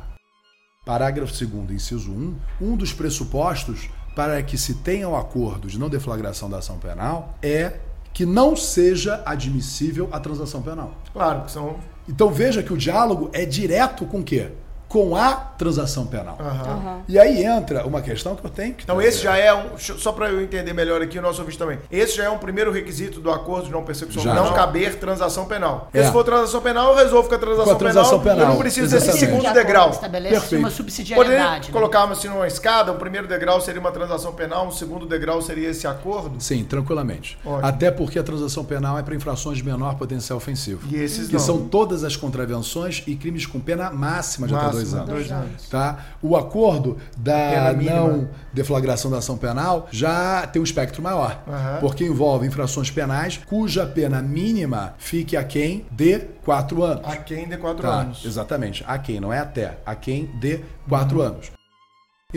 parágrafo 0.89 1.35
2 1.45 1.71
inciso 1.71 2.11
1, 2.11 2.35
um 2.63 2.75
dos 2.75 2.95
pressupostos 2.95 3.91
para 4.17 4.43
que 4.43 4.57
se 4.57 4.73
tenha 4.73 5.07
o 5.07 5.15
acordo 5.15 5.69
de 5.69 5.79
não 5.79 5.91
deflagração 5.91 6.49
da 6.49 6.57
ação 6.57 6.79
penal 6.79 7.37
é 7.43 7.75
que 8.11 8.25
não 8.25 8.57
seja 8.57 9.23
admissível 9.27 10.09
a 10.11 10.19
transação 10.19 10.63
penal. 10.63 10.95
Claro, 11.13 11.43
que 11.43 11.51
são. 11.51 11.77
Então 12.09 12.31
veja 12.31 12.63
que 12.63 12.73
o 12.73 12.77
diálogo 12.79 13.29
é 13.35 13.45
direto 13.45 14.07
com 14.07 14.21
o 14.21 14.25
quê? 14.25 14.51
Com 14.89 15.15
a 15.15 15.48
transação 15.59 16.07
penal. 16.07 16.39
Aham. 16.41 17.01
E 17.09 17.19
aí 17.19 17.45
entra 17.45 17.85
uma 17.87 18.01
questão 18.01 18.35
que 18.37 18.45
eu 18.47 18.51
tenho 18.51 18.75
que 18.75 18.85
Então 18.85 18.97
trazer. 18.97 19.09
esse 19.11 19.23
já 19.23 19.37
é 19.37 19.53
um. 19.53 19.77
Só 19.77 20.13
para 20.13 20.31
eu 20.31 20.41
entender 20.41 20.73
melhor 20.73 21.03
aqui 21.03 21.19
o 21.19 21.23
nosso 21.23 21.41
ouvinte 21.41 21.59
também. 21.59 21.79
Esse 21.91 22.17
já 22.17 22.25
é 22.25 22.31
um 22.31 22.39
primeiro 22.39 22.71
requisito 22.73 23.21
do 23.21 23.31
acordo 23.31 23.67
de 23.67 23.73
não 23.73 23.83
persecução 23.83 24.23
Já. 24.23 24.35
não 24.35 24.53
caber 24.55 24.95
transação 24.99 25.47
penal. 25.47 25.89
É. 25.93 26.05
se 26.05 26.13
for 26.13 26.23
transação 26.25 26.61
penal, 26.61 26.91
eu 26.93 26.97
resolvo 26.97 27.29
com 27.29 27.35
a 27.35 27.39
transação, 27.39 27.65
Com 27.65 27.71
a 27.73 27.75
transação 27.75 28.19
penal, 28.21 28.31
Eu 28.31 28.41
penal, 28.41 28.53
não 28.55 28.59
preciso 28.59 28.91
desse 28.95 29.19
segundo 29.19 29.43
Já 29.43 29.53
degrau. 29.53 29.91
Estabelece 29.91 30.35
Perfeito. 30.35 30.61
uma 30.63 30.69
Poderia 30.71 30.77
subsidiariedade. 30.77 31.67
né? 31.69 31.73
colocar 31.73 32.05
assim 32.05 32.29
numa 32.29 32.47
escada, 32.47 32.93
o 32.93 32.97
primeiro 32.97 33.27
degrau 33.27 33.61
seria 33.61 33.81
uma 33.81 33.91
transação 33.91 34.33
penal, 34.33 34.69
o 34.69 34.73
segundo 34.73 35.07
degrau 35.07 35.43
seria 35.43 35.71
esse 35.71 35.87
acordo. 35.87 36.41
Sim, 36.41 36.63
tranquilamente. 36.65 37.37
Ótimo. 37.45 37.67
Até 37.67 37.91
porque 37.91 38.19
a 38.19 38.23
transação 38.23 38.65
penal 38.65 38.99
é 38.99 39.03
para 39.03 39.15
infrações 39.15 39.59
de 39.59 39.65
menor 39.65 39.97
potencial 39.97 40.37
ofensivo. 40.37 40.87
E 40.91 40.97
esses 40.97 41.27
que 41.27 41.33
não. 41.35 41.41
são 41.41 41.67
todas 41.69 42.05
as 42.05 42.15
contravenções 42.17 43.03
e 43.07 43.17
crimes 43.17 43.45
com 43.47 43.59
pena 43.59 43.91
máxima 43.91 44.47
de 44.47 44.55
até 44.55 44.65
dois 44.71 44.93
Máxima, 44.93 44.99
anos. 45.03 45.11
dois 45.15 45.33
anos. 45.33 45.48
Tá? 45.71 45.99
O 46.23 46.37
acordo 46.37 46.97
da 47.17 47.73
não 47.75 48.29
deflagração 48.53 49.11
da 49.11 49.19
ação 49.19 49.37
penal 49.37 49.89
já 49.91 50.47
tem 50.47 50.61
um 50.61 50.65
espectro 50.65 51.03
maior, 51.03 51.43
Aham. 51.49 51.79
porque 51.81 52.05
envolve 52.05 52.47
infrações 52.47 52.91
penais 52.91 53.39
cuja 53.47 53.87
pena 53.87 54.21
mínima 54.23 54.95
fique 54.99 55.37
aquém 55.37 55.87
de 55.91 56.19
quatro 56.45 56.83
anos. 56.83 57.03
A 57.07 57.17
quem 57.17 57.49
de 57.49 57.57
quatro 57.57 57.83
Tá, 57.83 57.89
anos. 58.01 58.25
Exatamente. 58.25 58.85
A 58.87 58.99
quem, 58.99 59.21
não 59.21 59.33
é 59.33 59.39
até. 59.39 59.79
A 59.85 59.95
quem 59.95 60.27
de 60.39 60.61
quatro 60.89 61.21
anos. 61.21 61.58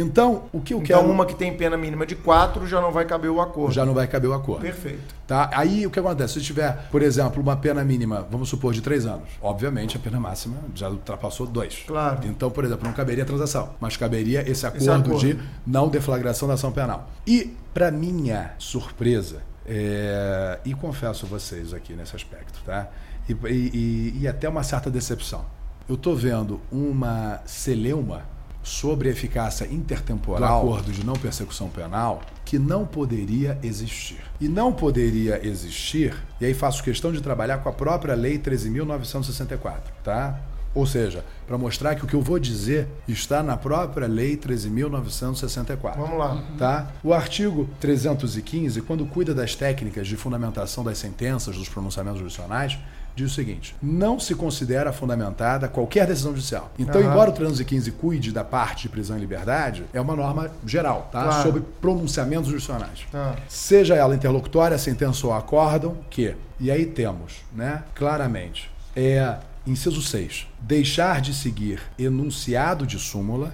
Então, 0.01 0.43
o 0.53 0.61
que 0.61 0.73
eu 0.73 0.77
Então, 0.81 1.01
quero. 1.01 1.11
uma 1.11 1.25
que 1.25 1.35
tem 1.35 1.53
pena 1.57 1.75
mínima 1.75 2.05
de 2.05 2.15
quatro 2.15 2.65
já 2.65 2.79
não 2.79 2.93
vai 2.93 3.03
caber 3.03 3.29
o 3.29 3.41
acordo. 3.41 3.73
Já 3.73 3.85
não 3.85 3.93
vai 3.93 4.07
caber 4.07 4.29
o 4.29 4.33
acordo. 4.33 4.61
Perfeito. 4.61 5.13
Tá? 5.27 5.49
Aí 5.53 5.85
o 5.85 5.91
que 5.91 5.99
acontece? 5.99 6.35
Se 6.35 6.41
tiver, 6.41 6.87
por 6.89 7.01
exemplo, 7.01 7.41
uma 7.43 7.57
pena 7.57 7.83
mínima, 7.83 8.25
vamos 8.31 8.47
supor, 8.47 8.71
de 8.73 8.79
três 8.79 9.05
anos, 9.05 9.27
obviamente 9.41 9.97
a 9.97 9.99
pena 9.99 10.17
máxima 10.17 10.55
já 10.73 10.87
ultrapassou 10.89 11.45
dois. 11.45 11.83
Claro. 11.85 12.25
Então, 12.25 12.49
por 12.49 12.63
exemplo, 12.63 12.85
não 12.87 12.93
caberia 12.93 13.25
transação, 13.25 13.71
mas 13.81 13.97
caberia 13.97 14.49
esse 14.49 14.65
acordo, 14.65 14.89
acordo. 14.93 15.19
de 15.19 15.37
não 15.67 15.89
deflagração 15.89 16.47
da 16.47 16.53
ação 16.53 16.71
penal. 16.71 17.09
E, 17.27 17.53
para 17.73 17.91
minha 17.91 18.53
surpresa, 18.57 19.41
é, 19.65 20.57
e 20.63 20.73
confesso 20.73 21.25
a 21.25 21.27
vocês 21.27 21.73
aqui 21.73 21.91
nesse 21.95 22.15
aspecto, 22.15 22.61
tá? 22.65 22.87
E, 23.27 23.33
e- 23.45 24.19
e 24.21 24.25
até 24.25 24.47
uma 24.47 24.63
certa 24.63 24.89
decepção. 24.89 25.45
Eu 25.89 25.95
estou 25.95 26.15
vendo 26.15 26.61
uma 26.71 27.41
celeuma 27.45 28.21
sobre 28.63 29.09
a 29.09 29.11
eficácia 29.11 29.65
intertemporal 29.65 30.63
do 30.63 30.69
acordo 30.69 30.91
de 30.91 31.05
não 31.05 31.13
persecução 31.13 31.67
penal 31.69 32.21
que 32.45 32.59
não 32.59 32.85
poderia 32.85 33.57
existir. 33.63 34.19
E 34.39 34.47
não 34.47 34.73
poderia 34.73 35.45
existir, 35.45 36.13
e 36.39 36.45
aí 36.45 36.53
faço 36.53 36.83
questão 36.83 37.11
de 37.11 37.21
trabalhar 37.21 37.59
com 37.59 37.69
a 37.69 37.73
própria 37.73 38.13
Lei 38.13 38.37
13.964, 38.37 39.77
tá? 40.03 40.39
Ou 40.73 40.85
seja, 40.85 41.25
para 41.45 41.57
mostrar 41.57 41.95
que 41.95 42.05
o 42.05 42.07
que 42.07 42.13
eu 42.13 42.21
vou 42.21 42.39
dizer 42.39 42.87
está 43.07 43.43
na 43.43 43.57
própria 43.57 44.07
Lei 44.07 44.37
13.964 44.37 45.97
Vamos 45.97 46.17
lá. 46.17 46.41
tá? 46.57 46.91
O 47.03 47.13
artigo 47.13 47.69
315, 47.79 48.81
quando 48.81 49.05
cuida 49.05 49.33
das 49.33 49.53
técnicas 49.53 50.07
de 50.07 50.15
fundamentação 50.15 50.83
das 50.83 50.97
sentenças 50.97 51.57
dos 51.57 51.67
pronunciamentos 51.67 52.19
judiciais, 52.19 52.79
diz 53.15 53.31
o 53.31 53.35
seguinte: 53.35 53.75
não 53.81 54.19
se 54.19 54.35
considera 54.35 54.91
fundamentada 54.91 55.67
qualquer 55.67 56.07
decisão 56.07 56.31
judicial. 56.31 56.71
Então, 56.77 57.01
Aham. 57.01 57.11
embora 57.11 57.29
o 57.29 57.33
315 57.33 57.91
cuide 57.91 58.31
da 58.31 58.43
parte 58.43 58.83
de 58.83 58.89
prisão 58.89 59.17
e 59.17 59.19
liberdade, 59.19 59.85
é 59.93 59.99
uma 59.99 60.15
norma 60.15 60.51
geral, 60.65 61.09
tá? 61.11 61.23
Claro. 61.23 61.43
Sobre 61.43 61.61
pronunciamentos 61.79 62.49
judiciais. 62.49 63.05
Tá. 63.11 63.35
Seja 63.47 63.95
ela 63.95 64.15
interlocutória, 64.15 64.77
sentença 64.77 65.25
ou 65.27 65.33
acórdão, 65.33 65.97
que. 66.09 66.35
E 66.59 66.69
aí 66.69 66.85
temos, 66.85 67.37
né, 67.51 67.83
claramente, 67.95 68.69
é 68.95 69.37
inciso 69.65 70.01
6, 70.01 70.47
deixar 70.59 71.21
de 71.21 71.33
seguir 71.33 71.81
enunciado 71.97 72.85
de 72.85 72.99
súmula 72.99 73.53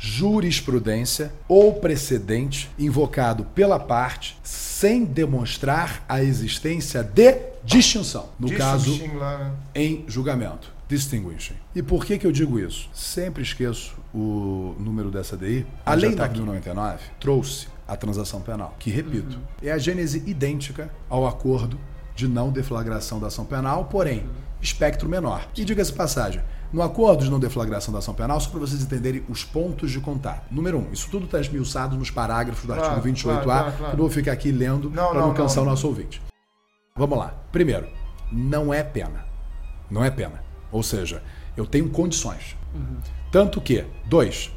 jurisprudência 0.00 1.30
ou 1.46 1.74
precedente 1.74 2.70
invocado 2.78 3.44
pela 3.44 3.78
parte 3.78 4.38
sem 4.42 5.04
demonstrar 5.04 6.02
a 6.08 6.22
existência 6.22 7.04
de 7.04 7.36
distinção. 7.62 8.30
No 8.38 8.50
caso, 8.56 8.96
né? 8.96 9.52
em 9.74 10.04
julgamento. 10.08 10.72
Distinguishing. 10.88 11.54
E 11.72 11.82
por 11.82 12.04
que, 12.04 12.18
que 12.18 12.26
eu 12.26 12.32
digo 12.32 12.58
isso? 12.58 12.88
Sempre 12.92 13.42
esqueço 13.44 13.94
o 14.12 14.74
número 14.80 15.08
dessa 15.08 15.36
DI. 15.36 15.64
A 15.86 15.94
Lei 15.94 16.16
9.099 16.16 16.98
trouxe 17.20 17.68
a 17.86 17.94
transação 17.94 18.40
penal, 18.40 18.74
que, 18.78 18.90
repito, 18.90 19.38
é 19.62 19.70
a 19.70 19.78
gênese 19.78 20.22
idêntica 20.26 20.90
ao 21.08 21.28
acordo 21.28 21.78
de 22.16 22.26
não 22.26 22.50
deflagração 22.50 23.20
da 23.20 23.28
ação 23.28 23.44
penal, 23.44 23.84
porém, 23.84 24.24
espectro 24.60 25.08
menor. 25.08 25.48
E 25.56 25.64
diga-se 25.64 25.92
passagem, 25.92 26.42
no 26.72 26.82
acordo 26.82 27.24
de 27.24 27.30
não 27.30 27.40
deflagração 27.40 27.92
da 27.92 27.98
ação 27.98 28.14
penal, 28.14 28.40
só 28.40 28.50
para 28.50 28.60
vocês 28.60 28.82
entenderem 28.82 29.24
os 29.28 29.44
pontos 29.44 29.90
de 29.90 30.00
contato. 30.00 30.46
Número 30.50 30.78
um, 30.78 30.92
isso 30.92 31.08
tudo 31.10 31.24
está 31.24 31.40
esmiuçado 31.40 31.96
nos 31.96 32.10
parágrafos 32.10 32.64
do 32.64 32.72
Claro, 32.72 32.94
artigo 32.94 33.08
28A, 33.08 33.42
claro, 33.42 33.44
claro, 33.44 33.72
eu 33.84 33.90
não 33.90 33.96
vou 33.96 34.10
ficar 34.10 34.32
aqui 34.32 34.52
lendo 34.52 34.90
para 34.90 35.14
não, 35.14 35.28
não 35.28 35.34
cansar 35.34 35.62
o 35.62 35.66
nosso 35.66 35.86
ouvinte. 35.86 36.22
Vamos 36.96 37.18
lá. 37.18 37.34
Primeiro, 37.50 37.88
não 38.30 38.72
é 38.72 38.82
pena. 38.82 39.24
Não 39.90 40.04
é 40.04 40.10
pena. 40.10 40.44
Ou 40.70 40.82
seja, 40.82 41.22
eu 41.56 41.66
tenho 41.66 41.88
condições. 41.90 42.56
Tanto 43.30 43.60
que, 43.60 43.84
dois, 44.06 44.52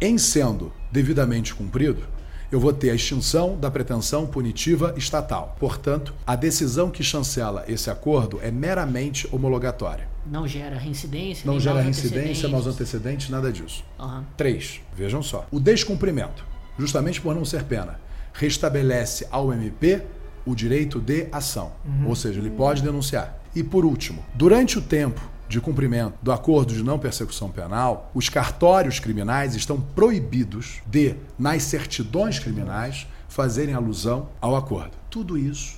em 0.00 0.18
sendo 0.18 0.72
devidamente 0.90 1.54
cumprido, 1.54 2.02
eu 2.50 2.58
vou 2.58 2.72
ter 2.72 2.90
a 2.90 2.94
extinção 2.94 3.56
da 3.56 3.70
pretensão 3.70 4.26
punitiva 4.26 4.94
estatal. 4.96 5.56
Portanto, 5.58 6.12
a 6.26 6.34
decisão 6.34 6.90
que 6.90 7.02
chancela 7.02 7.64
esse 7.68 7.88
acordo 7.88 8.40
é 8.42 8.50
meramente 8.50 9.28
homologatória. 9.32 10.09
Não 10.26 10.46
gera 10.46 10.78
reincidência. 10.78 11.50
Não 11.50 11.58
gera 11.58 11.80
reincidência, 11.80 12.48
maus 12.48 12.66
antecedentes. 12.66 13.28
nada 13.30 13.52
disso. 13.52 13.84
Aham. 13.98 14.24
3. 14.36 14.80
Vejam 14.94 15.22
só. 15.22 15.46
O 15.50 15.58
descumprimento, 15.58 16.44
justamente 16.78 17.20
por 17.20 17.34
não 17.34 17.44
ser 17.44 17.64
pena, 17.64 18.00
restabelece 18.32 19.26
ao 19.30 19.52
MP 19.52 20.02
o 20.44 20.54
direito 20.54 21.00
de 21.00 21.28
ação. 21.32 21.72
Ou 22.06 22.14
seja, 22.14 22.40
ele 22.40 22.50
pode 22.50 22.82
denunciar. 22.82 23.38
E 23.54 23.62
por 23.62 23.84
último, 23.84 24.24
durante 24.34 24.78
o 24.78 24.82
tempo 24.82 25.20
de 25.48 25.60
cumprimento 25.60 26.14
do 26.22 26.30
acordo 26.30 26.72
de 26.72 26.82
não 26.82 26.98
persecução 26.98 27.50
penal, 27.50 28.10
os 28.14 28.28
cartórios 28.28 29.00
criminais 29.00 29.56
estão 29.56 29.80
proibidos 29.80 30.80
de, 30.86 31.16
nas 31.36 31.64
certidões 31.64 32.38
criminais, 32.38 33.06
fazerem 33.28 33.74
alusão 33.74 34.28
ao 34.40 34.54
acordo. 34.54 34.92
Tudo 35.10 35.36
isso, 35.36 35.76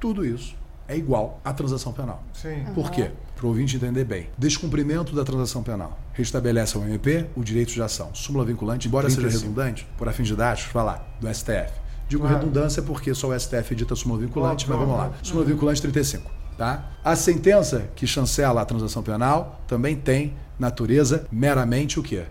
tudo 0.00 0.26
isso 0.26 0.56
é 0.88 0.96
igual 0.96 1.40
à 1.44 1.52
transação 1.52 1.92
penal. 1.92 2.24
Sim. 2.32 2.64
Por 2.74 2.90
quê? 2.90 3.12
Para 3.38 3.46
o 3.46 3.50
ouvinte 3.50 3.76
entender 3.76 4.02
bem. 4.04 4.26
Descumprimento 4.36 5.14
da 5.14 5.22
transação 5.24 5.62
penal. 5.62 5.96
Restabelece 6.12 6.76
ao 6.76 6.82
MP 6.82 7.24
o 7.36 7.44
direito 7.44 7.72
de 7.72 7.80
ação. 7.80 8.10
Súmula 8.12 8.44
vinculante, 8.44 8.88
embora 8.88 9.08
seja 9.08 9.20
35. 9.20 9.44
redundante, 9.48 9.86
por 9.96 10.08
afim 10.08 10.24
didáticos, 10.24 10.72
falar 10.72 11.08
do 11.20 11.32
STF. 11.32 11.70
Digo 12.08 12.22
Claro. 12.24 12.38
redundância 12.40 12.82
porque 12.82 13.14
só 13.14 13.28
o 13.28 13.38
STF 13.38 13.74
edita 13.74 13.94
súmula 13.94 14.20
vinculante, 14.22 14.66
Claro, 14.66 14.80
mas 14.80 14.88
vamos 14.88 15.00
claro. 15.00 15.12
lá. 15.16 15.18
Súmula 15.22 15.46
vinculante 15.46 15.80
35. 15.80 16.28
Tá? 16.56 16.90
A 17.04 17.14
sentença 17.14 17.88
que 17.94 18.08
chancela 18.08 18.60
a 18.60 18.64
transação 18.64 19.04
penal 19.04 19.60
também 19.68 19.94
tem 19.94 20.34
natureza 20.58 21.24
meramente 21.30 22.00
o 22.00 22.02
quê? 22.02 22.24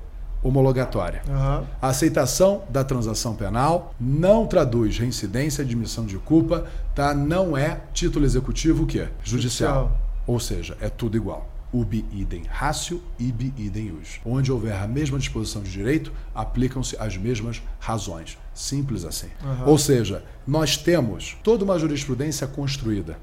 homologatória. 0.44 1.24
Aham. 1.30 1.64
A 1.82 1.88
aceitação 1.88 2.64
da 2.70 2.84
transação 2.84 3.36
penal 3.36 3.94
não 4.00 4.46
traduz 4.46 4.98
reincidência, 4.98 5.64
admissão 5.64 6.06
de 6.06 6.18
culpa, 6.18 6.66
tá? 6.94 7.14
Não 7.14 7.58
é 7.58 7.82
título 7.94 8.24
executivo 8.24 8.84
o 8.84 8.86
quê? 8.86 9.08
Judicial. 9.24 9.74
Judicial. 9.86 10.07
Ou 10.28 10.40
seja, 10.40 10.78
é 10.82 10.90
tudo 10.90 11.16
igual. 11.16 11.50
Ubi 11.72 12.06
idem 12.12 12.44
ratio, 12.44 13.02
ibi 13.18 13.54
idem 13.58 13.90
jus. 13.90 14.20
Onde 14.26 14.52
houver 14.52 14.76
a 14.76 14.88
mesma 14.88 15.18
disposição 15.18 15.64
de 15.64 15.72
direito, 15.72 16.12
aplicam-se 16.36 16.96
as 16.98 17.18
mesmas 17.18 17.62
razões. 17.80 18.38
Simples 18.54 19.06
assim. 19.06 19.30
Ou 19.66 19.78
seja, 19.78 20.24
nós 20.46 20.78
temos 20.78 21.38
toda 21.44 21.64
uma 21.64 21.80
jurisprudência 21.80 22.46
construída 22.48 23.18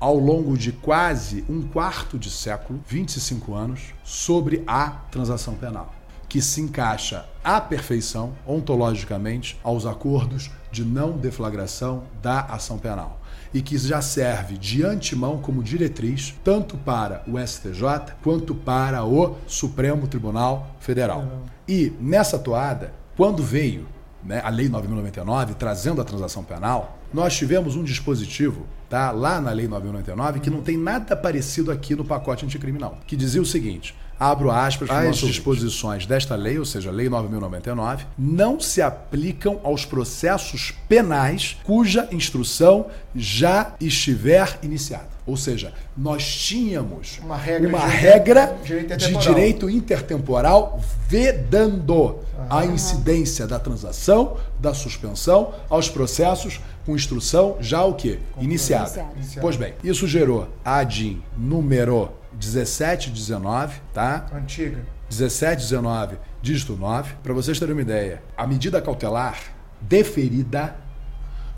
ao 0.00 0.16
longo 0.16 0.56
de 0.56 0.70
quase 0.70 1.44
um 1.48 1.60
quarto 1.60 2.18
de 2.18 2.30
século, 2.30 2.80
25 2.86 3.54
anos, 3.54 3.80
sobre 4.04 4.62
a 4.64 4.90
transação 4.90 5.54
penal, 5.54 5.92
que 6.28 6.40
se 6.40 6.60
encaixa 6.60 7.28
à 7.42 7.60
perfeição, 7.60 8.32
ontologicamente, 8.46 9.58
aos 9.64 9.86
acordos 9.86 10.52
de 10.70 10.84
não 10.84 11.18
deflagração 11.18 12.04
da 12.22 12.42
ação 12.42 12.78
penal 12.78 13.20
e 13.52 13.62
que 13.62 13.78
já 13.78 14.00
serve 14.02 14.56
de 14.58 14.84
antemão 14.84 15.38
como 15.38 15.62
diretriz 15.62 16.34
tanto 16.44 16.76
para 16.76 17.22
o 17.26 17.38
STJ 17.38 18.14
quanto 18.22 18.54
para 18.54 19.04
o 19.04 19.36
Supremo 19.46 20.06
Tribunal 20.06 20.74
Federal. 20.80 21.44
E 21.66 21.92
nessa 22.00 22.38
toada, 22.38 22.92
quando 23.16 23.42
veio 23.42 23.86
né, 24.24 24.40
a 24.44 24.48
Lei 24.48 24.68
9.099 24.68 25.54
trazendo 25.54 26.00
a 26.00 26.04
transação 26.04 26.42
penal, 26.42 26.98
nós 27.12 27.36
tivemos 27.36 27.76
um 27.76 27.82
dispositivo 27.82 28.66
tá, 28.88 29.10
lá 29.10 29.40
na 29.40 29.50
Lei 29.50 29.68
9.099 29.68 30.40
que 30.40 30.50
não 30.50 30.62
tem 30.62 30.76
nada 30.76 31.16
parecido 31.16 31.70
aqui 31.70 31.94
no 31.94 32.04
pacote 32.04 32.44
anticriminal, 32.44 32.98
que 33.06 33.16
dizia 33.16 33.40
o 33.40 33.46
seguinte. 33.46 33.94
Abro 34.20 34.50
aspas, 34.50 34.90
as 34.90 35.16
disposições 35.18 36.04
desta 36.06 36.34
lei, 36.34 36.58
ou 36.58 36.64
seja, 36.64 36.90
Lei 36.90 37.08
9.099, 37.08 38.00
não 38.18 38.58
se 38.58 38.82
aplicam 38.82 39.60
aos 39.62 39.84
processos 39.84 40.72
penais 40.88 41.56
cuja 41.62 42.08
instrução 42.10 42.86
já 43.14 43.74
estiver 43.80 44.58
iniciada. 44.62 45.18
Ou 45.26 45.36
seja, 45.36 45.74
nós 45.96 46.24
tínhamos 46.26 47.20
Uma 47.22 47.36
regra 47.36 47.68
uma 47.68 47.78
de- 47.80 47.86
regra 47.96 48.56
direito 48.64 48.66
de 48.66 48.84
intertemporal. 48.94 49.20
direito 49.34 49.70
intertemporal 49.70 50.80
vedando 51.06 52.18
a 52.48 52.64
incidência 52.64 53.46
da 53.46 53.58
transação, 53.58 54.36
da 54.58 54.72
suspensão 54.72 55.52
aos 55.68 55.88
processos 55.88 56.60
com 56.86 56.96
instrução 56.96 57.56
já 57.60 57.84
o 57.84 57.94
quê? 57.94 58.18
Iniciada. 58.40 59.06
Iniciada. 59.16 59.40
Pois 59.42 59.56
bem, 59.56 59.74
isso 59.84 60.06
gerou 60.08 60.48
a 60.64 60.78
ADIM 60.78 61.22
número 61.36 62.10
1719, 62.38 63.80
tá? 63.92 64.26
Antiga. 64.32 64.84
1719, 65.10 66.18
dígito 66.40 66.76
9. 66.76 67.14
Para 67.22 67.34
vocês 67.34 67.58
terem 67.58 67.74
uma 67.74 67.82
ideia, 67.82 68.22
a 68.36 68.46
medida 68.46 68.80
cautelar 68.80 69.38
deferida 69.80 70.76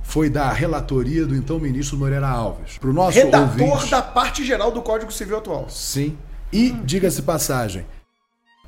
foi 0.02 0.30
da 0.30 0.50
relatoria 0.50 1.26
do 1.26 1.36
então 1.36 1.58
ministro 1.58 1.96
Moreira 1.96 2.28
Alves. 2.28 2.78
Para 2.78 2.90
o 2.90 2.92
nosso 2.92 3.18
Redator 3.18 3.68
ouvinte, 3.68 3.90
da 3.90 4.02
parte 4.02 4.44
geral 4.44 4.70
do 4.70 4.82
Código 4.82 5.12
Civil 5.12 5.38
atual. 5.38 5.68
Sim. 5.68 6.16
E, 6.52 6.70
diga-se 6.84 7.22
passagem, 7.22 7.86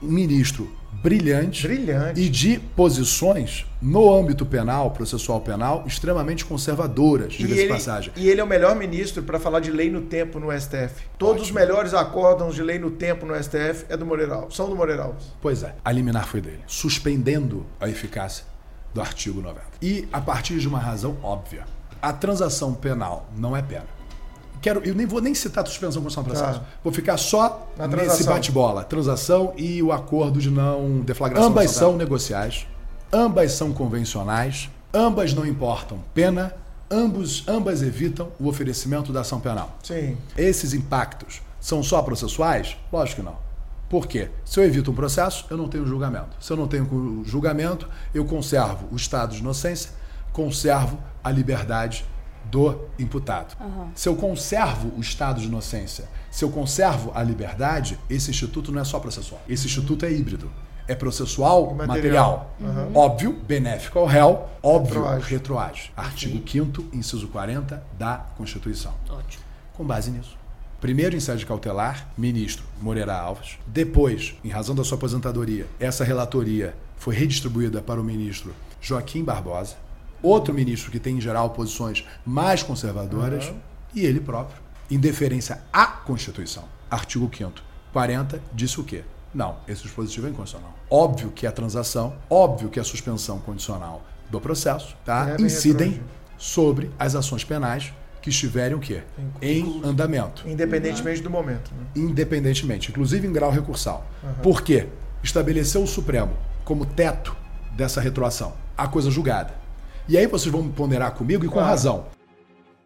um 0.01 0.09
ministro 0.09 0.73
brilhante, 0.93 1.67
Brilhante. 1.67 2.21
e 2.21 2.29
de 2.29 2.59
posições 2.59 3.67
no 3.81 4.13
âmbito 4.15 4.45
penal, 4.47 4.91
processual 4.91 5.41
penal, 5.41 5.85
extremamente 5.87 6.45
conservadoras, 6.45 7.33
diga-se 7.33 7.61
ele, 7.63 7.69
passagem. 7.73 8.13
e 8.17 8.29
ele 8.29 8.41
é 8.41 8.45
o 8.45 8.47
melhor 8.47 8.77
ministro 8.77 9.23
para 9.23 9.41
falar 9.41 9.61
de 9.61 9.71
lei 9.71 9.91
no 9.91 10.03
tempo 10.03 10.39
no 10.39 10.53
STF. 10.53 11.03
Todos 11.19 11.43
os 11.43 11.51
melhores 11.51 11.95
acórdãos 11.95 12.55
de 12.55 12.63
lei 12.63 12.79
no 12.79 12.91
tempo 12.91 13.27
no 13.27 13.35
STF 13.43 13.87
é 13.89 13.97
do 13.97 14.05
Moreira 14.07 14.35
Alves. 14.35 14.55
São 14.57 14.69
do 14.69 14.77
Moreira 14.77 15.05
Alves. 15.05 15.25
Pois 15.41 15.63
é, 15.63 15.75
a 15.85 15.91
liminar 15.91 16.27
foi 16.27 16.41
dele, 16.41 16.61
suspendendo 16.67 17.67
a 17.81 17.89
eficácia 17.89 18.45
do 18.95 19.01
artigo 19.01 19.41
90. 19.41 19.63
E 19.81 20.07
a 20.13 20.21
partir 20.21 20.59
de 20.59 20.69
uma 20.69 20.79
razão 20.79 21.17
óbvia. 21.23 21.65
A 22.01 22.13
transação 22.13 22.75
penal 22.75 23.29
não 23.37 23.57
é 23.57 23.63
pena. 23.63 23.87
Quero, 24.63 24.81
eu 24.85 24.95
nem 24.95 25.05
vou 25.05 25.21
nem 25.21 25.35
citar 25.35 25.65
a 25.65 25.67
suspensão 25.67 26.01
constitucional 26.01 26.37
processo. 26.37 26.61
Tá. 26.61 26.67
Vou 26.85 26.93
ficar 26.93 27.17
só 27.17 27.69
nesse 27.91 28.23
bate-bola. 28.23 28.85
Transação 28.85 29.53
e 29.57 29.83
o 29.83 29.91
acordo 29.91 30.41
de 30.41 30.51
não 30.51 31.01
deflagração. 31.01 31.51
Ambas 31.51 31.73
são 31.73 31.97
negociais, 31.97 32.67
ambas 33.13 33.53
são 33.53 33.73
convencionais, 33.73 34.71
ambas 34.95 35.35
não 35.35 35.45
importam 35.45 35.99
pena, 36.15 36.55
ambos, 36.89 37.43
ambas 37.49 37.83
evitam 37.83 38.29
o 38.39 38.47
oferecimento 38.47 39.13
da 39.13 39.23
ação 39.23 39.41
penal. 39.41 39.77
Sim. 39.83 40.17
Esses 40.39 40.73
impactos 40.73 41.43
são 41.61 41.83
só 41.83 42.01
processuais? 42.01 42.77
Lógico 42.93 43.21
que 43.21 43.27
não. 43.27 43.37
Por 43.89 44.07
quê? 44.07 44.31
Se 44.45 44.61
eu 44.61 44.65
evito 44.65 44.93
um 44.93 44.95
processo, 44.95 45.45
eu 45.51 45.57
não 45.57 45.69
tenho 45.69 45.85
julgamento. 45.85 46.37
Se 46.41 46.53
eu 46.53 46.57
não 46.57 46.69
tenho 46.69 47.23
julgamento, 47.27 47.89
eu 48.15 48.25
conservo 48.25 48.87
o 48.93 48.97
estado 48.97 49.35
de 49.35 49.41
inocência, 49.41 49.91
conservo 50.33 50.99
a 51.23 51.33
liberdade 51.33 52.05
do 52.45 52.79
imputado. 52.99 53.57
Se 53.95 54.09
eu 54.09 54.17
conservo 54.17 54.93
o 54.97 55.01
estado 55.01 55.41
de 55.41 55.47
inocência, 55.47 56.09
se 56.31 56.45
eu 56.45 56.51
conservo 56.51 57.13
a 57.15 57.23
liberdade, 57.23 57.99
esse 58.09 58.31
instituto 58.31 58.73
não 58.73 58.81
é 58.81 58.85
só 58.85 58.99
processual. 58.99 59.41
Esse 59.49 59.67
instituto 59.67 60.05
é 60.05 60.13
híbrido. 60.13 60.51
É 60.89 60.95
processual, 60.95 61.75
material. 61.75 62.55
material. 62.61 62.91
Óbvio, 62.95 63.33
benéfico 63.47 63.99
ao 64.01 64.07
réu, 64.07 64.49
óbvio, 64.63 65.03
Retroage. 65.03 65.31
retroage. 65.31 65.93
Artigo 65.97 66.43
5 66.47 66.85
inciso 66.93 67.29
40 67.29 67.83
da 67.99 68.17
Constituição. 68.37 68.93
Ótimo. 69.09 69.45
Com 69.75 69.85
base 69.85 70.11
nisso. 70.11 70.37
Primeiro, 70.81 71.15
em 71.15 71.21
sede 71.21 71.47
cautelar, 71.47 72.09
ministro 72.19 72.65
Moreira 72.81 73.17
Alves. 73.17 73.57
Depois, 73.69 74.35
em 74.43 74.49
razão 74.49 74.75
da 74.75 74.83
sua 74.83 74.97
aposentadoria, 74.99 75.67
essa 75.79 76.03
relatoria 76.03 76.75
foi 76.97 77.15
redistribuída 77.15 77.81
para 77.81 78.01
o 78.01 78.05
ministro 78.05 78.53
Joaquim 78.81 79.23
Barbosa, 79.23 79.77
outro 80.23 80.55
ministro 80.55 80.91
que 80.91 80.99
tem, 80.99 81.17
em 81.17 81.21
geral, 81.21 81.51
posições 81.51 82.05
mais 82.25 82.63
conservadoras, 82.63 83.53
e 83.95 84.05
ele 84.05 84.21
próprio, 84.21 84.61
em 84.91 84.99
deferência 84.99 85.61
à 85.73 85.87
Constituição. 85.87 86.65
Artigo 86.91 87.31
5 87.35 87.53
40 87.93 88.41
disse 88.55 88.81
o 88.81 88.85
quê? 88.85 89.05
Não, 89.35 89.57
esse 89.67 89.83
dispositivo 89.83 90.27
é 90.27 90.31
inconstitucional. 90.31 90.75
Óbvio 90.91 91.31
que 91.31 91.47
a 91.47 91.53
transação, 91.53 92.15
óbvio 92.29 92.69
que 92.69 92.79
a 92.79 92.85
suspensão 92.85 93.39
condicional 93.39 94.03
do 94.31 94.41
processo, 94.41 94.97
tá? 95.05 95.37
É 95.39 95.43
incidem 95.43 96.03
sobre 96.39 96.91
as 96.99 97.15
ações 97.15 97.45
penais 97.45 97.93
que 98.21 98.31
estiverem 98.31 98.77
o 98.77 98.81
quê? 98.81 99.03
Em 99.41 99.81
andamento, 99.85 100.49
Independentemente 100.49 101.23
do 101.23 101.31
momento. 101.31 101.73
né? 101.75 101.87
independentemente, 101.97 102.91
inclusive 102.91 103.27
em 103.27 103.33
grau 103.33 103.51
recursal. 103.51 104.07
Por 104.43 104.63
quê? 104.63 104.87
Estabeleceu 105.23 105.83
o 105.83 105.87
Supremo 105.87 106.37
como 106.65 106.87
teto 106.87 107.37
dessa 107.73 108.01
retroação, 108.01 108.55
a 108.77 108.87
coisa 108.87 109.11
julgada. 109.11 109.62
E 110.13 110.19
aí 110.19 110.27
vocês 110.27 110.53
vão 110.53 110.69
ponderar 110.69 111.13
comigo 111.13 111.43
e 111.43 111.49
com 111.49 111.55
Claro. 111.55 111.69
razão. 111.71 112.05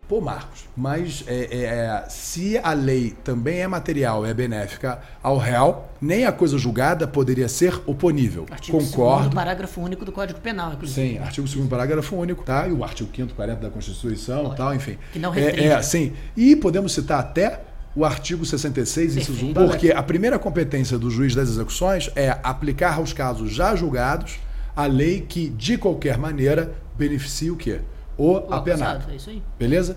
Pô, 0.08 0.20
Marcos, 0.20 0.60
mas 0.76 1.24
é, 1.26 1.34
é, 1.50 1.64
é, 1.64 2.04
se 2.08 2.56
a 2.62 2.72
lei 2.72 3.16
também 3.24 3.58
é 3.62 3.66
material, 3.66 4.24
é 4.24 4.32
benéfica 4.32 5.00
ao 5.20 5.36
réu, 5.36 5.82
nem 6.00 6.24
a 6.24 6.30
coisa 6.30 6.56
julgada 6.56 7.04
poderia 7.08 7.48
ser 7.48 7.82
oponível. 7.84 8.46
Artigo 8.48 8.78
Concordo. 8.78 9.30
2º, 9.30 9.34
parágrafo 9.34 9.80
único 9.80 10.04
do 10.04 10.12
Código 10.12 10.38
Penal, 10.38 10.74
inclusive. 10.74 11.14
Sim, 11.14 11.18
artigo 11.18 11.48
2 11.48 11.68
parágrafo 11.68 12.14
único, 12.14 12.44
tá? 12.44 12.68
E 12.68 12.70
o 12.70 12.84
artigo 12.84 13.10
5 13.12 13.34
40 13.34 13.60
da 13.60 13.70
Constituição, 13.70 14.54
tal, 14.54 14.72
enfim. 14.72 14.96
Que 15.12 15.18
não 15.18 15.34
é, 15.34 15.40
restringe. 15.40 15.66
é, 15.66 15.82
sim. 15.82 16.12
E 16.36 16.54
podemos 16.54 16.92
citar 16.92 17.18
até 17.18 17.62
o 17.96 18.04
artigo 18.04 18.46
66, 18.46 19.16
inciso 19.16 19.32
1, 19.32 19.52
Perfeito. 19.54 19.68
porque 19.70 19.90
a 19.90 20.04
primeira 20.04 20.38
competência 20.38 20.96
do 20.96 21.10
juiz 21.10 21.34
das 21.34 21.48
execuções 21.48 22.08
é 22.14 22.38
aplicar 22.44 22.94
aos 22.94 23.12
casos 23.12 23.50
já 23.52 23.74
julgados 23.74 24.38
a 24.76 24.86
lei 24.86 25.22
que, 25.28 25.48
de 25.48 25.76
qualquer 25.78 26.16
maneira, 26.18 26.74
beneficia 26.96 27.52
o 27.52 27.56
quê? 27.56 27.80
O, 28.18 28.32
O 28.32 28.54
apenado. 28.54 28.92
acusado, 28.96 29.12
É 29.12 29.16
isso 29.16 29.30
aí. 29.30 29.42
Beleza? 29.58 29.96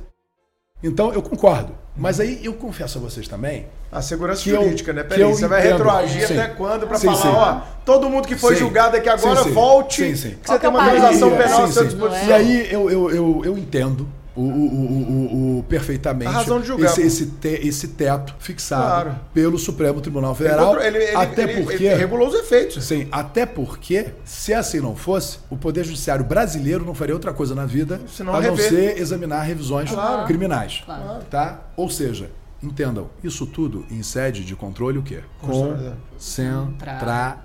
Então, 0.84 1.14
eu 1.14 1.22
concordo. 1.22 1.74
Mas 1.96 2.20
aí 2.22 2.40
eu 2.44 2.54
confesso 2.54 2.98
a 2.98 3.02
vocês 3.02 3.28
também 3.28 3.68
A 3.92 4.02
segurança 4.02 4.44
Que 4.44 4.52
eu- 4.52 4.62
jurídica, 4.64 4.94
né? 4.94 5.04
Peraí, 5.04 5.24
você 5.26 5.48
vai 5.48 5.60
entendo. 5.62 5.72
retroagir 5.78 6.28
Sim. 6.28 6.38
até 6.40 6.54
quando 6.54 6.88
pra 6.88 6.98
Sim, 6.98 7.08
falar, 7.08 7.18
sim. 7.22 7.28
ó, 7.28 7.62
todo 7.84 8.10
mundo 8.10 8.28
que 8.28 8.36
foi 8.38 8.54
Sim. 8.54 8.60
julgado 8.62 8.96
aqui 8.96 9.10
agora 9.10 9.38
Sim, 9.42 9.50
sim. 9.50 9.54
volte, 9.54 10.04
Sim, 10.06 10.16
sim. 10.16 10.36
que 10.42 10.48
você 10.48 10.54
é 10.54 10.60
tem 10.60 10.70
o 10.70 10.74
uma 10.74 10.84
Aí, 10.84 10.92
penal 10.92 11.10
à 11.10 11.68
sua 11.68 11.86
disposição. 11.86 12.28
E 12.28 12.32
aí 12.32 12.72
eu, 12.72 12.90
eu, 12.90 13.10
eu, 13.12 13.42
eu 13.46 13.58
entendo 13.58 14.08
o, 14.40 14.44
o, 14.44 14.76
o, 14.76 15.56
o, 15.56 15.60
o- 15.60 15.64
perfeitamente 15.64 16.28
A 16.30 16.32
razão 16.32 16.60
de 16.62 16.68
julgar, 16.68 16.86
esse, 16.92 17.02
esse, 17.02 17.26
te- 17.26 17.68
esse 17.68 17.88
teto 17.90 18.36
fixado 18.40 18.84
Claro. 18.84 19.16
pelo 19.34 19.58
Supremo 19.60 20.00
Tribunal 20.02 20.34
Federal. 20.36 20.80
ele, 20.82 20.98
ele, 20.98 21.16
até 21.16 21.44
ele- 21.44 21.64
porque. 21.64 21.84
ele 21.84 21.96
regulou 21.96 22.28
os 22.28 22.34
efeitos. 22.36 22.84
Sim, 22.84 23.08
até 23.12 23.46
porque, 23.46 24.08
se 24.24 24.54
assim 24.54 24.80
não 24.80 24.96
fosse, 24.96 25.40
o 25.50 25.58
Poder 25.58 25.84
Judiciário 25.84 26.24
brasileiro 26.24 26.86
não 26.86 26.94
faria 26.96 27.14
outra 27.16 27.34
coisa 27.34 27.54
na 27.54 27.66
vida 27.66 28.00
Senão 28.08 28.34
a 28.34 28.42
não 28.42 28.56
rever. 28.56 28.70
ser 28.70 28.98
examinar 29.00 29.42
revisões 29.42 29.90
Claro. 29.90 30.26
criminais. 30.26 30.82
Claro. 30.86 31.24
Tá? 31.30 31.60
Ou 31.76 31.90
seja, 31.90 32.30
entendam, 32.62 33.10
isso 33.24 33.46
tudo 33.46 33.86
em 33.90 34.04
sede 34.04 34.44
de 34.44 34.56
controle 34.56 34.98
o 34.98 35.04
quê? 35.04 35.24
Concentrado. 35.40 37.40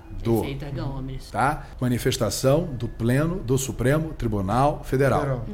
Tá? 1.31 1.67
Manifestação 1.79 2.65
do 2.65 2.87
Pleno 2.87 3.37
do 3.37 3.57
Supremo 3.57 4.13
Tribunal 4.13 4.81
Federal. 4.83 5.21
Federal. 5.21 5.45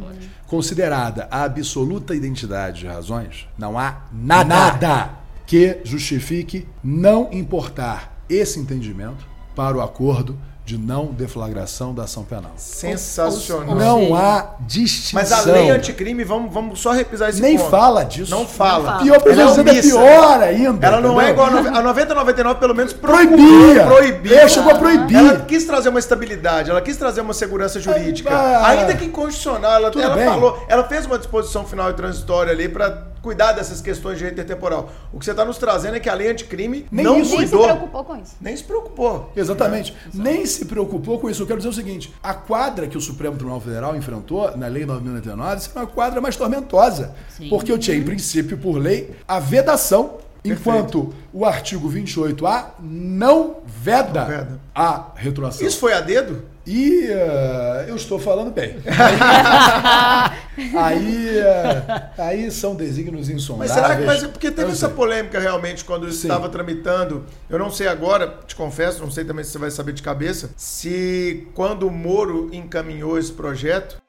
Considerada 0.47 1.27
a 1.29 1.43
absoluta 1.43 2.15
identidade 2.15 2.81
de 2.81 2.87
razões, 2.87 3.47
não 3.57 3.77
há 3.77 4.03
nada, 4.11 5.19
que 5.45 5.79
justifique 5.83 6.67
não 6.83 7.29
importar 7.31 8.23
esse 8.29 8.59
entendimento 8.59 9.25
para 9.55 9.77
o 9.77 9.81
acordo 9.81 10.37
de 10.63 10.77
não 10.77 11.07
deflagração 11.07 11.93
da 11.93 12.03
ação 12.03 12.23
penal. 12.23 12.51
Sensacional. 12.55 13.75
Não 13.75 14.15
há 14.15 14.55
distinção. 14.61 15.19
Mas 15.19 15.31
a 15.31 15.41
lei 15.51 15.69
anticrime, 15.71 16.23
vamos, 16.23 16.53
vamos 16.53 16.79
só 16.79 16.91
repisar 16.91 17.29
esse 17.29 17.41
nem 17.41 17.57
ponto. 17.57 17.69
fala 17.69 18.03
disso. 18.03 18.31
Não 18.31 18.45
fala. 18.47 18.99
Pior, 18.99 19.19
por 19.19 19.31
Ela 19.31 19.41
é 19.71 19.77
é 19.77 19.81
pior 19.81 20.41
ainda. 20.41 20.87
Ela 20.87 21.01
não 21.01 21.19
é 21.19 21.31
igual 21.31 21.47
a 21.47 21.51
nove- 21.51 21.69
a 21.69 21.81
90 21.81 22.13
99 22.13 22.59
pelo 22.59 22.75
menos 22.75 22.93
procurou 22.93 23.27
Proibia. 23.37 23.85
proibir. 23.85 24.33
É, 24.33 24.47
chegou 24.47 24.71
a 24.71 24.75
proibir. 24.77 25.17
Ela 25.17 25.39
quis 25.41 25.65
trazer 25.65 25.89
uma 25.89 25.99
estabilidade, 25.99 26.69
ela 26.69 26.81
quis 26.81 26.95
trazer 26.95 27.21
uma 27.21 27.33
segurança 27.33 27.79
jurídica. 27.79 28.29
Ainda 28.65 28.93
que 28.95 29.05
inconstitucional, 29.05 29.73
ela, 29.73 29.91
ela 29.95 30.17
falou, 30.31 30.63
ela 30.67 30.83
fez 30.85 31.05
uma 31.05 31.17
disposição 31.17 31.65
final 31.65 31.89
e 31.89 31.93
transitória 31.93 32.51
ali 32.53 32.69
para 32.69 33.10
cuidar 33.21 33.51
dessas 33.53 33.81
questões 33.81 34.13
de 34.13 34.19
direito 34.19 34.33
intertemporal. 34.35 34.91
O 35.13 35.19
que 35.19 35.25
você 35.25 35.31
está 35.31 35.45
nos 35.45 35.57
trazendo 35.57 35.95
é 35.95 35.99
que 35.99 36.09
a 36.09 36.13
lei 36.13 36.29
anticrime 36.29 36.85
Nem 36.91 37.05
não 37.05 37.19
isso. 37.19 37.31
Nem 37.37 37.45
se 37.45 37.51
cuidou, 37.51 37.63
preocupou 37.67 38.03
com 38.03 38.15
isso. 38.17 38.35
nem 38.41 38.57
se 38.57 38.63
preocupou. 38.63 39.31
Exatamente. 39.35 39.95
Nem 40.13 40.45
se 40.45 40.65
preocupou 40.65 41.19
com 41.19 41.29
isso. 41.29 41.41
Eu 41.43 41.47
quero 41.47 41.59
dizer 41.59 41.69
o 41.69 41.73
seguinte: 41.73 42.13
a 42.23 42.33
quadra 42.33 42.87
que 42.87 42.97
o 42.97 43.01
Supremo 43.01 43.35
Tribunal 43.35 43.61
Federal 43.61 43.95
enfrentou 43.95 44.55
na 44.57 44.67
Lei 44.67 44.85
9.099 44.85 45.57
isso 45.57 45.71
é 45.75 45.79
uma 45.79 45.87
quadra 45.87 46.19
mais 46.21 46.35
tormentosa. 46.35 47.13
Sim. 47.37 47.49
Porque 47.49 47.71
eu 47.71 47.77
tinha, 47.77 47.95
em 47.97 48.03
princípio, 48.03 48.57
por 48.57 48.77
lei, 48.77 49.11
a 49.27 49.39
vedação, 49.39 50.17
enquanto 50.43 51.13
o 51.31 51.45
artigo 51.45 51.89
28A 51.89 52.65
não 52.79 53.57
veda, 53.65 54.21
Não 54.21 54.27
veda. 54.27 54.59
a 54.73 55.05
retroação. 55.15 55.65
Isso 55.67 55.79
foi 55.79 55.93
a 55.93 56.01
dedo? 56.01 56.43
E 56.65 57.07
eh, 57.07 57.85
eu 57.87 57.95
estou 57.95 58.19
falando 58.19 58.51
bem. 58.51 58.77
aí, 60.77 61.39
eh, 61.39 62.09
aí 62.17 62.51
são 62.51 62.75
desígnios 62.75 63.29
Mas 63.29 63.35
insondáveis. 63.37 63.71
será 63.71 63.95
que. 63.95 64.05
Mas, 64.05 64.23
porque 64.23 64.51
teve 64.51 64.71
essa 64.71 64.87
sei. 64.87 64.95
polêmica 64.95 65.39
realmente 65.39 65.83
quando 65.83 66.11
Sim. 66.11 66.27
estava 66.27 66.49
tramitando. 66.49 67.25
Eu 67.49 67.57
não 67.57 67.71
sei 67.71 67.87
agora, 67.87 68.39
te 68.45 68.55
confesso, 68.55 69.01
não 69.01 69.09
sei 69.09 69.25
também 69.25 69.43
se 69.43 69.51
você 69.51 69.57
vai 69.57 69.71
saber 69.71 69.93
de 69.93 70.03
cabeça, 70.03 70.51
se 70.55 71.47
quando 71.55 71.87
o 71.87 71.91
Moro 71.91 72.49
encaminhou 72.53 73.17
esse 73.17 73.31
projeto, 73.31 74.01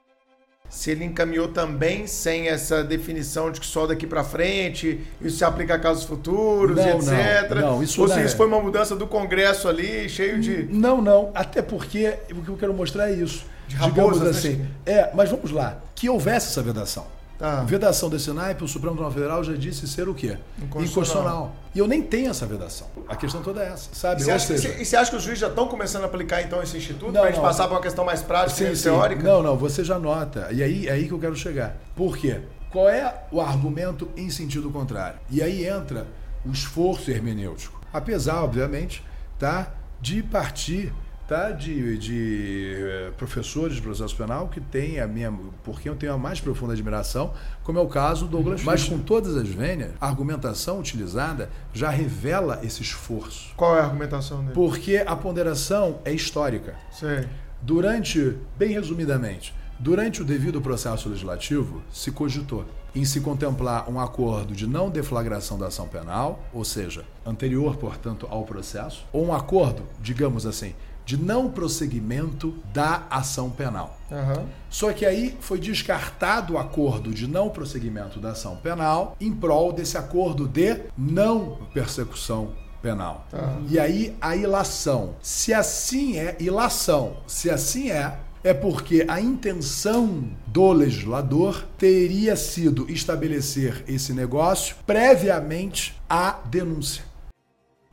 se 0.72 0.90
ele 0.90 1.04
encaminhou 1.04 1.48
também 1.48 2.06
sem 2.06 2.48
essa 2.48 2.82
definição 2.82 3.52
de 3.52 3.60
que 3.60 3.66
só 3.66 3.86
daqui 3.86 4.06
pra 4.06 4.24
frente, 4.24 5.02
isso 5.20 5.36
se 5.36 5.44
aplica 5.44 5.74
a 5.74 5.78
casos 5.78 6.04
futuros, 6.04 6.76
Não, 6.76 6.98
etc. 6.98 7.50
não, 7.50 7.60
não, 7.60 7.82
isso 7.82 8.00
Ou 8.00 8.08
se 8.08 8.18
é. 8.18 8.24
isso 8.24 8.34
foi 8.34 8.46
uma 8.46 8.58
mudança 8.58 8.96
do 8.96 9.06
Congresso 9.06 9.68
ali, 9.68 10.08
cheio 10.08 10.40
de. 10.40 10.62
Não, 10.70 11.02
não. 11.02 11.30
Até 11.34 11.60
porque 11.60 12.14
o 12.30 12.42
que 12.42 12.48
eu 12.48 12.56
quero 12.56 12.72
mostrar 12.72 13.10
é 13.10 13.12
isso. 13.12 13.44
De 13.68 13.76
Digamos 13.76 13.96
raposas, 13.96 14.22
né, 14.22 14.30
assim. 14.30 14.50
Chico? 14.62 14.66
É, 14.86 15.10
mas 15.14 15.30
vamos 15.30 15.50
lá. 15.50 15.78
Que 15.94 16.08
houvesse 16.08 16.48
essa 16.48 16.62
vedação. 16.62 17.06
Tá. 17.43 17.64
Vedação 17.64 18.09
desse 18.09 18.31
naipe, 18.31 18.62
o 18.62 18.69
Supremo 18.69 18.94
Tribunal 18.94 19.12
Federal 19.12 19.43
já 19.43 19.55
disse 19.55 19.89
ser 19.89 20.09
o 20.09 20.14
quê? 20.14 20.39
Inconstitucional. 20.62 21.56
E 21.74 21.78
eu 21.81 21.89
nem 21.89 22.01
tenho 22.01 22.31
essa 22.31 22.47
vedação. 22.47 22.86
A 23.09 23.16
questão 23.16 23.43
toda 23.43 23.60
é 23.64 23.73
essa, 23.73 23.89
E 23.93 23.97
sabe? 23.97 24.23
você, 24.23 24.31
Ou 24.31 24.36
acha, 24.36 24.47
seja, 24.47 24.69
e 24.81 24.85
você 24.85 24.94
acha 24.94 25.10
que 25.10 25.16
os 25.16 25.24
juízes 25.24 25.40
já 25.40 25.48
estão 25.48 25.66
começando 25.66 26.05
a 26.05 26.06
aplicar 26.06 26.40
então 26.40 26.62
esse 26.62 26.77
instituto? 26.77 27.06
Não, 27.10 27.20
pra 27.23 27.31
gente 27.31 27.40
não. 27.40 27.43
passar 27.43 27.64
para 27.64 27.74
uma 27.74 27.82
questão 27.82 28.05
mais 28.05 28.23
prática 28.23 28.64
Sim, 28.64 28.70
e 28.70 28.77
sim. 28.77 28.85
teórica? 28.85 29.24
Não, 29.24 29.43
não, 29.43 29.56
você 29.56 29.82
já 29.82 29.98
nota. 29.98 30.51
E 30.52 30.62
aí 30.62 30.86
é 30.86 30.93
aí 30.93 31.09
que 31.09 31.12
eu 31.14 31.19
quero 31.19 31.35
chegar. 31.35 31.74
Por 31.97 32.16
quê? 32.16 32.43
Qual 32.70 32.89
é 32.89 33.12
o 33.32 33.40
argumento 33.40 34.09
em 34.16 34.31
sentido 34.31 34.70
contrário? 34.70 35.19
E 35.28 35.43
aí 35.43 35.66
entra 35.66 36.06
o 36.47 36.52
esforço 36.52 37.10
hermenêutico. 37.10 37.81
Apesar, 37.93 38.44
obviamente, 38.44 39.05
tá, 39.36 39.73
de 40.01 40.23
partir 40.23 40.93
tá, 41.32 41.50
de, 41.50 41.96
de 41.96 42.74
eh, 42.76 43.10
professores 43.16 43.76
de 43.76 43.82
processo 43.82 44.14
penal 44.14 44.48
que 44.48 44.60
têm 44.60 45.00
a 45.00 45.06
minha. 45.06 45.32
por 45.64 45.80
quem 45.80 45.90
eu 45.90 45.96
tenho 45.96 46.12
a 46.12 46.18
mais 46.18 46.40
profunda 46.40 46.74
admiração, 46.74 47.32
como 47.62 47.78
é 47.78 47.82
o 47.82 47.88
caso 47.88 48.26
do 48.26 48.32
Douglas. 48.32 48.62
Mas 48.62 48.84
com 48.84 48.98
todas 48.98 49.36
as 49.36 49.48
vênias, 49.48 49.92
a 50.00 50.06
argumentação 50.06 50.78
utilizada 50.78 51.48
já 51.72 51.88
revela 51.88 52.60
esse 52.62 52.82
esforço. 52.82 53.54
Qual 53.56 53.76
é 53.76 53.80
a 53.80 53.84
argumentação 53.84 54.40
dele? 54.40 54.52
Porque 54.52 55.02
a 55.06 55.16
ponderação 55.16 56.00
é 56.04 56.12
histórica. 56.12 56.74
Sei. 56.90 57.26
Durante, 57.62 58.36
bem 58.59 58.72
resumidamente, 58.72 59.54
durante 59.78 60.20
o 60.20 60.24
devido 60.24 60.60
processo 60.60 61.09
legislativo, 61.09 61.82
se 61.90 62.10
cogitou 62.10 62.64
em 62.94 63.04
se 63.04 63.20
contemplar 63.20 63.88
um 63.88 63.98
acordo 63.98 64.54
de 64.54 64.66
não 64.66 64.90
deflagração 64.90 65.59
da 65.59 65.68
ação 65.68 65.88
penal, 65.88 66.44
ou 66.52 66.64
seja, 66.64 67.04
anterior, 67.24 67.76
portanto, 67.76 68.26
ao 68.30 68.44
processo, 68.44 69.06
ou 69.12 69.24
um 69.24 69.32
acordo, 69.32 69.84
digamos 70.00 70.44
assim, 70.44 70.74
de 71.04 71.16
não 71.16 71.50
prosseguimento 71.50 72.54
da 72.72 73.06
ação 73.10 73.50
penal. 73.50 73.98
Aham. 74.10 74.46
Só 74.70 74.92
que 74.92 75.04
aí 75.04 75.36
foi 75.40 75.58
descartado 75.58 76.54
o 76.54 76.58
acordo 76.58 77.10
de 77.12 77.26
não 77.26 77.48
prosseguimento 77.48 78.20
da 78.20 78.30
ação 78.30 78.56
penal 78.56 79.16
em 79.20 79.32
prol 79.32 79.72
desse 79.72 79.98
acordo 79.98 80.46
de 80.48 80.80
não 80.96 81.58
persecução 81.72 82.52
penal. 82.80 83.26
Tá. 83.30 83.58
E 83.68 83.78
aí 83.78 84.16
a 84.20 84.34
ilação. 84.36 85.14
Se 85.22 85.52
assim 85.52 86.18
é, 86.18 86.36
ilação, 86.40 87.16
se 87.26 87.48
assim 87.50 87.90
é, 87.90 88.18
é 88.44 88.52
porque 88.52 89.04
a 89.08 89.20
intenção 89.20 90.24
do 90.46 90.72
legislador 90.72 91.64
teria 91.78 92.34
sido 92.34 92.90
estabelecer 92.90 93.84
esse 93.86 94.12
negócio 94.12 94.76
previamente 94.84 95.96
à 96.08 96.38
denúncia 96.46 97.04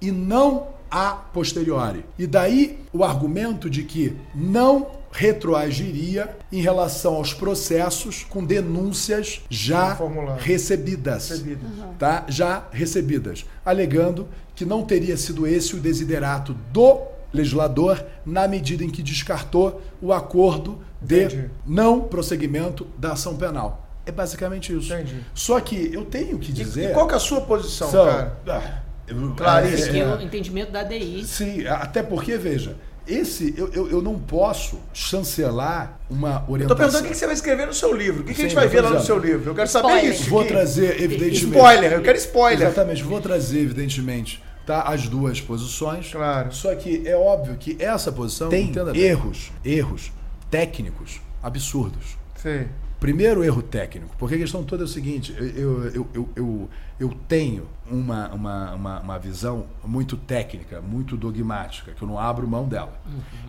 e 0.01 0.11
não 0.11 0.78
a 0.91 1.11
posteriori. 1.11 2.03
E 2.17 2.25
daí 2.27 2.79
o 2.93 3.03
argumento 3.03 3.69
de 3.69 3.83
que 3.83 4.15
não 4.33 4.87
retroagiria 5.11 6.37
em 6.51 6.61
relação 6.61 7.15
aos 7.15 7.33
processos 7.33 8.23
com 8.29 8.43
denúncias 8.43 9.41
já 9.49 9.95
Formulado. 9.95 10.39
recebidas, 10.39 11.29
Recebidas. 11.29 11.69
tá? 11.97 12.25
Já 12.27 12.63
recebidas, 12.71 13.45
alegando 13.65 14.27
que 14.55 14.65
não 14.65 14.83
teria 14.83 15.17
sido 15.17 15.47
esse 15.47 15.75
o 15.75 15.79
desiderato 15.79 16.53
do 16.73 17.01
legislador 17.33 18.03
na 18.25 18.47
medida 18.47 18.83
em 18.83 18.89
que 18.89 19.01
descartou 19.01 19.81
o 20.01 20.11
acordo 20.11 20.79
de 21.01 21.23
Entendi. 21.23 21.49
não 21.65 22.01
prosseguimento 22.01 22.85
da 22.97 23.13
ação 23.13 23.35
penal. 23.35 23.87
É 24.05 24.11
basicamente 24.11 24.75
isso. 24.75 24.91
Entendi. 24.93 25.23
Só 25.33 25.59
que 25.59 25.91
eu 25.93 26.05
tenho 26.05 26.37
que 26.39 26.49
E, 26.51 26.53
dizer 26.53 26.89
e 26.89 26.93
qual 26.93 27.07
que 27.07 27.13
é 27.13 27.17
a 27.17 27.19
sua 27.19 27.41
posição, 27.41 27.89
são- 27.89 28.05
cara? 28.05 28.37
Ah, 28.47 28.79
Claríssimo. 29.35 29.85
Porque 29.85 29.99
é, 29.99 30.07
o 30.07 30.21
entendimento 30.21 30.71
da 30.71 30.83
DI. 30.83 31.23
Sim, 31.25 31.65
até 31.67 32.01
porque, 32.03 32.37
veja, 32.37 32.75
esse 33.07 33.53
eu, 33.57 33.69
eu, 33.73 33.89
eu 33.89 34.01
não 34.01 34.19
posso 34.19 34.79
chancelar 34.93 35.99
uma 36.09 36.35
Eu 36.35 36.39
tô 36.45 36.51
orientação. 36.53 36.77
perguntando 36.77 37.03
o 37.03 37.07
que 37.07 37.13
que 37.13 37.17
você 37.17 37.25
vai 37.25 37.35
escrever 37.35 37.65
no 37.67 37.73
seu 37.73 37.93
livro. 37.93 38.21
O 38.21 38.23
que, 38.25 38.33
que 38.33 38.41
a 38.41 38.43
gente 38.43 38.51
Sim, 38.51 38.55
vai 38.55 38.67
ver 38.67 38.81
lá 38.81 38.91
no 38.91 39.01
seu 39.01 39.17
livro? 39.17 39.49
Eu 39.51 39.55
quero 39.55 39.67
saber 39.67 39.87
Spoiler. 39.87 40.13
isso. 40.13 40.29
Vou 40.29 40.41
Chiquinho. 40.41 40.59
trazer, 40.59 41.01
evidentemente. 41.01 41.45
Spoiler, 41.45 41.93
eu 41.93 42.01
quero 42.01 42.17
spoiler. 42.17 42.67
Exatamente, 42.67 43.03
vou 43.03 43.19
trazer, 43.19 43.59
evidentemente, 43.61 44.43
tá, 44.65 44.83
as 44.83 45.07
duas 45.07 45.41
posições. 45.41 46.11
Claro. 46.11 46.53
Só 46.53 46.73
que 46.75 47.07
é 47.07 47.15
óbvio 47.15 47.55
que 47.57 47.75
essa 47.79 48.11
posição 48.11 48.49
tem 48.49 48.71
erros, 48.93 49.51
erros 49.65 50.11
técnicos 50.51 51.19
absurdos. 51.41 52.17
Sei. 52.35 52.67
Primeiro 52.99 53.43
erro 53.43 53.61
técnico, 53.61 54.13
porque 54.17 54.35
a 54.35 54.37
questão 54.37 54.63
toda 54.63 54.83
é 54.83 54.85
o 54.85 54.87
seguinte: 54.87 55.33
eu, 55.37 55.85
eu, 55.85 56.07
eu, 56.13 56.29
eu, 56.35 56.69
eu, 56.99 57.09
tenho 57.27 57.67
uma, 57.89 58.27
uma, 58.29 58.73
uma, 58.73 58.99
uma 58.99 59.17
visão 59.17 59.67
muito 59.85 60.17
técnica, 60.17 60.81
muito 60.81 61.15
dogmática, 61.15 61.93
que 61.93 62.01
eu 62.01 62.07
não 62.07 62.19
abro 62.19 62.45
mão 62.47 62.67
dela. 62.67 62.99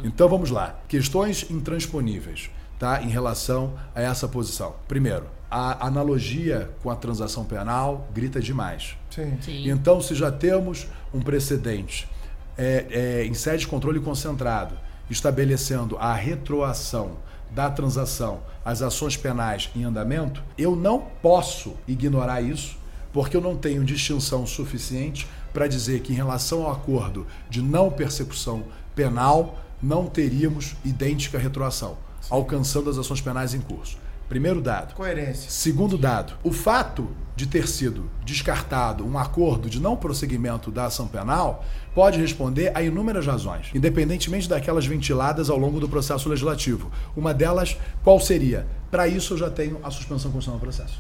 Então 0.05 0.29
vamos 0.29 0.51
lá. 0.51 0.79
Questões 0.87 1.51
intransponíveis 1.51 2.51
tá, 2.79 3.03
em 3.03 3.09
relação 3.09 3.75
a 3.95 4.01
essa 4.01 4.29
posição. 4.29 4.77
Primeiro, 4.87 5.27
a 5.51 5.85
analogia 5.85 6.71
com 6.81 6.91
a 6.91 6.95
transação 6.95 7.45
penal 7.45 8.09
grita 8.15 8.41
demais. 8.41 8.97
Sim. 9.11 9.37
Sim. 9.41 9.69
Então, 9.69 10.01
se 10.01 10.15
já 10.15 10.31
temos 10.31 10.87
um 11.13 11.21
precedente 11.21 12.09
é, 12.57 12.87
é, 12.91 13.25
em 13.25 13.35
sede 13.35 13.61
de 13.61 13.67
controle 13.67 13.99
concentrado, 13.99 14.77
estabelecendo 15.11 15.97
a 15.99 16.15
retroação 16.15 17.17
da 17.53 17.71
transação 17.71 18.41
às 18.65 18.83
ações 18.83 19.17
penais 19.17 19.71
em 19.75 19.85
andamento, 19.85 20.43
eu 20.57 20.77
não 20.77 21.01
posso 21.23 21.75
ignorar 21.87 22.41
isso, 22.41 22.77
porque 23.13 23.37
eu 23.37 23.41
não 23.41 23.57
tenho 23.57 23.85
distinção 23.85 24.47
suficiente 24.47 25.27
para 25.53 25.67
dizer 25.67 26.01
que, 26.01 26.13
em 26.13 26.17
relação 26.17 26.65
ao 26.65 26.73
acordo 26.73 27.27
de 27.49 27.61
não 27.61 27.91
persecução 27.91 28.65
penal, 28.95 29.59
não 29.83 30.07
teríamos 30.07 30.77
idêntica 30.85 31.39
retroação, 31.39 31.97
alcançando 32.29 32.91
as 32.91 32.99
ações 32.99 33.21
penais 33.21 33.55
em 33.55 33.61
curso. 33.61 33.99
Primeiro 34.31 34.63
dado. 34.63 34.95
Coerência. 34.95 35.51
Segundo 35.51 35.99
dado, 35.99 36.33
o 36.43 36.53
fato 36.53 37.11
de 37.37 37.47
ter 37.47 37.69
sido 37.69 38.09
descartado 38.25 39.05
um 39.05 39.19
acordo 39.19 39.69
de 39.69 39.81
não 39.81 39.97
prosseguimento 39.97 40.71
da 40.71 40.87
ação 40.87 41.07
penal 41.07 41.65
pode 41.95 42.19
responder 42.19 42.71
a 42.75 42.81
inúmeras 42.81 43.27
razões, 43.27 43.71
independentemente 43.75 44.49
daquelas 44.49 44.87
ventiladas 44.87 45.51
ao 45.51 45.59
longo 45.59 45.81
do 45.81 45.89
processo 45.89 46.29
legislativo. 46.29 46.91
Uma 47.17 47.35
delas, 47.35 47.77
qual 48.03 48.19
seria? 48.19 48.67
Para 48.91 49.07
isso 49.07 49.35
eu 49.35 49.39
já 49.39 49.51
tenho 49.51 49.79
a 49.83 49.91
suspensão 49.91 50.31
condicional 50.31 50.59
do 50.59 50.63
processo. 50.63 50.99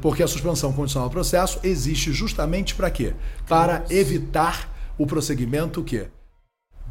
Porque 0.00 0.22
a 0.22 0.28
suspensão 0.28 0.72
condicional 0.72 1.08
do 1.08 1.12
processo 1.12 1.58
existe 1.64 2.12
justamente 2.12 2.74
para 2.74 2.90
quê? 2.90 3.14
Para 3.48 3.84
evitar 3.90 4.68
o 4.96 5.06
prosseguimento 5.06 5.80
o 5.80 5.84
quê? 5.84 6.08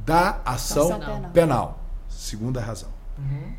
da 0.05 0.41
ação 0.43 0.87
Ação 0.87 0.99
penal. 0.99 1.31
penal. 1.31 1.85
Segunda 2.09 2.59
razão. 2.59 2.89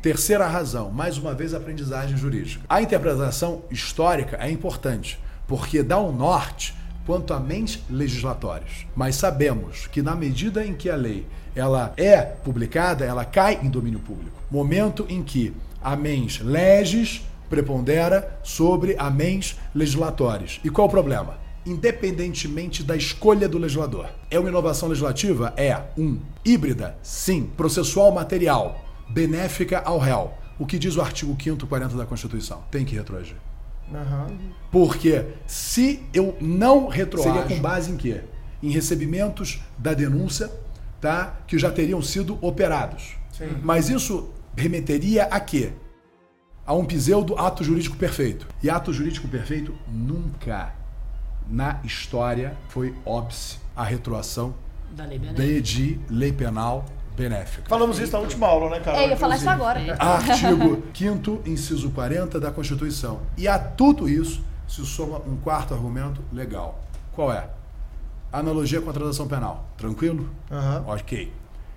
Terceira 0.01 0.47
razão, 0.47 0.91
mais 0.91 1.17
uma 1.17 1.33
vez, 1.33 1.53
aprendizagem 1.53 2.17
jurídica. 2.17 2.65
A 2.67 2.81
interpretação 2.81 3.61
histórica 3.71 4.37
é 4.37 4.51
importante, 4.51 5.17
porque 5.47 5.81
dá 5.81 5.99
um 5.99 6.11
norte 6.11 6.75
quanto 7.05 7.33
a 7.33 7.39
mentes 7.39 7.81
legislatórias. 7.89 8.85
Mas 8.95 9.15
sabemos 9.15 9.87
que, 9.87 10.01
na 10.01 10.15
medida 10.15 10.65
em 10.65 10.73
que 10.73 10.89
a 10.89 10.95
lei 10.95 11.25
ela 11.55 11.93
é 11.97 12.21
publicada, 12.21 13.05
ela 13.05 13.23
cai 13.23 13.59
em 13.61 13.69
domínio 13.69 13.99
público. 13.99 14.41
Momento 14.49 15.05
em 15.07 15.23
que 15.23 15.53
a 15.81 15.95
mens 15.95 16.39
legis 16.39 17.21
prepondera 17.49 18.39
sobre 18.43 18.95
a 18.97 19.09
mens 19.09 19.57
legislatórios. 19.75 20.59
E 20.63 20.69
qual 20.69 20.87
o 20.87 20.91
problema? 20.91 21.37
Independentemente 21.65 22.83
da 22.83 22.95
escolha 22.95 23.47
do 23.47 23.57
legislador. 23.57 24.09
É 24.29 24.39
uma 24.39 24.49
inovação 24.49 24.89
legislativa? 24.89 25.53
É. 25.55 25.79
Um. 25.97 26.19
Híbrida? 26.43 26.97
Sim. 27.01 27.49
Processual 27.55 28.11
material? 28.11 28.82
Benéfica 29.13 29.79
ao 29.85 29.99
réu. 29.99 30.33
O 30.57 30.65
que 30.65 30.79
diz 30.79 30.95
o 30.95 31.01
artigo 31.01 31.37
5 31.39 31.67
40 31.67 31.95
da 31.95 32.05
Constituição? 32.05 32.63
Tem 32.71 32.83
que 32.83 32.95
retroagir. 32.95 33.35
Aham. 33.93 34.27
Porque 34.71 35.25
se 35.45 36.03
eu 36.13 36.35
não 36.41 36.87
retroajo... 36.87 37.29
Seria 37.29 37.43
com 37.43 37.61
base 37.61 37.91
em 37.91 37.97
quê? 37.97 38.21
Em 38.61 38.71
recebimentos 38.71 39.61
da 39.77 39.93
denúncia, 39.93 40.49
tá? 40.99 41.37
Que 41.45 41.59
já 41.59 41.71
teriam 41.71 42.01
sido 42.01 42.37
operados. 42.41 43.15
Sim. 43.31 43.57
Mas 43.61 43.89
isso 43.89 44.31
remeteria 44.55 45.25
a 45.25 45.39
quê? 45.39 45.73
A 46.65 46.73
um 46.73 46.85
pseudo 46.85 47.37
ato 47.37 47.63
jurídico 47.63 47.95
perfeito. 47.97 48.47
E 48.63 48.69
ato 48.69 48.91
jurídico 48.93 49.27
perfeito 49.27 49.75
nunca 49.87 50.73
na 51.47 51.79
história 51.83 52.55
foi 52.69 52.95
óbice 53.05 53.57
a 53.75 53.83
retroação 53.83 54.55
Da 54.95 55.05
lei 55.05 55.61
de 55.61 55.99
lei 56.09 56.31
penal 56.31 56.85
benéfica. 57.15 57.69
Falamos 57.69 57.99
isso 57.99 58.11
na 58.11 58.19
última 58.19 58.47
aula, 58.47 58.69
né, 58.69 58.79
cara? 58.79 58.97
É, 58.97 59.05
eu 59.05 59.09
ia 59.09 59.17
falar 59.17 59.37
isso 59.37 59.49
agora. 59.49 59.79
Artigo 59.99 60.83
5 60.93 61.41
inciso 61.45 61.89
40 61.91 62.39
da 62.39 62.51
Constituição. 62.51 63.21
E 63.37 63.47
a 63.47 63.57
tudo 63.59 64.09
isso 64.09 64.43
se 64.67 64.85
soma 64.85 65.19
um 65.19 65.37
quarto 65.37 65.73
argumento 65.73 66.21
legal. 66.31 66.81
Qual 67.11 67.31
é? 67.31 67.47
Analogia 68.31 68.81
com 68.81 68.89
a 68.89 68.93
transação 68.93 69.27
penal. 69.27 69.67
Tranquilo? 69.77 70.29
Aham. 70.51 70.83
Ok. 70.87 71.31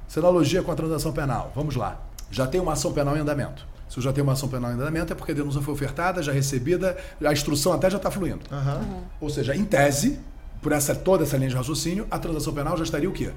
Se 0.09 0.19
analogia 0.19 0.63
com 0.63 0.73
a 0.73 0.75
transação 0.75 1.13
penal, 1.13 1.53
vamos 1.55 1.77
lá. 1.77 2.01
Já 2.31 2.47
tem 2.47 2.61
uma 2.61 2.73
ação 2.73 2.93
penal 2.93 3.17
em 3.17 3.21
andamento. 3.21 3.67
Se 3.89 3.99
eu 3.99 4.03
já 4.03 4.13
tenho 4.13 4.27
uma 4.27 4.33
ação 4.33 4.49
penal 4.49 4.71
em 4.71 4.75
andamento, 4.75 5.13
é 5.13 5.17
porque 5.17 5.33
a 5.33 5.35
denúncia 5.35 5.61
foi 5.61 5.75
ofertada, 5.75 6.23
já 6.23 6.33
recebida, 6.33 6.97
a 7.25 7.33
instrução 7.33 7.73
até 7.73 7.89
já 7.91 7.99
está 7.99 8.11
fluindo. 8.11 8.41
Aham. 8.51 8.81
Ou 9.21 9.31
seja, 9.31 9.55
em 9.55 9.65
tese, 9.65 10.19
por 10.61 10.73
essa 10.73 10.95
toda 10.95 11.25
essa 11.25 11.37
linha 11.37 11.51
de 11.51 11.57
raciocínio, 11.57 12.07
a 12.11 12.19
transação 12.19 12.53
penal 12.53 12.77
já 12.77 12.85
estaria 12.85 13.09
o 13.09 13.13
quê? 13.13 13.33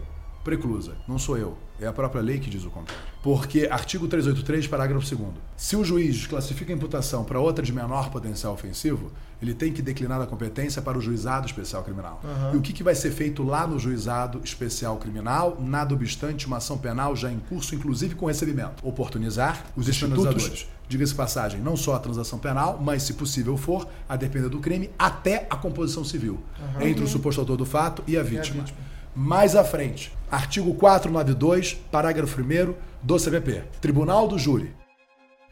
Preclusa. 0.49 0.93
Não 1.07 1.19
sou 1.19 1.37
eu. 1.37 1.55
É 1.79 1.85
a 1.85 1.93
própria 1.93 2.23
lei 2.23 2.39
que 2.39 2.49
diz 2.49 2.65
o 2.65 2.71
contrário. 2.71 3.03
Porque, 3.21 3.67
artigo 3.69 4.07
383, 4.07 4.65
parágrafo 4.67 5.15
2 5.15 5.31
se 5.55 5.75
o 5.75 5.83
juiz 5.83 6.25
classifica 6.25 6.73
a 6.73 6.75
imputação 6.75 7.23
para 7.23 7.39
outra 7.39 7.63
de 7.63 7.71
menor 7.71 8.09
potencial 8.09 8.51
ofensivo, 8.53 9.11
ele 9.39 9.53
tem 9.53 9.71
que 9.71 9.81
declinar 9.81 10.19
a 10.19 10.25
competência 10.25 10.81
para 10.81 10.97
o 10.97 11.01
juizado 11.01 11.45
especial 11.45 11.83
criminal. 11.83 12.19
E 12.51 12.57
o 12.57 12.61
que, 12.61 12.73
que 12.73 12.83
vai 12.83 12.95
ser 12.95 13.11
feito 13.11 13.43
lá 13.43 13.67
no 13.67 13.77
juizado 13.77 14.41
especial 14.43 14.97
criminal, 14.97 15.55
nada 15.61 15.93
obstante 15.93 16.47
uma 16.47 16.57
ação 16.57 16.79
penal 16.79 17.15
já 17.15 17.31
em 17.31 17.39
curso, 17.39 17.75
inclusive 17.75 18.15
com 18.15 18.25
recebimento? 18.25 18.85
Oportunizar 18.85 19.65
os 19.75 19.87
institutos, 19.87 20.67
diga-se 20.87 21.13
passagem, 21.13 21.61
não 21.61 21.77
só 21.77 21.93
a 21.93 21.99
transação 21.99 22.39
penal, 22.39 22.79
mas, 22.81 23.03
se 23.03 23.13
possível 23.13 23.55
for, 23.55 23.87
a 24.07 24.15
depender 24.15 24.49
do 24.49 24.59
crime, 24.59 24.89
até 24.97 25.45
a 25.47 25.55
composição 25.55 26.03
civil, 26.03 26.39
entre 26.81 27.03
o 27.03 27.07
suposto 27.07 27.39
autor 27.39 27.57
do 27.57 27.65
fato 27.65 28.03
e 28.07 28.17
a 28.17 28.23
vítima. 28.23 28.63
vítima. 28.63 28.88
Mais 29.21 29.53
à 29.53 29.65
frente, 29.65 30.13
artigo 30.31 30.73
492, 30.75 31.73
parágrafo 31.91 32.41
1 32.41 32.73
do 33.03 33.19
CPP. 33.19 33.63
Tribunal 33.81 34.29
do 34.29 34.39
Júri. 34.39 34.73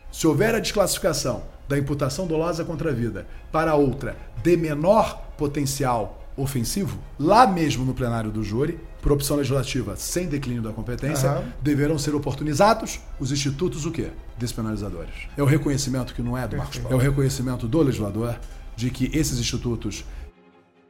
Se 0.09 0.25
houver 0.25 0.55
a 0.55 0.59
desclassificação 0.59 1.43
da 1.67 1.77
imputação 1.77 2.25
dolosa 2.25 2.63
contra 2.63 2.91
a 2.91 2.93
vida 2.93 3.27
para 3.51 3.75
outra 3.75 4.15
de 4.41 4.55
menor 4.55 5.21
potencial 5.37 6.23
ofensivo, 6.37 6.97
lá 7.19 7.45
mesmo 7.45 7.83
no 7.83 7.93
plenário 7.93 8.31
do 8.31 8.41
júri, 8.41 8.79
por 9.01 9.11
opção 9.11 9.35
legislativa 9.35 9.97
sem 9.97 10.27
declínio 10.27 10.63
da 10.63 10.71
competência, 10.71 11.29
Aham. 11.29 11.43
deverão 11.61 11.99
ser 11.99 12.15
oportunizados 12.15 13.01
os 13.19 13.33
institutos 13.33 13.85
o 13.85 13.91
quê? 13.91 14.11
Despenalizadores. 14.37 15.13
É 15.35 15.43
o 15.43 15.45
reconhecimento 15.45 16.13
que 16.13 16.21
não 16.21 16.37
é 16.37 16.47
do 16.47 16.55
Marcos 16.55 16.77
Paulo. 16.77 16.93
É 16.93 16.97
o 16.97 17.01
reconhecimento 17.01 17.67
do 17.67 17.81
legislador 17.81 18.39
de 18.77 18.91
que 18.91 19.09
esses 19.11 19.39
institutos 19.39 20.05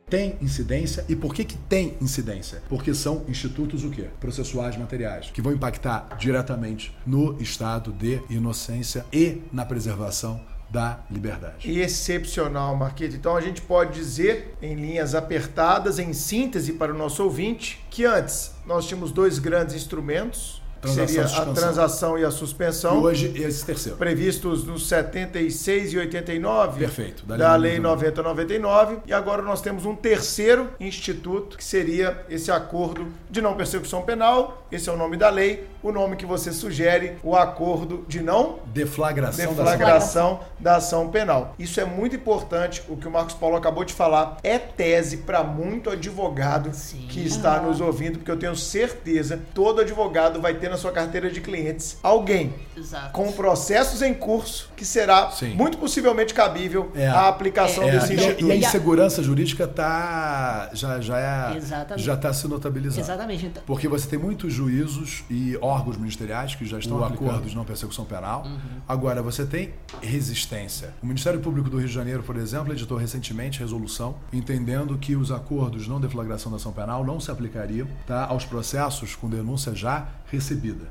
tem 0.09 0.38
incidência. 0.41 1.05
E 1.09 1.15
por 1.15 1.34
que, 1.34 1.43
que 1.43 1.57
tem 1.57 1.97
incidência? 2.01 2.61
Porque 2.69 2.93
são 2.93 3.23
institutos 3.27 3.84
o 3.84 3.89
quê? 3.89 4.07
Processuais 4.19 4.77
materiais, 4.77 5.29
que 5.31 5.41
vão 5.41 5.53
impactar 5.53 6.15
diretamente 6.17 6.95
no 7.05 7.39
estado 7.41 7.91
de 7.91 8.21
inocência 8.29 9.05
e 9.11 9.41
na 9.51 9.65
preservação 9.65 10.41
da 10.69 10.99
liberdade. 11.09 11.69
Excepcional, 11.79 12.75
Marquito. 12.75 13.15
Então 13.15 13.35
a 13.35 13.41
gente 13.41 13.61
pode 13.61 13.93
dizer, 13.93 14.57
em 14.61 14.75
linhas 14.75 15.15
apertadas, 15.15 15.97
em 15.97 16.11
síntese 16.13 16.73
para 16.73 16.93
o 16.93 16.97
nosso 16.97 17.23
ouvinte, 17.23 17.85
que 17.89 18.05
antes 18.05 18.51
nós 18.65 18.85
tínhamos 18.85 19.11
dois 19.11 19.39
grandes 19.39 19.75
instrumentos, 19.75 20.61
que 20.88 21.07
seria 21.07 21.22
e 21.22 21.26
a 21.26 21.45
transação 21.53 22.18
e 22.18 22.23
a 22.23 22.30
E 22.30 22.31
suspensão, 22.31 23.01
hoje 23.01 23.31
esse 23.35 23.65
terceiro. 23.65 23.97
previstos 23.97 24.64
nos 24.65 24.88
76 24.88 25.93
e 25.93 25.97
89 25.97 26.80
Perfeito, 26.80 27.26
da 27.26 27.38
da, 27.38 27.55
Lei 27.55 27.73
Lei 27.73 27.80
9099. 27.80 28.97
E 29.05 29.14
agora 29.14 29.41
nós 29.41 29.61
temos 29.61 29.85
um 29.85 29.95
terceiro 29.95 30.69
instituto, 30.80 31.57
que 31.57 31.64
seria 31.64 32.26
esse 32.30 32.51
acordo 32.51 33.07
de 33.30 33.41
não 33.41 33.55
persecução 33.55 34.01
penal. 34.01 34.65
Esse 34.72 34.89
é 34.89 34.91
o 34.93 34.97
nome 34.97 35.18
da 35.18 35.30
lei. 35.30 35.68
O 35.88 35.91
nome 35.93 36.18
que 36.18 36.26
você 36.26 36.51
sugere, 36.51 37.14
o 37.23 37.34
acordo 37.34 38.03
de 38.09 38.19
não 38.19 38.59
Deflagração 38.73 39.53
da 39.55 39.64
deflagração 39.64 40.39
da 40.59 40.76
ação 40.76 41.07
penal. 41.07 41.55
Isso 41.57 41.80
é 41.80 41.85
muito 41.85 42.14
importante, 42.14 42.84
o 42.89 42.97
que 42.97 43.07
o 43.07 43.11
Marcos 43.11 43.34
Paulo 43.34 43.55
acabou 43.55 43.85
de 43.85 43.93
falar, 43.93 44.35
é 44.43 44.59
tese 44.59 45.18
para 45.19 45.41
muito 45.45 45.89
advogado 45.89 46.73
Sim. 46.73 47.05
que 47.07 47.26
está 47.26 47.61
nos 47.61 47.80
ouvindo, 47.80 48.18
porque 48.18 48.30
eu 48.30 48.35
tenho 48.38 48.53
certeza, 48.53 49.39
todo 49.53 49.80
advogado 49.80 50.41
vai 50.41 50.55
ter 50.55 50.69
na 50.69 50.76
sua 50.76 50.91
carteira 50.91 51.31
de 51.31 51.39
clientes 51.39 51.97
alguém 52.03 52.53
Exato. 52.76 53.14
com 53.14 53.31
processos 53.31 54.01
em 54.01 54.14
curso 54.14 54.69
que 54.76 54.84
será 54.84 55.31
Sim. 55.31 55.53
muito 55.55 55.77
possivelmente 55.77 56.34
cabível 56.34 56.91
É. 56.95 57.07
a 57.07 57.30
aplicação 57.30 57.85
É, 57.85 57.91
desse 57.91 58.11
É, 58.11 58.15
Então, 58.15 58.26
e, 58.26 58.26
a 58.26 58.27
instituto. 58.27 58.53
insegurança 58.53 59.23
jurídica 59.23 59.65
tá 59.65 60.69
já 60.73 60.99
já 60.99 61.18
é 61.18 61.61
já 61.95 62.14
está 62.15 62.34
se 62.34 62.45
notabilizando. 62.45 62.99
Exatamente. 62.99 63.45
Então, 63.45 63.64
Porque 63.65 63.88
você 63.88 64.05
tem 64.09 64.19
muitos 64.19 64.51
juízos 64.51 65.23
e 65.30 65.55
órgãos 65.61 65.76
ministeriais 65.97 66.55
que 66.55 66.65
já 66.65 66.79
estão 66.79 66.99
O 66.99 67.03
aplicando 67.03 67.29
acordo. 67.29 67.49
de 67.49 67.55
não 67.55 67.65
persecução 67.65 68.05
penal. 68.05 68.45
Agora, 68.87 69.21
você 69.21 69.45
tem 69.45 69.73
resistência. 70.01 70.93
O 71.01 71.05
Ministério 71.05 71.39
Público 71.39 71.69
do 71.69 71.77
Rio 71.77 71.87
de 71.87 71.93
Janeiro, 71.93 72.23
por 72.23 72.35
exemplo, 72.37 72.73
editou 72.73 72.97
recentemente 72.97 73.59
resolução 73.59 74.15
entendendo 74.33 74.97
que 74.97 75.15
os 75.15 75.31
acordos 75.31 75.83
de 75.83 75.89
não 75.89 75.99
deflagração 76.01 76.51
da 76.51 76.55
ação 76.57 76.71
penal 76.71 77.05
não 77.05 77.19
se 77.19 77.29
aplicariam 77.31 77.87
tá, 78.05 78.25
aos 78.25 78.45
processos 78.45 79.15
com 79.15 79.29
denúncia 79.29 79.73
já 79.75 80.07
recebida. 80.31 80.85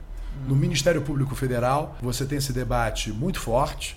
No 0.46 0.54
Ministério 0.54 1.00
Público 1.02 1.34
Federal, 1.34 1.96
você 2.00 2.24
tem 2.26 2.38
esse 2.38 2.52
debate 2.52 3.10
muito 3.10 3.40
forte. 3.40 3.96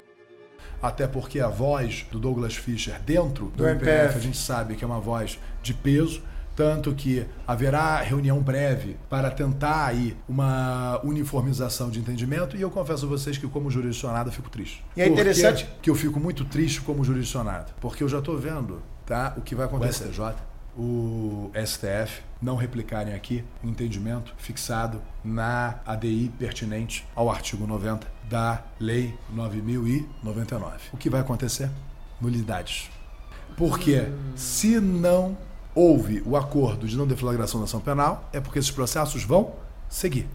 Até 0.82 1.06
porque 1.08 1.42
a 1.42 1.50
voz 1.50 2.06
do 2.10 2.18
Douglas 2.18 2.56
Fischer 2.56 2.98
dentro 3.06 3.48
do, 3.48 3.58
Do 3.58 3.68
MPF, 3.68 3.92
MPF. 3.92 4.18
a 4.18 4.22
gente 4.22 4.38
sabe 4.38 4.76
que 4.76 4.84
é 4.84 4.88
uma 4.88 5.00
voz 5.02 5.38
de 5.62 5.74
peso, 5.74 6.22
tanto 6.60 6.94
que 6.94 7.26
haverá 7.48 8.02
reunião 8.02 8.42
breve 8.42 8.98
para 9.10 9.32
tentar 9.32 9.86
aí 9.86 10.18
uma 10.28 11.00
uniformização 11.06 11.90
de 11.90 12.00
entendimento 12.00 12.58
e 12.58 12.62
eu 12.62 12.70
confesso 12.70 13.06
a 13.06 13.08
vocês 13.08 13.38
que 13.38 13.48
como 13.48 13.72
jurisdicionado 13.72 14.28
eu 14.28 14.34
fico 14.34 14.50
triste. 14.50 14.84
E 14.94 15.02
é 15.02 15.08
interessante- 15.08 15.66
que 15.82 15.90
eu 15.90 15.96
fico 15.96 16.20
muito 16.20 16.44
triste 16.44 16.82
como 16.82 17.02
jurisdicionado, 17.02 17.72
porque 17.80 18.04
eu 18.04 18.10
já 18.10 18.20
estou 18.20 18.38
vendo, 18.38 18.82
tá, 19.06 19.34
o 19.38 19.42
que 19.42 19.56
vai 19.56 19.68
acontecer. 19.68 20.04
O 20.04 20.12
STJ, 20.12 20.36
o 20.78 21.50
STF 21.56 22.24
não 22.42 22.58
replicarem 22.58 23.14
aqui 23.14 23.42
o 23.64 23.68
entendimento 23.70 24.34
fixado 24.38 25.02
na 25.24 25.76
ADI 25.86 26.30
pertinente 26.38 27.08
ao 27.16 27.32
artigo 27.32 27.66
90 27.66 28.06
da 28.30 28.62
Lei 28.78 29.16
9099. 29.30 30.90
O 30.92 30.98
que 30.98 31.10
vai 31.10 31.22
acontecer? 31.22 31.70
Nulidades. 32.20 32.90
Porque 33.56 34.10
se 34.36 34.78
não 34.80 35.38
houve 35.80 36.22
o 36.26 36.36
acordo 36.36 36.86
de 36.86 36.98
não 36.98 37.08
deflagração 37.08 37.62
da 37.62 37.64
ação 37.64 37.80
penal, 37.80 38.30
é 38.34 38.42
porque 38.42 38.60
esses 38.60 38.70
processos 38.70 39.24
vão 39.24 39.54
seguir. 39.88 40.28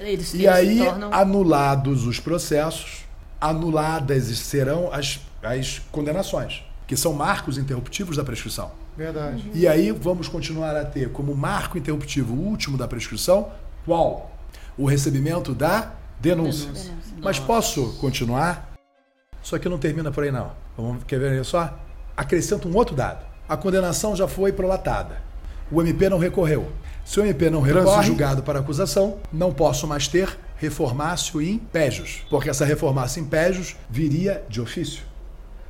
eles, 0.00 0.34
E 0.34 0.38
eles 0.38 0.48
aí, 0.48 0.78
tornam. 0.78 1.14
anulados 1.14 2.04
os 2.04 2.18
processos, 2.18 3.04
anuladas 3.40 4.24
serão 4.38 4.92
as, 4.92 5.20
as 5.40 5.78
condenações, 5.92 6.64
que 6.84 6.96
são 6.96 7.12
marcos 7.12 7.58
interruptivos 7.58 8.16
da 8.16 8.24
prescrição. 8.24 8.72
Verdade. 8.96 9.48
E 9.54 9.68
aí 9.68 9.92
vamos 9.92 10.28
continuar 10.28 10.76
a 10.76 10.84
ter 10.84 11.10
como 11.12 11.32
marco 11.34 11.78
interruptivo 11.78 12.34
último 12.34 12.76
da 12.76 12.88
prescrição 12.88 13.50
qual? 13.84 14.32
O 14.76 14.84
recebimento 14.84 15.54
da 15.54 15.92
denúncia. 16.20 16.66
Denúncia. 16.66 16.92
Mas 17.22 17.38
posso 17.38 17.94
continuar? 18.00 18.72
Só 19.42 19.58
que 19.58 19.68
não 19.68 19.78
termina 19.78 20.10
por 20.10 20.24
aí 20.24 20.32
não. 20.32 20.52
Vamos, 20.76 21.04
quer 21.04 21.18
ver 21.20 21.44
só? 21.44 21.78
Acrescento 22.16 22.68
um 22.68 22.76
outro 22.76 22.94
dado. 22.94 23.31
A 23.52 23.56
condenação 23.58 24.16
já 24.16 24.26
foi 24.26 24.50
prolatada. 24.50 25.20
O 25.70 25.82
MP 25.82 26.08
não 26.08 26.16
recorreu. 26.16 26.72
Se 27.04 27.20
o 27.20 27.22
MP 27.22 27.50
não 27.50 27.60
recorre, 27.60 28.06
julgado 28.06 28.42
para 28.42 28.60
acusação, 28.60 29.18
não 29.30 29.52
posso 29.52 29.86
mais 29.86 30.08
ter 30.08 30.38
reformácio 30.56 31.38
em 31.42 31.58
pégios, 31.58 32.24
porque 32.30 32.48
essa 32.48 32.64
reformácio 32.64 33.20
em 33.20 33.26
pégios 33.26 33.76
viria 33.90 34.42
de 34.48 34.58
ofício. 34.58 35.02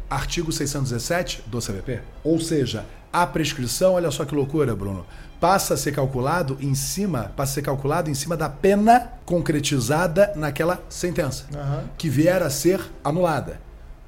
Artigo 0.08 0.52
617 0.52 1.42
do 1.48 1.58
CVP. 1.58 2.02
Ou 2.22 2.38
seja, 2.38 2.84
a 3.12 3.26
prescrição, 3.26 3.94
olha 3.94 4.12
só 4.12 4.24
que 4.24 4.32
loucura, 4.32 4.76
Bruno, 4.76 5.04
passa 5.40 5.74
a 5.74 5.76
ser 5.76 5.90
calculado 5.90 6.56
em 6.60 6.76
cima, 6.76 7.32
passa 7.36 7.50
a 7.50 7.54
ser 7.54 7.62
calculado 7.62 8.08
em 8.08 8.14
cima 8.14 8.36
da 8.36 8.48
pena 8.48 9.10
concretizada 9.26 10.32
naquela 10.36 10.80
sentença, 10.88 11.46
Aham. 11.52 11.82
que 11.98 12.08
vier 12.08 12.44
a 12.44 12.48
ser 12.48 12.80
anulada. 13.02 13.60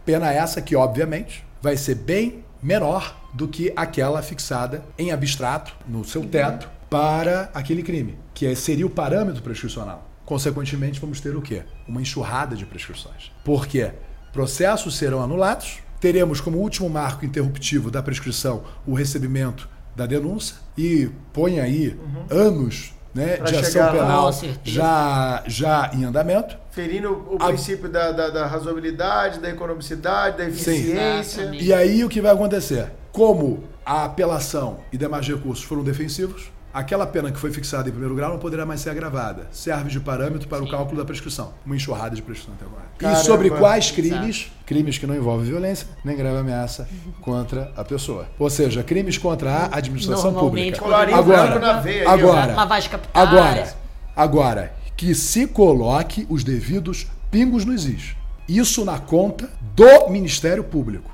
Pena 0.05 0.33
essa 0.33 0.63
que, 0.63 0.77
obviamente, 0.77 1.45
vai 1.61 1.77
ser 1.77 1.97
bem 1.97 2.45
menor 2.65 3.15
do 3.35 3.47
que 3.47 3.71
aquela 3.77 4.23
fixada 4.23 4.83
em 4.99 5.13
abstrato, 5.13 5.77
no 5.87 6.03
seu 6.03 6.25
teto, 6.25 6.67
para 6.89 7.51
aquele 7.53 7.83
crime, 7.83 8.17
que 8.33 8.47
é- 8.47 8.55
seria 8.55 8.87
o 8.87 8.91
parâmetro 8.91 9.43
prescricional. 9.43 10.09
Consequentemente, 10.25 10.99
vamos 10.99 11.21
ter 11.21 11.37
o 11.37 11.43
quê? 11.43 11.63
Uma 11.87 12.01
enxurrada 12.01 12.57
de 12.57 12.65
prescrições. 12.65 13.31
Por 13.45 13.67
quê? 13.67 13.91
Processos 14.33 14.97
serão 14.97 15.23
anulados, 15.23 15.81
teremos 16.01 16.41
como 16.41 16.57
último 16.59 16.89
marco 16.89 17.27
interruptivo 17.27 17.91
da 17.91 18.03
prescrição 18.03 18.65
o 18.87 18.95
recebimento 18.95 19.69
da 19.95 20.07
denúncia 20.07 20.57
e 20.77 21.11
põe 21.35 21.61
aí 21.61 21.99
anos 22.31 22.94
né, 23.15 23.37
Pra 23.37 23.47
de 23.51 23.57
ação 23.57 23.85
lá. 23.87 23.93
penal 23.93 24.31
já, 24.65 25.43
já 25.47 25.91
em 25.95 26.05
andamento. 26.05 26.57
Ferindo 26.71 27.11
o 27.31 27.37
A- 27.41 27.47
princípio 27.49 27.89
da, 27.89 28.11
da, 28.13 28.29
da 28.31 28.47
razoabilidade, 28.47 29.39
da 29.39 29.49
economicidade, 29.51 30.39
da 30.39 30.45
eficiência. 30.47 31.51
E 31.55 31.73
aí 31.73 32.05
o 32.05 32.09
que 32.09 32.21
vai 32.21 32.33
acontecer? 32.33 32.91
Como 33.13 33.63
a 33.87 34.05
apelação 34.05 34.79
e 34.93 34.99
demais 34.99 35.27
recursos 35.29 35.65
foram 35.65 35.85
defensivos, 35.85 36.51
aquela 36.75 37.07
pena 37.07 37.31
que 37.31 37.39
foi 37.39 37.53
fixada 37.53 37.89
em 37.89 37.93
primeiro 37.93 38.17
grau 38.17 38.33
não 38.33 38.39
poderá 38.39 38.67
mais 38.67 38.81
ser 38.81 38.91
agravada. 38.91 39.47
Serve 39.53 39.89
de 39.89 40.01
parâmetro 40.01 40.49
para 40.49 40.63
o 40.63 40.69
cálculo 40.69 40.99
da 40.99 41.05
prescrição. 41.05 41.55
Uma 41.65 41.77
enxurrada 41.77 42.17
de 42.17 42.21
prescrição 42.21 42.55
até 42.55 42.67
agora. 42.67 42.85
Caramba. 42.99 43.21
E 43.21 43.25
sobre 43.25 43.51
quais 43.51 43.85
Exato. 43.85 43.95
crimes? 44.03 44.53
Crimes 44.67 44.99
que 44.99 45.07
não 45.07 45.15
envolvem 45.15 45.47
violência 45.47 45.87
nem 46.05 46.17
grave 46.17 46.39
ameaça 46.39 46.89
contra 47.21 47.73
a 47.77 47.85
pessoa. 47.85 48.27
Ou 48.39 48.51
seja, 48.51 48.83
crimes 48.83 49.17
contra 49.17 49.51
a 49.51 49.77
administração 49.79 50.33
Normalmente, 50.33 50.79
pública. 50.81 51.17
Agora, 51.17 51.59
na 51.61 51.81
veia. 51.81 52.11
agora, 52.11 52.55
Lavagem 52.55 52.91
de 52.91 52.97
capitais. 52.97 53.29
Agora, 53.29 53.75
agora, 54.17 54.75
que 54.97 55.15
se 55.15 55.47
coloque 55.47 56.27
os 56.29 56.43
devidos 56.43 57.07
pingos 57.31 57.65
nos 57.65 57.87
is. 57.87 58.17
Isso 58.49 58.85
na 58.85 58.99
conta 58.99 59.49
do 59.75 60.09
Ministério 60.11 60.65
Público. 60.65 61.11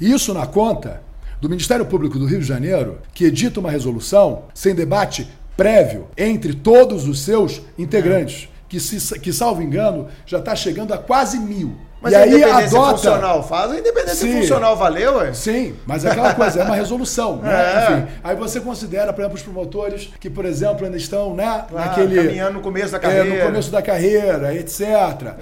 Isso 0.00 0.34
na 0.34 0.46
conta 0.46 1.02
do 1.44 1.50
Ministério 1.50 1.84
Público 1.84 2.18
do 2.18 2.24
Rio 2.24 2.40
de 2.40 2.46
Janeiro, 2.46 3.00
que 3.12 3.26
edita 3.26 3.60
uma 3.60 3.70
resolução 3.70 4.44
sem 4.54 4.74
debate 4.74 5.28
prévio 5.54 6.06
entre 6.16 6.54
todos 6.54 7.06
os 7.06 7.20
seus 7.20 7.60
integrantes, 7.76 8.48
que, 8.66 8.80
se, 8.80 9.20
que 9.20 9.30
salvo 9.30 9.60
engano, 9.60 10.08
já 10.24 10.38
está 10.38 10.56
chegando 10.56 10.94
a 10.94 10.98
quase 10.98 11.38
mil. 11.38 11.76
Mas 12.04 12.12
e 12.12 12.16
a 12.16 12.20
aí 12.20 12.28
independência 12.34 12.78
adota. 12.78 12.96
funcional 12.96 13.42
faz, 13.42 13.70
a 13.72 13.78
independência 13.78 14.14
Sim. 14.28 14.40
funcional 14.40 14.76
valeu, 14.76 15.16
ué? 15.16 15.32
Sim, 15.32 15.74
mas 15.86 16.04
é 16.04 16.10
aquela 16.12 16.34
coisa, 16.34 16.60
é 16.60 16.64
uma 16.64 16.76
resolução, 16.76 17.38
né? 17.38 17.50
É. 17.52 17.82
Enfim, 17.92 18.06
aí 18.22 18.36
você 18.36 18.60
considera, 18.60 19.12
por 19.12 19.22
exemplo, 19.22 19.36
os 19.36 19.42
promotores 19.42 20.10
que, 20.20 20.30
por 20.30 20.44
exemplo, 20.44 20.84
ainda 20.84 20.96
estão, 20.96 21.34
né, 21.34 21.64
Claro, 21.68 21.88
naquele 21.88 22.16
caminhando 22.16 22.52
no 22.54 22.60
começo 22.60 22.92
da 22.92 22.98
é, 22.98 23.00
carreira. 23.00 23.24
no 23.40 23.46
começo 23.46 23.70
da 23.70 23.82
carreira, 23.82 24.54
etc. 24.54 24.80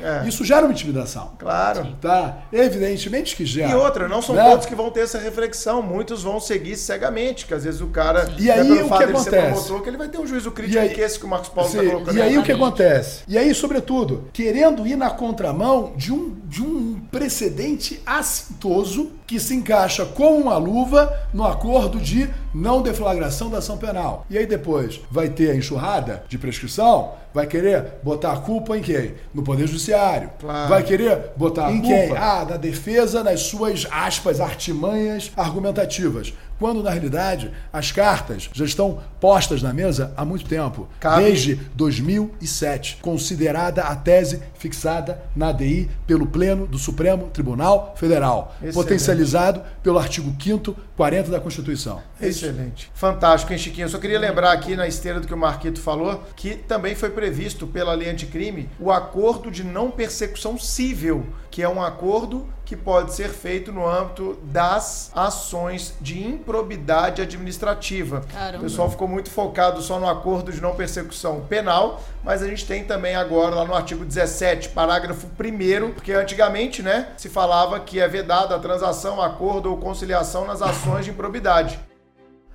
É. 0.03 0.27
Isso 0.29 0.45
gera 0.45 0.63
uma 0.65 0.73
intimidação, 0.73 1.33
Claro. 1.39 1.87
tá? 2.01 2.39
Evidentemente 2.53 3.37
que 3.37 3.45
gera. 3.45 3.71
E 3.71 3.75
outra, 3.75 4.09
não 4.09 4.23
são 4.23 4.35
né? 4.35 4.49
todos 4.49 4.67
que 4.67 4.75
vão 4.75 4.91
ter 4.91 5.01
essa 5.01 5.19
reflexão, 5.19 5.83
muitos 5.83 6.23
vão 6.23 6.39
seguir 6.41 6.77
cegamente, 6.77 7.45
que 7.47 7.55
às 7.55 7.65
vezes 7.65 7.81
o 7.81 7.89
cara, 7.89 8.29
E 8.39 8.49
é 8.49 8.55
aí, 8.55 8.71
o 8.83 8.89
que 8.89 9.03
acontece? 9.05 9.31
promotor, 9.31 9.83
que 9.83 9.89
ele 9.91 9.97
vai 9.97 10.09
ter 10.09 10.19
um 10.19 10.27
juízo 10.27 10.51
crítico 10.53 10.79
aí- 10.81 10.91
que 10.91 11.01
esse 11.01 11.19
que 11.19 11.25
o 11.25 11.29
Marcos 11.29 11.49
Paulo 11.49 11.69
está 11.69 11.83
colocando. 11.83 12.17
e 12.17 12.23
aí 12.23 12.39
o 12.39 12.43
que 12.43 12.53
acontece? 12.53 13.23
E 13.27 13.37
aí, 13.37 13.53
sobretudo, 13.55 14.29
querendo 14.33 14.87
ir 14.87 14.97
na 14.97 15.11
contramão 15.11 15.93
de 15.97 16.13
um, 16.13 16.37
de 16.53 16.63
um 16.63 17.01
precedente 17.11 17.99
assintoso 18.05 19.13
que 19.27 19.41
se 19.41 19.55
encaixa 19.55 20.05
como 20.05 20.37
uma 20.37 20.59
luva 20.59 21.11
no 21.33 21.47
acordo 21.47 21.99
de 21.99 22.29
não 22.55 22.83
deflagração 22.83 23.49
da 23.49 23.57
ação 23.57 23.79
penal. 23.79 24.27
E 24.29 24.37
aí 24.37 24.45
depois 24.45 25.01
vai 25.11 25.31
ter 25.31 25.51
a 25.51 25.57
enxurrada 25.57 26.25
de 26.29 26.37
prescrição, 26.37 27.13
vai 27.33 27.47
querer 27.47 27.95
botar 28.03 28.33
a 28.33 28.37
culpa 28.37 28.77
em 28.77 28.83
quem? 28.83 29.15
No 29.33 29.43
Poder 29.43 29.67
Judiciário. 29.67 30.29
Claro. 30.39 30.69
Vai 30.69 30.83
querer 30.83 31.31
botar 31.39 31.73
Em 31.73 31.77
em 31.79 31.81
culpa. 31.81 31.97
quem? 31.97 32.17
Ah, 32.19 32.47
na 32.51 32.57
defesa 32.59 33.25
nas 33.25 33.41
suas 33.45 33.87
aspas 33.91 34.39
artimanhas 34.39 35.33
argumentativas. 35.35 36.35
Quando, 36.63 36.81
na 36.81 36.91
realidade, 36.91 37.51
as 37.73 37.91
cartas 37.91 38.49
já 38.53 38.65
estão 38.65 39.01
postas 39.21 39.61
na 39.63 39.73
mesa 39.73 40.13
há 40.17 40.25
muito 40.25 40.45
tempo. 40.45 40.89
Cabe- 41.01 41.25
Desde 41.25 41.57
2007, 41.75 42.99
considerada 43.03 43.83
a 43.83 43.97
tese 43.97 44.41
fixada 44.55 45.21
na 45.35 45.49
ADI 45.49 45.91
pelo 46.07 46.25
Pleno 46.25 46.65
do 46.65 46.79
Supremo 46.79 47.29
Tribunal 47.31 47.95
Federal, 47.99 48.55
Excelente. 48.59 48.75
potencializado 48.75 49.61
pelo 49.83 49.99
artigo 49.99 50.31
5º 50.39 50.77
40 50.97 51.33
da 51.33 51.41
Constituição. 51.41 52.01
É. 52.21 52.29
Excelente. 52.29 52.89
Fantástico, 52.95 53.53
hein, 53.53 53.59
Chiquinho? 53.59 53.87
Eu 53.87 53.89
só 53.89 53.99
queria 53.99 54.21
lembrar 54.21 54.53
aqui 54.53 54.77
na 54.77 54.87
esteira 54.87 55.19
do 55.19 55.27
que 55.27 55.35
o 55.35 55.37
Marquito 55.37 55.81
falou, 55.81 56.23
que 56.37 56.55
também 56.55 56.95
foi 56.95 57.11
previsto 57.11 57.67
pela 57.67 57.93
lei 57.93 58.09
anticrime 58.09 58.69
o 58.79 58.93
acordo 58.93 59.51
de 59.51 59.65
não 59.65 59.91
persecução 59.91 60.57
civil, 60.57 61.27
que 61.51 61.61
é 61.61 61.69
um 61.69 61.83
acordo 61.83 62.47
que 62.73 62.77
pode 62.77 63.13
ser 63.13 63.29
feito 63.29 63.71
no 63.71 63.87
âmbito 63.87 64.39
das 64.45 65.13
ações 65.15 65.95
de 66.01 66.27
improbidade 66.27 67.21
administrativa. 67.21 68.23
Caramba. 68.33 68.61
O 68.61 68.63
pessoal 68.63 68.91
ficou 68.91 69.07
muito 69.07 69.31
focado 69.31 69.83
só 69.83 70.01
no 70.01 70.09
acordo 70.09 70.51
de 70.51 70.59
não 70.59 70.75
persecução 70.75 71.43
penal, 71.43 72.03
mas 72.25 72.43
a 72.43 72.49
gente 72.49 72.67
tem 72.67 72.83
também 72.83 73.15
agora 73.15 73.57
lá 73.57 73.67
no 73.67 73.75
artigo 73.75 74.07
17, 74.07 74.71
parágrafo 74.71 75.27
1 75.27 75.93
porque 75.93 76.15
antigamente, 76.15 76.83
né, 76.83 77.09
se 77.19 77.29
falava 77.29 77.79
que 77.79 78.01
é 78.01 78.09
vedada 78.09 78.57
a 78.57 78.59
transação, 78.59 79.21
acordo 79.21 79.69
ou 79.71 79.77
conciliação 79.77 80.47
nas 80.47 80.63
ações 80.63 81.05
de 81.05 81.11
improbidade. 81.11 81.79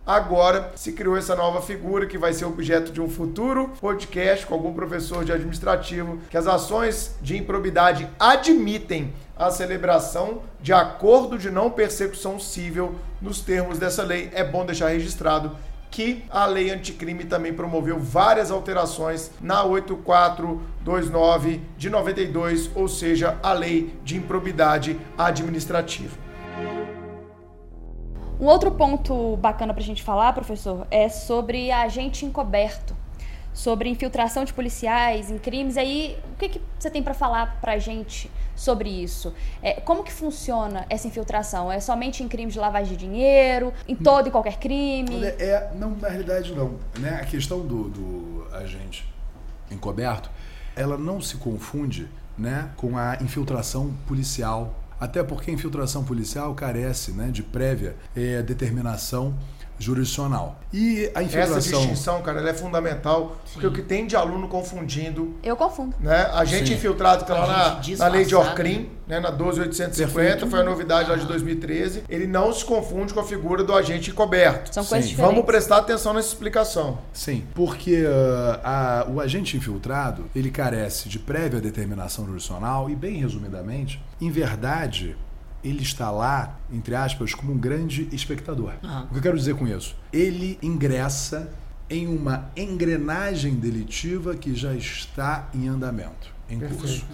Agora 0.08 0.72
se 0.76 0.94
criou 0.94 1.18
essa 1.18 1.36
nova 1.36 1.62
figura 1.62 2.08
que 2.08 2.18
vai 2.18 2.32
ser 2.32 2.46
objeto 2.46 2.94
de 2.94 3.02
um 3.02 3.10
futuro 3.10 3.74
podcast 3.82 4.46
com 4.46 4.54
algum 4.54 4.74
professor 4.74 5.26
de 5.26 5.34
administrativo, 5.34 6.20
que 6.30 6.38
as 6.38 6.48
ações 6.48 7.18
de 7.22 7.36
improbidade 7.36 8.10
admitem 8.18 9.14
a 9.38 9.50
celebração 9.52 10.42
de 10.62 10.74
acordo 10.74 11.38
de 11.38 11.50
não 11.50 11.72
persecução 11.72 12.40
civil 12.40 12.96
nos 13.22 13.42
termos 13.42 13.78
dessa 13.80 14.04
lei. 14.04 14.30
É 14.34 14.44
bom 14.44 14.66
deixar 14.66 14.90
registrado 14.90 15.56
que 15.90 16.24
a 16.30 16.46
lei 16.46 16.70
anticrime 16.70 17.26
também 17.26 17.54
promoveu 17.54 18.00
várias 18.00 18.52
alterações 18.52 19.32
na 19.42 19.64
8429 19.64 21.62
de 21.78 21.90
92, 21.90 22.70
ou 22.76 22.88
seja, 22.88 23.40
a 23.42 23.54
lei 23.54 23.98
de 24.04 24.18
improbidade 24.18 25.00
administrativa. 25.18 26.16
Um 28.40 28.46
outro 28.46 28.70
ponto 28.72 29.36
bacana 29.38 29.74
pra 29.74 29.82
gente 29.82 30.04
falar, 30.04 30.32
professor, 30.34 30.86
é 30.92 31.10
sobre 31.10 31.72
agente 31.72 32.24
encoberto, 32.24 32.96
sobre 33.52 33.90
infiltração 33.90 34.46
de 34.46 34.54
policiais 34.54 35.32
em 35.32 35.40
crimes. 35.40 35.76
Aí, 35.76 36.16
o 36.34 36.36
que, 36.38 36.50
que 36.50 36.62
você 36.78 36.92
tem 36.92 37.02
pra 37.02 37.16
falar 37.16 37.58
pra 37.60 37.80
gente 37.80 38.30
sobre 38.58 38.90
isso? 38.90 39.34
É, 39.62 39.80
como 39.80 40.04
que 40.04 40.12
funciona 40.12 40.86
essa 40.90 41.08
infiltração? 41.08 41.72
É 41.72 41.80
somente 41.80 42.24
em 42.24 42.28
crimes 42.28 42.54
de 42.54 42.60
lavagem 42.60 42.98
de 42.98 43.06
dinheiro, 43.06 43.72
em 43.88 43.96
todo 43.96 44.28
e 44.28 44.32
qualquer 44.32 44.58
crime? 44.58 45.16
Olha, 45.16 45.36
é, 45.40 45.72
não, 45.76 45.92
na 45.92 46.10
realidade 46.10 46.54
não. 46.54 46.76
Né? 47.00 47.20
A 47.22 47.26
questão 47.26 47.66
do, 47.66 47.90
do 47.90 48.48
agente 48.52 49.08
encoberto, 49.72 50.30
ela 50.76 50.98
não 50.98 51.22
se 51.22 51.38
confunde 51.38 52.10
né, 52.38 52.70
com 52.76 52.98
a 52.98 53.18
infiltração 53.22 53.94
policial. 54.08 54.84
Até 55.00 55.24
porque 55.24 55.52
a 55.52 55.54
infiltração 55.54 56.04
policial 56.04 56.54
carece 56.56 57.12
né, 57.12 57.30
de 57.30 57.44
prévia 57.44 57.96
eh, 58.16 58.42
determinação 58.42 59.38
jurisdicional. 59.80 60.60
E 60.74 61.06
a 61.16 61.22
Essa 61.22 61.24
infiltração. 61.24 61.80
distinção, 61.82 62.22
cara, 62.22 62.40
ela 62.40 62.50
é 62.50 62.54
fundamental, 62.54 63.38
porque 63.54 63.68
o 63.68 63.72
que 63.72 63.82
tem 63.82 64.06
de 64.06 64.16
aluno 64.16 64.48
confundindo 64.48 65.36
Eu 65.44 65.56
confundo. 65.56 65.96
né? 66.00 66.30
Agente 66.34 66.68
Sim. 66.70 66.74
infiltrado 66.74 67.24
que 67.24 67.28
tá 67.32 67.34
lá 67.40 67.48
na, 67.88 67.98
na 67.98 68.08
lei 68.08 68.26
de. 68.26 68.36
Orcrim, 68.36 68.90
né? 69.08 69.20
na 69.20 69.30
12850, 69.32 70.14
Perfeito. 70.28 70.50
foi 70.50 70.60
a 70.60 70.64
novidade 70.64 71.10
lá 71.10 71.16
de 71.16 71.26
2013. 71.26 72.04
Ele 72.10 72.28
não 72.28 72.52
se 72.54 72.66
confunde 72.66 73.14
com 73.14 73.20
a 73.20 73.24
figura 73.24 73.64
do 73.64 73.74
agente 73.74 74.10
encoberto. 74.12 74.74
São 74.74 74.84
coisas 74.84 75.06
Sim. 75.06 75.12
diferentes. 75.12 75.34
Vamos 75.36 75.46
prestar 75.46 75.78
atenção 75.78 76.14
nessa 76.14 76.28
explicação. 76.28 76.98
Sim, 77.14 77.44
porque 77.56 78.04
ah, 78.64 79.06
a- 79.08 79.12
o 79.12 79.22
agente 79.22 79.56
infiltrado 79.56 80.26
ele 80.36 80.52
carece 80.52 81.08
de 81.08 81.18
prévia 81.20 81.62
determinação 81.62 82.26
jurisdicional 82.26 82.90
e, 82.90 82.96
bem 82.96 83.16
resumidamente, 83.18 84.02
em 84.20 84.30
verdade, 84.30 85.16
ele 85.68 85.84
está 85.84 86.10
lá, 86.10 86.60
entre 86.72 86.96
aspas, 86.96 87.34
como 87.34 87.54
um 87.54 87.58
grande 87.58 88.08
espectador. 88.12 88.74
Aham. 88.84 89.06
O 89.06 89.08
que 89.10 89.18
eu 89.18 89.22
quero 89.22 89.38
dizer 89.38 89.56
com 89.56 89.68
isso? 89.68 89.96
Ele 90.12 90.58
ingressa 90.62 91.52
em 91.90 92.08
uma 92.08 92.50
engrenagem 92.56 93.56
delitiva 93.56 94.36
que 94.36 94.54
já 94.56 94.74
está 94.74 95.50
em 95.54 95.68
andamento, 95.68 96.34
em 96.50 96.60
Perfeito. 96.60 96.82
curso. 96.82 97.06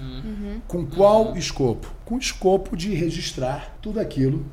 Com 0.67 0.85
qual 0.85 1.37
escopo? 1.37 1.91
Com 2.05 2.15
o 2.15 2.19
escopo 2.19 2.75
de 2.75 2.93
registrar 2.93 3.77
tudo 3.81 3.99
aquilo 3.99 4.45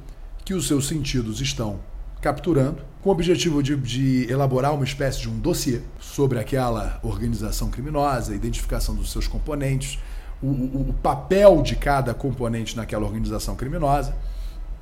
que 0.45 0.55
os 0.55 0.67
seus 0.67 0.89
sentidos 0.89 1.41
estão 1.41 1.81
capturando, 2.21 2.83
com 3.01 3.09
o 3.09 3.13
objetivo 3.13 3.63
de, 3.63 3.77
de 3.77 4.31
elaborar 4.31 4.75
uma 4.75 4.85
espécie 4.85 5.21
de 5.21 5.29
um 5.29 5.39
dossiê 5.39 5.81
sobre 5.99 6.39
aquela 6.39 7.01
organização 7.03 7.71
criminosa, 7.71 8.35
identificação 8.35 8.95
dos 8.95 9.11
seus 9.11 9.27
componentes, 9.27 9.99
o, 10.43 10.47
o- 10.47 10.95
papel 11.03 11.63
de 11.63 11.77
cada 11.77 12.15
componente 12.15 12.77
naquela 12.77 13.05
organização 13.05 13.55
criminosa 13.57 14.15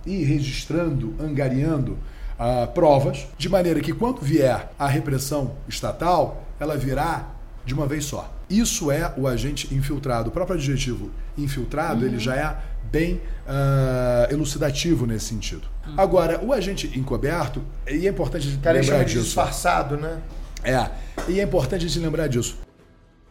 e 0.07 0.23
registrando, 0.25 1.15
angariando 1.21 1.99
ah, 2.39 2.67
provas, 2.73 3.27
de 3.37 3.49
maneira 3.49 3.81
que 3.81 3.93
quando 3.93 4.21
vier 4.21 4.71
a 4.79 4.87
repressão 4.87 5.53
estatal, 5.69 6.43
ela 6.61 6.77
virá 6.77 7.27
de 7.65 7.75
uma 7.75 7.87
vez 7.87 8.05
só. 8.05 8.33
Isso 8.49 8.91
é 8.91 9.13
o 9.17 9.27
agente 9.27 9.75
infiltrado. 9.75 10.29
O 10.31 10.33
próprio 10.33 10.57
adjetivo 10.57 11.11
infiltrado, 11.37 12.07
ele 12.07 12.19
já 12.19 12.35
é 12.35 12.57
bem 12.91 13.21
ah, 13.47 14.29
elucidativo 14.31 15.07
nesse 15.07 15.27
sentido. 15.27 15.63
Agora, 15.97 16.41
o 16.43 16.53
agente 16.53 16.99
encoberto, 16.99 17.63
e 17.91 18.07
é 18.07 18.11
importante 18.11 18.49
O 18.49 18.59
cara 18.61 18.79
lembrar 18.79 18.93
chama 18.95 19.05
de 19.05 19.13
disso. 19.13 19.25
disfarçado, 19.25 19.97
né? 19.97 20.19
É, 20.63 20.91
e 21.29 21.41
é 21.41 21.43
importante 21.43 21.85
a 21.85 21.89
gente 21.89 21.99
lembrar 22.01 22.27
disso. 22.29 22.57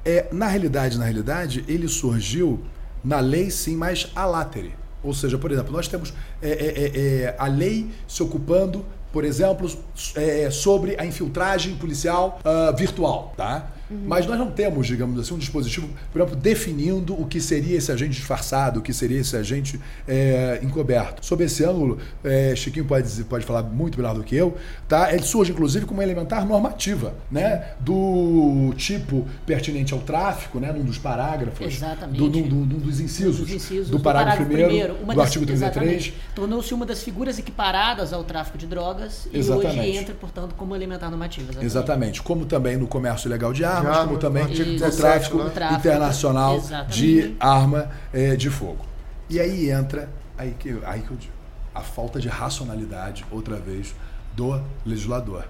É, 0.07 0.25
na 0.31 0.47
realidade, 0.47 0.97
na 0.97 1.03
realidade, 1.03 1.65
ele 1.67 1.85
surgiu 1.89 2.61
na 3.03 3.19
lei 3.19 3.51
sim, 3.51 3.75
mas 3.75 4.09
a 4.15 4.25
látere. 4.25 4.73
Ou 5.03 5.13
seja, 5.13 5.37
por 5.37 5.51
exemplo, 5.51 5.73
nós 5.73 5.89
temos 5.89 6.13
é, 6.41 6.49
é, 6.49 6.51
é, 6.51 7.23
é, 7.23 7.35
a 7.37 7.47
lei 7.47 7.91
se 8.07 8.23
ocupando, 8.23 8.85
por 9.11 9.25
exemplo, 9.25 9.69
é, 10.15 10.49
sobre 10.49 10.95
a 10.97 11.05
infiltragem 11.05 11.75
policial 11.75 12.39
ah, 12.45 12.71
virtual, 12.71 13.33
tá? 13.35 13.69
Mas 13.89 14.25
nós 14.25 14.37
não 14.37 14.51
temos, 14.51 14.85
digamos 14.87 15.19
assim, 15.19 15.33
um 15.33 15.37
dispositivo, 15.37 15.87
por 16.11 16.21
exemplo, 16.21 16.35
definindo 16.35 17.13
o 17.19 17.25
que 17.25 17.39
seria 17.39 17.77
esse 17.77 17.91
agente 17.91 18.11
disfarçado, 18.17 18.79
o 18.79 18.83
que 18.83 18.93
seria 18.93 19.19
esse 19.19 19.35
agente 19.35 19.79
é, 20.07 20.59
encoberto. 20.61 21.25
Sob 21.25 21.43
esse 21.43 21.63
ângulo, 21.63 21.97
é, 22.23 22.53
Chiquinho 22.55 22.85
pode, 22.85 23.23
pode 23.23 23.45
falar 23.45 23.63
muito 23.63 23.97
melhor 23.97 24.13
do 24.13 24.23
que 24.23 24.35
eu, 24.35 24.57
tá? 24.87 25.13
Ele 25.13 25.23
surge, 25.23 25.51
inclusive, 25.51 25.85
como 25.85 25.99
uma 25.99 26.03
elementar 26.03 26.45
normativa, 26.45 27.13
né? 27.31 27.67
Do 27.79 28.73
tipo 28.75 29.25
pertinente 29.45 29.93
ao 29.93 29.99
tráfico, 29.99 30.59
né? 30.59 30.71
Num 30.71 30.83
dos 30.83 30.97
parágrafos. 30.97 31.65
Exatamente. 31.65 32.17
Do, 32.17 32.29
num, 32.29 32.41
do- 32.47 32.55
num 32.55 32.79
dos 32.79 32.99
incisos, 32.99 33.37
Dos 33.39 33.51
incisos 33.51 33.89
do 33.89 33.99
parágrafo, 33.99 34.45
primeiro, 34.45 34.95
uma 35.01 35.13
do 35.13 35.21
artigo 35.21 35.45
33. 35.45 35.81
exatamente. 35.87 36.13
Tornou-se 36.35 36.73
uma 36.73 36.85
das 36.85 37.01
figuras 37.03 37.39
equiparadas 37.39 38.11
ao 38.13 38.23
tráfico 38.23 38.57
de 38.57 38.67
drogas 38.67 39.27
e 39.33 39.37
Exatamente. 39.37 39.79
hoje 39.79 39.89
entra, 39.97 40.13
portanto, 40.15 40.53
como 40.55 40.75
elementar 40.75 41.09
normativa. 41.09 41.45
exatamente. 41.51 41.65
Exatamente. 41.65 42.21
Como 42.21 42.45
também 42.45 42.75
no 42.77 42.87
comércio 42.87 43.27
ilegal 43.27 43.53
de 43.53 43.63
armas, 43.63 43.76
Como 43.81 43.93
armas, 43.93 44.19
também 44.19 44.43
no 44.43 44.49
artigo 44.49 44.71
no 44.71 44.77
17 44.77 45.01
tráfico. 45.01 45.49
Tráfico, 45.49 45.79
internacional 45.79 46.57
exatamente. 46.57 46.95
de 46.95 47.35
arma 47.39 47.89
eh, 48.13 48.35
de 48.35 48.49
fogo. 48.49 48.85
E 49.29 49.39
aí 49.39 49.69
entra, 49.69 50.09
aí 50.37 50.55
que, 50.57 50.79
aí 50.85 51.01
que 51.01 51.11
eu 51.11 51.17
digo, 51.17 51.33
a 51.73 51.81
falta 51.81 52.19
de 52.19 52.27
racionalidade, 52.27 53.25
outra 53.29 53.57
vez, 53.57 53.93
do 54.35 54.61
legislador. 54.85 55.45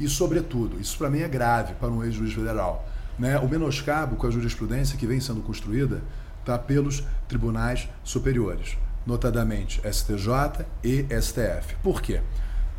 E, 0.00 0.08
sobretudo, 0.08 0.80
isso 0.80 0.98
para 0.98 1.08
mim 1.08 1.20
é 1.20 1.28
grave 1.28 1.74
para 1.74 1.88
um 1.88 2.02
ex-juiz 2.02 2.32
federal, 2.32 2.86
né? 3.18 3.38
o 3.38 3.48
menoscabo 3.48 4.16
com 4.16 4.26
a 4.26 4.30
jurisprudência 4.30 4.98
que 4.98 5.06
vem 5.06 5.20
sendo 5.20 5.40
construída 5.40 6.02
tá, 6.44 6.58
pelos 6.58 7.04
tribunais 7.28 7.88
superiores, 8.02 8.76
notadamente 9.06 9.80
STJ 9.80 10.66
e 10.82 11.06
STF. 11.20 11.76
Por 11.82 12.02
quê? 12.02 12.20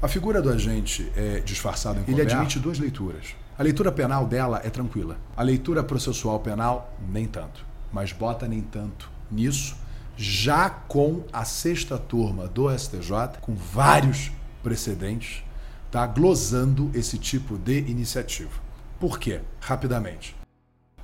A 0.01 0.07
figura 0.09 0.41
do 0.41 0.49
agente 0.49 1.09
é, 1.15 1.39
disfarçado 1.39 2.01
em 2.01 2.11
Ele 2.11 2.21
admite 2.21 2.59
duas 2.59 2.77
leituras. 2.77 3.35
A 3.63 3.65
leitura 3.65 3.93
penal 3.93 4.27
dela 4.27 4.59
é 4.61 4.69
tranquila. 4.69 5.15
A 5.37 5.41
leitura 5.41 5.81
processual 5.81 6.37
penal, 6.41 6.93
nem 7.07 7.25
tanto. 7.25 7.65
Mas 7.93 8.11
bota 8.11 8.45
nem 8.45 8.59
tanto 8.59 9.09
nisso, 9.31 9.77
já 10.17 10.69
com 10.69 11.23
a 11.31 11.45
sexta 11.45 11.97
turma 11.97 12.45
do 12.45 12.69
STJ, 12.77 13.39
com 13.39 13.55
vários 13.55 14.33
precedentes, 14.61 15.45
tá 15.89 16.05
glosando 16.05 16.91
esse 16.93 17.17
tipo 17.17 17.57
de 17.57 17.79
iniciativa. 17.89 18.51
Por 18.99 19.17
quê? 19.17 19.39
Rapidamente. 19.61 20.35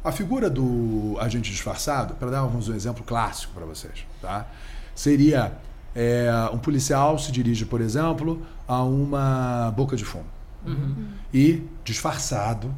A 0.03 0.11
figura 0.11 0.49
do 0.49 1.15
agente 1.17 1.49
disfarçado, 1.49 2.15
para 2.15 2.29
darmos 2.29 2.67
um 2.67 2.75
exemplo 2.75 3.05
clássico 3.05 3.53
para 3.53 3.65
vocês, 3.65 4.05
tá? 4.21 4.45
seria 4.93 5.53
é, 5.95 6.29
um 6.51 6.57
policial 6.57 7.17
se 7.17 7.31
dirige, 7.31 7.65
por 7.65 7.79
exemplo, 7.79 8.45
a 8.67 8.83
uma 8.83 9.73
boca 9.77 9.95
de 9.95 10.03
fumo 10.03 10.38
e, 11.33 11.63
disfarçado 11.83 12.73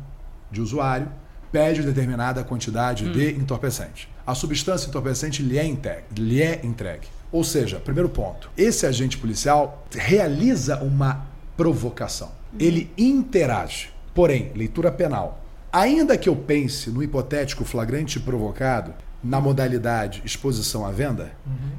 de 0.51 0.61
usuário, 0.61 1.09
pede 1.51 1.81
determinada 1.81 2.43
quantidade 2.43 3.11
de 3.11 3.31
entorpecente. 3.31 4.09
A 4.25 4.33
substância 4.33 4.87
entorpecente 4.87 5.41
lhe 5.41 5.57
é, 5.57 5.65
entregue, 5.65 6.03
lhe 6.17 6.41
é 6.41 6.61
entregue. 6.63 7.07
Ou 7.31 7.43
seja, 7.43 7.79
primeiro 7.79 8.09
ponto, 8.09 8.49
esse 8.57 8.85
agente 8.85 9.17
policial 9.17 9.85
realiza 9.91 10.77
uma 10.77 11.25
provocação. 11.57 12.31
Ele 12.59 12.91
interage. 12.97 13.89
Porém, 14.13 14.51
leitura 14.55 14.91
penal. 14.91 15.43
Ainda 15.71 16.17
que 16.17 16.27
eu 16.27 16.35
pense 16.35 16.89
no 16.89 17.01
hipotético 17.01 17.63
flagrante 17.63 18.19
provocado 18.19 18.93
na 19.23 19.39
modalidade 19.39 20.21
exposição 20.25 20.85
à 20.85 20.91
venda, 20.91 21.31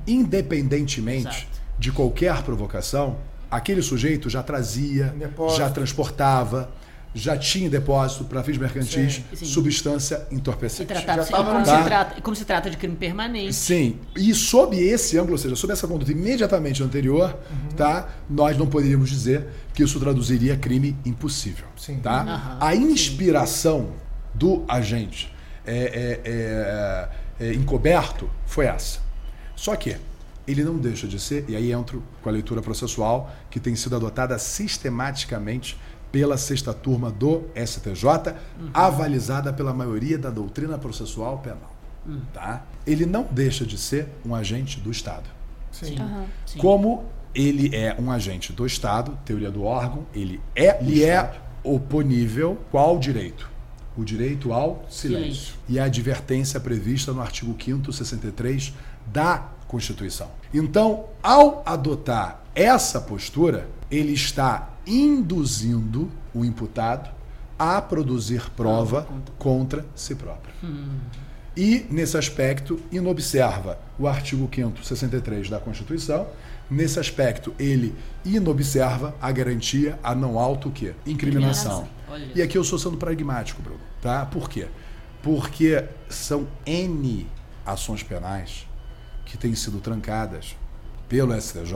independentemente 0.06 1.26
Exato. 1.26 1.60
de 1.78 1.92
qualquer 1.92 2.42
provocação, 2.42 3.18
aquele 3.52 3.82
sujeito 3.82 4.28
já 4.30 4.42
trazia, 4.42 5.14
Depósito. 5.16 5.58
já 5.60 5.70
transportava, 5.70 6.70
já 7.14 7.36
tinha 7.36 7.66
em 7.66 7.68
depósito 7.70 8.24
para 8.24 8.42
fins 8.42 8.56
mercantis 8.56 9.16
Sim, 9.16 9.24
sim. 9.36 9.44
substância 9.44 10.26
E 10.30 10.34
entorpecente. 10.34 10.86
tratado 10.86 11.22
Já 11.22 11.28
tava 11.30 11.52
como, 11.52 11.66
se 11.66 11.84
trata, 11.84 12.20
como 12.22 12.36
se 12.36 12.44
trata 12.46 12.70
de 12.70 12.76
crime 12.78 12.96
permanente. 12.96 13.52
Sim, 13.52 13.98
e 14.16 14.32
sob 14.34 14.76
esse 14.78 15.18
ângulo, 15.18 15.32
ou 15.32 15.38
seja, 15.38 15.54
sob 15.54 15.70
essa 15.74 15.86
conduta 15.86 16.10
imediatamente 16.10 16.82
anterior, 16.82 17.36
Uhum. 17.50 17.76
tá, 17.76 18.08
nós 18.30 18.56
não 18.56 18.66
poderíamos 18.66 19.10
dizer 19.10 19.46
que 19.74 19.82
isso 19.82 20.00
traduziria 20.00 20.56
crime 20.56 20.96
impossível. 21.04 21.66
Sim. 21.76 21.98
Tá? 22.00 22.22
Aham, 22.22 22.56
A 22.60 22.74
inspiração 22.74 23.90
do 24.32 24.64
agente 24.66 25.30
é, 25.66 26.20
é, 26.24 26.30
é, 27.44 27.46
é, 27.50 27.54
encoberto 27.54 28.28
foi 28.46 28.64
essa. 28.64 29.00
Só 29.54 29.76
que 29.76 29.96
ele 30.52 30.64
não 30.64 30.78
deixa 30.78 31.06
de 31.06 31.18
ser, 31.18 31.44
e 31.48 31.56
aí 31.56 31.72
entro 31.72 32.02
com 32.22 32.28
a 32.28 32.32
leitura 32.32 32.62
processual, 32.62 33.30
que 33.50 33.58
tem 33.58 33.74
sido 33.74 33.96
adotada 33.96 34.38
sistematicamente 34.38 35.78
pela 36.10 36.36
sexta 36.36 36.74
turma 36.74 37.10
do 37.10 37.44
STJ, 37.56 38.34
avalizada 38.74 39.52
pela 39.52 39.72
maioria 39.72 40.18
da 40.18 40.30
doutrina 40.30 40.76
processual 40.78 41.38
penal. 41.38 41.74
Tá? 42.34 42.64
Ele 42.86 43.06
não 43.06 43.26
deixa 43.30 43.64
de 43.64 43.78
ser 43.78 44.08
um 44.24 44.34
agente 44.34 44.78
do 44.80 44.90
Estado. 44.90 45.28
Sim. 45.70 45.96
Sim. 46.44 46.58
Como 46.58 47.04
ele 47.34 47.74
é 47.74 47.96
um 47.98 48.10
agente 48.10 48.52
do 48.52 48.66
Estado, 48.66 49.18
teoria 49.24 49.50
do 49.50 49.64
órgão, 49.64 50.06
ele 50.14 50.40
é, 50.54 50.82
lhe 50.82 51.02
é 51.02 51.40
oponível 51.64 52.58
qual 52.70 52.98
direito? 52.98 53.50
O 53.96 54.04
direito 54.04 54.52
ao 54.52 54.84
silêncio. 54.88 55.22
Silêncio. 55.24 55.54
E 55.68 55.78
a 55.78 55.84
advertência 55.84 56.60
prevista 56.60 57.12
no 57.12 57.22
artigo 57.22 57.54
5º 57.54 57.92
63 57.92 58.74
da 59.06 59.48
Constituição. 59.66 60.30
Então, 60.52 61.06
ao 61.22 61.62
adotar 61.64 62.42
essa 62.54 63.00
postura, 63.00 63.68
ele 63.90 64.12
está 64.12 64.70
induzindo 64.86 66.10
o 66.34 66.44
imputado 66.44 67.10
a 67.58 67.80
produzir 67.80 68.50
prova 68.50 69.06
contra 69.38 69.84
si 69.94 70.14
próprio. 70.14 70.52
E, 71.56 71.86
nesse 71.90 72.16
aspecto, 72.16 72.80
inobserva 72.90 73.78
o 73.98 74.08
artigo 74.08 74.48
5º 74.48 74.82
63 74.82 75.50
da 75.50 75.60
Constituição. 75.60 76.26
Nesse 76.70 76.98
aspecto, 76.98 77.54
ele 77.58 77.94
inobserva 78.24 79.14
a 79.20 79.30
garantia 79.30 79.98
a 80.02 80.14
não 80.14 80.38
auto 80.38 80.68
o 80.68 80.72
quê? 80.72 80.94
Incriminação. 81.06 81.86
Incriminação. 82.08 82.34
E 82.34 82.42
aqui 82.42 82.56
eu 82.56 82.64
sou 82.64 82.78
sendo 82.78 82.96
pragmático, 82.96 83.60
Bruno. 83.62 83.80
Tá? 84.00 84.24
Por 84.26 84.48
quê? 84.48 84.68
Porque 85.22 85.84
são 86.08 86.48
N 86.66 87.26
ações 87.64 88.02
penais 88.02 88.66
que 89.32 89.38
têm 89.38 89.54
sido 89.54 89.78
trancadas 89.80 90.54
pelo 91.08 91.32
STJ 91.40 91.72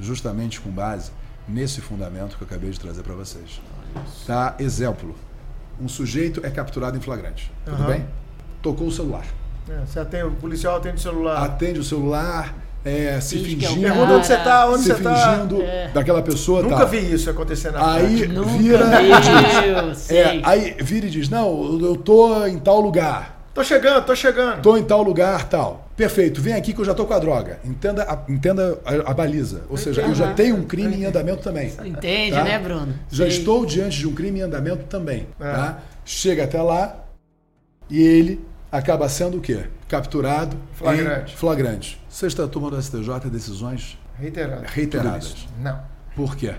justamente 0.00 0.60
com 0.60 0.68
base 0.68 1.12
nesse 1.46 1.80
fundamento 1.80 2.36
que 2.36 2.42
eu 2.42 2.46
acabei 2.46 2.70
de 2.70 2.80
trazer 2.80 3.04
para 3.04 3.14
vocês. 3.14 3.60
Tá? 4.26 4.56
Exemplo. 4.58 5.14
Um 5.80 5.88
sujeito 5.88 6.44
é 6.44 6.50
capturado 6.50 6.98
em 6.98 7.00
flagrante. 7.00 7.52
Tudo 7.64 7.76
Aham. 7.76 7.86
bem? 7.86 8.06
Tocou 8.60 8.88
o 8.88 8.92
celular. 8.92 9.24
É, 9.68 9.78
você 9.86 10.00
atende, 10.00 10.24
o 10.24 10.32
policial 10.32 10.76
atende 10.76 10.96
o 10.96 11.00
celular. 11.00 11.44
Atende 11.44 11.78
o 11.78 11.84
celular, 11.84 12.52
é, 12.84 13.20
se 13.20 13.36
é 13.40 13.44
fingindo. 13.44 13.80
Pergunta 13.80 14.12
onde 14.14 14.26
você 14.26 14.36
tá, 14.38 14.68
onde 14.68 14.82
se 14.82 14.92
você 14.92 15.02
tá. 15.04 15.14
fingindo 15.36 15.62
É. 15.62 15.88
daquela 15.94 16.20
pessoa. 16.20 16.62
Nunca 16.64 16.78
tá. 16.78 16.84
vi 16.86 17.12
isso 17.14 17.30
acontecer 17.30 17.70
na 17.70 17.92
Aí 17.94 18.16
vira 18.16 18.44
viu, 18.44 18.76
É, 20.16 20.40
aí 20.42 20.76
vira 20.80 21.06
e 21.06 21.10
diz: 21.10 21.28
Não, 21.28 21.78
eu 21.80 21.94
tô 21.96 22.44
em 22.44 22.58
tal 22.58 22.80
lugar. 22.80 23.40
Tô 23.54 23.62
chegando, 23.62 24.04
tô 24.06 24.16
chegando. 24.16 24.62
Tô 24.62 24.76
em 24.78 24.82
tal 24.84 25.02
lugar, 25.02 25.46
tal. 25.48 25.90
Perfeito, 25.94 26.40
vem 26.40 26.54
aqui 26.54 26.72
que 26.72 26.80
eu 26.80 26.84
já 26.86 26.94
tô 26.94 27.04
com 27.04 27.12
a 27.12 27.18
droga. 27.18 27.60
Entenda 27.64 28.02
a, 28.04 28.30
entenda 28.32 28.78
a, 28.84 29.10
a 29.10 29.14
baliza. 29.14 29.64
Ou 29.68 29.76
seja, 29.76 30.00
eu 30.02 30.14
já 30.14 30.32
tenho 30.32 30.56
um 30.56 30.64
crime 30.64 30.96
em 30.96 31.04
andamento 31.04 31.42
também. 31.42 31.70
Entende, 31.84 32.32
Tá? 32.34 32.44
né, 32.44 32.58
Bruno? 32.58 32.94
Já 33.10 33.24
Sei. 33.24 33.38
estou 33.38 33.66
diante 33.66 33.98
de 33.98 34.08
um 34.08 34.14
crime 34.14 34.38
em 34.40 34.42
andamento 34.42 34.84
também. 34.84 35.26
É. 35.38 35.52
Tá? 35.52 35.78
Chega 36.04 36.44
até 36.44 36.62
lá 36.62 37.04
e 37.90 38.00
ele 38.02 38.40
acaba 38.70 39.06
sendo 39.08 39.36
o 39.36 39.40
quê? 39.40 39.64
Capturado 39.86 40.56
Flagrante. 40.72 41.34
em 41.34 41.36
flagrante. 41.36 42.00
Sexta 42.08 42.48
turma 42.48 42.70
do 42.70 42.80
STJ, 42.82 43.28
decisões 43.30 43.98
reiteradas. 44.18 45.26
Isso. 45.26 45.48
Não. 45.60 45.78
Por 46.16 46.34
quê? 46.36 46.54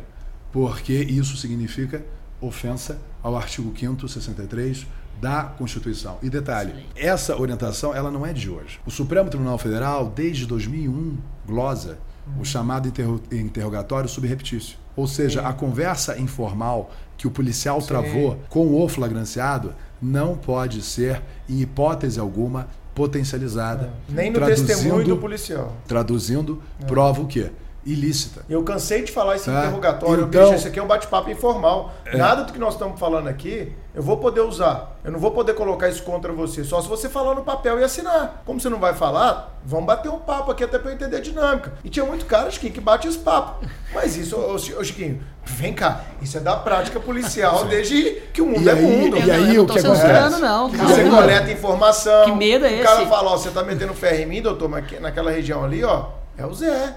Porque 0.51 0.93
isso 0.93 1.35
significa 1.37 2.03
ofensa 2.45 2.97
ao 3.21 3.35
artigo 3.35 3.71
5º 3.73 4.07
63 4.07 4.85
da 5.21 5.43
Constituição. 5.43 6.17
E 6.21 6.29
detalhe, 6.29 6.71
Excelente. 6.71 6.89
essa 6.95 7.39
orientação 7.39 7.95
ela 7.95 8.11
não 8.11 8.25
é 8.25 8.33
de 8.33 8.49
hoje. 8.49 8.79
O 8.85 8.91
Supremo 8.91 9.29
Tribunal 9.29 9.57
Federal, 9.57 10.07
desde 10.13 10.45
2001, 10.45 11.17
glosa 11.45 11.97
o 12.39 12.43
chamado 12.45 12.87
interro- 12.87 13.21
interrogatório 13.31 14.09
subreptício. 14.09 14.77
Ou 14.95 15.07
seja, 15.07 15.41
a 15.47 15.51
conversa 15.53 16.17
informal 16.19 16.91
que 17.17 17.27
o 17.27 17.31
policial 17.31 17.81
travou 17.81 18.37
com 18.49 18.73
o 18.81 18.87
flagranciado 18.87 19.73
não 20.01 20.35
pode 20.37 20.81
ser, 20.81 21.21
em 21.49 21.61
hipótese 21.61 22.19
alguma, 22.19 22.67
potencializada. 22.93 23.91
Nem 24.07 24.29
no 24.31 24.39
testemunho 24.45 25.03
do 25.05 25.17
policial. 25.17 25.75
Traduzindo, 25.87 26.61
prova 26.87 27.21
o 27.21 27.27
quê? 27.27 27.49
Ilícita. 27.85 28.45
Eu 28.49 28.63
cansei 28.63 29.03
de 29.03 29.11
falar 29.11 29.35
esse 29.35 29.45
Tá. 29.51 29.59
interrogatório. 29.59 30.23
Então- 30.25 30.43
Bicho, 30.43 30.55
esse 30.55 30.67
aqui 30.67 30.79
é 30.79 30.83
um 30.83 30.87
bate-papo 30.87 31.29
informal. 31.29 31.91
Nada 32.13 32.43
do 32.43 32.53
que 32.53 32.59
nós 32.59 32.73
estamos 32.75 32.97
falando 32.99 33.27
aqui, 33.27 33.73
eu 33.93 34.01
vou 34.01 34.17
poder 34.17 34.39
usar. 34.41 34.97
Eu 35.03 35.11
não 35.11 35.19
vou 35.19 35.31
poder 35.31 35.53
colocar 35.53 35.89
isso 35.89 36.01
contra 36.03 36.31
você. 36.31 36.63
Só 36.63 36.81
se 36.81 36.87
você 36.87 37.09
falar 37.09 37.35
no 37.35 37.43
papel 37.43 37.79
e 37.79 37.83
assinar. 37.83 38.41
Como 38.45 38.59
você 38.59 38.69
não 38.69 38.79
vai 38.79 38.93
falar, 38.93 39.59
vamos 39.65 39.85
bater 39.85 40.09
um 40.09 40.17
papo 40.19 40.49
aqui 40.51 40.63
até 40.63 40.79
pra 40.79 40.91
eu 40.91 40.95
entender 40.95 41.17
a 41.17 41.21
dinâmica. 41.21 41.73
E 41.83 41.89
tinha 41.89 42.05
muito 42.05 42.25
cara, 42.25 42.49
Chiquinho, 42.49 42.71
que 42.73 42.79
bate 42.79 43.07
esse 43.07 43.17
papo. 43.17 43.65
Mas 43.93 44.15
isso, 44.15 44.37
ô, 44.37 44.53
ô, 44.53 44.83
Chiquinho, 44.83 45.21
vem 45.43 45.73
cá. 45.73 46.01
Isso 46.21 46.37
é 46.37 46.39
da 46.39 46.55
prática 46.55 47.01
policial 47.01 47.65
desde 47.65 48.11
que 48.33 48.41
o 48.41 48.45
mundo 48.45 48.61
E 48.63 48.69
é 48.69 48.71
aí- 48.71 48.81
mundo. 48.81 49.17
e 49.17 49.29
aí 49.31 49.55
eu 49.55 49.63
o 49.63 49.67
não 49.67 49.75
que 49.75 49.79
acontece? 49.85 50.39
não. 50.41 50.69
Que 50.69 50.77
você 50.77 51.03
coleta 51.09 51.51
informação. 51.51 52.25
Que 52.25 52.31
medo 52.31 52.65
é 52.65 52.79
O 52.79 52.83
cara 52.83 53.01
esse? 53.01 53.09
fala, 53.09 53.31
ó, 53.31 53.37
você 53.37 53.49
tá 53.49 53.61
metendo 53.61 53.93
ferro 53.93 54.21
em 54.21 54.25
mim, 54.25 54.41
doutor, 54.41 54.69
mas 54.69 54.85
que- 54.87 54.99
naquela 54.99 55.31
região 55.31 55.65
ali, 55.65 55.83
ó, 55.83 56.05
é 56.37 56.45
o 56.45 56.53
Zé. 56.53 56.95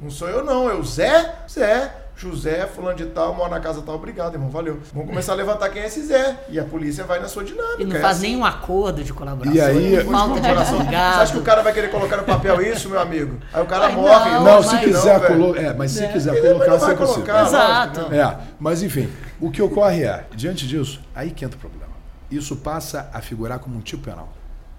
Não 0.00 0.10
sou 0.10 0.28
eu 0.28 0.44
não, 0.44 0.68
é 0.70 0.74
o 0.74 0.82
Zé, 0.84 1.34
Zé. 1.48 1.94
José, 2.16 2.66
fulano 2.66 2.98
de 2.98 3.06
tal, 3.06 3.34
mora 3.34 3.48
na 3.48 3.60
casa 3.60 3.80
tal, 3.80 3.94
obrigado, 3.94 4.34
irmão, 4.34 4.50
valeu. 4.50 4.78
Vamos 4.92 5.08
começar 5.08 5.32
a 5.32 5.34
levantar 5.36 5.70
quem 5.70 5.80
é 5.80 5.86
esse 5.86 6.02
Zé. 6.04 6.36
E 6.50 6.60
a 6.60 6.64
polícia 6.64 7.02
vai 7.04 7.18
na 7.18 7.28
sua 7.28 7.42
dinâmica. 7.42 7.82
E 7.82 7.86
não 7.86 7.96
é 7.96 8.00
faz 8.00 8.18
assim. 8.18 8.26
nenhum 8.26 8.44
acordo 8.44 9.02
de 9.02 9.10
colaboração. 9.10 9.56
E 9.56 9.58
aí- 9.58 10.04
não 10.04 10.12
falta 10.12 10.34
de 10.38 10.46
Coração. 10.48 10.74
Você 10.74 10.80
advogado. 10.82 11.20
acha 11.22 11.32
que 11.32 11.38
o 11.38 11.42
cara 11.42 11.62
vai 11.62 11.72
querer 11.72 11.90
colocar 11.90 12.16
no 12.18 12.24
papel 12.24 12.60
isso, 12.60 12.90
meu 12.90 13.00
amigo? 13.00 13.38
Aí 13.54 13.62
o 13.62 13.66
cara 13.66 13.86
Ai, 13.86 13.92
morre. 13.96 14.30
não, 14.32 14.44
Não, 14.44 14.62
se 14.62 14.76
quiser 14.80 15.26
colocar. 15.26 15.62
É, 15.62 15.72
mas 15.72 15.92
se 15.92 16.04
É. 16.04 16.08
quiser 16.08 16.34
Ele 16.36 16.46
colocar, 16.52 16.72
você 16.78 16.94
consegue. 16.94 17.12
colocar, 17.14 17.46
Exato. 17.46 18.00
lógico, 18.00 18.14
não. 18.14 18.20
É, 18.22 18.38
mas 18.58 18.82
enfim, 18.82 19.10
o 19.40 19.50
que 19.50 19.62
ocorre 19.62 20.02
é, 20.04 20.26
diante 20.36 20.66
disso, 20.68 21.00
aí 21.14 21.30
que 21.30 21.42
entra 21.42 21.56
o 21.56 21.60
problema. 21.60 21.90
Isso 22.30 22.54
passa 22.54 23.08
a 23.14 23.22
figurar 23.22 23.58
como 23.60 23.78
um 23.78 23.80
tipo 23.80 24.02
penal. 24.04 24.28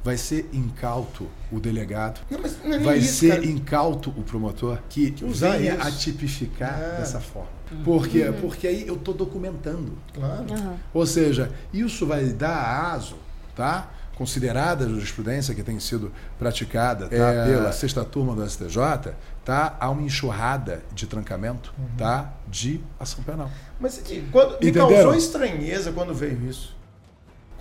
Vai 0.04 0.18
ser 0.18 0.50
incauto 0.52 1.28
o 1.52 1.60
delegado, 1.60 2.22
Não, 2.30 2.40
mas 2.42 2.58
não 2.64 2.74
é 2.74 2.80
vai 2.80 2.98
isso, 2.98 3.20
ser 3.20 3.36
cara. 3.36 3.46
incauto 3.46 4.10
o 4.10 4.24
promotor 4.24 4.80
que 4.90 5.14
usar 5.24 5.58
venha 5.58 5.76
isso. 5.76 5.88
a 5.88 5.92
tipificar 5.92 6.80
É. 6.82 6.98
dessa 6.98 7.20
forma. 7.20 7.50
Por 7.86 8.08
quê? 8.08 8.34
Porque 8.42 8.68
aí 8.68 8.86
eu 8.88 8.96
estou 8.96 9.14
documentando. 9.14 9.94
Claro. 10.14 10.46
Ou 10.94 11.06
seja, 11.06 11.52
isso 11.72 12.06
vai 12.08 12.26
dar 12.26 12.92
aso, 12.94 13.16
tá? 13.56 13.92
Considerada 14.16 14.86
a 14.86 14.90
jurisprudência 14.90 15.56
que 15.56 15.64
tem 15.64 15.80
sido 15.80 16.12
praticada 16.38 17.08
tá? 17.08 17.16
É. 17.16 17.46
pela 17.46 17.72
sexta 17.72 18.04
turma 18.04 18.36
do 18.36 18.48
STJ, 18.48 19.14
tá? 19.46 19.76
Há 19.80 19.90
uma 19.90 20.02
enxurrada 20.02 20.84
de 20.94 21.08
trancamento, 21.08 21.74
Uhum. 21.78 21.86
tá? 21.98 22.34
De 22.48 22.82
ação 23.00 23.24
penal. 23.24 23.50
Mas 23.80 23.98
e 24.10 24.22
quando, 24.32 24.50
me 24.52 24.56
Entenderam? 24.70 24.90
causou 24.90 25.16
estranheza 25.16 25.92
quando 25.92 26.14
veio 26.14 26.44
isso. 26.48 26.76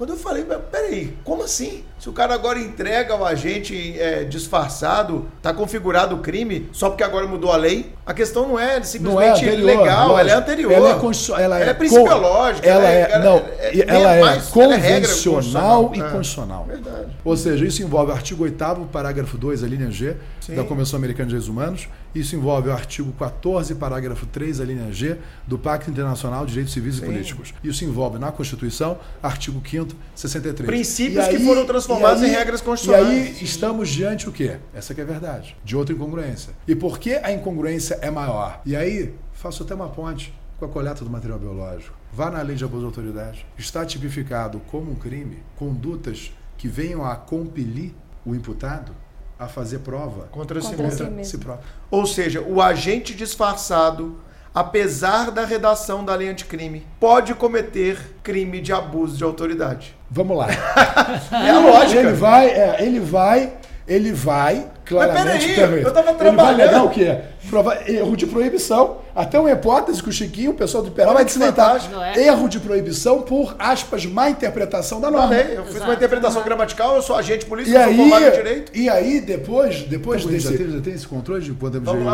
Quando 0.00 0.14
eu 0.14 0.16
falei, 0.16 0.46
peraí, 0.72 1.12
como 1.22 1.42
assim? 1.42 1.84
Se 1.98 2.08
o 2.08 2.12
cara 2.14 2.32
agora 2.32 2.58
entrega 2.58 3.12
ao 3.12 3.22
agente 3.22 4.00
é, 4.00 4.24
disfarçado, 4.24 5.26
tá 5.42 5.52
configurado 5.52 6.14
o 6.16 6.20
crime, 6.20 6.70
só 6.72 6.88
porque 6.88 7.04
agora 7.04 7.26
mudou 7.26 7.52
a 7.52 7.56
lei, 7.58 7.92
a 8.06 8.14
questão 8.14 8.48
não 8.48 8.58
é 8.58 8.76
Não 8.76 8.80
é 8.80 8.82
simplesmente 8.82 9.50
legal, 9.56 10.08
lógico. 10.08 10.20
ela 10.20 10.30
é 10.30 10.34
anterior. 10.34 10.72
Ela 10.72 10.90
é, 10.92 10.94
constitu- 10.94 11.34
ela 11.38 11.58
é, 11.58 11.62
Ela 11.62 11.70
é 11.72 11.74
principiológica, 11.74 12.66
Ela 12.66 12.88
ela 12.88 12.90
é- 12.90 13.12
é, 13.12 13.18
não, 13.22 13.36
é- 13.36 13.84
ela 13.86 14.14
é 14.16 14.20
mais- 14.22 14.56
ela 14.56 14.74
é 14.74 14.78
convencional 14.78 15.90
e 15.94 16.00
constitucional. 16.00 16.64
Verdade. 16.66 17.08
Ou 17.22 17.36
seja, 17.36 17.62
isso 17.66 17.82
envolve 17.82 18.10
o 18.10 18.14
artigo 18.14 18.44
8 18.44 18.86
parágrafo 18.90 19.36
2, 19.36 19.62
a 19.62 19.66
linha 19.66 19.90
G, 19.90 20.16
Sim. 20.40 20.54
da 20.54 20.64
Convenção 20.64 20.96
Americana 20.96 21.26
de 21.26 21.32
Direitos 21.34 21.48
Humanos. 21.50 21.88
Isso 22.14 22.34
envolve 22.34 22.70
o 22.70 22.72
artigo 22.72 23.12
14, 23.12 23.74
parágrafo 23.74 24.24
3, 24.26 24.60
a 24.60 24.64
linha 24.64 24.90
G, 24.90 25.16
do 25.46 25.58
Pacto 25.58 25.90
Internacional 25.90 26.44
de 26.46 26.52
Direitos 26.52 26.72
Civis 26.72 26.96
e 26.98 27.02
Políticos. 27.02 27.52
Isso 27.62 27.84
envolve 27.84 28.18
na 28.18 28.32
Constituição, 28.32 28.98
artigo 29.22 29.60
5 29.64 29.89
63. 30.14 30.66
Princípios 30.66 31.26
E 31.26 31.30
que 31.30 31.38
foram 31.40 31.64
transformados 31.66 32.22
e 32.22 32.26
em 32.26 32.30
regras 32.30 32.60
constitucionais. 32.60 33.08
E 33.08 33.38
aí 33.38 33.44
estamos 33.44 33.88
diante 33.88 34.28
o 34.28 34.32
quê? 34.32 34.56
Essa 34.74 34.94
que 34.94 35.00
é 35.00 35.04
a 35.04 35.06
verdade, 35.06 35.56
de 35.64 35.76
outra 35.76 35.94
incongruência. 35.94 36.52
E 36.66 36.74
por 36.74 36.98
que 36.98 37.14
a 37.14 37.32
incongruência 37.32 37.98
é 38.02 38.10
maior? 38.10 38.60
E 38.64 38.76
aí, 38.76 39.14
faço 39.32 39.62
até 39.62 39.74
uma 39.74 39.88
ponte 39.88 40.32
com 40.58 40.64
a 40.64 40.68
coleta 40.68 41.04
do 41.04 41.10
material 41.10 41.38
biológico. 41.38 41.96
Vá 42.12 42.30
na 42.30 42.42
lei 42.42 42.56
de 42.56 42.64
abuso 42.64 42.80
de 42.80 42.86
autoridade. 42.86 43.46
Está 43.58 43.84
tipificado 43.86 44.60
como 44.70 44.90
um 44.90 44.94
crime 44.94 45.38
condutas 45.56 46.32
que 46.58 46.68
venham 46.68 47.04
a 47.04 47.16
compelir 47.16 47.92
o 48.26 48.34
imputado 48.34 48.92
a 49.38 49.48
fazer 49.48 49.78
prova 49.78 50.26
Contra, 50.30 50.60
si 50.60 50.68
Contra 50.68 50.84
mesmo. 50.84 50.98
si 50.98 51.04
mesmo. 51.04 51.24
si 51.24 51.38
próprio. 51.38 51.66
Ou 51.90 52.06
seja, 52.06 52.42
o 52.42 52.60
agente 52.60 53.14
disfarçado, 53.14 54.16
apesar 54.54 55.30
da 55.30 55.44
redação 55.44 56.04
da 56.04 56.14
lei 56.14 56.28
anticrime, 56.28 56.86
pode 56.98 57.34
cometer 57.34 58.16
crime 58.22 58.60
de 58.60 58.72
abuso 58.72 59.16
de 59.16 59.24
autoridade. 59.24 59.96
Vamos 60.10 60.36
lá. 60.36 60.48
É 61.32 61.50
a 61.50 61.58
lógica. 61.60 62.00
Ele 62.00 62.12
vai, 62.12 62.48
é, 62.48 62.76
ele 62.80 63.00
vai, 63.00 63.52
ele 63.86 64.12
vai 64.12 64.66
claramente 64.94 65.46
peraí, 65.48 65.54
também. 65.56 65.82
eu 65.82 65.92
tava 65.92 66.10
Ele 66.10 66.18
vai 66.18 66.34
trabalhando. 66.34 66.84
o 66.86 66.90
quê? 66.90 67.18
Prova- 67.48 67.78
erro 67.90 68.16
de 68.16 68.26
proibição. 68.26 68.98
Até 69.14 69.38
uma 69.40 69.50
hipótese 69.50 70.02
que 70.02 70.08
o 70.08 70.12
Chiquinho, 70.12 70.52
o 70.52 70.54
pessoal 70.54 70.84
do 70.84 70.90
Penal, 70.92 71.14
vai 71.14 71.24
que. 71.24 71.88
Não 71.90 72.02
é? 72.04 72.16
Erro 72.16 72.48
de 72.48 72.60
proibição 72.60 73.22
por, 73.22 73.56
aspas, 73.58 74.06
má 74.06 74.30
interpretação 74.30 75.00
da 75.00 75.10
norma. 75.10 75.34
Eu 75.34 75.64
fiz 75.64 75.74
uma 75.74 75.78
Exato. 75.78 75.92
interpretação 75.94 76.42
gramatical, 76.44 76.94
eu 76.96 77.02
sou 77.02 77.16
agente 77.16 77.44
polícia, 77.46 77.72
E 77.72 77.74
eu 77.74 77.84
sou 77.86 77.94
formado 77.96 78.22
em 78.22 78.26
aí, 78.26 78.30
direito. 78.36 78.72
e 78.76 78.88
aí, 78.88 79.20
depois, 79.20 79.82
depois 79.82 80.20
Então, 80.20 80.32
desse. 80.32 80.52
já 80.52 80.56
tem- 80.58 80.70
já 80.70 80.80
tem 80.80 80.92
esse 80.94 81.08
controle 81.08 81.42
de 81.42 81.52
tempo 81.52 81.90
de 81.90 82.04
lá. 82.04 82.12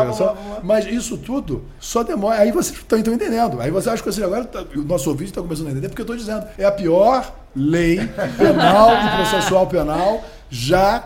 mas 0.63 0.85
isso 0.87 1.17
tudo 1.17 1.65
só 1.79 2.01
demora. 2.03 2.39
Aí 2.39 2.51
vocês 2.51 2.75
estão 2.77 2.97
estão 2.97 3.13
entendendo. 3.13 3.61
Aí 3.61 3.69
você 3.69 3.89
acha 3.89 4.01
que 4.01 4.09
assim, 4.09 4.23
agora 4.23 4.43
tá- 4.45 4.63
o 4.75 4.79
nosso 4.81 5.09
ouvinte 5.09 5.29
está 5.31 5.41
começando 5.41 5.67
a 5.67 5.71
entender, 5.71 5.89
porque 5.89 6.01
eu 6.01 6.03
estou 6.03 6.17
dizendo. 6.17 6.45
É 6.57 6.65
a 6.65 6.71
pior 6.71 7.31
lei 7.55 7.97
penal 8.37 8.91
e 8.93 9.09
processual 9.17 9.67
penal 9.67 10.23
já 10.49 11.03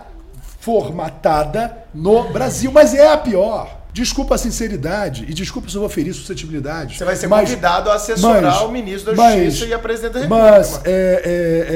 formatada 0.61 1.75
no 1.93 2.29
Brasil. 2.31 2.71
Mas 2.71 2.93
é 2.93 3.11
a 3.11 3.17
pior. 3.17 3.79
Desculpa 3.93 4.35
a 4.35 4.38
sinceridade 4.38 5.25
e 5.27 5.33
desculpa 5.33 5.67
se 5.67 5.75
eu 5.75 5.81
vou 5.81 5.89
ferir 5.89 6.13
suscetibilidade. 6.13 6.97
Você 6.97 7.03
vai 7.03 7.13
ser 7.17 7.27
mas- 7.27 7.49
convidado 7.49 7.89
a 7.91 7.95
assessorar 7.95 8.41
mas- 8.41 8.61
o 8.61 8.71
ministro 8.71 9.13
da 9.13 9.21
mas- 9.21 9.43
Justiça 9.43 9.65
e 9.65 9.73
a 9.73 9.79
presidente 9.79 10.13
da 10.13 10.19
República. 10.21 10.49
Mas, 10.49 10.81
é, 10.85 10.89
é, 11.25 11.75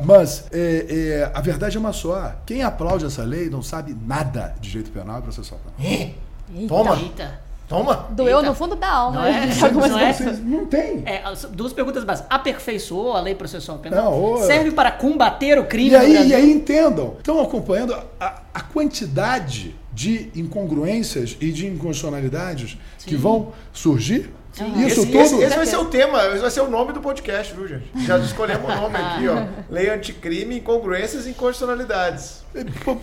é, 0.00 0.04
mas 0.06 0.44
é, 0.52 0.86
é, 0.88 1.30
a 1.34 1.40
verdade 1.42 1.76
é 1.76 1.80
uma 1.80 1.92
só. 1.92 2.32
Quem 2.46 2.62
aplaude 2.62 3.04
essa 3.04 3.22
lei 3.24 3.50
não 3.50 3.62
sabe 3.62 3.94
nada 4.06 4.54
de 4.58 4.70
direito 4.70 4.90
penal 4.90 5.18
e 5.18 5.22
processual 5.22 5.60
penal. 5.76 6.10
Toma, 6.66 6.96
Eita. 6.96 7.40
Toma. 7.70 8.08
Doeu 8.10 8.38
Eita. 8.38 8.48
no 8.50 8.54
fundo 8.54 8.74
da 8.76 8.90
alma. 8.90 9.20
Não 9.20 9.26
é? 9.26 9.46
de 9.46 9.64
algumas 9.64 9.90
Não 9.90 9.98
é? 9.98 10.12
pessoas. 10.12 10.38
Não 10.40 10.66
tem. 10.66 11.02
É, 11.06 11.22
as- 11.24 11.44
duas 11.44 11.72
perguntas 11.72 12.04
básicas. 12.04 12.30
Aperfeiçoou 12.30 13.12
a 13.16 13.20
lei 13.20 13.34
processual 13.34 13.78
penal? 13.78 14.10
Não, 14.10 14.36
Serve 14.44 14.72
para 14.72 14.90
combater 14.90 15.58
o 15.58 15.64
crime 15.64 15.90
E 15.90 15.96
aí, 15.96 16.28
e 16.28 16.34
aí 16.34 16.50
entendam, 16.52 17.14
estão 17.16 17.40
acompanhando 17.40 17.96
a, 18.20 18.42
a 18.52 18.60
quantidade 18.60 19.74
de 19.92 20.30
incongruências 20.34 21.36
e 21.40 21.50
de 21.50 21.66
inconstitucionalidades 21.66 22.76
que 23.06 23.16
vão 23.16 23.52
surgir? 23.72 24.30
Isso 24.52 25.00
esse, 25.00 25.06
tudo. 25.06 25.18
esse- 25.20 25.42
esse 25.42 25.56
vai 25.56 25.66
ser 25.66 25.76
o 25.76 25.84
tema, 25.86 26.26
esse 26.28 26.38
vai 26.38 26.50
ser 26.50 26.60
o 26.60 26.68
nome 26.68 26.92
do 26.92 27.00
podcast, 27.00 27.54
viu, 27.54 27.66
gente? 27.68 27.84
Já 28.04 28.18
escolhemos 28.20 28.64
o 28.70 28.74
nome 28.76 28.96
aqui, 28.96 29.28
ó. 29.28 29.46
Lei 29.70 29.88
anticrime, 29.88 30.58
incongruências 30.58 31.26
e 31.26 31.30
inconstitucionalidades. 31.30 32.42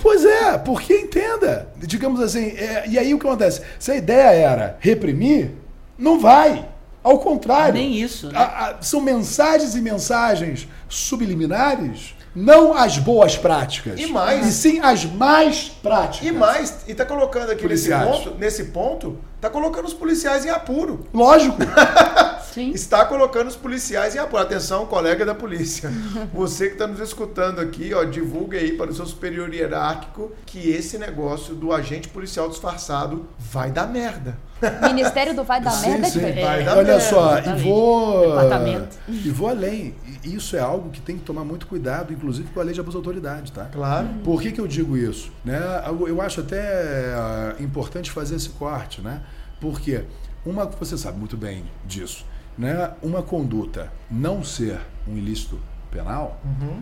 Pois 0.01 0.25
é, 0.25 0.57
porque 0.57 0.93
entenda. 0.93 1.69
Digamos 1.77 2.19
assim, 2.21 2.47
é, 2.57 2.83
e 2.87 2.99
aí 2.99 3.13
o 3.13 3.19
que 3.19 3.25
acontece? 3.25 3.61
Se 3.79 3.91
a 3.91 3.95
ideia 3.95 4.29
era 4.51 4.77
reprimir, 4.79 5.51
não 5.97 6.19
vai. 6.19 6.67
Ao 7.03 7.17
contrário. 7.19 7.75
Nem 7.75 7.93
isso, 7.95 8.27
né? 8.27 8.37
A- 8.37 8.43
a- 8.71 8.81
são 8.81 8.99
mensagens 8.99 9.73
e 9.75 9.81
mensagens 9.81 10.67
subliminares, 10.89 12.13
não 12.37 12.71
as 12.75 12.99
boas 12.99 13.35
práticas. 13.35 13.99
E 13.99 14.05
mais. 14.05 14.45
E 14.45 14.51
sim 14.51 14.79
as 14.79 15.03
mais 15.05 15.69
práticas. 15.81 16.27
E 16.27 16.31
mais, 16.31 16.75
e 16.87 16.93
tá 16.93 17.03
colocando 17.03 17.49
aqui 17.51 17.67
nesse 17.67 17.89
Policiais. 17.89 18.05
ponto, 18.05 18.37
nesse 18.37 18.63
ponto, 18.65 19.17
tá 19.41 19.49
colocando 19.49 19.85
os 19.85 19.93
policiais 19.93 20.45
em 20.45 20.49
apuro. 20.49 21.07
Lógico. 21.11 21.57
Sim. 22.57 22.71
Está 22.71 23.05
colocando 23.05 23.47
os 23.47 23.55
policiais 23.55 24.15
em 24.15 24.17
apuro. 24.17 24.41
Atenção, 24.41 24.87
colega 24.87 25.23
da 25.23 25.35
polícia. 25.35 25.91
Você 26.33 26.67
que 26.67 26.73
está 26.73 26.87
nos 26.87 26.99
escutando 26.99 27.59
aqui, 27.59 27.93
ó, 27.93 28.03
divulgue 28.03 28.57
aí 28.57 28.71
para 28.75 28.89
o 28.89 28.93
seu 28.95 29.05
superior 29.05 29.53
hierárquico 29.53 30.31
que 30.43 30.71
esse 30.71 30.97
negócio 30.97 31.53
do 31.53 31.71
agente 31.71 32.07
policial 32.07 32.49
disfarçado 32.49 33.27
vai 33.37 33.69
dar 33.69 33.85
merda. 33.87 34.39
Ministério 34.81 35.35
do 35.35 35.43
Vai 35.43 35.61
da 35.61 35.69
Sim, 35.69 35.89
Merda 35.89 36.07
é 36.07 36.09
sim. 36.09 36.19
diferente. 36.19 36.43
Vai 36.43 36.63
dar 36.63 36.77
Olha 36.77 36.97
merda, 36.97 36.99
só, 37.01 37.37
e 37.37 37.61
vou. 37.61 38.27
Departamento. 38.29 38.97
E 39.07 39.29
vou 39.29 39.49
além. 39.49 39.93
E 40.23 40.35
Isso 40.35 40.55
é 40.55 40.59
algo 40.59 40.89
que 40.89 40.99
tem 40.99 41.15
que 41.15 41.23
tomar 41.23 41.43
muito 41.43 41.67
cuidado, 41.67 42.11
inclusive 42.11 42.49
com 42.49 42.59
a 42.59 42.63
lei 42.63 42.73
de 42.73 42.79
abuso 42.79 42.99
de 42.99 43.07
autoridade, 43.07 43.51
tá? 43.51 43.65
Claro. 43.65 44.07
Por 44.23 44.41
que, 44.41 44.51
que 44.51 44.59
eu 44.59 44.65
digo 44.67 44.97
isso? 44.97 45.31
Né? 45.45 45.59
Eu 45.85 46.07
eu 46.07 46.21
acho 46.21 46.39
até 46.39 47.13
ah, 47.13 47.55
importante 47.59 48.09
fazer 48.09 48.35
esse 48.35 48.49
corte, 48.49 48.99
né? 48.99 49.21
Porque 49.61 50.03
uma, 50.43 50.65
você 50.65 50.97
sabe 50.97 51.19
muito 51.19 51.37
bem 51.37 51.63
disso, 51.85 52.25
né? 52.57 52.91
Uma 53.01 53.21
conduta 53.21 53.91
não 54.09 54.43
ser 54.43 54.79
um 55.07 55.17
ilícito 55.17 55.59
penal 55.91 56.41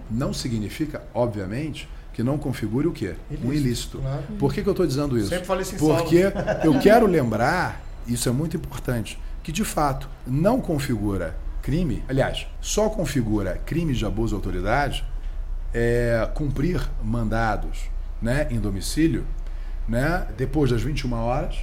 não 0.09 0.33
significa, 0.33 1.03
obviamente, 1.13 1.87
que 2.13 2.23
não 2.23 2.37
configure 2.37 2.87
o 2.87 2.93
quê? 2.93 3.15
Um 3.43 3.51
ilícito. 3.51 3.99
claro. 3.99 4.23
Por 4.39 4.53
que, 4.53 4.63
que 4.63 4.69
eu 4.69 4.71
estou 4.71 4.87
dizendo 4.87 5.17
isso? 5.17 5.29
Sempre 5.29 5.45
falei 5.45 5.63
isso 5.63 5.77
Porque 5.77 6.31
eu 6.63 6.79
quero 6.79 7.05
lembrar, 7.05 7.81
isso 8.07 8.29
é 8.29 8.31
muito 8.31 8.55
importante, 8.55 9.19
que 9.43 9.51
de 9.51 9.63
fato 9.63 10.09
não 10.25 10.61
configura 10.61 11.35
crime, 11.61 12.03
aliás, 12.07 12.47
só 12.61 12.89
configura 12.89 13.61
crime 13.65 13.93
de 13.93 14.05
abuso 14.05 14.29
de 14.29 14.35
autoridade 14.35 15.05
é, 15.73 16.29
cumprir 16.33 16.81
mandados 17.03 17.89
né, 18.21 18.47
em 18.49 18.59
domicílio 18.59 19.25
né, 19.87 20.25
depois 20.37 20.71
das 20.71 20.81
21 20.81 21.13
horas 21.13 21.57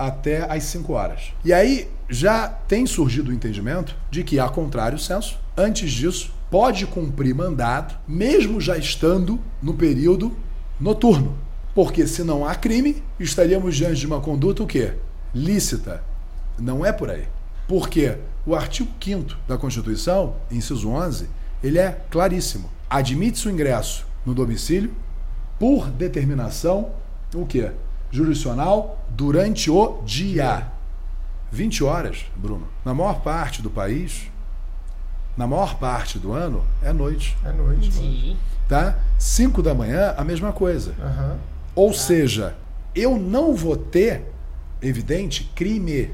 até 0.00 0.50
as 0.50 0.64
5 0.64 0.92
horas. 0.92 1.32
E 1.44 1.52
aí 1.52 1.88
já 2.08 2.48
tem 2.48 2.86
surgido 2.86 3.30
o 3.30 3.34
entendimento 3.34 3.94
de 4.10 4.24
que, 4.24 4.40
a 4.40 4.48
contrário 4.48 4.98
senso, 4.98 5.38
antes 5.56 5.92
disso, 5.92 6.32
pode 6.50 6.86
cumprir 6.86 7.34
mandado, 7.34 7.94
mesmo 8.08 8.60
já 8.60 8.76
estando 8.76 9.38
no 9.62 9.74
período 9.74 10.34
noturno. 10.80 11.36
Porque 11.74 12.06
se 12.06 12.24
não 12.24 12.44
há 12.44 12.54
crime, 12.54 13.02
estaríamos 13.18 13.76
diante 13.76 14.00
de 14.00 14.06
uma 14.06 14.20
conduta 14.20 14.62
o 14.62 14.66
quê? 14.66 14.94
Lícita. 15.34 16.02
Não 16.58 16.84
é 16.84 16.92
por 16.92 17.10
aí. 17.10 17.28
Porque 17.68 18.16
o 18.44 18.54
artigo 18.54 18.90
5 19.00 19.36
da 19.46 19.56
Constituição, 19.56 20.34
inciso 20.50 20.88
11, 20.88 21.28
ele 21.62 21.78
é 21.78 22.00
claríssimo. 22.10 22.70
Admite-se 22.88 23.46
o 23.46 23.50
ingresso 23.50 24.06
no 24.26 24.34
domicílio 24.34 24.92
por 25.58 25.88
determinação 25.90 26.90
o 27.34 27.46
quê? 27.46 27.70
Jurisdicional 28.10 28.98
durante 29.10 29.70
o 29.70 30.02
dia. 30.04 30.66
20 31.52 31.84
horas, 31.84 32.24
Bruno. 32.36 32.66
Na 32.84 32.94
maior 32.94 33.20
parte 33.20 33.60
do 33.60 33.70
país, 33.70 34.30
na 35.36 35.46
maior 35.46 35.76
parte 35.76 36.18
do 36.18 36.32
ano, 36.32 36.64
é 36.82 36.92
noite. 36.92 37.36
É 37.44 37.52
noite. 37.52 37.92
Sim. 37.92 38.36
Tá? 38.68 38.98
5 39.18 39.62
da 39.62 39.74
manhã, 39.74 40.14
a 40.16 40.24
mesma 40.24 40.52
coisa. 40.52 40.94
Aham. 41.00 41.38
Ou 41.74 41.92
seja, 41.92 42.56
eu 42.94 43.16
não 43.16 43.54
vou 43.54 43.76
ter, 43.76 44.32
evidente, 44.82 45.50
crime, 45.54 46.10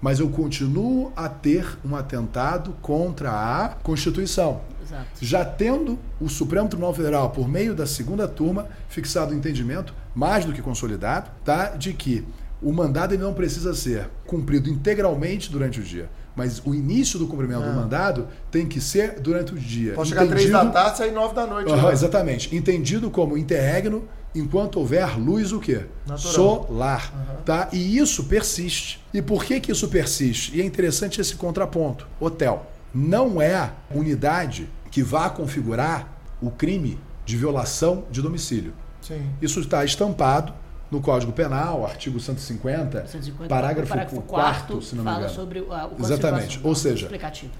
mas 0.00 0.18
eu 0.20 0.28
continuo 0.30 1.12
a 1.16 1.28
ter 1.28 1.78
um 1.84 1.94
atentado 1.94 2.74
contra 2.80 3.30
a 3.30 3.68
Constituição. 3.82 4.60
Exato. 4.90 5.06
Já 5.20 5.44
tendo 5.44 5.98
o 6.20 6.28
Supremo 6.28 6.68
Tribunal 6.68 6.92
Federal, 6.92 7.30
por 7.30 7.48
meio 7.48 7.74
da 7.74 7.86
segunda 7.86 8.26
turma, 8.26 8.66
fixado 8.88 9.32
o 9.32 9.36
entendimento, 9.36 9.94
mais 10.14 10.44
do 10.44 10.52
que 10.52 10.60
consolidado, 10.60 11.30
tá? 11.44 11.68
de 11.68 11.92
que 11.92 12.26
o 12.60 12.72
mandado 12.72 13.14
ele 13.14 13.22
não 13.22 13.32
precisa 13.32 13.72
ser 13.74 14.10
cumprido 14.26 14.68
integralmente 14.68 15.50
durante 15.50 15.80
o 15.80 15.82
dia. 15.82 16.10
Mas 16.36 16.62
o 16.64 16.74
início 16.74 17.18
do 17.18 17.26
cumprimento 17.26 17.62
do 17.64 17.72
mandado 17.72 18.28
tem 18.50 18.66
que 18.66 18.80
ser 18.80 19.20
durante 19.20 19.52
o 19.52 19.58
dia. 19.58 19.94
Posso 19.94 20.10
chegar 20.10 20.26
três 20.26 20.48
da 20.48 20.58
Entendido- 20.58 20.72
tarde 20.72 20.94
e 20.94 20.98
sair 20.98 21.12
nove 21.12 21.34
da 21.34 21.46
noite. 21.46 21.72
Né? 21.72 21.92
exatamente. 21.92 22.54
Entendido 22.54 23.10
como 23.10 23.36
interregno 23.36 24.08
enquanto 24.34 24.76
houver 24.78 25.18
luz 25.18 25.52
o 25.52 25.58
quê? 25.58 25.86
Natural. 26.06 26.32
Solar. 26.32 27.40
Tá? 27.44 27.68
E 27.72 27.98
isso 27.98 28.24
persiste. 28.24 29.04
E 29.12 29.20
por 29.20 29.44
que, 29.44 29.60
que 29.60 29.72
isso 29.72 29.88
persiste? 29.88 30.56
E 30.56 30.60
é 30.60 30.64
interessante 30.64 31.20
esse 31.20 31.34
contraponto. 31.34 32.06
Hotel 32.20 32.64
não 32.94 33.40
é 33.40 33.70
unidade 33.94 34.68
que 34.90 35.02
vá 35.02 35.28
configurar 35.30 36.08
o 36.40 36.50
crime 36.50 36.98
de 37.24 37.36
violação 37.36 38.04
de 38.10 38.20
domicílio. 38.22 38.72
Sim. 39.00 39.22
Isso 39.40 39.60
está 39.60 39.84
estampado 39.84 40.52
no 40.90 41.00
Código 41.00 41.30
Penal, 41.32 41.86
artigo 41.86 42.18
150, 42.18 43.06
150, 43.06 43.48
parágrafo, 43.48 43.86
o 43.86 43.88
parágrafo 43.94 44.22
4 44.22 44.26
quarto 44.74 44.82
se 44.82 44.96
não 44.96 45.04
me 45.04 45.08
fala 45.10 45.20
engano. 45.22 45.34
sobre 45.36 45.60
o, 45.60 45.72
a- 45.72 45.86
o 45.86 46.02
Exatamente. 46.02 46.60
Ou 46.64 46.74
seja, 46.74 47.08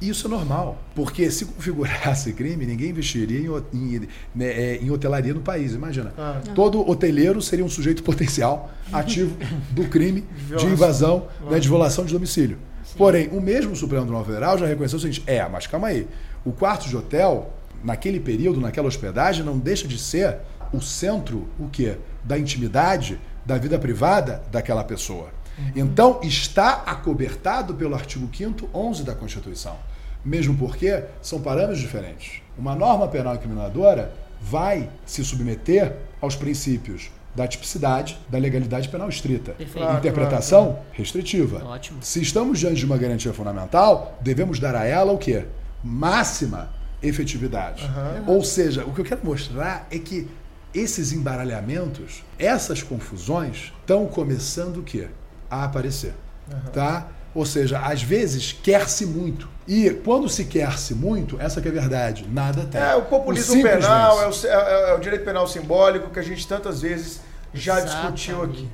isso 0.01 0.27
é 0.27 0.31
normal, 0.31 0.79
porque 0.97 1.31
se 1.31 1.45
configurasse 1.45 2.33
crime, 2.33 2.67
ninguém 2.67 2.91
investiria 2.91 3.39
em, 3.39 3.47
em, 3.73 4.09
né, 4.35 4.47
é, 4.47 4.77
em 4.83 4.91
hotelaria 4.91 5.33
no 5.33 5.41
país. 5.43 5.73
Imagina. 5.75 6.13
Ah. 6.19 6.41
Todo 6.57 6.89
hoteleiro 6.91 7.41
seria 7.41 7.65
um 7.65 7.69
sujeito 7.71 8.03
potencial 8.03 8.69
ativo 8.93 9.37
do 9.71 9.85
crime 9.89 10.25
de 10.59 10.67
invasão, 10.67 11.29
né, 11.49 11.61
de 11.61 11.69
violação 11.69 12.05
de 12.05 12.13
domicílio. 12.13 12.59
Porém, 12.99 13.29
o 13.29 13.41
mesmo 13.41 13.77
Supremo 13.77 14.03
Tribunal 14.03 14.25
Federal 14.27 14.59
já 14.59 14.67
reconheceu 14.67 14.99
o 14.99 15.01
seguinte: 15.01 15.23
é, 15.25 15.47
mas 15.49 15.69
calma 15.69 15.87
aí. 15.89 16.09
O 16.45 16.53
quarto 16.53 16.89
de 16.89 16.97
hotel, 16.97 17.53
naquele 17.85 18.21
período, 18.21 18.61
naquela 18.61 18.89
hospedagem, 18.89 19.45
não 19.45 19.59
deixa 19.59 19.87
de 19.87 19.99
ser 19.99 20.39
o 20.73 20.81
centro, 20.81 21.49
o 21.59 21.69
quê? 21.69 21.97
Da 22.25 22.39
intimidade, 22.39 23.21
da 23.45 23.59
vida 23.59 23.79
privada 23.79 24.43
daquela 24.51 24.85
pessoa. 24.85 25.29
Então, 25.77 26.21
está 26.23 26.83
acobertado 26.87 27.75
pelo 27.75 27.95
artigo 27.95 28.29
5 28.35 28.71
11 28.73 29.05
da 29.05 29.15
Constituição. 29.15 29.77
Mesmo 30.25 30.57
porque 30.57 31.03
são 31.21 31.41
parâmetros 31.41 31.79
diferentes. 31.79 32.43
Uma 32.57 32.75
norma 32.75 33.09
penal 33.09 33.35
incriminadora 33.35 34.13
vai 34.41 34.89
se 35.05 35.25
submeter 35.25 35.97
aos 36.21 36.37
princípios 36.37 37.11
da 37.35 37.47
tipicidade, 37.47 38.19
da 38.29 38.39
legalidade 38.39 38.89
penal 38.89 39.09
estrita. 39.09 39.53
Perfeito. 39.53 39.93
Interpretação 39.93 40.79
restritiva. 40.93 41.65
Ótimo. 41.65 42.03
Se 42.03 42.21
estamos 42.21 42.59
diante 42.59 42.77
de 42.77 42.87
uma 42.87 42.99
garantia 42.99 43.33
fundamental, 43.33 44.19
devemos 44.21 44.59
dar 44.59 44.75
a 44.75 44.85
ela 44.85 45.13
o 45.13 45.19
quê? 45.19 45.45
Máxima 45.83 46.71
efetividade. 47.03 47.91
Ou 48.27 48.45
seja, 48.45 48.85
o 48.85 48.93
que 48.93 49.01
eu 49.01 49.05
quero 49.05 49.21
mostrar 49.25 49.87
é 49.91 49.99
que 49.99 50.29
esses 50.75 51.13
embaralhamentos, 51.13 52.23
essas 52.39 52.83
confusões, 52.83 53.73
estão 53.81 54.07
começando 54.07 54.79
o 54.79 54.83
quê? 54.83 55.09
A 55.51 55.65
aparecer. 55.65 56.15
Tá? 56.73 57.09
Ou 57.35 57.47
seja, 57.47 57.79
às 57.79 58.03
vezes 58.03 58.53
quer-se 58.53 59.07
muito. 59.07 59.49
E 59.67 59.89
quando 60.05 60.29
se 60.29 60.45
quer-se 60.45 60.95
muito, 60.95 61.41
essa 61.41 61.61
que 61.61 61.69
é 61.69 61.71
a 61.71 61.75
verdade, 61.75 62.27
nada 62.29 62.65
tem. 62.65 62.81
É 62.81 62.95
o 62.97 63.03
populismo 63.03 63.55
penal, 63.63 64.21
é 64.23 64.27
o, 64.29 64.33
é- 64.47 64.91
é 64.91 64.95
o 64.95 64.99
direito 64.99 65.25
penal 65.25 65.47
simbólico 65.47 66.11
que 66.11 66.19
a 66.19 66.23
gente 66.23 66.47
tantas 66.47 66.83
vezes 66.83 67.21
já 67.55 67.81
discutiu 67.81 68.43
aqui. 68.43 68.69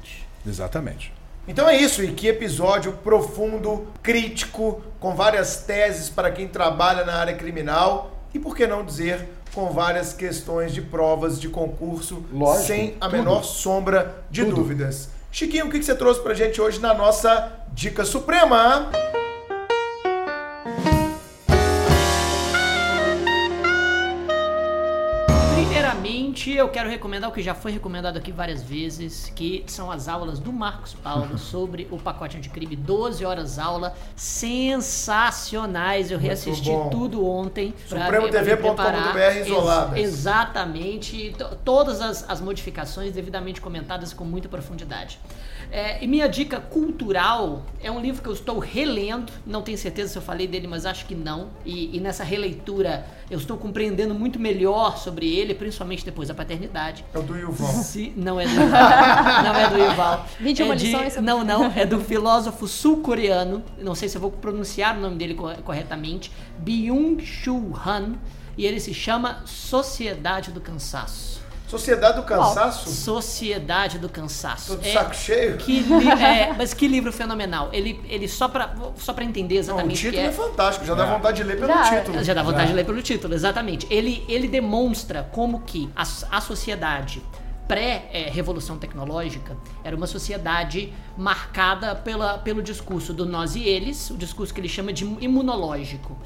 Exatamente. 0.46 1.12
Então 1.48 1.68
é 1.68 1.77
isso, 1.77 2.02
e 2.02 2.09
que 2.12 2.27
episódio 2.27 2.93
profundo, 2.93 3.86
crítico, 4.02 4.82
com 4.98 5.14
várias 5.14 5.59
teses 5.59 6.10
para 6.10 6.31
quem 6.31 6.48
trabalha 6.48 7.05
na 7.05 7.14
área 7.14 7.35
criminal 7.35 8.16
e, 8.35 8.39
por 8.39 8.56
que 8.56 8.66
não 8.66 8.85
dizer, 8.85 9.28
com 9.55 9.70
várias 9.70 10.12
questões 10.12 10.74
de 10.74 10.82
provas 10.82 11.40
de 11.40 11.48
concurso, 11.48 12.24
Lógico, 12.32 12.66
sem 12.66 12.94
a 13.01 13.06
tudo. 13.06 13.16
menor 13.18 13.43
sombra 13.44 14.24
de 14.31 14.44
Tudo. 14.44 14.56
dúvidas. 14.56 15.09
Chiquinho, 15.31 15.66
o 15.66 15.70
que 15.70 15.78
que 15.78 15.85
você 15.85 15.94
trouxe 15.94 16.20
pra 16.20 16.35
gente 16.35 16.60
hoje 16.60 16.81
na 16.81 16.93
nossa 16.94 17.52
Dica 17.73 18.05
Suprema? 18.05 18.90
Primeiramente, 26.47 26.51
eu 26.56 26.68
quero 26.68 26.89
recomendar 26.89 27.28
o 27.28 27.32
que 27.32 27.43
já 27.43 27.55
foi 27.55 27.73
recomendado 27.73 28.16
aqui 28.16 28.31
várias 28.31 28.62
vezes, 28.62 29.32
que 29.35 29.64
são 29.66 29.90
as 29.90 30.06
aulas 30.06 30.39
do 30.39 30.52
Marcos 30.52 30.94
Paulo 30.94 31.36
sobre 31.39 31.89
o 31.90 31.98
pacote 31.98 32.36
anticrime, 32.36 32.77
12 32.77 33.24
horas 33.24 33.59
aula, 33.59 33.94
sensacionais. 34.14 36.10
Eu 36.10 36.18
reassisti 36.18 36.70
tudo 36.90 37.27
ontem. 37.27 37.74
pra 37.89 38.01
Supremo 38.05 38.27
me- 38.27 38.31
pra 38.31 38.40
me 38.43 38.47
TV 38.47 38.56
ponto 38.56 38.77
com 38.77 38.82
preparar. 38.82 39.02
ponto 39.12 39.14
BR 39.14 39.40
isoladas. 39.40 39.97
Ex- 39.98 40.09
exatamente. 40.09 41.35
Todas 41.64 42.01
as, 42.01 42.28
as 42.28 42.40
modificações 42.40 43.12
devidamente 43.12 43.60
comentadas 43.60 44.12
com 44.12 44.24
muita 44.24 44.48
profundidade. 44.48 45.18
É, 45.73 46.02
e 46.02 46.06
minha 46.06 46.28
dica 46.28 46.60
cultural 46.60 47.64
é 47.82 47.90
um 47.90 48.01
livro 48.01 48.23
que 48.23 48.28
eu 48.28 48.32
estou 48.32 48.60
relendo. 48.60 49.32
Não 49.44 49.62
tenho 49.62 49.77
certeza 49.77 50.12
se 50.12 50.18
eu 50.18 50.23
falei 50.23 50.47
dele, 50.47 50.68
mas 50.68 50.86
acho 50.86 51.06
que 51.06 51.14
não. 51.14 51.48
E, 51.64 51.97
e 51.97 52.01
nessa 52.01 52.23
releitura 52.23 53.05
eu 53.28 53.36
estou 53.39 53.56
compreendendo 53.56 54.14
muito 54.14 54.39
melhor 54.39 54.97
sobre 54.97 55.28
ele, 55.36 55.55
principalmente 55.55 56.05
depois 56.05 56.28
da 56.28 56.35
paternidade. 56.36 57.04
É 57.12 57.18
o 57.18 57.22
do 57.22 57.36
Yuval. 57.36 57.72
Se, 57.72 58.12
não 58.16 58.38
é 58.38 58.46
do 58.46 58.54
não 58.54 59.54
é 59.54 59.68
do 59.70 59.76
Yuval. 59.78 60.26
21 60.38 60.72
é 60.72 60.76
de, 60.76 60.86
lições 60.86 61.16
Não, 61.22 61.42
não, 61.42 61.72
é 61.74 61.84
do 61.84 61.98
filósofo 62.00 62.68
sul-coreano. 62.68 63.62
Não 63.78 63.94
sei 63.94 64.08
se 64.08 64.16
eu 64.16 64.20
vou 64.20 64.30
pronunciar 64.30 64.96
o 64.96 65.00
nome 65.00 65.16
dele 65.16 65.34
co- 65.34 65.54
corretamente. 65.64 66.30
Byung-Chul 66.58 67.74
Han. 67.86 68.12
E 68.58 68.64
ele 68.64 68.80
se 68.80 68.94
chama 68.94 69.42
Sociedade 69.44 70.50
do 70.50 70.60
Cansaço. 70.62 71.35
Sociedade 71.66 72.16
do 72.16 72.22
Cansaço? 72.22 72.88
Sociedade 72.90 73.98
do 73.98 74.09
Cansaço. 74.09 74.76
Tô 74.76 74.82
de 74.82 74.88
É- 74.88 74.93
saco 74.93 75.14
cheio? 75.14 75.56
que 75.56 75.80
li- 75.80 76.09
é, 76.10 76.52
mas 76.56 76.72
que 76.72 76.86
livro 76.86 77.12
fenomenal. 77.12 77.70
Ele, 77.72 78.01
ele 78.09 78.28
só 78.28 78.47
pra 78.48 78.72
só 78.97 79.12
para 79.12 79.24
entender 79.24 79.55
Não, 79.55 79.60
o 79.60 79.64
exatamente 79.64 79.97
o 80.06 80.10
que 80.10 80.16
título 80.16 80.22
é 80.22 80.26
é. 80.28 80.32
fantástico, 80.32 80.86
já 80.86 80.94
dá 80.94 81.05
vontade 81.06 81.36
de 81.38 81.43
ler 81.43 81.56
pelo 81.59 81.68
Já. 81.72 81.98
título. 81.98 82.22
Já 82.24 82.34
dá 82.34 82.43
vontade 82.43 82.68
de 82.68 82.72
ler 82.74 82.86
pelo 82.86 83.02
título, 83.02 83.34
exatamente. 83.34 83.86
Ele, 83.90 84.24
ele 84.28 84.47
demonstra 84.47 85.28
como 85.32 85.60
que 85.62 85.90
a, 85.97 86.02
a 86.30 86.40
sociedade 86.40 87.22
pré-revolução 87.66 88.78
tecnológica 88.78 89.56
era 89.82 89.97
uma 89.97 90.06
sociedade 90.06 90.93
marcada 91.16 91.94
pela, 91.94 92.38
pelo 92.38 92.62
discurso 92.62 93.12
do 93.12 93.26
nós 93.26 93.56
e 93.56 93.62
eles, 93.62 94.10
o 94.10 94.16
discurso 94.16 94.52
que 94.55 94.60
ele 94.60 94.68
chama 94.68 94.93
de 94.93 95.05
imunológico, 95.05 96.16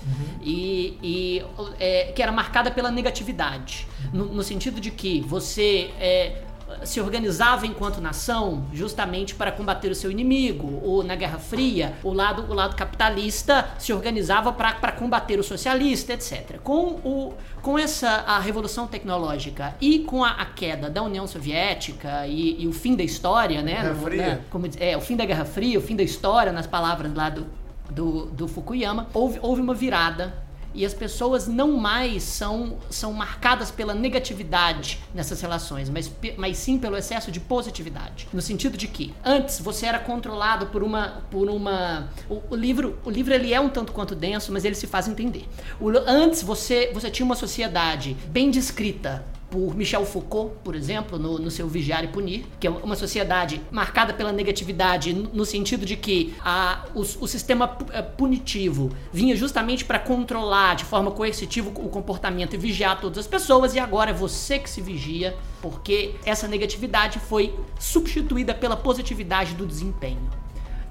e, 0.43 0.99
e, 1.03 1.45
é, 1.79 2.13
que 2.13 2.23
era 2.23 2.33
marcada 2.33 2.71
pela 2.71 2.91
negatividade, 2.91 3.87
no, 4.13 4.27
no 4.27 4.43
sentido 4.43 4.81
de 4.81 4.91
que 4.91 5.21
você 5.21 5.91
é, 5.99 6.43
se 6.85 7.01
organizava 7.01 7.67
enquanto 7.67 8.01
nação 8.01 8.65
justamente 8.73 9.35
para 9.35 9.53
combater 9.53 9.91
o 9.91 9.95
seu 9.95 10.11
inimigo, 10.11 10.81
ou 10.83 11.03
na 11.03 11.15
Guerra 11.15 11.39
Fria, 11.39 11.95
o 12.03 12.13
lado, 12.13 12.51
o 12.51 12.55
lado 12.55 12.77
capitalista 12.77 13.71
se 13.79 13.93
organizava 13.93 14.53
para 14.53 14.93
combater 14.93 15.39
o 15.39 15.43
socialista, 15.43 16.13
etc. 16.13 16.59
Com, 16.63 17.01
o, 17.05 17.35
com 17.63 17.79
essa 17.79 18.09
a 18.27 18.39
revolução 18.39 18.87
tecnológica 18.87 19.75
e 19.81 20.01
com 20.01 20.25
a, 20.25 20.31
a 20.31 20.47
queda 20.47 20.89
da 20.89 21.03
União 21.03 21.27
Soviética 21.27 22.27
e, 22.27 22.63
e, 22.63 22.67
o 22.67 22.73
fim 22.73 22.95
da 22.95 23.03
história, 23.03 23.63
né? 23.63 23.83
Guerra 23.83 23.95
Fria. 23.95 24.23
Né, 24.23 24.41
como, 24.51 24.69
é, 24.79 24.97
o 24.97 25.01
fim 25.01 25.17
da 25.17 25.25
Guerra 25.25 25.45
Fria, 25.45 25.79
o 25.79 25.83
fim 25.83 25.97
da 25.97 26.03
história, 26.03 26.53
nas 26.53 26.67
palavras 26.67 27.13
lá 27.15 27.31
do, 27.31 27.47
do, 27.91 28.27
do 28.27 28.49
Fukuyama, 28.49 29.09
houve, 29.13 29.39
houve 29.43 29.61
uma 29.61 29.75
virada 29.75 30.35
e 30.75 30.85
as 30.87 30.95
pessoas 30.95 31.47
não 31.47 31.73
mais 31.73 32.23
são, 32.23 32.79
são 32.91 33.13
marcadas 33.13 33.71
pela 33.71 33.95
negatividade 33.95 35.01
nessas 35.15 35.41
relações, 35.41 35.89
mas, 35.89 36.11
mas 36.37 36.57
sim 36.57 36.79
pelo 36.79 36.97
excesso 36.97 37.31
de 37.31 37.41
positividade. 37.41 38.29
No 38.33 38.41
sentido 38.41 38.77
de 38.77 38.87
que 38.87 39.15
antes 39.25 39.61
você 39.61 39.87
era 39.87 39.99
controlado 39.99 40.67
por 40.67 40.83
uma. 40.83 41.23
Por 41.31 41.49
uma 41.49 42.09
o, 42.29 42.41
o 42.51 42.57
livro, 42.57 42.99
o 43.05 43.11
livro 43.11 43.33
ele 43.33 43.53
é 43.53 43.61
um 43.61 43.69
tanto 43.69 43.93
quanto 43.93 44.15
denso, 44.15 44.53
mas 44.53 44.65
ele 44.65 44.75
se 44.75 44.87
faz 44.87 45.09
entender. 45.09 45.49
O, 45.81 45.89
antes 45.91 46.43
você, 46.43 46.91
você 46.93 47.11
tinha 47.11 47.25
uma 47.25 47.37
sociedade 47.37 48.17
bem 48.29 48.51
descrita 48.51 49.25
por 49.51 49.75
Michel 49.75 50.07
Foucault, 50.07 50.55
por 50.63 50.77
exemplo, 50.77 51.19
no, 51.19 51.39
no, 51.39 51.51
seu 51.51 51.69
Vigiar 51.69 52.05
e 52.05 52.09
Punir, 52.09 52.45
que 52.59 52.67
é 52.67 52.71
uma 52.71 52.95
sociedade 52.95 53.61
marcada 53.71 54.15
pela 54.15 54.33
negatividade 54.33 55.13
no 55.13 55.45
sentido 55.45 55.85
de 55.85 55.97
que 55.97 56.35
a, 56.41 56.85
o, 56.95 57.01
o 57.01 57.27
sistema 57.27 57.77
eh, 57.93 58.01
punitivo 58.01 58.91
vinha 59.13 59.35
justamente 59.35 59.85
para 59.85 59.99
controlar 59.99 60.77
de 60.77 60.85
forma 60.85 61.11
coercitiva 61.11 61.69
o 61.69 61.89
comportamento 61.89 62.55
e 62.55 62.57
vigiar 62.57 63.01
todas 63.01 63.19
as 63.19 63.27
pessoas, 63.27 63.75
e 63.75 63.81
agora 63.81 64.11
é 64.11 64.15
você 64.15 64.59
que 64.59 64.71
se 64.71 64.81
vigia, 64.81 65.37
porque 65.61 66.15
essa 66.25 66.47
negatividade 66.47 67.19
foi 67.19 67.55
substituída 67.79 68.55
pela 68.55 68.77
positividade 68.77 69.55
do 69.55 69.67
desempenho. 69.67 70.31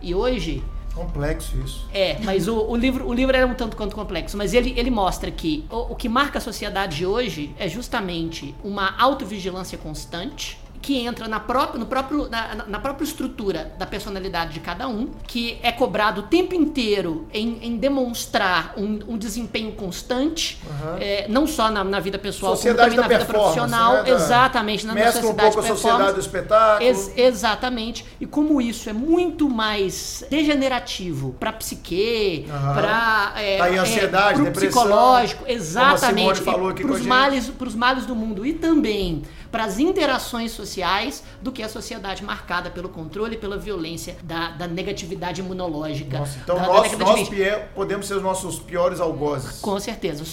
E 0.02 0.14
hoje 0.14 0.64
Complexo 1.00 1.58
isso. 1.64 1.88
É, 1.94 2.18
mas 2.24 2.50
o, 2.50 2.58
o, 2.58 2.76
livro, 2.76 3.08
o 3.08 3.14
livro 3.14 3.36
era 3.36 3.48
um 3.48 3.54
tanto 3.54 3.78
quanto 3.78 3.96
complexo, 3.96 4.36
mas 4.36 4.54
ele, 4.54 4.74
ele 4.78 4.92
mostra 4.92 5.32
que 5.32 5.66
o, 5.70 5.94
o 5.94 5.96
que 5.96 6.10
marca 6.10 6.40
a 6.40 6.42
sociedade 6.42 7.06
hoje 7.06 7.56
é 7.58 7.70
justamente 7.70 8.54
uma 8.62 9.00
autovigilância 9.00 9.78
constante, 9.78 10.59
que 10.82 10.98
entra 10.98 11.28
na 11.28 11.40
própria, 11.40 11.80
no 11.80 11.86
próprio, 11.86 12.30
na, 12.30 12.66
na, 12.68 12.80
própria 12.80 13.04
estrutura 13.04 13.74
da 13.78 13.86
personalidade 13.86 14.54
de 14.54 14.60
cada 14.60 14.88
um, 14.88 15.10
que 15.28 15.60
é 15.62 15.72
cobrado 15.72 16.22
o 16.22 16.24
tempo 16.24 16.56
inteiro 16.56 17.28
em, 17.34 17.60
em 17.62 17.78
demonstrar 17.78 18.74
um, 18.78 19.00
um, 19.08 19.18
desempenho 19.18 19.74
constante, 19.74 20.60
uhum. 20.66 20.98
é, 21.00 21.26
não 21.28 21.46
só 21.46 21.70
na, 21.70 21.84
na, 21.84 22.00
vida 22.00 22.18
pessoal, 22.18 22.56
sociedade 22.56 22.92
como 22.92 23.04
também 23.04 23.18
na 23.18 23.24
vida 23.24 23.34
profissional. 23.34 24.04
Né? 24.04 24.12
Exatamente, 24.12 24.86
na 24.86 24.94
Mescla 24.94 25.22
necessidade 25.22 25.50
um 25.50 25.54
pouco 25.54 25.60
a 25.60 25.76
sociedade 25.76 26.14
do 26.14 26.20
espetáculo. 26.20 26.90
Ex 26.90 27.18
exatamente. 27.18 28.06
E 28.20 28.26
como 28.26 28.62
isso 28.62 28.90
é 28.90 28.94
muito 28.94 29.50
mais 29.50 30.24
degenerativo 30.30 31.36
para 31.40 31.52
psique, 31.52 32.46
uhum. 32.48 32.74
para 32.74 33.34
é, 33.38 33.58
tá 33.58 33.66
ansiedade, 33.66 34.42
é, 34.42 34.44
depressão, 34.46 34.84
psicológico, 34.84 35.44
exatamente, 35.48 36.42
para 36.42 36.92
os 36.92 37.02
males, 37.06 37.52
males 37.76 38.06
do 38.06 38.16
mundo 38.16 38.46
e 38.46 38.54
também 38.54 39.24
para 39.52 39.64
as 39.64 39.80
interações 39.80 40.52
sociais 40.52 41.24
do 41.42 41.52
que 41.52 41.64
a 41.64 41.70
sociedade 41.70 42.24
marcada 42.24 42.70
pelo 42.70 42.90
controle 42.90 43.36
e 43.36 43.38
pela 43.38 43.58
violência 43.58 44.18
da, 44.24 44.52
da 44.52 44.68
negatividade 44.68 45.42
imunológica. 45.42 46.20
Nossa, 46.20 46.40
então 46.44 46.56
da, 46.56 46.68
nós, 46.68 46.92
da 46.92 46.98
nós 46.98 47.30
podemos 47.74 48.08
ser 48.08 48.16
os 48.16 48.24
nossos 48.24 48.60
piores 48.60 49.00
algozes. 49.00 49.60
Com 49.60 49.80
certeza. 49.80 50.24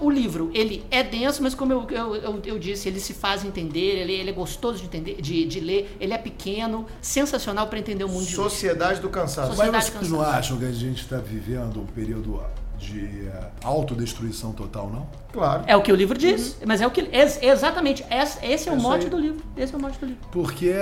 O 0.00 0.10
livro, 0.10 0.50
ele 0.54 0.84
é 0.90 1.02
denso, 1.02 1.42
mas 1.42 1.54
como 1.54 1.72
eu, 1.72 1.86
eu, 1.90 2.16
eu, 2.16 2.42
eu 2.44 2.58
disse, 2.58 2.88
ele 2.88 3.00
se 3.00 3.14
faz 3.14 3.44
entender, 3.44 4.00
ele, 4.00 4.12
ele 4.12 4.30
é 4.30 4.32
gostoso 4.32 4.78
de, 4.78 4.84
entender, 4.84 5.20
de, 5.20 5.44
de 5.44 5.60
ler, 5.60 5.96
ele 6.00 6.12
é 6.12 6.18
pequeno, 6.18 6.86
sensacional 7.00 7.66
para 7.66 7.78
entender 7.78 8.04
o 8.04 8.08
mundo 8.08 8.24
Sociedade 8.24 8.96
de 8.96 9.02
do 9.02 9.08
cansaço. 9.08 9.48
Sociedade 9.48 9.72
mas 9.72 9.86
vocês 9.86 10.10
não 10.10 10.20
acham 10.20 10.58
que 10.58 10.64
a 10.64 10.72
gente 10.72 11.02
está 11.02 11.18
vivendo 11.18 11.80
um 11.80 11.86
período 11.86 12.40
de 12.78 13.28
uh, 13.28 13.46
autodestruição 13.64 14.52
total, 14.52 14.90
não? 14.90 15.06
Claro. 15.32 15.64
É 15.66 15.76
o 15.76 15.82
que 15.82 15.92
o 15.92 15.96
livro 15.96 16.16
diz, 16.16 16.52
uhum. 16.52 16.66
mas 16.66 16.80
é 16.80 16.86
o 16.86 16.90
que 16.90 17.08
exatamente 17.42 18.04
esse, 18.10 18.44
esse 18.44 18.68
é, 18.68 18.72
é 18.72 18.74
o 18.74 18.80
mote 18.80 19.08
do 19.08 19.18
livro. 19.18 19.42
Esse 19.56 19.74
é 19.74 19.76
o 19.76 19.80
mote 19.80 19.98
do 19.98 20.06
livro. 20.06 20.22
Porque 20.32 20.72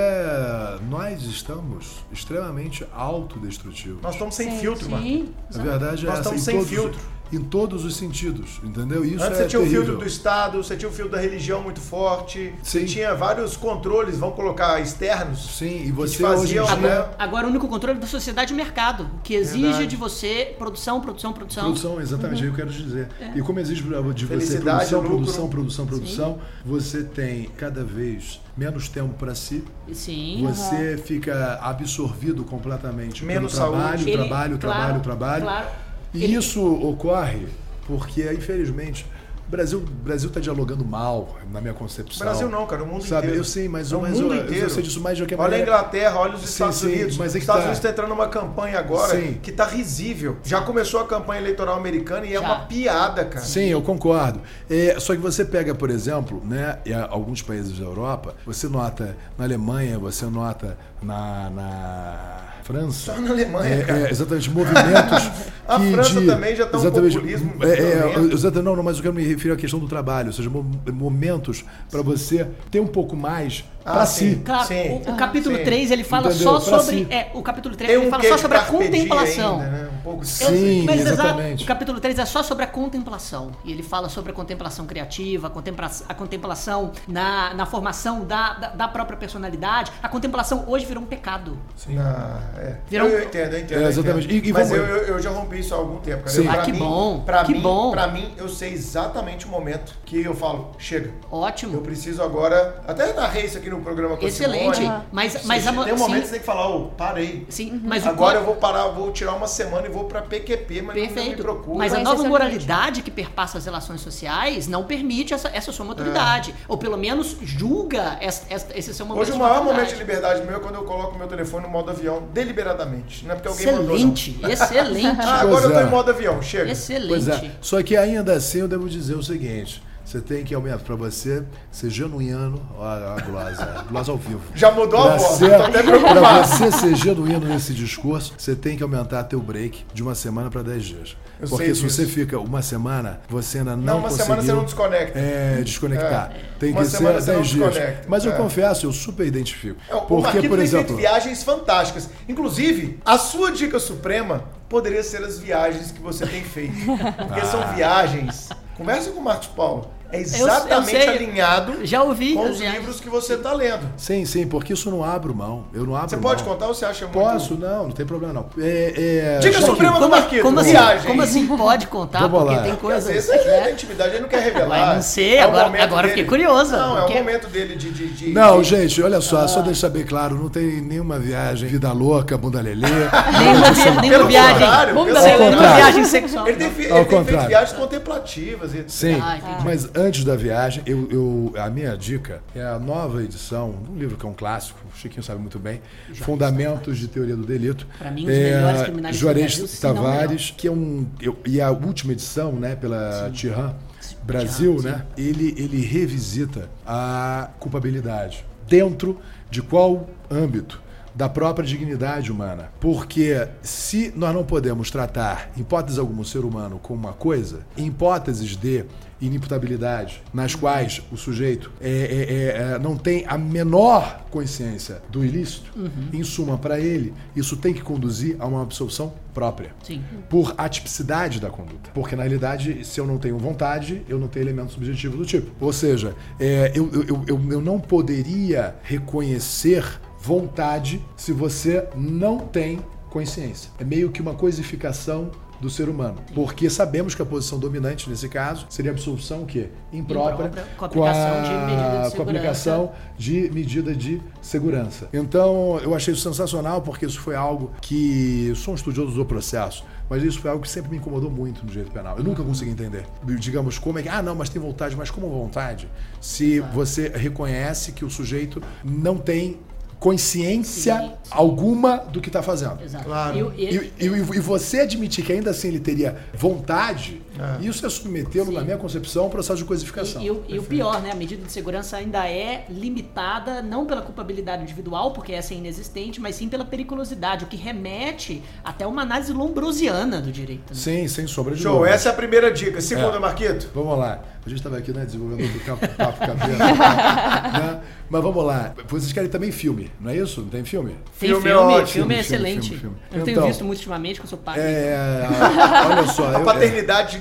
nós 0.88 1.22
estamos 1.24 2.04
extremamente 2.12 2.86
autodestrutivos. 2.94 4.00
Nós 4.02 4.14
estamos 4.14 4.34
sem 4.34 4.50
sim, 4.50 4.58
filtro, 4.58 4.88
mano. 4.90 5.28
A 5.54 5.58
verdade 5.58 6.06
é 6.06 6.08
nós 6.08 6.20
essa. 6.20 6.34
Estamos 6.34 6.42
sem 6.42 6.56
todos, 6.56 6.70
filtro 6.70 7.15
em 7.32 7.40
todos 7.40 7.84
os 7.84 7.96
sentidos, 7.96 8.60
entendeu? 8.62 9.04
Isso 9.04 9.24
Antes 9.24 9.38
é 9.38 9.42
você 9.42 9.48
tinha 9.48 9.60
terrível. 9.60 9.82
o 9.82 9.84
filtro 9.84 10.00
do 10.00 10.06
Estado, 10.06 10.62
você 10.62 10.76
tinha 10.76 10.88
o 10.88 10.92
filtro 10.92 11.12
da 11.12 11.20
religião 11.20 11.62
muito 11.62 11.80
forte, 11.80 12.54
Sim. 12.62 12.80
você 12.80 12.84
tinha 12.84 13.14
vários 13.14 13.56
controles, 13.56 14.18
vamos 14.18 14.36
colocar 14.36 14.80
externos. 14.80 15.56
Sim, 15.56 15.84
e 15.84 15.92
você 15.92 16.18
faziam, 16.18 16.64
hoje 16.64 16.72
agora, 16.72 17.06
né? 17.06 17.14
agora 17.18 17.46
o 17.46 17.50
único 17.50 17.68
controle 17.68 17.98
é 17.98 18.00
da 18.00 18.06
sociedade 18.06 18.52
e 18.52 18.56
mercado, 18.56 19.10
que 19.22 19.34
exige 19.34 19.62
Verdade. 19.62 19.86
de 19.86 19.96
você 19.96 20.54
produção, 20.58 21.00
produção, 21.00 21.32
produção. 21.32 21.64
Produção, 21.64 22.00
exatamente, 22.00 22.42
uhum. 22.42 22.48
é 22.48 22.50
eu 22.50 22.54
quero 22.54 22.70
dizer. 22.70 23.08
É. 23.20 23.38
E 23.38 23.42
como 23.42 23.58
exige 23.60 23.82
de 23.82 24.26
você 24.26 24.58
produção, 24.58 25.02
produção, 25.02 25.48
produção, 25.48 25.86
produção, 25.86 26.34
Sim. 26.34 26.40
você 26.64 27.02
tem 27.02 27.44
cada 27.56 27.84
vez 27.84 28.40
menos 28.56 28.88
tempo 28.88 29.14
para 29.14 29.34
si. 29.34 29.62
Sim. 29.92 30.42
Você 30.46 30.92
uhum. 30.92 30.98
fica 30.98 31.58
absorvido 31.60 32.44
completamente 32.44 33.24
menos 33.24 33.54
pelo 33.54 33.70
trabalho, 33.70 33.98
saúde. 33.98 34.12
trabalho, 34.12 34.52
Ele, 34.52 34.58
trabalho, 34.58 34.86
claro, 34.86 35.00
trabalho. 35.00 35.44
Claro. 35.44 35.85
E 36.16 36.34
isso 36.34 36.64
ocorre 36.64 37.46
porque, 37.86 38.22
infelizmente, 38.32 39.06
o 39.46 39.50
Brasil 39.50 39.80
Brasil 39.80 40.28
está 40.28 40.40
dialogando 40.40 40.84
mal, 40.84 41.36
na 41.52 41.60
minha 41.60 41.74
concepção. 41.74 42.26
Brasil 42.26 42.48
não, 42.48 42.66
cara, 42.66 42.82
o 42.82 42.86
mundo 42.86 43.04
Sabe, 43.04 43.26
inteiro. 43.26 43.40
Eu 43.40 43.44
sei, 43.44 43.68
mas, 43.68 43.92
o 43.92 44.00
mas 44.00 44.18
mundo 44.18 44.34
eu, 44.34 44.42
inteiro. 44.42 44.66
eu 44.66 44.70
sei 44.70 44.82
disso 44.82 45.00
mais 45.00 45.16
de 45.16 45.22
qualquer 45.22 45.36
Olha 45.36 45.50
maneira. 45.50 45.64
a 45.64 45.78
Inglaterra, 45.78 46.18
olha 46.18 46.34
os 46.34 46.44
Estados 46.44 46.76
sim, 46.76 46.86
Unidos. 46.86 47.16
mas 47.16 47.34
é 47.34 47.38
os 47.38 47.42
Estados 47.42 47.62
tá. 47.62 47.66
Unidos 47.68 47.78
está 47.78 47.90
entrando 47.90 48.08
numa 48.08 48.28
campanha 48.28 48.78
agora 48.78 49.16
sim. 49.16 49.38
que 49.42 49.50
está 49.50 49.64
risível. 49.64 50.36
Já 50.42 50.60
começou 50.60 51.00
a 51.00 51.06
campanha 51.06 51.40
eleitoral 51.40 51.76
americana 51.76 52.26
e 52.26 52.30
é 52.30 52.40
Já. 52.40 52.40
uma 52.40 52.66
piada, 52.66 53.24
cara. 53.24 53.44
Sim, 53.44 53.66
eu 53.66 53.82
concordo. 53.82 54.40
É, 54.68 54.98
só 54.98 55.14
que 55.14 55.20
você 55.20 55.44
pega, 55.44 55.74
por 55.74 55.90
exemplo, 55.90 56.42
né, 56.44 56.78
alguns 57.08 57.42
países 57.42 57.78
da 57.78 57.84
Europa, 57.84 58.34
você 58.44 58.68
nota 58.68 59.16
na 59.38 59.44
Alemanha, 59.44 59.98
você 59.98 60.26
nota 60.26 60.76
na, 61.02 61.50
na 61.50 62.46
França. 62.66 63.14
Só 63.14 63.20
na 63.20 63.30
Alemanha, 63.30 63.74
é, 63.74 63.84
cara. 63.84 63.98
É, 64.00 64.10
exatamente, 64.10 64.50
movimentos. 64.50 65.30
a 65.68 65.78
que 65.78 65.92
França 65.92 66.20
de, 66.20 66.26
também 66.26 66.56
já 66.56 66.64
está 66.64 66.78
um 66.78 66.90
populismo. 66.90 67.54
É, 67.60 67.68
é, 67.68 68.18
exatamente, 68.32 68.64
não, 68.64 68.76
não, 68.76 68.82
mas 68.82 68.96
eu 68.96 69.02
quero 69.02 69.14
me 69.14 69.35
referir 69.36 69.54
à 69.54 69.56
questão 69.56 69.78
do 69.78 69.86
trabalho, 69.86 70.28
ou 70.28 70.32
seja, 70.32 70.50
momentos 70.92 71.64
para 71.90 72.02
você 72.02 72.46
ter 72.70 72.80
um 72.80 72.86
pouco 72.86 73.14
mais 73.16 73.64
ah, 73.86 73.92
para 73.92 74.06
si. 74.06 74.42
Claro, 74.44 74.66
sim. 74.66 74.88
O, 75.06 75.12
o, 75.12 75.16
capítulo 75.16 75.56
sim. 75.56 75.64
3 75.64 75.90
ele 75.92 76.02
fala 76.02 76.26
Entendeu? 76.28 76.60
só 76.60 76.60
sobre. 76.60 77.04
Si. 77.04 77.06
É, 77.08 77.30
o 77.32 77.40
capítulo 77.40 77.76
3 77.76 77.92
ele 77.92 78.10
fala 78.10 78.24
só 78.24 78.36
sobre 78.36 78.58
a 78.58 78.62
contemplação. 78.62 79.60
Ainda, 79.60 79.70
né? 79.70 79.88
um 79.92 80.02
pouco 80.02 80.24
sim, 80.24 80.84
mas 80.84 81.06
exatamente. 81.06 81.62
o 81.62 81.66
capítulo 81.66 82.00
3 82.00 82.18
é 82.18 82.26
só 82.26 82.42
sobre 82.42 82.64
a 82.64 82.66
contemplação. 82.66 83.52
E 83.64 83.70
ele 83.70 83.84
fala 83.84 84.08
sobre 84.08 84.32
a 84.32 84.34
contemplação 84.34 84.86
criativa, 84.86 85.46
a 85.46 85.50
contemplação, 85.50 86.06
a 86.08 86.14
contemplação 86.14 86.92
na, 87.06 87.54
na 87.54 87.64
formação 87.64 88.24
da, 88.24 88.54
da, 88.54 88.68
da, 88.70 88.88
própria 88.88 89.16
personalidade. 89.16 89.92
A 90.02 90.08
contemplação 90.08 90.64
hoje 90.66 90.84
virou 90.84 91.04
um 91.04 91.06
pecado. 91.06 91.56
Sim. 91.76 91.96
Ah, 91.98 92.40
é. 92.58 92.76
virou 92.88 93.08
eu, 93.08 93.18
eu 93.20 93.24
entendo, 93.24 93.52
eu 93.52 93.60
entendo. 93.60 93.82
É, 93.82 93.88
exatamente. 93.88 94.28
Eu 94.28 94.36
entendo. 94.36 94.46
E, 94.46 94.48
e 94.48 94.52
mas 94.52 94.70
eu, 94.72 94.84
eu, 94.84 94.96
eu, 95.04 95.20
já 95.20 95.30
rompi 95.30 95.60
isso 95.60 95.72
há 95.72 95.78
algum 95.78 95.98
tempo. 95.98 96.24
Cara. 96.24 96.30
Sim. 96.36 96.48
Ah, 96.48 96.58
que 96.58 96.72
mim, 96.72 96.78
bom. 96.80 97.20
Pra 97.20 97.44
que 97.44 97.52
mim, 97.52 97.60
bom. 97.60 97.92
Pra 97.92 98.08
mim, 98.08 98.34
eu 98.36 98.48
sei 98.48 98.72
exatamente 98.72 99.46
o 99.46 99.48
momento 99.48 99.94
que 100.04 100.20
eu 100.22 100.34
falo, 100.34 100.72
chega. 100.76 101.12
Ótimo. 101.30 101.74
Eu 101.74 101.82
preciso 101.82 102.20
agora. 102.20 102.82
Até 102.84 103.12
narrei 103.12 103.44
isso 103.44 103.58
aqui 103.58 103.70
no 103.70 103.75
programa 103.82 104.16
com 104.16 104.26
Excelente. 104.26 104.76
Simone, 104.76 105.02
mas, 105.12 105.44
mas 105.44 105.64
Tem 105.64 105.72
um 105.72 105.98
momento 105.98 105.98
sim. 105.98 106.20
que 106.20 106.26
você 106.26 106.30
tem 106.30 106.40
que 106.40 106.46
falar, 106.46 106.68
ô, 106.68 106.76
oh, 106.76 106.86
parei. 106.88 107.46
Sim, 107.48 107.80
mas 107.84 108.06
Agora 108.06 108.38
eu 108.38 108.44
vou 108.44 108.56
parar, 108.56 108.88
vou 108.88 109.12
tirar 109.12 109.34
uma 109.34 109.46
semana 109.46 109.86
e 109.86 109.90
vou 109.90 110.04
pra 110.04 110.22
PQP, 110.22 110.82
mas 110.82 110.94
Perfeito. 110.94 111.16
não 111.16 111.36
me 111.36 111.36
procura. 111.36 111.78
Mas 111.78 111.92
a 111.92 112.00
nova 112.00 112.24
moralidade 112.24 113.02
que 113.02 113.10
perpassa 113.10 113.58
as 113.58 113.64
relações 113.64 114.00
sociais 114.00 114.66
não 114.66 114.84
permite 114.84 115.34
essa, 115.34 115.48
essa 115.48 115.72
sua 115.72 115.84
maturidade. 115.84 116.52
É. 116.52 116.54
Ou 116.68 116.78
pelo 116.78 116.96
menos 116.96 117.36
julga 117.42 118.16
essa, 118.20 118.44
essa, 118.48 118.66
esse 118.76 118.94
seu 118.94 119.06
momento 119.06 119.22
Hoje 119.22 119.32
o 119.32 119.38
maior 119.38 119.64
momento 119.64 119.88
de 119.88 119.96
liberdade 119.96 120.44
meu 120.44 120.56
é 120.56 120.60
quando 120.60 120.76
eu 120.76 120.84
coloco 120.84 121.18
meu 121.18 121.26
telefone 121.26 121.66
no 121.66 121.72
modo 121.72 121.90
avião, 121.90 122.22
deliberadamente. 122.32 123.24
Não 123.24 123.32
é 123.32 123.34
porque 123.34 123.48
alguém 123.48 123.66
excelente, 123.66 124.30
mandou, 124.32 124.42
não. 124.42 124.50
Excelente, 124.56 125.20
ah, 125.20 125.40
agora 125.40 125.64
eu 125.64 125.72
tô 125.72 125.80
em 125.80 125.90
modo 125.90 126.10
avião, 126.10 126.42
chega. 126.42 126.70
Excelente. 126.70 127.08
Pois 127.08 127.28
é. 127.28 127.50
Só 127.60 127.82
que 127.82 127.96
ainda 127.96 128.34
assim 128.34 128.60
eu 128.60 128.68
devo 128.68 128.88
dizer 128.88 129.14
o 129.14 129.22
seguinte. 129.22 129.82
Você 130.06 130.20
tem 130.20 130.44
que 130.44 130.54
aumentar 130.54 130.78
para 130.78 130.94
você 130.94 131.42
ser 131.68 131.90
genuíno. 131.90 132.62
A, 132.78 133.16
a 133.18 133.20
glosa, 133.22 133.84
glosa 133.88 134.12
ao 134.12 134.16
vivo. 134.16 134.40
Já 134.54 134.70
mudou 134.70 135.02
pra 135.02 135.14
a 135.14 135.16
voz, 135.16 135.38
ser, 135.38 135.56
tô 135.56 135.62
até 135.64 135.82
preocupado. 135.82 136.20
Para 136.20 136.44
você 136.44 136.70
ser 136.70 136.94
genuíno 136.94 137.48
nesse 137.48 137.74
discurso, 137.74 138.32
você 138.38 138.54
tem 138.54 138.76
que 138.76 138.84
aumentar 138.84 139.24
teu 139.24 139.40
break 139.40 139.84
de 139.92 140.04
uma 140.04 140.14
semana 140.14 140.48
para 140.48 140.62
10 140.62 140.84
dias. 140.84 141.16
Eu 141.40 141.48
Porque 141.48 141.74
se 141.74 141.82
você 141.82 142.06
fica 142.06 142.38
uma 142.38 142.62
semana, 142.62 143.20
você 143.28 143.58
ainda 143.58 143.74
não, 143.74 143.94
não 143.94 143.98
uma 143.98 144.10
semana 144.10 144.42
você 144.42 144.52
não 144.52 144.64
desconecta. 144.64 145.18
É, 145.18 145.60
desconectar. 145.62 146.32
É. 146.32 146.40
Tem 146.60 146.70
uma 146.70 146.82
que 146.82 146.88
ser 146.88 147.22
10 147.22 147.48
dias. 147.48 147.74
Mas 148.06 148.24
eu 148.24 148.32
é. 148.32 148.36
confesso, 148.36 148.86
eu 148.86 148.92
super 148.92 149.26
identifico. 149.26 149.80
É, 149.90 149.94
o 149.96 150.02
Porque, 150.02 150.48
por 150.48 150.60
exemplo... 150.60 150.86
tem 150.86 150.96
viagens 150.98 151.42
fantásticas. 151.42 152.08
Inclusive, 152.28 153.00
a 153.04 153.18
sua 153.18 153.50
dica 153.50 153.80
suprema 153.80 154.44
poderia 154.68 155.02
ser 155.02 155.24
as 155.24 155.40
viagens 155.40 155.90
que 155.90 156.00
você 156.00 156.24
tem 156.24 156.44
feito. 156.44 156.76
Porque 156.76 157.40
ah. 157.42 157.44
são 157.44 157.74
viagens... 157.74 158.50
Conversa 158.76 159.10
com 159.10 159.20
o 159.20 159.24
Marcos 159.24 159.48
Paulo 159.48 159.90
é 160.12 160.16
eu 160.18 160.20
exatamente 160.22 160.90
sei. 160.90 161.08
alinhado 161.08 161.84
Já 161.84 162.02
ouvi. 162.02 162.34
com 162.34 162.48
os 162.50 162.58
viagens. 162.58 162.78
livros 162.80 163.00
que 163.00 163.08
você 163.08 163.34
está 163.34 163.52
lendo. 163.52 163.86
Sim, 163.96 164.24
sim, 164.24 164.46
porque 164.46 164.72
isso 164.72 164.88
eu 164.88 164.92
não 164.92 165.04
abro 165.04 165.34
mão. 165.34 165.64
Eu 165.74 165.84
não 165.84 165.94
abro 165.96 166.08
Você 166.10 166.16
pode 166.16 166.42
mão. 166.44 166.52
contar 166.52 166.66
ou 166.68 166.74
você 166.74 166.84
acha 166.84 167.04
muito... 167.06 167.18
Posso, 167.18 167.54
não, 167.54 167.84
não 167.84 167.90
tem 167.90 168.06
problema 168.06 168.32
não. 168.32 168.46
É, 168.58 169.36
é, 169.36 169.38
Diga 169.40 169.60
já 169.60 169.66
Supremo 169.66 169.94
que- 169.94 169.98
do 169.98 170.04
Como, 170.04 170.16
Marquito, 170.20 170.42
como 170.42 170.60
assim, 170.60 170.70
viagem. 170.70 171.06
como 171.06 171.22
assim 171.22 171.46
pode 171.46 171.86
contar? 171.88 172.20
Vamos 172.20 172.38
Porque 172.40 172.54
lá. 172.56 172.62
tem 172.62 172.74
Porque 172.76 172.92
às 172.94 173.04
coisas. 173.04 173.26
vezes 173.26 173.46
é 173.46 173.50
né? 173.50 173.60
da 173.64 173.70
intimidade, 173.72 174.10
ele 174.10 174.20
não 174.20 174.28
quer 174.28 174.42
revelar. 174.42 174.68
Mas 174.68 174.94
não 174.96 175.02
sei, 175.02 175.36
É 175.36 175.46
o 175.46 175.48
agora- 175.48 175.82
agora 175.82 176.06
eu 176.06 176.10
fiquei 176.10 176.24
curiosa, 176.24 176.76
Não, 176.76 176.96
é 176.98 177.00
porque- 177.02 177.14
o 177.14 177.16
momento 177.18 177.48
dele 177.48 177.76
de... 177.76 177.90
de, 177.90 178.06
de- 178.08 178.32
Não, 178.32 178.60
de- 178.62 178.68
gente, 178.68 179.02
olha 179.02 179.20
só, 179.20 179.38
Ah. 179.42 179.48
só 179.48 179.60
deixar 179.60 179.88
bem 179.88 180.04
claro, 180.04 180.34
não 180.36 180.48
tem 180.48 180.80
nenhuma 180.80 181.18
viagem 181.18 181.68
vida 181.68 181.92
louca, 181.92 182.36
bunda 182.38 182.60
lelê. 182.60 182.86
Nenhuma, 184.00 184.26
viagem. 184.26 184.94
Bunda 184.94 185.20
lelê. 185.20 185.38
Nenhuma 185.50 185.74
viagem 185.76 186.04
sexual. 186.04 186.46
Ele 186.48 186.56
tem, 186.56 186.70
tem 186.70 186.84
feito 187.24 187.46
viagens 187.48 187.72
contemplativas. 187.76 188.70
Sim, 188.88 189.20
Ah, 189.20 189.38
mas 189.64 189.88
antes 189.96 190.24
da 190.24 190.36
viagem, 190.36 190.82
eu, 190.86 191.08
eu- 191.10 191.52
a 191.60 191.70
minha 191.70 191.96
dica 191.96 192.42
é 192.54 192.62
a 192.62 192.78
nova 192.78 193.22
edição 193.22 193.74
de 193.84 193.90
um 193.90 193.96
livro 193.96 194.16
que 194.16 194.26
é 194.26 194.28
um 194.28 194.34
clássico, 194.34 194.78
o 194.94 194.96
Chiquinho 194.98 195.22
sabe 195.22 195.40
muito 195.40 195.58
bem, 195.58 195.80
Fundamentos 196.14 196.98
de 196.98 197.08
Teoria 197.08 197.34
do 197.36 197.44
Delito. 197.44 197.86
Pra 197.98 198.10
mim, 198.10 198.22
um 198.22 198.26
dos 198.26 198.34
melhores 198.34 198.82
criminalistas 198.82 199.16
do 199.16 199.20
Juarez 199.20 199.58
Brasil, 199.58 199.80
Tavares, 199.80 200.54
que 200.56 200.66
é 200.68 200.70
um... 200.70 201.06
eu- 201.20 201.38
e 201.46 201.60
a 201.60 201.70
última 201.70 202.12
edição, 202.12 202.52
né, 202.52 202.76
pela 202.76 203.30
Tiran 203.32 203.74
Brasil, 204.22 204.80
né, 204.82 205.06
ele, 205.16 205.54
ele 205.56 205.80
revisita 205.80 206.68
a 206.86 207.50
culpabilidade. 207.58 208.44
Dentro 208.68 209.18
de 209.50 209.62
qual 209.62 210.08
âmbito? 210.30 210.84
da 211.14 211.30
própria 211.30 211.66
dignidade 211.66 212.30
humana. 212.30 212.68
Porque 212.78 213.48
se 213.62 214.12
nós 214.14 214.34
não 214.34 214.44
podemos 214.44 214.90
tratar, 214.90 215.50
em 215.56 215.62
hipótese 215.62 215.98
alguma, 215.98 216.20
o 216.20 216.24
ser 216.26 216.40
humano 216.44 216.78
como 216.78 217.00
uma 217.00 217.14
coisa, 217.14 217.60
em 217.74 217.86
hipóteses 217.86 218.50
de 218.54 218.84
inimputabilidade, 219.20 220.22
nas 220.32 220.54
quais 220.54 221.02
o 221.10 221.16
sujeito 221.16 221.70
é, 221.80 221.88
é, 221.88 221.92
é, 221.92 222.74
é, 222.74 222.78
não 222.78 222.96
tem 222.96 223.24
a 223.26 223.38
menor 223.38 224.24
consciência 224.30 225.02
do 225.10 225.24
ilícito, 225.24 225.72
em 226.12 226.22
suma, 226.22 226.58
para 226.58 226.78
ele, 226.78 227.14
isso 227.34 227.56
tem 227.56 227.72
que 227.72 227.80
conduzir 227.80 228.36
a 228.38 228.46
uma 228.46 228.62
absolução 228.62 229.14
própria. 229.32 229.74
Sim. 229.82 230.02
Por 230.28 230.54
atipicidade 230.58 231.40
da 231.40 231.48
conduta. 231.48 231.90
Porque, 231.94 232.14
na 232.14 232.22
realidade, 232.22 232.84
se 232.84 233.00
eu 233.00 233.06
não 233.06 233.18
tenho 233.18 233.38
vontade, 233.38 234.02
eu 234.08 234.18
não 234.18 234.28
tenho 234.28 234.44
elemento 234.44 234.72
subjetivo 234.72 235.16
do 235.16 235.24
tipo. 235.24 235.50
Ou 235.64 235.72
seja, 235.72 236.14
é, 236.38 236.72
eu, 236.74 236.90
eu, 236.92 237.24
eu, 237.26 237.52
eu 237.52 237.60
não 237.60 237.80
poderia 237.80 238.76
reconhecer 238.82 239.84
vontade 240.18 241.02
se 241.16 241.32
você 241.32 241.88
não 241.94 242.38
tem 242.38 242.80
consciência. 243.10 243.70
É 243.78 243.84
meio 243.84 244.10
que 244.10 244.20
uma 244.20 244.34
coisificação 244.34 245.30
do 245.60 245.70
ser 245.70 245.88
humano. 245.88 246.18
Porque 246.34 246.68
sabemos 246.68 247.14
que 247.14 247.22
a 247.22 247.26
posição 247.26 247.58
dominante 247.58 248.08
nesse 248.08 248.28
caso 248.28 248.66
seria 248.68 248.90
a 248.90 248.94
absolução 248.94 249.42
o 249.42 249.46
quê? 249.46 249.68
Imprópria, 249.92 250.46
Imprópria, 250.46 250.64
com 250.76 250.84
a 250.84 250.88
aplicação 250.88 251.42
de 251.42 251.50
medida 251.50 252.08
de 252.10 252.16
com 252.16 252.22
a 252.22 252.24
aplicação 252.24 252.92
de 253.16 253.50
medida 253.52 253.94
de 253.94 254.22
segurança. 254.40 255.08
Então, 255.12 255.78
eu 255.82 255.94
achei 255.94 256.14
isso 256.14 256.22
sensacional 256.22 256.82
porque 256.82 257.06
isso 257.06 257.20
foi 257.20 257.34
algo 257.34 257.72
que 257.80 258.46
eu 258.48 258.56
sou 258.56 258.72
um 258.72 258.76
estudioso 258.76 259.12
do 259.12 259.24
processo, 259.24 259.84
mas 260.08 260.22
isso 260.22 260.40
foi 260.40 260.50
algo 260.50 260.62
que 260.62 260.68
sempre 260.68 260.90
me 260.90 260.98
incomodou 260.98 261.30
muito 261.30 261.64
no 261.64 261.70
direito 261.70 261.90
penal. 261.90 262.16
Eu 262.16 262.24
nunca 262.24 262.42
consegui 262.42 262.70
entender. 262.70 263.06
Digamos, 263.38 263.78
como 263.78 263.98
é 263.98 264.02
que, 264.02 264.08
ah, 264.08 264.22
não, 264.22 264.34
mas 264.34 264.48
tem 264.48 264.60
vontade, 264.60 264.96
mas 264.96 265.10
como 265.10 265.28
vontade? 265.28 265.88
Se 266.20 266.60
você 266.60 267.08
reconhece 267.08 267.92
que 267.92 268.04
o 268.04 268.10
sujeito 268.10 268.62
não 268.84 269.18
tem 269.18 269.58
consciência 269.98 270.98
Sim, 270.98 271.06
sim. 271.08 271.12
alguma 271.30 271.96
do 271.98 272.20
que 272.20 272.28
está 272.28 272.42
fazendo. 272.42 272.78
Exato. 272.82 273.04
Claro. 273.04 273.52
E, 273.56 273.64
E, 273.64 273.92
e- 273.98 274.06
e 274.06 274.40
você 274.40 274.80
admitir 274.80 275.24
que 275.24 275.32
ainda 275.32 275.50
assim 275.50 275.68
ele 275.68 275.80
teria 275.80 276.16
vontade, 276.34 277.22
isso 277.60 277.84
é 277.86 277.90
submetê-lo, 277.90 278.52
na 278.52 278.62
minha 278.62 278.76
concepção, 278.76 279.24
a 279.24 279.26
um 279.26 279.30
processo 279.30 279.58
de 279.58 279.64
coisificação. 279.64 280.22
E, 280.22 280.26
e 280.26 280.30
o, 280.30 280.44
e 280.48 280.58
o 280.58 280.62
pior, 280.62 281.00
né? 281.02 281.10
A 281.12 281.14
medida 281.14 281.44
de 281.44 281.52
segurança 281.52 281.96
ainda 281.96 282.28
é 282.28 282.64
limitada 282.68 283.62
não 283.62 283.86
pela 283.86 284.02
culpabilidade 284.02 284.62
individual, 284.62 285.12
porque 285.12 285.32
essa 285.32 285.54
é 285.54 285.56
inexistente, 285.56 286.20
mas 286.20 286.36
sim 286.36 286.48
pela 286.48 286.64
periculosidade, 286.64 287.44
o 287.44 287.46
que 287.46 287.56
remete 287.56 288.42
até 288.64 288.86
uma 288.86 289.02
análise 289.02 289.32
lombrosiana 289.32 290.20
do 290.20 290.30
direito. 290.32 290.70
Né? 290.70 290.74
Sim, 290.76 291.08
sem 291.08 291.26
sombra 291.26 291.54
de 291.54 291.62
Show, 291.62 291.84
essa 291.84 292.08
é 292.08 292.12
a 292.12 292.14
primeira 292.14 292.52
dica. 292.52 292.80
Segunda, 292.80 293.16
É. 293.16 293.18
Marquito. 293.18 293.70
Vamos 293.74 293.98
lá. 293.98 294.20
A 294.44 294.48
gente 294.48 294.58
estava 294.58 294.78
aqui, 294.78 294.92
né, 294.92 295.04
desenvolvendo 295.04 295.56
o 295.56 295.60
campo, 295.60 295.88
papo 295.96 296.20
cabeça. 296.20 296.56
né? 296.56 297.80
Mas 298.08 298.22
vamos 298.22 298.44
lá. 298.44 298.72
Vocês 298.86 299.12
querem 299.12 299.28
também 299.28 299.50
filme, 299.50 299.90
não 300.00 300.10
é 300.12 300.16
isso? 300.16 300.40
Não 300.40 300.48
tem 300.48 300.64
filme? 300.64 300.90
Tem 301.18 301.30
Filme 301.30 301.42
filme, 301.42 301.48
é 301.48 301.52
filme, 301.58 301.74
ótimo, 301.74 301.82
é 301.82 301.86
filme, 301.86 302.14
excelente. 302.20 302.68
filme, 302.68 302.80
filme. 302.80 302.96
Eu 303.12 303.24
tenho 303.24 303.34
Então, 303.36 303.46
visto 303.48 303.64
muito 303.64 303.78
ultimamente, 303.78 304.20
que 304.20 304.26
eu 304.26 304.30
sou 304.30 304.38
pai. 304.38 304.60
É, 304.60 305.26
olha 305.90 306.06
só. 306.06 306.28
A 306.28 306.32
eu- 306.34 306.44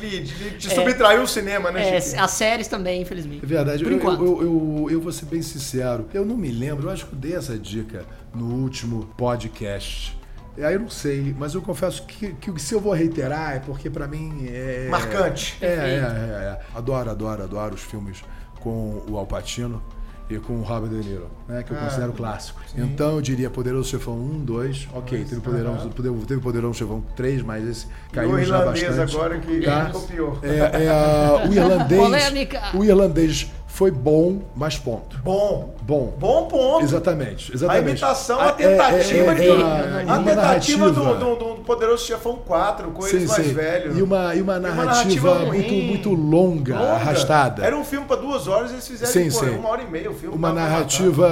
lhe, 0.10 0.22
te 0.58 0.74
subtraiu 0.74 1.24
o 1.24 1.28
cinema, 1.28 1.72
né, 1.72 1.96
É, 1.98 2.02
Chiquinho? 2.02 2.24
as 2.24 2.32
séries 2.32 2.68
também, 2.68 3.02
infelizmente. 3.02 3.44
É 3.44 3.48
verdade. 3.48 3.84
Por 3.84 3.92
eu, 3.92 3.98
enquanto. 3.98 4.24
eu, 4.24 4.42
eu, 4.42 4.88
eu 4.92 5.02
vou 5.02 5.12
ser 5.12 5.26
bem 5.26 5.42
sincero. 5.42 6.08
Eu 6.14 6.26
não 6.26 6.38
me 6.38 6.52
lembro. 6.52 6.88
Eu 6.88 6.92
acho 6.92 7.06
que 7.06 7.14
eu 7.14 7.20
dei 7.20 7.36
essa 7.36 7.58
dica 7.58 8.06
no 8.34 8.46
último 8.64 9.06
podcast. 9.18 10.18
Aí 10.58 10.74
eu 10.74 10.80
não 10.80 10.90
sei, 10.90 11.36
mas 11.38 11.54
eu 11.54 11.62
confesso 11.62 12.04
que, 12.04 12.34
que 12.34 12.62
se 12.62 12.74
eu 12.74 12.80
vou 12.80 12.94
reiterar 12.94 13.58
é 13.58 13.60
porque 13.60 13.90
pra 13.90 14.08
mim 14.08 14.46
é. 14.48 14.88
Marcante. 14.90 15.58
É, 15.62 15.66
é, 15.66 15.70
é, 15.70 16.46
é. 16.46 16.60
Adoro, 16.74 17.10
adoro, 17.10 17.44
adoro 17.44 17.76
os 17.76 17.82
filmes 17.82 18.24
com 18.62 19.04
o 19.10 19.18
Al 19.18 19.26
Pacino 19.28 19.84
e 20.30 20.38
com 20.40 20.54
o 20.54 20.62
Robert 20.64 20.90
De 20.90 21.08
Niro, 21.08 21.28
né? 21.48 21.62
Que 21.64 21.72
eu 21.72 21.78
Ah, 21.78 21.82
considero 21.82 22.14
clássico. 22.14 22.60
Então 22.76 23.12
eu 23.16 23.22
diria 23.22 23.50
Poderoso 23.50 23.90
Chefão 23.90 24.16
1, 24.16 24.44
2, 24.46 24.88
ok, 24.94 25.24
teve 25.24 25.40
Poderoso, 25.42 25.90
teve 25.90 26.42
Poderoso 26.42 26.74
Chefão 26.80 27.04
3, 27.16 27.42
mas 27.44 27.68
esse 27.68 27.86
E 28.10 28.14
caiu 28.14 28.32
o 28.32 28.38
já 28.44 28.58
irlandês 28.60 28.88
bastante. 28.88 29.16
agora 29.16 29.40
que 29.40 29.62
Tá? 29.62 29.86
copiou. 29.92 30.40
É, 30.42 30.86
é, 30.86 31.48
o 31.48 31.54
irlandês. 31.54 32.02
Polêmica. 32.02 32.62
O 32.74 32.84
irlandês 32.84 33.52
foi 33.68 33.92
bom, 33.92 34.42
mas 34.56 34.78
ponto. 34.80 35.20
Bom. 35.24 35.75
Bom. 35.86 36.16
Bom 36.18 36.48
ponto. 36.48 36.84
Exatamente, 36.84 37.54
exatamente. 37.54 37.86
A 37.86 37.90
imitação, 37.92 38.40
a 38.42 38.52
tentativa 38.54 39.18
é, 39.18 39.32
é, 39.32 39.36
de. 39.36 39.42
é, 39.44 39.52
é, 39.52 40.06
a 40.08 40.14
uma 40.18 40.24
tentativa 40.24 40.90
do, 40.90 41.04
narrativa. 41.04 41.36
do, 41.36 41.36
do 41.36 41.46
Poderoso 41.64 42.06
Chefão 42.06 42.38
4, 42.44 42.90
com 42.90 43.06
eles 43.06 43.22
Sim, 43.22 43.28
mais 43.28 43.48
sim. 43.48 43.54
velhos. 43.54 43.96
E 43.98 44.02
uma, 44.02 44.34
e 44.34 44.42
uma 44.42 44.58
narrativa, 44.60 45.34
ruim, 45.38 45.46
muito, 45.60 45.74
muito 45.74 46.10
longa, 46.14 46.74
longa. 46.76 46.92
arrastada. 46.94 47.64
Era 47.64 47.78
um 47.78 47.84
filme 47.86 48.08
pra 48.08 48.16
duas 48.16 48.48
horas 48.48 48.72
e 48.72 48.74
eles 48.74 48.88
fizeram 48.88 49.12
Sim, 49.14 49.30
pô, 49.30 49.46
sim. 49.46 49.50
uma 49.52 49.70
hora 49.70 49.84
e 49.84 49.88
meia 49.88 50.10
o 50.10 50.16
filme. 50.16 50.36
Uma 50.36 50.52
narrativa 50.52 51.30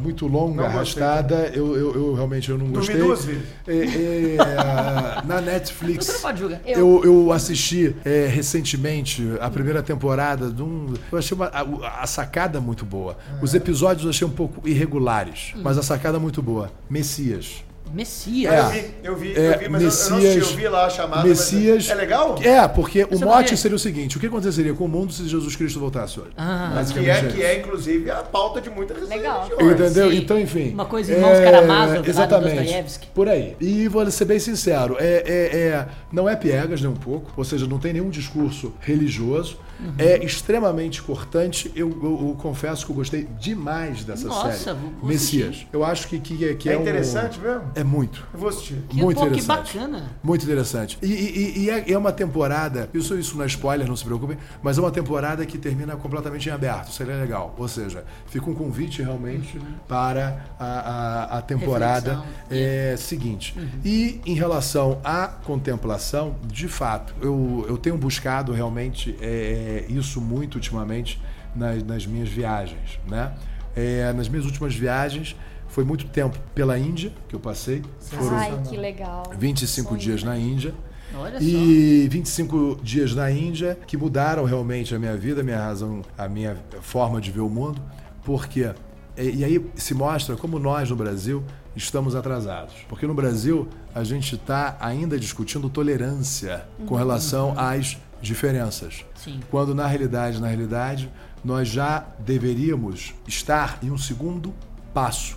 muito 0.00 0.26
longa, 0.26 0.62
Não 0.68 0.72
gostei 0.78 1.02
arrastada. 1.02 1.50
Eu, 1.54 1.76
eu, 1.76 1.94
eu 1.94 2.14
realmente 2.14 2.50
eu 2.50 2.56
não 2.58 2.66
Dormi 2.66 2.78
gostei. 2.94 2.96
duas 3.02 3.24
vezes. 3.24 3.42
Na 5.26 5.36
Você 5.36 5.40
Netflix. 5.42 6.08
não 6.08 6.20
pode 6.20 6.38
julgar. 6.40 6.60
Eu, 6.64 7.02
eu 7.04 7.32
assisti 7.32 7.94
é, 8.04 8.26
recentemente 8.26 9.22
a 9.40 9.50
primeira 9.50 9.82
temporada 9.82 10.50
de 10.50 10.62
um. 10.62 10.94
Eu 11.12 11.18
achei 11.18 11.34
uma- 11.36 11.48
a, 11.52 12.02
a 12.02 12.06
sacada 12.06 12.60
muito 12.60 12.84
boa. 12.84 13.17
Os 13.42 13.54
episódios 13.54 14.04
eu 14.04 14.10
achei 14.10 14.26
um 14.26 14.30
pouco 14.30 14.66
irregulares, 14.68 15.52
mas 15.56 15.78
a 15.78 15.82
sacada 15.82 16.18
muito 16.18 16.42
boa. 16.42 16.70
Messias. 16.90 17.64
Messias. 17.90 18.52
Eu 18.52 18.60
É. 18.64 18.68
vi, 18.70 18.90
eu 19.02 19.16
vi, 19.16 19.32
É, 19.34 19.54
eu 19.54 19.58
vi, 19.60 19.68
mas 19.70 19.82
eu- 19.82 19.88
eu, 19.88 20.10
não 20.10 20.18
assisti, 20.18 20.22
Messias- 20.36 20.50
eu 20.50 20.56
vi 20.58 20.68
lá 20.68 20.84
a 20.84 20.90
chamada. 20.90 21.26
Messias. 21.26 21.86
Mas 21.88 21.90
é 21.90 21.94
legal? 21.94 22.38
É, 22.42 22.68
porque 22.68 23.04
o 23.04 23.18
mote 23.18 23.48
vai- 23.48 23.56
seria 23.56 23.76
o 23.76 23.78
seguinte: 23.78 24.18
o 24.18 24.20
que 24.20 24.26
aconteceria 24.26 24.74
com 24.74 24.84
o 24.84 24.88
mundo 24.88 25.10
se 25.10 25.26
Jesus 25.26 25.56
Cristo 25.56 25.80
voltasse 25.80 26.20
hoje? 26.20 26.28
Ah, 26.36 26.66
Que 26.68 26.74
Basicamente 26.74 27.10
é, 27.10 27.26
isso. 27.28 27.36
que 27.36 27.42
é, 27.42 27.58
inclusive, 27.60 28.10
a 28.10 28.16
pauta 28.16 28.60
de 28.60 28.68
muitas 28.68 29.08
Legal. 29.08 29.48
religiões. 29.48 29.80
Entendeu? 29.80 30.10
Sim. 30.10 30.16
Então, 30.18 30.38
enfim. 30.38 30.70
Uma 30.74 30.84
coisa 30.84 31.12
Irmãos 31.14 31.38
Karamazov, 31.40 31.96
lá 31.96 32.02
do 32.02 32.10
Exatamente. 32.10 32.56
Dostoiévski. 32.56 33.06
Por 33.14 33.26
aí. 33.26 33.56
E 33.58 33.88
vou 33.88 34.10
ser 34.10 34.24
bem 34.26 34.38
sincero: 34.38 34.98
é, 35.00 35.22
é- 35.26 35.56
é- 35.58 35.86
não 36.12 36.28
é 36.28 36.36
piegas 36.36 36.82
nem 36.82 36.90
um 36.90 36.94
pouco, 36.94 37.32
ou 37.38 37.44
seja, 37.44 37.66
não 37.66 37.78
tem 37.78 37.94
nenhum 37.94 38.10
discurso 38.10 38.70
religioso. 38.80 39.56
Uhum. 39.80 39.94
É 39.98 40.24
extremamente 40.24 41.00
cortante. 41.02 41.70
Eu, 41.74 41.88
eu- 42.02 42.28
eu 42.28 42.36
confesso 42.38 42.84
que 42.84 42.90
eu 42.92 42.96
gostei 42.96 43.24
demais 43.40 44.04
dessa 44.04 44.26
Nossa, 44.28 44.52
série. 44.52 44.76
vou- 44.78 44.90
vou 45.00 45.08
Messias. 45.08 45.66
Eu 45.72 45.84
acho 45.84 46.08
que, 46.08 46.18
que, 46.18 46.54
que 46.56 46.68
É, 46.68 46.72
é, 46.72 46.78
um- 46.78 46.82
interessante 46.82 47.38
mesmo? 47.38 47.62
É 47.74 47.84
muito. 47.84 48.26
Eu 48.32 48.40
vou 48.40 48.48
assistir. 48.48 48.82
Que, 48.88 48.96
Muito 48.96 49.16
pô, 49.18 49.22
que 49.30 49.38
interessante. 49.40 49.78
bacana. 49.78 50.10
Muito 50.22 50.44
interessante. 50.44 50.98
E, 51.02 51.06
e- 51.06 51.58
e 51.60 51.70
é, 51.70 51.92
é 51.92 51.98
uma 51.98 52.12
temporada, 52.12 52.88
isso, 52.92 53.16
isso 53.18 53.36
não 53.36 53.44
é 53.44 53.46
spoiler, 53.46 53.86
não 53.86 53.96
se 53.96 54.04
preocupem, 54.04 54.36
mas 54.62 54.78
é 54.78 54.80
uma 54.80 54.90
temporada 54.90 55.44
que 55.46 55.56
termina 55.58 55.96
completamente 55.96 56.48
em 56.48 56.52
aberto. 56.52 56.90
Seria 56.92 57.14
legal. 57.16 57.54
Ou 57.58 57.68
seja, 57.68 58.04
fica 58.26 58.50
um 58.50 58.54
convite 58.54 59.02
realmente 59.02 59.60
para 59.86 60.44
a, 60.58 60.64
a- 60.64 61.38
a 61.38 61.42
temporada 61.42 62.22
é, 62.50 62.94
seguinte. 62.98 63.54
E 63.84 64.20
em 64.26 64.34
relação 64.34 64.98
à 65.04 65.26
contemplação, 65.28 66.34
de 66.46 66.68
fato, 66.68 67.14
eu, 67.20 67.64
eu 67.68 67.76
tenho 67.76 67.96
buscado 67.96 68.52
realmente 68.52 69.16
é, 69.20 69.67
isso 69.88 70.20
muito 70.20 70.56
ultimamente 70.56 71.20
nas, 71.54 71.82
nas 71.82 72.06
minhas 72.06 72.28
viagens. 72.28 72.98
Né? 73.08 73.32
É, 73.76 74.12
nas 74.12 74.28
minhas 74.28 74.44
últimas 74.44 74.74
viagens, 74.74 75.36
foi 75.68 75.84
muito 75.84 76.06
tempo 76.06 76.38
pela 76.54 76.78
Índia 76.78 77.12
que 77.28 77.34
eu 77.34 77.40
passei. 77.40 77.82
Foram 78.00 78.36
Ai, 78.36 78.62
que 78.68 78.76
legal. 78.76 79.24
25 79.36 79.88
Sonho. 79.88 80.00
dias 80.00 80.22
na 80.22 80.36
Índia. 80.36 80.74
Olha 81.14 81.38
E 81.40 82.06
25 82.08 82.80
dias 82.82 83.14
na 83.14 83.30
Índia 83.30 83.78
que 83.86 83.96
mudaram 83.96 84.44
realmente 84.44 84.94
a 84.94 84.98
minha 84.98 85.16
vida, 85.16 85.40
a 85.40 85.44
minha 85.44 85.58
razão, 85.58 86.02
a 86.16 86.28
minha 86.28 86.56
forma 86.80 87.20
de 87.20 87.30
ver 87.30 87.40
o 87.40 87.48
mundo. 87.48 87.80
Porque 88.24 88.72
e, 89.16 89.38
e 89.38 89.44
aí 89.44 89.70
se 89.74 89.94
mostra 89.94 90.36
como 90.36 90.58
nós 90.58 90.88
no 90.90 90.96
Brasil 90.96 91.42
estamos 91.74 92.14
atrasados. 92.14 92.74
Porque 92.88 93.06
no 93.06 93.14
Brasil 93.14 93.68
a 93.94 94.04
gente 94.04 94.36
está 94.36 94.76
ainda 94.80 95.18
discutindo 95.18 95.68
tolerância 95.68 96.64
com 96.86 96.94
relação 96.94 97.54
às 97.56 97.96
diferenças. 98.20 99.04
Quando 99.50 99.74
na 99.74 99.86
realidade, 99.86 100.40
na 100.40 100.48
realidade, 100.48 101.10
nós 101.44 101.68
já 101.68 102.06
deveríamos 102.18 103.14
estar 103.26 103.78
em 103.82 103.90
um 103.90 103.98
segundo 103.98 104.54
passo. 104.92 105.36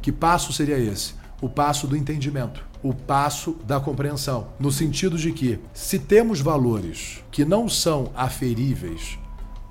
Que 0.00 0.10
passo 0.10 0.52
seria 0.52 0.78
esse? 0.78 1.14
O 1.40 1.48
passo 1.48 1.86
do 1.86 1.96
entendimento, 1.96 2.64
o 2.82 2.94
passo 2.94 3.56
da 3.64 3.80
compreensão, 3.80 4.48
no 4.58 4.70
sentido 4.70 5.16
de 5.16 5.32
que 5.32 5.58
se 5.72 5.98
temos 5.98 6.40
valores 6.40 7.22
que 7.30 7.44
não 7.44 7.68
são 7.68 8.10
aferíveis 8.14 9.18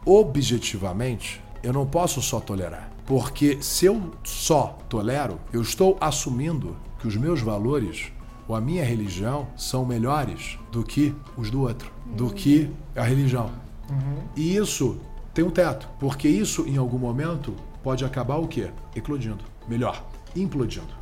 objetivamente, 0.06 1.42
eu 1.64 1.72
não 1.72 1.86
posso 1.86 2.22
só 2.22 2.40
tolerar. 2.40 2.90
Porque 3.06 3.58
se 3.62 3.86
eu 3.86 4.12
só 4.24 4.78
tolero, 4.88 5.40
eu 5.52 5.62
estou 5.62 5.98
assumindo 6.00 6.76
que 7.00 7.08
os 7.08 7.16
meus 7.16 7.42
valores 7.42 8.12
ou 8.48 8.56
a 8.56 8.62
minha 8.62 8.84
religião 8.84 9.48
são 9.56 9.86
melhores 9.86 10.58
do 10.72 10.84
que 10.84 11.16
os 11.38 11.50
do 11.50 11.62
outro, 11.62 11.92
do 12.16 12.30
que 12.30 12.70
a 12.96 13.04
religião. 13.04 13.52
E 14.36 14.56
isso 14.56 15.00
tem 15.34 15.44
um 15.44 15.50
teto, 15.50 15.88
porque 16.00 16.28
isso 16.28 16.66
em 16.68 16.78
algum 16.78 16.98
momento 16.98 17.56
pode 17.84 18.06
acabar 18.06 18.38
o 18.38 18.48
quê? 18.48 18.70
Eclodindo, 18.96 19.44
melhor, 19.68 20.04
implodindo, 20.36 20.94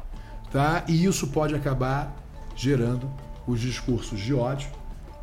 tá? 0.52 0.84
E 0.88 1.06
isso 1.06 1.27
pode 1.27 1.56
acabar 1.56 2.15
gerando 2.56 3.10
os 3.48 3.60
discursos 3.60 4.19
de 4.19 4.34
ódio 4.34 4.69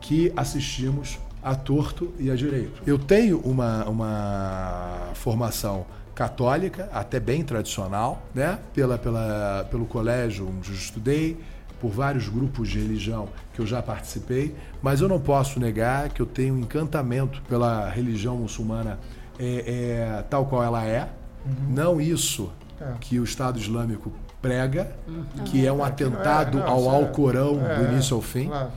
que 0.00 0.32
assistimos 0.36 1.18
a 1.42 1.54
torto 1.54 2.12
e 2.18 2.30
a 2.30 2.34
direito. 2.34 2.82
Eu 2.86 2.98
tenho 2.98 3.38
uma, 3.40 3.84
uma 3.84 5.10
formação 5.14 5.86
católica, 6.14 6.88
até 6.92 7.20
bem 7.20 7.44
tradicional, 7.44 8.22
né? 8.34 8.58
Pela, 8.74 8.98
pela, 8.98 9.66
pelo 9.70 9.86
colégio 9.86 10.48
onde 10.48 10.70
eu 10.70 10.74
estudei, 10.74 11.36
por 11.80 11.90
vários 11.90 12.28
grupos 12.28 12.68
de 12.68 12.78
religião 12.80 13.28
que 13.54 13.60
eu 13.60 13.66
já 13.66 13.82
participei, 13.82 14.54
mas 14.82 15.00
eu 15.00 15.08
não 15.08 15.20
posso 15.20 15.60
negar 15.60 16.08
que 16.08 16.20
eu 16.20 16.26
tenho 16.26 16.54
um 16.54 16.58
encantamento 16.58 17.42
pela 17.48 17.88
religião 17.88 18.36
muçulmana 18.36 18.98
é, 19.38 20.16
é, 20.18 20.22
tal 20.30 20.46
qual 20.46 20.62
ela 20.62 20.84
é. 20.84 21.08
Não 21.68 22.00
isso 22.00 22.50
É. 22.80 22.92
que 23.00 23.18
o 23.20 23.24
Estado 23.24 23.58
Islâmico 23.58 24.12
prega, 24.42 24.90
que 25.46 25.66
é 25.66 25.72
um 25.72 25.78
não 25.78 25.84
é, 25.84 25.88
atentado 25.88 26.58
não, 26.58 26.66
ao 26.66 26.80
isso 26.80 26.90
é- 26.90 26.94
Alcorão 26.94 27.60
é, 27.66 27.74
do 27.76 27.92
início 27.92 28.16
ao 28.16 28.22
fim. 28.22 28.46
claro. 28.48 28.70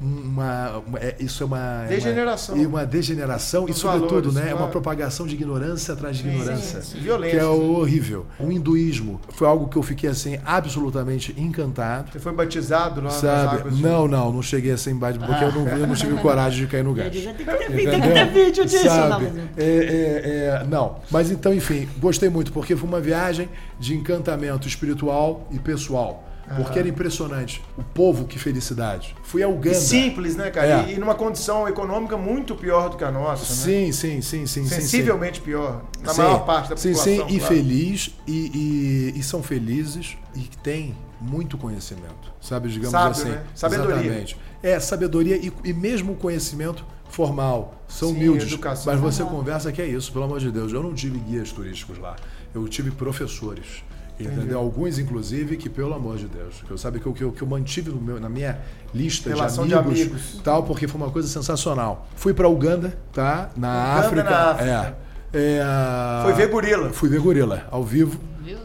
Uma, 0.00 0.82
uma- 0.86 0.98
é- 0.98 1.16
isso 1.20 1.42
é 1.44 1.46
uma 1.46 1.58
é 1.58 1.78
uma- 1.82 1.86
Degeneração. 1.88 2.56
e 2.56 2.66
uma 2.66 2.84
degeneração 2.84 3.64
e 3.64 3.66
Dos 3.68 3.78
sobretudo 3.78 4.08
valores, 4.08 4.34
né, 4.34 4.42
é 4.42 4.46
uma 4.48 4.56
claro. 4.56 4.72
propagação 4.72 5.24
de 5.26 5.34
ignorância 5.34 5.94
atrás 5.94 6.16
de 6.16 6.28
ignorância 6.28 6.82
sim, 6.82 6.96
sim. 6.96 7.00
Violência. 7.00 7.38
que 7.38 7.44
é 7.44 7.46
horrível 7.46 8.26
o 8.40 8.50
hinduísmo 8.50 9.20
foi 9.30 9.46
algo 9.46 9.68
que 9.68 9.76
eu 9.76 9.82
fiquei 9.84 10.10
assim 10.10 10.36
absolutamente 10.44 11.32
encantado 11.40 12.10
Você 12.12 12.18
foi 12.18 12.32
batizado 12.32 12.96
lá 13.00 13.04
nas 13.04 13.14
sabe 13.14 13.70
de- 13.70 13.80
não 13.82 14.08
não 14.08 14.32
não 14.32 14.42
cheguei 14.42 14.72
a 14.72 14.76
ser 14.76 14.90
embate 14.90 15.18
porque 15.18 15.44
eu, 15.44 15.52
não, 15.52 15.68
eu 15.68 15.86
não 15.86 15.94
tive 15.94 16.16
coragem 16.18 16.64
de 16.64 16.66
cair 16.70 16.82
no 16.82 16.90
Eu 16.90 16.94
gás 16.96 17.12
Tem 17.12 17.32
que 17.34 17.44
ter, 17.44 17.66
tem 17.70 18.00
que 18.00 18.08
ter 18.08 18.30
vídeo 18.32 18.64
disso, 18.64 18.84
Sabe? 18.84 19.24
não, 19.26 19.32
mas- 19.32 19.48
É, 19.56 19.64
é, 19.64 20.60
é, 20.62 20.66
não, 20.68 20.96
mas 21.10 21.30
então, 21.30 21.54
enfim, 21.54 21.88
gostei 21.98 22.28
muito, 22.28 22.52
porque 22.52 22.74
foi 22.74 22.88
uma 22.88 23.00
viagem 23.00 23.48
de 23.78 23.94
encantamento 23.94 24.66
espiritual 24.66 25.46
e 25.52 25.58
pessoal. 25.58 26.23
Porque 26.56 26.78
era 26.78 26.88
impressionante. 26.88 27.62
O 27.76 27.82
povo, 27.82 28.26
que 28.26 28.38
felicidade. 28.38 29.16
Fui 29.22 29.42
a 29.42 29.48
E 29.48 29.52
Uganda. 29.52 29.74
simples, 29.76 30.36
né, 30.36 30.50
cara? 30.50 30.82
É. 30.88 30.90
E, 30.90 30.94
e 30.94 30.98
numa 30.98 31.14
condição 31.14 31.66
econômica 31.68 32.16
muito 32.16 32.54
pior 32.54 32.90
do 32.90 32.96
que 32.96 33.04
a 33.04 33.10
nossa, 33.10 33.42
né? 33.42 33.58
Sim, 33.88 33.92
sim, 33.92 34.20
sim, 34.20 34.46
sim. 34.46 34.46
sim, 34.46 34.64
sim. 34.68 34.80
Sensivelmente 34.82 35.40
pior. 35.40 35.82
Na 36.02 36.12
Sim. 36.12 36.20
maior 36.22 36.44
parte 36.44 36.70
da 36.70 36.76
sim, 36.76 36.92
população. 36.92 37.28
Sim, 37.28 37.34
e 37.34 37.38
claro. 37.38 37.54
feliz, 37.54 38.10
e, 38.26 39.12
e- 39.14 39.18
e 39.18 39.22
são 39.22 39.42
felizes 39.42 40.16
e 40.34 40.40
têm 40.62 40.94
muito 41.20 41.56
conhecimento. 41.56 42.32
Sabe, 42.40 42.68
digamos 42.68 42.90
Sábio, 42.92 43.10
assim. 43.12 43.28
né? 43.30 43.42
Sabedoria. 43.54 43.94
Exatamente. 43.96 44.36
É, 44.62 44.78
sabedoria 44.80 45.36
e, 45.36 45.52
e 45.64 45.72
mesmo 45.72 46.14
conhecimento 46.14 46.84
formal. 47.08 47.74
São 47.88 48.08
Sim, 48.08 48.16
humildes. 48.16 48.46
educação. 48.48 48.92
Mas 48.92 49.00
você 49.00 49.22
conversa 49.24 49.70
que 49.72 49.80
é 49.80 49.86
isso, 49.86 50.12
pelo 50.12 50.24
amor 50.24 50.40
de 50.40 50.50
Deus. 50.50 50.72
Eu 50.72 50.82
não 50.82 50.92
tive 50.94 51.18
guias 51.18 51.52
turísticos 51.52 51.96
lá. 51.98 52.16
Eu 52.54 52.66
tive 52.68 52.90
professores. 52.90 53.82
Entendeu? 54.18 54.58
Alguns, 54.58 54.98
inclusive, 54.98 55.56
que, 55.56 55.68
pelo 55.68 55.92
amor 55.92 56.16
de 56.16 56.26
Deus, 56.26 56.62
que 56.64 56.70
eu 56.70 56.78
sabe 56.78 57.00
que 57.00 57.06
eu, 57.06 57.12
que 57.12 57.22
eu, 57.24 57.32
que 57.32 57.42
eu 57.42 57.48
mantive 57.48 57.90
no 57.90 58.00
meu- 58.00 58.20
na 58.20 58.28
minha 58.28 58.58
lista 58.94 59.28
Relação 59.28 59.64
de 59.64 59.70
de 59.70 59.74
amigos, 59.74 60.00
amigos. 60.02 60.40
tal, 60.44 60.62
porque 60.62 60.86
foi 60.86 61.00
uma 61.00 61.10
coisa 61.10 61.26
sensacional. 61.26 62.06
Fui 62.14 62.32
para 62.32 62.48
Uganda, 62.48 62.96
tá? 63.12 63.50
Na 63.56 63.68
Uganda, 63.98 64.06
África. 64.06 64.30
na 64.30 64.50
África. 64.50 64.96
É. 65.00 65.04
É, 65.36 66.22
Foi 66.22 66.32
ver 66.34 66.46
gorila. 66.48 66.90
Fui 66.90 67.08
ver 67.08 67.18
gorila, 67.20 67.66
ao 67.70 67.82
vivo. 67.82 68.20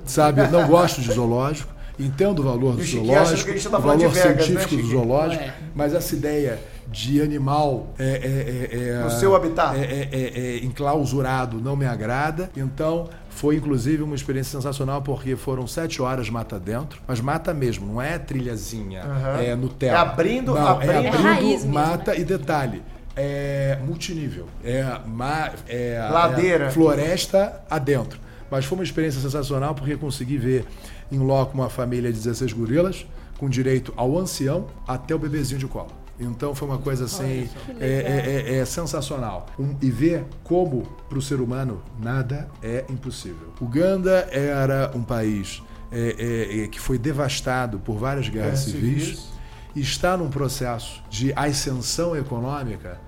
Sabe, 0.06 0.46
não 0.50 0.68
gosto 0.68 1.02
de 1.02 1.12
zoológico. 1.12 1.74
Entendo 1.98 2.40
o 2.40 2.44
valor 2.44 2.76
do 2.76 2.82
o 2.82 2.86
zoológico, 2.86 3.70
tá 3.70 3.78
o 3.78 3.82
valor 3.82 3.98
Vegas, 4.10 4.26
né, 4.26 4.44
científico 4.46 4.76
do 4.82 4.88
zoológico, 4.88 5.44
É. 5.44 5.54
mas 5.76 5.94
essa 5.94 6.16
ideia 6.16 6.60
de 6.92 7.22
animal 7.22 7.94
é, 8.00 8.04
é, 8.04 8.08
é, 8.08 8.90
é- 9.00 9.04
No 9.04 9.10
seu 9.12 9.36
habitat. 9.36 9.78
é, 9.78 10.10
é, 10.12 10.66
enclausurado 10.66 11.60
não 11.60 11.76
me 11.76 11.86
agrada. 11.86 12.50
Então, 12.58 13.10
foi 13.30 13.56
inclusive 13.56 14.02
uma 14.04 14.16
experiência 14.16 14.52
sensacional 14.60 15.02
porque 15.02 15.36
foram 15.36 15.68
sete 15.68 16.02
horas 16.02 16.30
mata 16.30 16.60
dentro, 16.60 17.02
mas 17.08 17.22
mata 17.22 17.54
mesmo, 17.54 17.86
não 17.86 18.02
é 18.02 18.18
trilhazinha, 18.18 19.04
Aham. 19.04 19.38
é 19.42 19.56
Nutella. 19.56 19.98
É 19.98 20.02
abrindo- 20.02 20.54
não, 20.56 20.68
abrindo- 20.68 20.92
é 20.92 21.08
abrindo 21.10 21.24
raiz 21.24 21.48
mesmo, 21.64 21.74
mata 21.74 22.16
e 22.16 22.24
detalhe. 22.24 22.82
É 23.16 23.78
multinível. 23.86 24.46
É, 24.64 24.84
ma, 25.06 25.52
é 25.68 26.08
Ladeira. 26.12 26.66
é 26.66 26.72
floresta 26.72 27.62
adentro. 27.70 28.20
Mas 28.50 28.66
foi 28.66 28.78
uma 28.78 28.84
experiência 28.84 29.22
sensacional 29.22 29.76
porque 29.76 29.96
consegui 29.96 30.38
ver 30.38 30.66
em 31.12 31.20
loco 31.20 31.54
uma 31.54 31.70
família 31.70 32.12
de 32.12 32.18
16 32.18 32.52
gorilas, 32.54 33.06
com 33.38 33.48
direito 33.50 33.94
ao 33.96 34.18
ancião 34.18 34.68
até 34.88 35.14
o 35.14 35.20
bebezinho 35.20 35.60
de 35.60 35.68
colo. 35.68 35.92
Então 36.20 36.54
foi 36.54 36.68
uma 36.68 36.78
coisa 36.78 37.06
assim 37.06 37.50
é, 37.80 37.88
é- 37.88 38.54
é- 38.56 38.60
é 38.60 38.66
sensacional. 38.66 39.46
Um- 39.58 39.76
e 39.82 39.90
ver 39.90 40.26
como 40.44 40.84
para 41.08 41.18
o 41.18 41.22
ser 41.22 41.40
humano 41.40 41.82
nada 42.02 42.48
é 42.62 42.84
impossível. 42.90 43.54
Uganda 43.62 44.28
era 44.32 44.92
um 44.94 45.02
país 45.02 45.62
é, 45.92 46.16
é, 46.20 46.64
é, 46.64 46.68
que 46.68 46.80
foi 46.80 46.98
devastado 47.00 47.80
por 47.80 47.98
várias 47.98 48.30
guerras 48.30 48.60
civis 48.60 49.04
civis. 49.08 49.30
e 49.76 49.82
está 49.82 50.16
num 50.18 50.30
processo 50.30 51.02
de 51.10 51.34
ascensão 51.36 52.16
econômica 52.16 53.00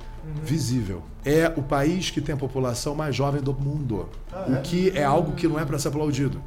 visível. 0.44 1.04
É 1.26 1.52
o 1.56 1.62
país 1.62 2.10
que 2.10 2.22
tem 2.22 2.34
a 2.34 2.38
população 2.38 2.96
mais 2.96 3.16
jovem 3.16 3.42
do 3.42 3.54
mundo, 3.54 4.10
o 4.48 4.62
que 4.62 4.92
é 4.96 5.04
algo 5.04 5.34
que 5.34 5.48
não 5.48 5.60
é 5.60 5.66
para 5.66 5.78
ser 5.78 5.90
aplaudido. 5.90 6.42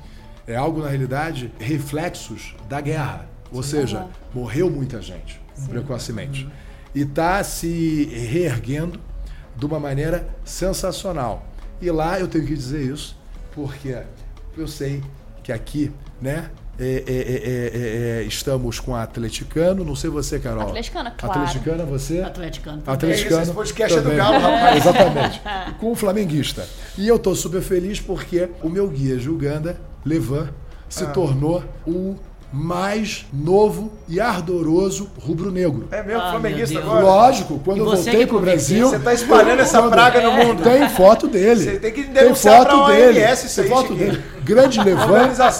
É 0.46 0.56
algo, 0.56 0.80
na 0.82 0.88
realidade, 0.88 1.52
reflexos 1.58 2.54
da 2.68 2.80
guerra. 2.80 3.28
Ou 3.52 3.62
seja, 3.62 4.06
morreu 4.34 4.68
muita 4.70 5.00
gente 5.00 5.40
precocemente. 5.68 6.48
E 6.94 7.00
está 7.02 7.42
se 7.42 8.04
reerguendo 8.04 9.00
de 9.56 9.66
uma 9.66 9.80
maneira 9.80 10.28
sensacional. 10.44 11.46
E 11.80 11.90
lá 11.90 12.18
eu 12.18 12.28
tenho 12.28 12.46
que 12.46 12.54
dizer 12.54 12.82
isso, 12.82 13.16
porque 13.52 13.96
eu 14.56 14.66
sei 14.68 15.02
que 15.42 15.52
aqui, 15.52 15.92
né, 16.20 16.50
é, 16.78 16.86
é, 16.86 17.12
é, 17.12 18.18
é, 18.18 18.20
é, 18.20 18.22
estamos 18.24 18.80
com 18.80 18.96
a 18.96 19.02
Atleticano, 19.04 19.84
não 19.84 19.94
sei 19.94 20.10
você, 20.10 20.40
Carol. 20.40 20.62
Atleticana, 20.68 21.10
claro. 21.12 21.40
Atleticana, 21.40 21.84
você? 21.84 22.20
Atleticano. 22.20 22.82
Atleticano. 22.84 23.40
É 23.40 23.42
esse 23.42 23.52
podcast 23.52 23.98
é 23.98 24.00
do. 24.00 24.10
Galo, 24.10 24.38
rapaz. 24.40 24.76
Exatamente. 24.78 25.42
E 25.68 25.72
com 25.74 25.92
o 25.92 25.94
flamenguista. 25.94 26.66
E 26.98 27.06
eu 27.06 27.18
tô 27.18 27.34
super 27.34 27.62
feliz 27.62 28.00
porque 28.00 28.48
o 28.62 28.68
meu 28.68 28.88
guia 28.88 29.16
de 29.16 29.30
Uganda, 29.30 29.80
Levan, 30.04 30.48
se 30.88 31.04
Ah. 31.04 31.08
tornou 31.08 31.62
o 31.86 32.16
mais 32.54 33.26
novo 33.32 33.90
e 34.08 34.20
ardoroso 34.20 35.10
rubro-negro. 35.18 35.88
É 35.90 36.04
mesmo, 36.04 36.20
Ah, 36.22 36.30
flamenguista 36.30 36.78
agora? 36.78 37.00
Lógico, 37.04 37.60
quando 37.64 37.78
eu 37.78 37.84
você 37.86 38.10
voltei 38.12 38.26
pro. 38.26 38.38
Brasil. 38.38 38.88
Você 38.88 38.98
tá 39.00 39.12
espalhando 39.12 39.60
essa 39.60 39.82
praga 39.82 40.20
no 40.20 40.32
mundo. 40.32 40.62
Tem 40.62 40.88
foto 40.90 41.26
dele. 41.26 41.64
Você 41.64 41.78
tem 41.78 41.92
que 41.92 42.04
Tem 42.04 42.12
denunciar 42.12 42.58
foto 42.64 42.84
pra 42.84 42.94
dele. 42.94 43.18
OMS 43.24 43.46
isso 43.46 43.54
Tem 43.56 43.64
aí, 43.64 43.70
foto 43.70 43.94
dele. 43.94 44.22
Grande 44.44 44.78
Levan. 44.84 45.24
E 45.24 45.26
Levan, 45.26 45.50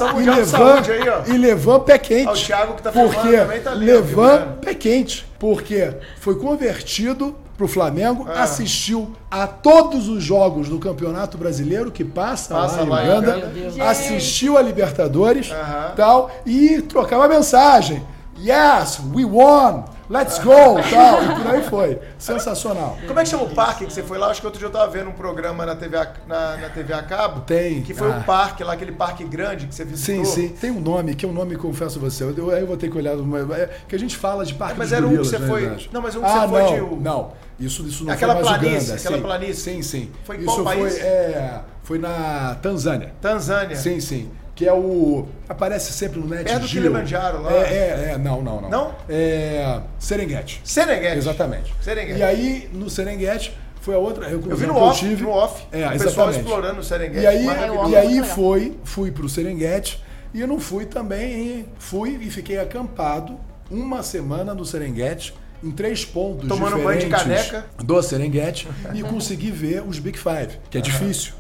Saúde 0.47 0.93
aí, 0.93 1.09
ó. 1.09 1.23
E 1.27 1.37
Levan 1.37 1.81
pé 1.81 1.99
quente. 1.99 2.29
Ah, 2.29 2.33
o 2.33 2.35
Thiago 2.37 2.75
que 2.75 2.83
tá 2.83 2.93
Por 2.93 3.13
filmando 3.13 3.61
tá 3.65 3.73
Levan 3.73 4.59
pé 4.61 4.75
quente. 4.75 5.27
Porque 5.39 5.91
foi 6.21 6.37
convertido 6.37 7.35
pro 7.57 7.69
Flamengo, 7.69 8.27
Ah. 8.29 8.43
assistiu 8.43 9.13
a 9.31 9.47
todos 9.47 10.09
os 10.09 10.23
jogos 10.23 10.69
do 10.69 10.79
Campeonato 10.79 11.39
Brasileiro 11.39 11.91
que 11.91 12.05
passa, 12.05 12.55
Passa 12.55 12.83
lá 12.83 12.85
lá 12.85 13.05
em 13.05 13.19
Uganda, 13.19 13.53
assistiu 13.89 14.57
a 14.59 14.63
Libertadores, 14.63 15.51
Aham. 15.51 15.93
tal, 15.97 16.31
e 16.45 16.83
trocava 16.83 17.29
mensagem. 17.29 18.03
Yes, 18.39 19.01
we 19.15 19.25
won. 19.25 19.85
Let's 20.11 20.39
go, 20.39 20.51
tal, 20.91 21.23
e 21.25 21.35
por 21.43 21.47
aí 21.55 21.63
foi. 21.63 21.99
Sensacional. 22.19 22.99
Como 23.07 23.19
é 23.19 23.23
que 23.23 23.29
chama 23.31 23.45
o 23.45 23.55
parque 23.55 23.87
que 23.87 23.93
você 23.93 24.03
foi 24.03 24.19
lá? 24.19 24.27
Acho 24.27 24.41
que 24.41 24.47
outro 24.47 24.59
dia 24.59 24.69
eu 24.69 24.73
tava 24.73 24.87
vendo 24.89 25.09
um 25.09 25.15
programa 25.15 25.65
na 25.65 25.75
TV 25.75 25.97
a, 25.97 26.13
na, 26.27 26.57
na 26.59 26.69
TV 26.69 26.93
a 26.93 27.03
cabo. 27.03 27.41
Tem. 27.41 27.81
Que 27.83 27.95
foi 27.95 28.13
Ah. 28.13 28.19
o 28.19 28.25
parque 28.25 28.63
lá, 28.63 28.75
aquele 28.75 28.93
parque 28.93 29.25
grande 29.25 29.67
que 29.67 29.75
você 29.75 29.83
visitou. 29.83 30.23
Sim, 30.27 30.31
sim. 30.31 30.49
Tem 30.49 30.71
um 30.71 30.81
nome, 30.81 31.15
que 31.15 31.25
é 31.25 31.29
um 31.29 31.33
nome, 31.33 31.57
confesso 31.57 31.99
a 31.99 32.03
você. 32.03 32.23
Eu, 32.23 32.37
eu, 32.37 32.51
eu 32.51 32.67
vou 32.67 32.77
ter 32.77 32.91
que 32.91 32.99
olhar. 32.99 33.17
mas- 33.17 33.49
é, 33.53 33.71
que 33.89 33.97
a 33.97 33.99
gente 33.99 34.15
fala 34.15 34.45
de 34.45 34.53
parque 34.53 34.75
É, 34.75 34.79
mas 34.79 34.93
era 34.93 35.07
um 35.07 35.11
que 35.11 35.17
você 35.19 35.39
né, 35.39 35.47
foi- 35.49 35.89
não, 35.91 36.03
mas 36.03 36.15
um 36.17 36.21
que 36.21 36.27
ah, 36.27 36.41
você 36.41 36.49
foi 36.49 36.63
não, 36.81 36.89
de- 36.97 37.03
Não, 37.03 37.33
isso, 37.59 37.87
isso 37.87 38.05
não 38.05 38.13
Aquela 38.13 38.35
foi 38.35 38.45
mais 38.45 38.59
planície, 38.59 38.79
Uganda. 38.79 39.01
aquela 39.01 39.17
sim. 39.17 39.23
planície. 39.23 39.55
Sim, 39.63 39.83
sim. 39.83 40.11
Foi 40.25 40.37
em 40.37 40.41
isso 40.41 40.55
qual 40.55 40.65
país? 40.65 40.99
foi, 40.99 41.07
é, 41.07 41.61
foi 41.83 41.99
na 41.99 42.57
Tanzânia. 42.61 43.13
Tanzânia. 43.21 43.77
Sim, 43.77 44.01
sim. 44.01 44.31
que 44.55 44.67
é 44.67 44.73
o. 44.73 45.27
Aparece 45.49 45.93
sempre 45.93 46.21
no 46.21 46.27
Net 46.27 46.45
Perto 46.45 46.63
do. 46.63 46.69
Kilimanjaro, 46.69 47.43
lá. 47.43 47.53
É, 47.53 47.57
é, 47.57 48.11
é, 48.13 48.19
não, 48.19 48.43
não, 48.43 48.61
não. 48.61 48.71
Não? 48.71 48.95
É. 49.09 49.81
Serengeti. 49.99 50.61
Serengeti. 50.65 51.19
Exatamente. 51.19 51.75
Serengeti. 51.81 52.19
E 52.19 52.23
aí, 52.23 52.71
no 52.73 52.91
Serengeti, 52.91 53.57
foi 53.81 53.95
a 53.95 53.99
outra 53.99 54.29
Eu 54.29 54.41
vi 54.41 54.49
reclusão 54.49 54.67
no 54.69 54.75
que 54.75 54.81
eu 54.81 54.83
off, 54.83 54.99
tive. 54.99 55.23
no 55.23 55.31
off. 55.31 55.67
É, 55.71 55.87
o 55.87 55.91
pessoal 55.91 56.09
exatamente. 56.09 56.39
explorando 56.41 56.81
o 56.81 56.85
Serengeti. 56.85 57.21
E 57.21 57.27
aí, 57.27 57.47
e 57.91 57.97
aí 57.97 58.23
foi, 58.25 58.77
fui 58.83 59.11
pro 59.11 59.29
Serengeti 59.29 60.03
e 60.33 60.41
eu 60.41 60.49
não 60.49 60.59
fui 60.59 60.87
também, 60.87 61.67
fui 61.79 62.19
e 62.21 62.31
fiquei 62.31 62.59
acampado 62.59 63.39
uma 63.71 64.03
semana 64.03 64.55
no 64.55 64.65
Serengeti 64.65 65.35
em 65.65 65.71
três 65.71 66.05
pontos 66.05 66.49
Tomando 66.49 66.77
banho 66.83 67.01
de 67.01 67.07
diferentes 67.07 67.51
caneca. 67.51 67.67
do 67.83 68.03
Serengeti 68.03 68.69
e 68.95 69.03
consegui 69.03 69.51
ver 69.51 69.83
os 69.87 69.99
Big 69.99 70.19
Five, 70.19 70.59
que 70.71 70.79
é 70.79 70.81
difícil, 70.81 71.33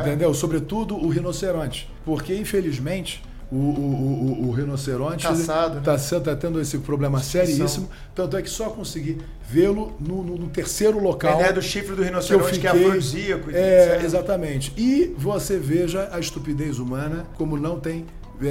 entendeu? 0.00 0.32
Sobretudo 0.34 0.96
o 0.96 1.08
rinoceronte, 1.08 1.90
porque 2.04 2.34
infelizmente 2.34 3.22
o, 3.52 3.56
o, 3.56 4.42
o, 4.44 4.48
o 4.48 4.52
rinoceronte 4.52 5.26
Caçado, 5.26 5.80
né? 5.80 5.94
está 5.96 6.20
tá 6.20 6.36
tendo 6.36 6.60
esse 6.60 6.78
problema 6.78 7.20
seríssimo, 7.20 7.90
tanto 8.14 8.36
é 8.36 8.42
que 8.42 8.48
só 8.50 8.68
consegui 8.70 9.18
vê-lo 9.48 9.96
no, 9.98 10.22
no- 10.22 10.36
no 10.36 10.48
terceiro 10.48 10.98
A 10.98 11.02
local 11.02 11.34
ideia 11.40 11.52
do 11.52 11.60
chifre 11.60 11.90
do 11.90 11.96
que 11.96 12.02
eu 12.02 12.06
rinoceronte, 12.06 12.60
que, 12.60 12.66
é 12.66 12.70
fiquei. 12.70 12.86
afrodisíaco. 12.86 13.50
e 13.50 13.54
É, 13.56 13.80
tudo, 13.80 13.90
certo? 13.90 14.04
exatamente. 14.04 14.72
E 14.76 15.12
você 15.18 15.58
veja 15.58 16.08
a 16.12 16.20
estupidez 16.20 16.78
humana 16.78 17.26
como 17.36 17.56
não 17.56 17.80
tem, 17.80 18.06
é, 18.40 18.46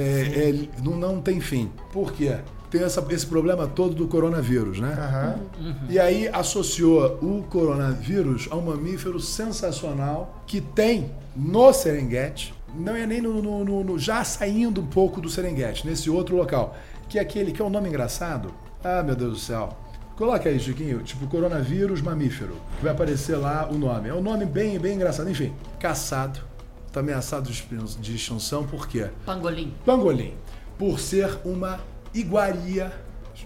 é, 0.50 0.54
não, 0.84 0.96
não 0.96 1.18
tem 1.22 1.40
fim. 1.40 1.70
Por 1.94 2.12
quê? 2.12 2.36
Tem 2.70 2.82
essa- 2.82 3.04
esse 3.10 3.26
problema 3.26 3.66
todo 3.66 3.94
do 3.94 4.06
coronavírus, 4.06 4.78
né? 4.78 4.92
Aham. 4.96 5.74
E 5.88 5.98
aí 5.98 6.28
associou 6.28 7.18
o 7.20 7.42
coronavírus 7.50 8.46
a 8.50 8.56
um 8.56 8.62
mamífero 8.62 9.18
sensacional 9.18 10.42
que 10.46 10.60
tem 10.60 11.10
no 11.34 11.72
Serengeti, 11.72 12.54
não 12.74 12.94
é 12.94 13.06
nem 13.06 13.20
no, 13.20 13.42
no- 13.42 13.64
no- 13.64 13.84
no- 13.84 13.98
já 13.98 14.22
saindo 14.24 14.80
um 14.80 14.86
pouco 14.86 15.20
do 15.20 15.28
Serengeti, 15.28 15.86
nesse 15.86 16.08
outro 16.08 16.36
local, 16.36 16.76
que 17.08 17.18
é 17.18 17.22
aquele 17.22 17.50
que 17.52 17.60
é 17.60 17.64
um 17.64 17.70
nome 17.70 17.88
engraçado. 17.88 18.52
Ah, 18.84 19.02
meu 19.02 19.16
Deus 19.16 19.32
do 19.32 19.38
céu. 19.38 19.76
Coloca 20.16 20.48
aí, 20.48 20.60
Chiquinho, 20.60 20.98
tipo 21.02 21.26
coronavírus 21.26 22.00
mamífero, 22.02 22.54
que 22.76 22.84
vai 22.84 22.92
aparecer 22.92 23.36
lá 23.36 23.68
o 23.70 23.76
nome. 23.78 24.08
É 24.10 24.14
um 24.14 24.22
nome 24.22 24.44
bem, 24.44 24.78
bem 24.78 24.94
engraçado. 24.94 25.28
Enfim, 25.30 25.52
caçado, 25.78 26.40
está 26.86 27.00
ameaçado 27.00 27.50
de 27.50 28.14
extinção, 28.14 28.64
por 28.64 28.86
quê? 28.86 29.08
Pangolim. 29.24 29.72
Pangolim, 29.84 30.34
por 30.78 31.00
ser 31.00 31.38
uma 31.44 31.80
iguaria 32.14 32.92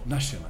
na 0.05 0.19
China. 0.19 0.45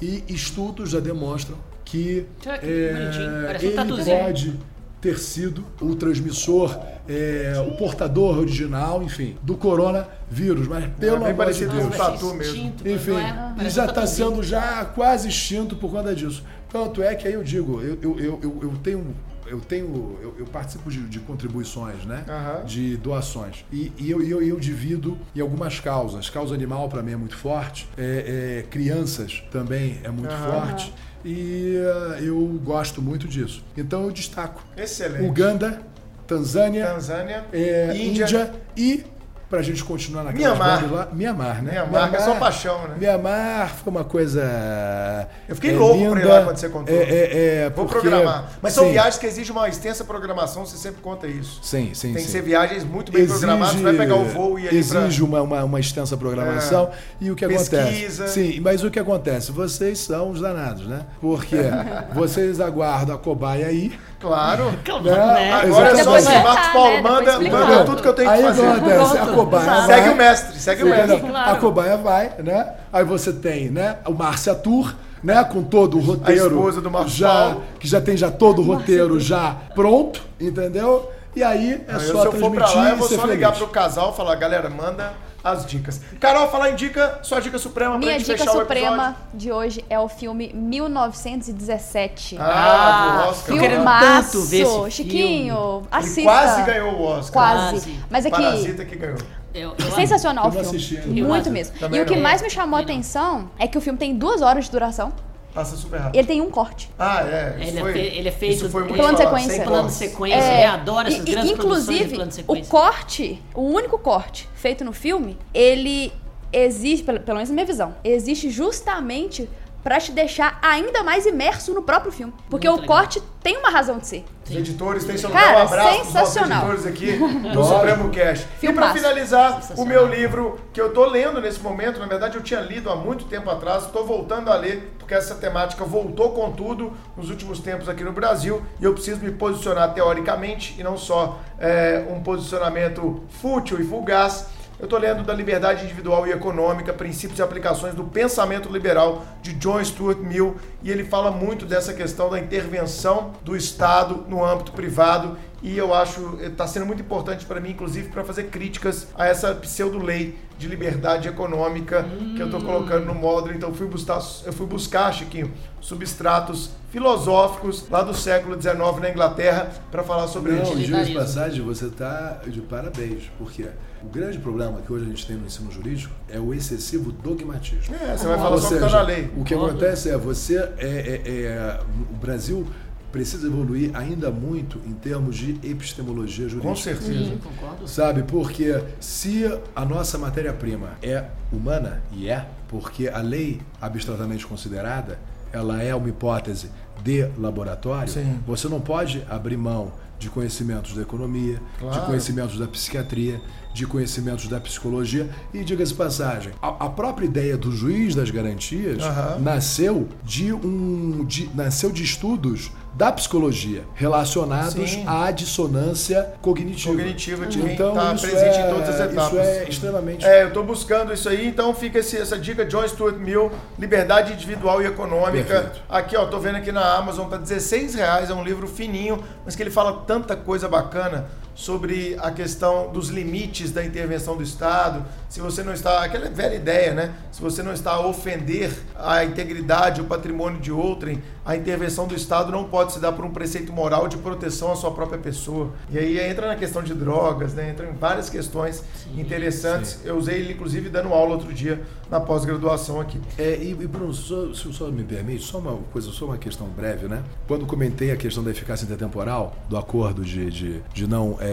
E 0.00 0.24
estudos 0.28 0.90
já 0.90 1.00
demonstram 1.00 1.56
que 1.84 2.26
é, 2.46 3.58
um 3.62 3.64
ele 3.64 3.70
tatuzinho. 3.74 4.18
pode 4.18 4.58
ter 5.00 5.18
sido 5.18 5.64
o 5.80 5.94
transmissor, 5.94 6.78
é, 7.08 7.54
o 7.66 7.74
portador 7.76 8.38
original, 8.38 9.02
enfim, 9.02 9.34
do 9.42 9.56
coronavírus. 9.56 10.68
Mas 10.68 10.84
pelo 10.98 11.20
bem 11.20 11.30
amor 11.30 11.52
de 11.52 11.66
Deus. 11.66 11.84
um 11.86 11.90
tatu 11.90 12.34
mesmo. 12.34 12.42
Extinto, 12.54 12.86
Enfim, 12.88 13.10
não 13.12 13.18
é? 13.18 13.54
e 13.66 13.70
já 13.70 13.84
um 13.84 13.88
está 13.88 14.06
sendo 14.06 14.42
já 14.42 14.84
quase 14.84 15.28
extinto 15.28 15.74
por 15.76 15.90
conta 15.90 16.14
disso. 16.14 16.44
Tanto 16.68 17.02
é 17.02 17.14
que 17.14 17.26
aí 17.26 17.32
eu 17.34 17.42
digo, 17.42 17.80
eu, 17.80 17.98
eu, 18.02 18.18
eu, 18.20 18.40
eu- 18.42 18.58
eu 18.62 18.72
tenho. 18.82 19.16
Eu 19.50 19.60
tenho. 19.60 20.18
Eu, 20.22 20.36
eu 20.38 20.46
participo 20.46 20.90
de, 20.90 21.00
de 21.08 21.18
contribuições, 21.18 22.04
né? 22.04 22.24
Aham. 22.28 22.64
De 22.64 22.96
doações. 22.96 23.64
E, 23.72 23.92
e 23.98 24.10
eu, 24.10 24.22
eu, 24.22 24.40
eu 24.40 24.60
divido 24.60 25.18
em 25.34 25.40
algumas 25.40 25.80
causas. 25.80 26.30
Causa 26.30 26.54
animal 26.54 26.88
para 26.88 27.02
mim 27.02 27.12
é 27.12 27.16
muito 27.16 27.36
forte. 27.36 27.88
É, 27.98 28.60
é, 28.60 28.62
crianças 28.70 29.42
também 29.50 30.00
é 30.04 30.08
muito 30.08 30.32
Aham. 30.32 30.52
forte. 30.52 30.94
E 31.24 31.76
eh, 31.76 32.20
eu 32.22 32.40
gosto 32.64 33.02
muito 33.02 33.28
disso. 33.28 33.62
Então 33.76 34.04
eu 34.04 34.10
destaco 34.10 34.62
Excelente. 34.76 35.28
Uganda, 35.28 35.82
Tanzânia, 36.26 36.86
Tanzânia, 36.86 37.44
é, 37.52 37.94
Índia. 37.94 38.24
Índia. 38.24 38.52
e, 38.76 39.04
pra 39.50 39.60
gente 39.62 39.82
continuar 39.82 40.22
naquelas 40.22 40.56
Mianmar. 40.56 40.92
lá, 40.92 41.08
Mianmar, 41.12 41.62
né? 41.62 41.72
Mianmar, 41.72 42.10
que 42.10 42.16
é 42.16 42.20
só 42.20 42.36
paixão, 42.36 42.86
né? 42.86 42.94
Mianmar 42.96 43.74
foi 43.74 43.90
uma 43.90 44.04
coisa. 44.04 45.28
Eu 45.48 45.56
fiquei 45.56 45.72
é, 45.74 45.76
louco 45.76 45.98
pra 45.98 46.20
ir 46.20 46.22
linda. 46.22 46.28
lá 46.34 46.44
quando 46.44 46.56
você 46.56 46.68
contou. 46.68 46.94
É, 46.94 46.98
é, 47.00 47.36
é, 47.64 47.70
Vou 47.70 47.84
porque- 47.86 48.00
programar. 48.08 48.48
Mas 48.62 48.72
são 48.72 48.84
sim, 48.84 48.92
viagens 48.92 49.18
que 49.18 49.26
exigem 49.26 49.50
uma 49.50 49.68
extensa 49.68 50.04
programação, 50.04 50.64
você 50.64 50.76
sempre 50.76 51.02
conta 51.02 51.26
isso. 51.26 51.58
Sim, 51.64 51.90
sim, 51.94 52.12
Tem 52.12 52.20
sim. 52.22 52.26
que 52.26 52.32
ser 52.32 52.42
viagens 52.42 52.84
muito 52.84 53.10
bem 53.10 53.26
programadas, 53.26 53.74
você 53.74 53.82
vai 53.82 53.94
pegar 53.96 54.14
o 54.14 54.24
voo 54.24 54.56
e 54.56 54.66
ir 54.66 54.74
exige 54.74 55.18
pra... 55.18 55.24
uma, 55.26 55.42
uma, 55.42 55.64
uma 55.64 55.80
extensa 55.80 56.16
programação. 56.16 56.90
e 57.20 57.28
o 57.30 57.34
que 57.34 57.46
Pesquisa. 57.48 57.80
acontece? 57.82 58.28
Sim, 58.28 58.60
mas 58.60 58.84
o 58.84 58.90
que 58.90 59.00
acontece? 59.00 59.50
Vocês 59.50 59.98
são 59.98 60.30
os 60.30 60.40
danados, 60.40 60.86
né? 60.86 61.06
Porque 61.20 61.56
vocês 62.14 62.60
aguardam 62.60 63.16
a 63.16 63.18
cobaia 63.18 63.66
aí. 63.66 63.98
Claro. 64.20 64.64
Né? 65.02 65.52
Agora 65.52 65.88
é 65.98 66.02
só 66.04 66.14
assim, 66.16 66.26
vai 66.26 66.42
Marcos 66.42 66.68
Paulo, 66.72 66.90
né? 66.94 67.00
Manda, 67.02 67.40
manda 67.40 67.84
tudo 67.84 68.02
que 68.02 68.08
eu 68.08 68.12
tenho 68.14 68.28
aí 68.30 68.38
que 68.42 68.44
o 68.44 68.48
fazer. 68.48 68.66
acontece? 68.66 69.18
A 69.18 69.26
cobaia 69.26 69.82
Segue 69.86 70.00
vai- 70.02 70.10
o 70.12 70.16
mestre, 70.16 70.58
segue 70.60 70.82
o 70.84 70.86
mestre. 70.88 71.20
Claro. 71.20 71.50
A 71.50 71.54
cobaia 71.56 71.96
vai, 71.96 72.32
né? 72.38 72.72
Aí 72.92 73.04
você 73.04 73.32
tem, 73.32 73.70
né? 73.70 73.96
O 74.06 74.12
Márcia 74.12 74.54
Tour, 74.54 74.94
né? 75.24 75.42
Com 75.44 75.62
todo 75.62 75.96
o 75.96 76.00
roteiro. 76.00 76.46
esposa 76.48 76.80
do 76.80 76.90
Marcos 76.90 77.12
já 77.12 77.28
Paulo. 77.32 77.62
Que 77.78 77.88
já 77.88 78.00
tem 78.00 78.16
já 78.16 78.30
todo 78.30 78.60
o 78.60 78.64
roteiro 78.64 79.18
já 79.18 79.56
pronto, 79.74 80.20
entendeu? 80.38 81.10
E 81.34 81.42
aí 81.44 81.82
é 81.88 81.94
Aí, 81.94 82.00
só 82.00 82.20
se 82.22 82.26
eu 82.26 82.32
for 82.32 82.50
pra 82.50 82.64
transmitir 82.66 82.76
lá, 82.76 82.90
eu 82.90 82.96
vou 82.96 83.08
só 83.08 83.24
ligar 83.26 83.52
feliz. 83.52 83.58
pro 83.64 83.68
casal 83.72 84.10
e 84.12 84.16
falar, 84.16 84.34
galera, 84.34 84.68
manda 84.68 85.12
as 85.42 85.64
dicas. 85.66 86.00
Carol, 86.20 86.48
falar 86.48 86.70
em 86.70 86.74
dica, 86.74 87.18
sua 87.22 87.40
dica 87.40 87.58
suprema 87.58 87.92
pra 87.92 87.98
Minha 87.98 88.12
gente 88.18 88.26
dica 88.26 88.38
fechar 88.38 88.50
o 88.56 88.60
suprema 88.60 89.16
de 89.32 89.50
hoje 89.50 89.84
é 89.88 89.98
o 89.98 90.08
filme 90.08 90.52
1917. 90.54 92.36
Ah, 92.38 93.22
do 93.24 93.30
Oscar. 93.30 93.56
eu 93.56 93.60
quero 93.60 93.84
lá. 93.84 94.00
tanto 94.00 94.42
ver 94.42 94.60
esse 94.62 94.70
filme. 94.72 94.90
Chiquinho, 94.90 95.78
Ele 95.78 95.88
assista. 95.90 96.22
quase 96.22 96.62
ganhou 96.62 96.92
o 96.94 97.02
Oscar. 97.02 97.32
Quase. 97.32 97.70
Quase. 97.72 98.00
Mas 98.10 98.26
é 98.26 98.30
que 98.30 98.36
Parasita 98.36 98.84
que 98.84 98.96
ganhou. 98.96 99.18
Eu, 99.52 99.74
eu 99.78 99.90
sensacional 99.92 100.44
o 100.44 100.48
Eu 100.48 100.52
filme. 100.52 100.66
assisti 100.68 100.96
ainda. 100.98 101.18
Eu 101.20 101.26
Muito 101.26 101.50
mesmo. 101.50 101.76
Também 101.78 101.98
e 101.98 102.02
o 102.02 102.06
que 102.06 102.14
não. 102.14 102.22
mais 102.22 102.40
me 102.40 102.48
chamou 102.50 102.78
a 102.78 102.82
atenção 102.82 103.50
é 103.58 103.66
que 103.66 103.76
o 103.76 103.80
filme 103.80 103.98
tem 103.98 104.14
duas 104.14 104.42
horas 104.42 104.66
de 104.66 104.70
duração 104.70 105.12
Passa 105.54 105.76
super 105.76 105.98
rápido. 105.98 106.16
ele 106.16 106.26
tem 106.28 106.40
um 106.40 106.50
corte. 106.50 106.88
Ah, 106.98 107.22
é. 107.22 107.56
Isso 107.60 107.68
Ele 107.70 107.78
é 107.78 107.80
foi, 107.80 107.92
fe- 107.92 107.98
ele 107.98 108.28
é 108.28 108.32
feito- 108.32 108.54
Isso 108.56 108.70
foi 108.70 108.84
muito 108.84 108.96
Plano 108.96 109.16
de 109.18 109.22
sequência. 109.24 109.64
Plano 109.64 109.88
de 109.88 109.94
sequência, 109.94 110.36
É, 110.38 110.66
eu 110.66 110.70
adoro 110.70 111.08
essas 111.08 111.20
e- 111.28 111.30
grandes 111.32 111.52
produções 111.52 111.86
de 111.86 111.92
inclusive, 111.94 112.14
plano 112.16 112.30
de 112.30 112.34
o 112.34 112.36
sequência. 112.36 112.70
corte, 112.70 113.42
o 113.54 113.62
único 113.62 113.98
corte 113.98 114.48
feito 114.54 114.84
no 114.84 114.92
filme, 114.92 115.36
ele 115.52 116.12
existe, 116.52 117.04
pelo, 117.04 117.20
pelo 117.20 117.36
menos 117.36 117.48
na 117.48 117.54
minha 117.54 117.66
visão, 117.66 117.94
existe 118.04 118.48
justamente 118.50 119.48
pra 119.82 119.98
te 119.98 120.12
deixar 120.12 120.58
ainda 120.62 121.02
mais 121.02 121.26
imerso 121.26 121.72
no 121.72 121.82
próprio 121.82 122.12
filme. 122.12 122.32
Porque 122.48 122.68
Muito 122.68 122.80
o 122.80 122.82
legal. 122.82 122.96
corte 122.98 123.22
tem 123.42 123.56
uma 123.56 123.70
razão 123.70 123.98
de 123.98 124.06
ser. 124.06 124.24
Os 124.48 124.54
editores 124.54 125.04
têm 125.04 125.16
seu 125.16 125.30
Cara. 125.30 125.58
Um 125.58 125.62
abraço 125.62 126.04
sensacional. 126.04 126.58
editores 126.72 126.86
aqui 126.86 127.16
do 127.54 127.64
Supremo 127.64 128.10
Cash. 128.10 128.40
E 128.40 128.44
pra 128.44 128.58
Filmaço. 128.58 128.94
finalizar, 128.94 129.60
o 129.76 129.84
meu 129.84 130.06
livro 130.06 130.58
que 130.72 130.80
eu 130.80 130.92
tô 130.92 131.06
lendo 131.06 131.40
nesse 131.40 131.60
momento, 131.60 131.98
na 132.00 132.06
verdade 132.06 132.36
eu 132.36 132.42
tinha 132.42 132.60
lido 132.60 132.90
há 132.90 132.96
muito 132.96 133.24
tempo 133.26 133.48
atrás, 133.48 133.86
tô 133.86 134.04
voltando 134.04 134.50
a 134.50 134.56
ler, 134.56 134.92
porque 134.98 135.14
essa 135.14 135.34
temática 135.36 135.84
voltou 135.84 136.32
com 136.32 136.50
tudo 136.52 136.92
nos 137.16 137.30
últimos 137.30 137.60
tempos 137.60 137.88
aqui 137.88 138.02
no 138.04 138.12
Brasil, 138.12 138.60
e 138.80 138.84
eu 138.84 138.92
preciso 138.92 139.20
me 139.24 139.30
posicionar 139.30 139.94
teoricamente, 139.94 140.74
e 140.78 140.82
não 140.82 140.98
só 140.98 141.38
é, 141.58 142.04
um 142.10 142.20
posicionamento 142.22 143.22
fútil 143.40 143.80
e 143.80 143.84
fugaz. 143.84 144.46
Eu 144.80 144.84
estou 144.84 144.98
lendo 144.98 145.22
da 145.22 145.34
liberdade 145.34 145.84
individual 145.84 146.26
e 146.26 146.32
econômica, 146.32 146.90
princípios 146.90 147.38
e 147.38 147.42
aplicações 147.42 147.94
do 147.94 148.02
pensamento 148.02 148.72
liberal 148.72 149.26
de 149.42 149.52
John 149.52 149.84
Stuart 149.84 150.16
Mill, 150.16 150.56
e 150.82 150.90
ele 150.90 151.04
fala 151.04 151.30
muito 151.30 151.66
dessa 151.66 151.92
questão 151.92 152.30
da 152.30 152.38
intervenção 152.38 153.32
do 153.44 153.54
Estado 153.54 154.24
no 154.26 154.42
âmbito 154.42 154.72
privado, 154.72 155.36
e 155.62 155.76
eu 155.76 155.92
acho 155.92 156.38
está 156.40 156.66
sendo 156.66 156.86
muito 156.86 157.02
importante 157.02 157.44
para 157.44 157.60
mim, 157.60 157.72
inclusive, 157.72 158.08
para 158.08 158.24
fazer 158.24 158.44
críticas 158.44 159.08
a 159.14 159.26
essa 159.26 159.54
pseudo-lei 159.54 160.38
de 160.60 160.68
liberdade 160.68 161.26
econômica 161.26 162.04
que 162.36 162.40
eu 162.42 162.46
estou 162.46 162.60
colocando 162.60 163.06
no 163.06 163.14
módulo. 163.14 163.54
Então, 163.54 163.70
eu 163.70 163.74
fui 163.74 163.86
buscar, 163.86 164.20
eu 164.44 164.52
fui 164.52 164.66
buscar, 164.66 165.10
Chiquinho, 165.12 165.50
substratos 165.80 166.70
filosóficos 166.90 167.88
lá 167.88 168.02
do 168.02 168.12
século 168.14 168.60
XIX 168.60 168.76
na 169.00 169.08
Inglaterra 169.10 169.70
para 169.90 170.02
falar 170.02 170.28
sobre 170.28 170.52
Não, 170.52 170.62
isso. 170.62 170.76
diga 170.76 171.02
de 171.04 171.14
passagem, 171.14 171.62
você 171.64 171.86
está 171.86 172.40
de 172.46 172.60
parabéns, 172.60 173.30
porque 173.38 173.64
o 174.02 174.06
grande 174.08 174.38
problema 174.38 174.80
que 174.82 174.92
hoje 174.92 175.06
a 175.06 175.08
gente 175.08 175.26
tem 175.26 175.36
no 175.36 175.46
ensino 175.46 175.70
jurídico 175.72 176.12
é 176.28 176.38
o 176.38 176.52
excessivo 176.52 177.10
dogmatismo. 177.10 177.94
É, 177.94 178.16
você 178.16 178.26
vai 178.26 178.36
falar 178.36 178.50
Ou 178.50 178.58
só 178.58 178.68
o 178.68 178.72
que 178.74 178.78
tá 178.80 178.88
na 178.90 179.02
lei. 179.02 179.30
o 179.36 179.44
que 179.44 179.54
Óbvio. 179.54 179.70
acontece 179.70 180.10
é 180.10 180.16
você 180.18 180.56
é, 180.58 180.70
é- 180.78 181.22
é- 181.30 181.80
o 182.12 182.16
Brasil 182.16 182.66
precisa 183.12 183.46
evoluir 183.46 183.90
ainda 183.94 184.30
muito 184.30 184.78
em 184.86 184.92
termos 184.92 185.36
de 185.36 185.52
epistemologia 185.62 186.48
jurídica. 186.48 186.68
Com 186.68 186.76
certeza. 186.76 187.12
Sim, 187.24 187.38
concordo. 187.42 187.88
Sabe, 187.88 188.22
porque 188.22 188.82
se 189.00 189.44
a 189.74 189.84
nossa 189.84 190.16
matéria-prima 190.18 190.90
é 191.02 191.24
humana, 191.52 192.02
e 192.12 192.28
é, 192.28 192.46
porque 192.68 193.08
a 193.08 193.18
lei 193.18 193.60
abstratamente 193.80 194.46
considerada, 194.46 195.18
ela 195.52 195.82
é 195.82 195.94
uma 195.94 196.08
hipótese 196.08 196.70
de 197.02 197.26
laboratório, 197.38 198.12
Sim. 198.12 198.38
você 198.46 198.68
não 198.68 198.80
pode 198.80 199.24
abrir 199.28 199.56
mão 199.56 199.92
de 200.18 200.28
conhecimentos 200.28 200.94
da 200.94 201.00
economia, 201.00 201.54
de 201.54 201.78
Claro. 201.80 202.06
conhecimentos 202.06 202.58
da 202.58 202.68
psiquiatria, 202.68 203.40
de 203.72 203.86
conhecimentos 203.86 204.48
da 204.48 204.60
psicologia. 204.60 205.30
E 205.54 205.64
diga-se 205.64 205.92
de 205.92 205.96
passagem, 205.98 206.52
a, 206.60 206.68
a 206.68 206.90
própria 206.90 207.24
ideia 207.24 207.56
do 207.56 207.72
juiz 207.72 208.14
das 208.14 208.30
garantias 208.30 209.02
Aham. 209.02 209.38
nasceu 209.40 210.08
de 210.22 210.52
um 210.52 211.24
de- 211.24 211.48
nasceu 211.54 211.90
de 211.90 212.02
estudos 212.04 212.70
da 212.92 213.12
psicologia 213.12 213.84
relacionados 213.94 214.90
Sim. 214.90 215.04
à 215.06 215.30
dissonância 215.30 216.34
cognitiva. 216.42 216.94
Cognitiva 216.94 217.46
de 217.46 217.60
então, 217.60 217.94
tá 217.94 218.12
isso 218.14 218.26
presente 218.26 218.56
é, 218.58 218.66
em 218.66 218.70
todas 218.74 218.88
as 218.88 219.00
etapas. 219.00 219.26
Isso 219.32 219.38
é 219.40 219.68
extremamente 219.68 220.24
É, 220.26 220.42
eu 220.44 220.52
tô 220.52 220.62
buscando 220.62 221.12
isso 221.12 221.28
aí, 221.28 221.46
então 221.46 221.72
fica 221.74 221.98
esse- 222.00 222.16
essa 222.18 222.38
dica, 222.38 222.64
John 222.64 222.86
Stuart 222.86 223.16
Mill, 223.16 223.50
Liberdade 223.78 224.32
Individual 224.32 224.82
e 224.82 224.86
Econômica. 224.86 225.60
Perfeito. 225.60 225.82
Aqui, 225.88 226.16
ó, 226.16 226.26
tô 226.26 226.38
vendo 226.40 226.56
aqui 226.56 226.72
na 226.72 226.94
Amazon, 226.96 227.28
tá 227.28 227.36
16 227.36 227.94
reais, 227.94 228.28
é 228.28 228.34
um 228.34 228.42
livro 228.44 228.66
fininho, 228.66 229.22
mas 229.44 229.54
que 229.54 229.62
ele 229.62 229.70
fala 229.70 230.02
tanta 230.06 230.34
coisa 230.36 230.68
bacana 230.68 231.26
sobre 231.60 232.16
a 232.18 232.30
questão 232.30 232.90
dos 232.90 233.10
limites 233.10 233.70
da 233.70 233.84
intervenção 233.84 234.34
do 234.34 234.42
Estado. 234.42 235.04
Se 235.28 235.40
você 235.40 235.62
não 235.62 235.74
está, 235.74 236.02
aquela 236.02 236.28
velha 236.30 236.54
ideia, 236.54 236.94
né? 236.94 237.14
Se 237.30 237.40
você 237.42 237.62
não 237.62 237.72
está 237.72 237.92
a 237.92 238.06
ofender 238.06 238.72
a 238.96 239.22
integridade, 239.24 240.00
o 240.00 240.04
patrimônio 240.04 240.58
de 240.58 240.72
outrem, 240.72 241.22
a 241.44 241.54
intervenção 241.56 242.06
do 242.06 242.14
Estado 242.14 242.50
não 242.50 242.64
pode 242.64 242.92
se 242.92 242.98
dar 242.98 243.12
por 243.12 243.24
um 243.24 243.30
preceito 243.30 243.72
moral 243.72 244.08
de 244.08 244.16
proteção 244.16 244.72
à 244.72 244.76
sua 244.76 244.90
própria 244.90 245.18
pessoa. 245.18 245.72
E 245.90 245.98
aí 245.98 246.18
entra 246.18 246.48
na 246.48 246.56
questão 246.56 246.82
de 246.82 246.94
drogas, 246.94 247.52
né? 247.52 247.70
Entra 247.70 247.86
em 247.86 247.92
várias 247.92 248.30
questões 248.30 248.82
interessantes. 249.14 250.00
Eu 250.04 250.16
usei 250.16 250.40
ele, 250.40 250.54
inclusive, 250.54 250.88
dando 250.88 251.12
aula 251.12 251.32
outro 251.34 251.52
dia 251.52 251.82
na 252.10 252.20
pós-graduação 252.20 253.00
aqui. 253.00 253.20
É, 253.38 253.56
e, 253.62 253.74
Bruno, 253.74 254.12
só, 254.12 254.52
se 254.52 254.72
só 254.72 254.90
me 254.90 255.04
permite, 255.04 255.44
só 255.44 255.58
uma 255.58 255.76
coisa, 255.92 256.10
só 256.10 256.24
uma 256.24 256.38
questão 256.38 256.66
breve, 256.68 257.06
né? 257.06 257.22
Quando 257.46 257.66
comentei 257.66 258.10
a 258.10 258.16
questão 258.16 258.42
da 258.42 258.50
eficácia 258.50 258.84
intertemporal 258.84 259.54
do 259.68 259.76
acordo 259.76 260.24
de, 260.24 260.50
de, 260.50 260.82
de 260.92 261.06
não 261.06 261.36
é, 261.40 261.49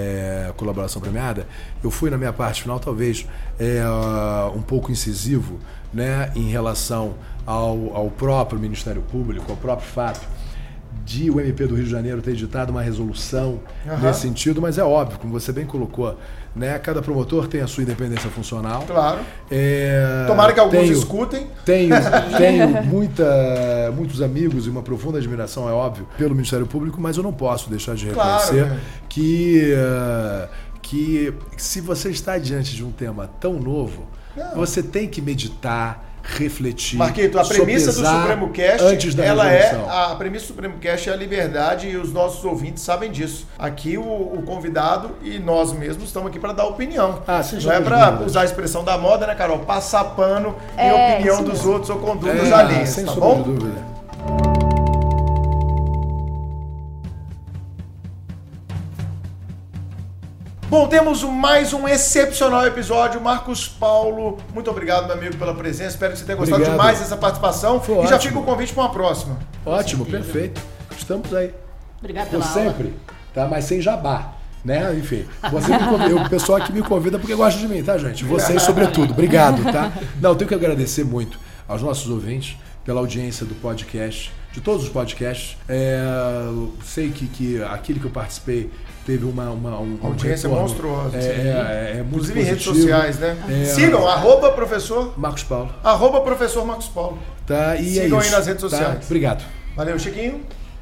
colaboração 0.56 1.02
premiada, 1.02 1.48
eu 1.84 1.92
fui 1.92 2.10
na 2.10 2.18
minha 2.18 2.34
parte 2.34 2.62
final, 2.64 2.80
talvez, 2.80 3.28
é, 3.60 3.84
um 4.56 4.62
pouco 4.62 4.92
incisivo, 4.92 5.60
né, 5.94 6.32
em 6.36 6.50
relação 6.50 7.16
ao, 7.46 7.96
ao 7.96 8.10
próprio 8.10 8.60
Ministério 8.60 9.02
Público, 9.02 9.52
ao 9.52 9.58
próprio 9.58 9.88
fato 9.88 10.28
de 11.08 11.32
o 11.32 11.40
MP 11.40 11.66
do 11.66 11.76
Rio 11.76 11.86
de 11.86 11.90
Janeiro 11.90 12.22
ter 12.22 12.32
editado 12.32 12.70
uma 12.70 12.82
resolução 12.82 13.62
Aham. 13.88 14.08
nesse 14.08 14.22
sentido, 14.22 14.62
mas 14.62 14.78
é 14.78 14.84
óbvio, 14.84 15.18
como 15.18 15.32
você 15.32 15.54
bem 15.54 15.66
colocou, 15.66 16.20
né? 16.58 16.78
Cada 16.80 17.02
promotor 17.02 17.48
tem 17.48 17.62
a 17.62 17.68
sua 17.68 17.84
independência 17.84 18.30
funcional. 18.30 18.84
Claro. 18.88 19.20
É, 19.50 20.26
Tomara 20.28 20.52
que 20.54 20.60
alguns 20.60 20.80
tenho- 20.82 20.94
escutem. 20.94 21.48
tenho, 21.66 21.96
tenho 22.38 22.84
muita, 22.84 23.92
muitos 23.96 24.22
amigos 24.22 24.66
e 24.68 24.70
uma 24.70 24.82
profunda 24.82 25.18
admiração, 25.18 25.70
é 25.70 25.72
óbvio, 25.72 26.08
pelo 26.18 26.34
Ministério 26.36 26.66
Público, 26.68 27.00
mas 27.00 27.18
eu 27.18 27.24
não 27.24 27.32
posso 27.34 27.70
deixar 27.70 27.96
de 27.96 28.08
Claro, 28.08 28.44
reconhecer 28.44 28.66
né? 28.70 28.80
que, 29.08 29.74
eh, 29.76 30.48
que 30.82 31.34
se 31.58 31.82
você 31.82 32.10
está 32.10 32.38
diante 32.38 32.76
de 32.76 32.84
um 32.84 32.92
tema 32.92 33.30
tão 33.40 33.54
novo, 33.60 34.04
Não. 34.36 34.56
você 34.56 34.82
tem 34.84 35.08
que 35.08 35.22
meditar, 35.22 36.07
refletir. 36.36 36.98
Marquito, 36.98 37.40
a 37.40 37.46
premissa 37.46 37.92
do 37.94 38.06
Supremo 38.06 38.50
Cast, 38.50 38.84
antes 38.86 39.16
da 39.16 39.24
ela 39.24 39.46
resolução. 39.46 39.92
é 39.92 40.12
a 40.12 40.16
premissa 40.16 40.44
do 40.46 40.48
Supremo 40.48 40.78
Cast 40.78 41.10
é 41.10 41.14
a 41.14 41.16
liberdade 41.16 41.88
e 41.88 41.96
os 41.96 42.12
nossos 42.12 42.44
ouvintes 42.44 42.84
sabem 42.84 43.10
disso. 43.10 43.48
Aqui 43.58 43.98
o, 43.98 44.02
o 44.04 44.44
convidado 44.46 45.12
e 45.24 45.40
nós 45.40 45.72
mesmos 45.72 46.06
estamos 46.06 46.30
aqui 46.30 46.40
para 46.40 46.52
dar 46.54 46.66
opinião. 46.66 47.22
Ah, 47.28 47.42
Não 47.64 47.72
é 47.72 47.80
para 47.82 48.22
usar 48.26 48.42
a 48.42 48.46
expressão 48.46 48.84
da 48.84 48.98
moda, 48.98 49.26
né, 49.26 49.36
Carol? 49.36 49.60
Passar 49.60 50.04
pano 50.04 50.56
em 50.78 50.82
É, 50.82 51.14
opinião 51.16 51.36
isso 51.36 51.44
dos 51.46 51.66
outros 51.66 51.90
ou 51.90 51.98
condutas 52.00 52.50
É, 52.50 52.54
alheias, 52.54 52.90
sem 52.90 53.06
tá 53.06 53.14
bom? 53.14 53.42
dúvida. 53.42 53.97
Bom, 60.70 60.86
temos 60.90 61.24
mais 61.24 61.72
um 61.72 61.88
excepcional 61.88 62.66
episódio. 62.68 63.22
Marcos 63.22 63.70
Paulo, 63.70 64.38
muito 64.54 64.70
obrigado, 64.70 65.06
meu 65.06 65.16
amigo, 65.16 65.38
pela 65.38 65.54
presença. 65.54 65.92
Espero 65.92 66.12
que 66.12 66.20
você 66.20 66.26
tenha 66.26 66.38
gostado 66.38 66.62
Obrigado. 66.62 66.78
demais 66.78 67.00
dessa 67.00 67.16
participação. 67.16 67.80
Foi 67.80 68.04
e 68.04 68.08
já 68.08 68.16
ótimo. 68.16 68.34
fica 68.34 68.40
o 68.40 68.44
convite 68.44 68.74
para 68.74 68.84
uma 68.84 68.92
próxima. 68.92 69.40
Ótimo, 69.66 70.06
perfeito. 70.06 70.62
Estamos 70.98 71.34
aí. 71.34 71.54
Obrigado 72.00 72.26
Por 72.26 72.32
pela 72.32 72.46
aula. 72.46 72.64
sempre, 72.64 72.94
tá? 73.34 73.48
Mas 73.48 73.64
sem 73.64 73.80
jabá. 73.80 74.34
Né? 74.66 74.94
Enfim, 74.96 75.26
você 75.50 75.72
me 75.72 75.80
convida, 75.88 76.16
o 76.18 76.30
pessoal 76.30 76.62
aqui 76.62 76.74
me 76.74 76.82
convida 76.82 77.18
porque 77.18 77.34
gosta 77.34 77.58
de 77.58 77.68
mim, 77.70 77.82
tá, 77.82 77.98
gente? 77.98 78.26
Vocês, 78.26 78.62
sobretudo. 78.62 79.12
Obrigado, 79.14 79.64
tá? 79.72 79.94
Não, 80.20 80.36
tenho 80.36 80.50
que 80.50 80.56
agradecer 80.56 81.06
muito 81.06 81.40
aos 81.66 81.82
nossos 81.82 82.10
ouvintes 82.10 82.58
pela 82.84 83.00
audiência 83.00 83.46
do 83.46 83.56
podcast, 83.56 84.34
de 84.58 84.62
todos 84.64 84.84
os 84.84 84.90
podcasts. 84.90 85.56
É, 85.70 86.00
sei 86.84 87.12
que, 87.12 87.28
que 87.28 87.62
aquele 87.64 88.00
que 88.00 88.06
eu 88.06 88.12
participei 88.12 88.72
teve 89.06 89.24
uma, 89.24 89.52
uma 89.52 89.80
um, 89.80 90.00
um 90.02 90.08
Audiência 90.08 90.50
retorno, 90.50 90.68
monstruosa, 90.68 91.16
É, 91.18 91.22
é, 91.22 91.92
é 91.92 91.94
muito 91.98 92.08
Inclusive 92.08 92.42
em 92.42 92.44
redes 92.44 92.66
positivo. 92.66 92.92
sociais, 92.92 93.20
né? 93.20 93.38
É. 93.48 93.66
Sigam, 93.66 94.08
arroba 94.08 94.52
professor, 94.52 95.14
Marcos 95.16 95.44
Paulo. 95.44 95.70
arroba 95.84 96.22
professor 96.22 96.66
Marcos 96.66 96.88
Paulo. 96.88 97.20
Tá? 97.46 97.76
E 97.76 98.00
é 98.00 98.04
Sigam 98.04 98.18
aí 98.20 98.26
isso, 98.26 98.36
nas 98.36 98.48
redes 98.48 98.64
tá? 98.64 98.70
sociais. 98.70 99.06
Obrigado. 99.06 99.46
Valeu, 99.76 100.00
Chiquinho. 100.00 100.42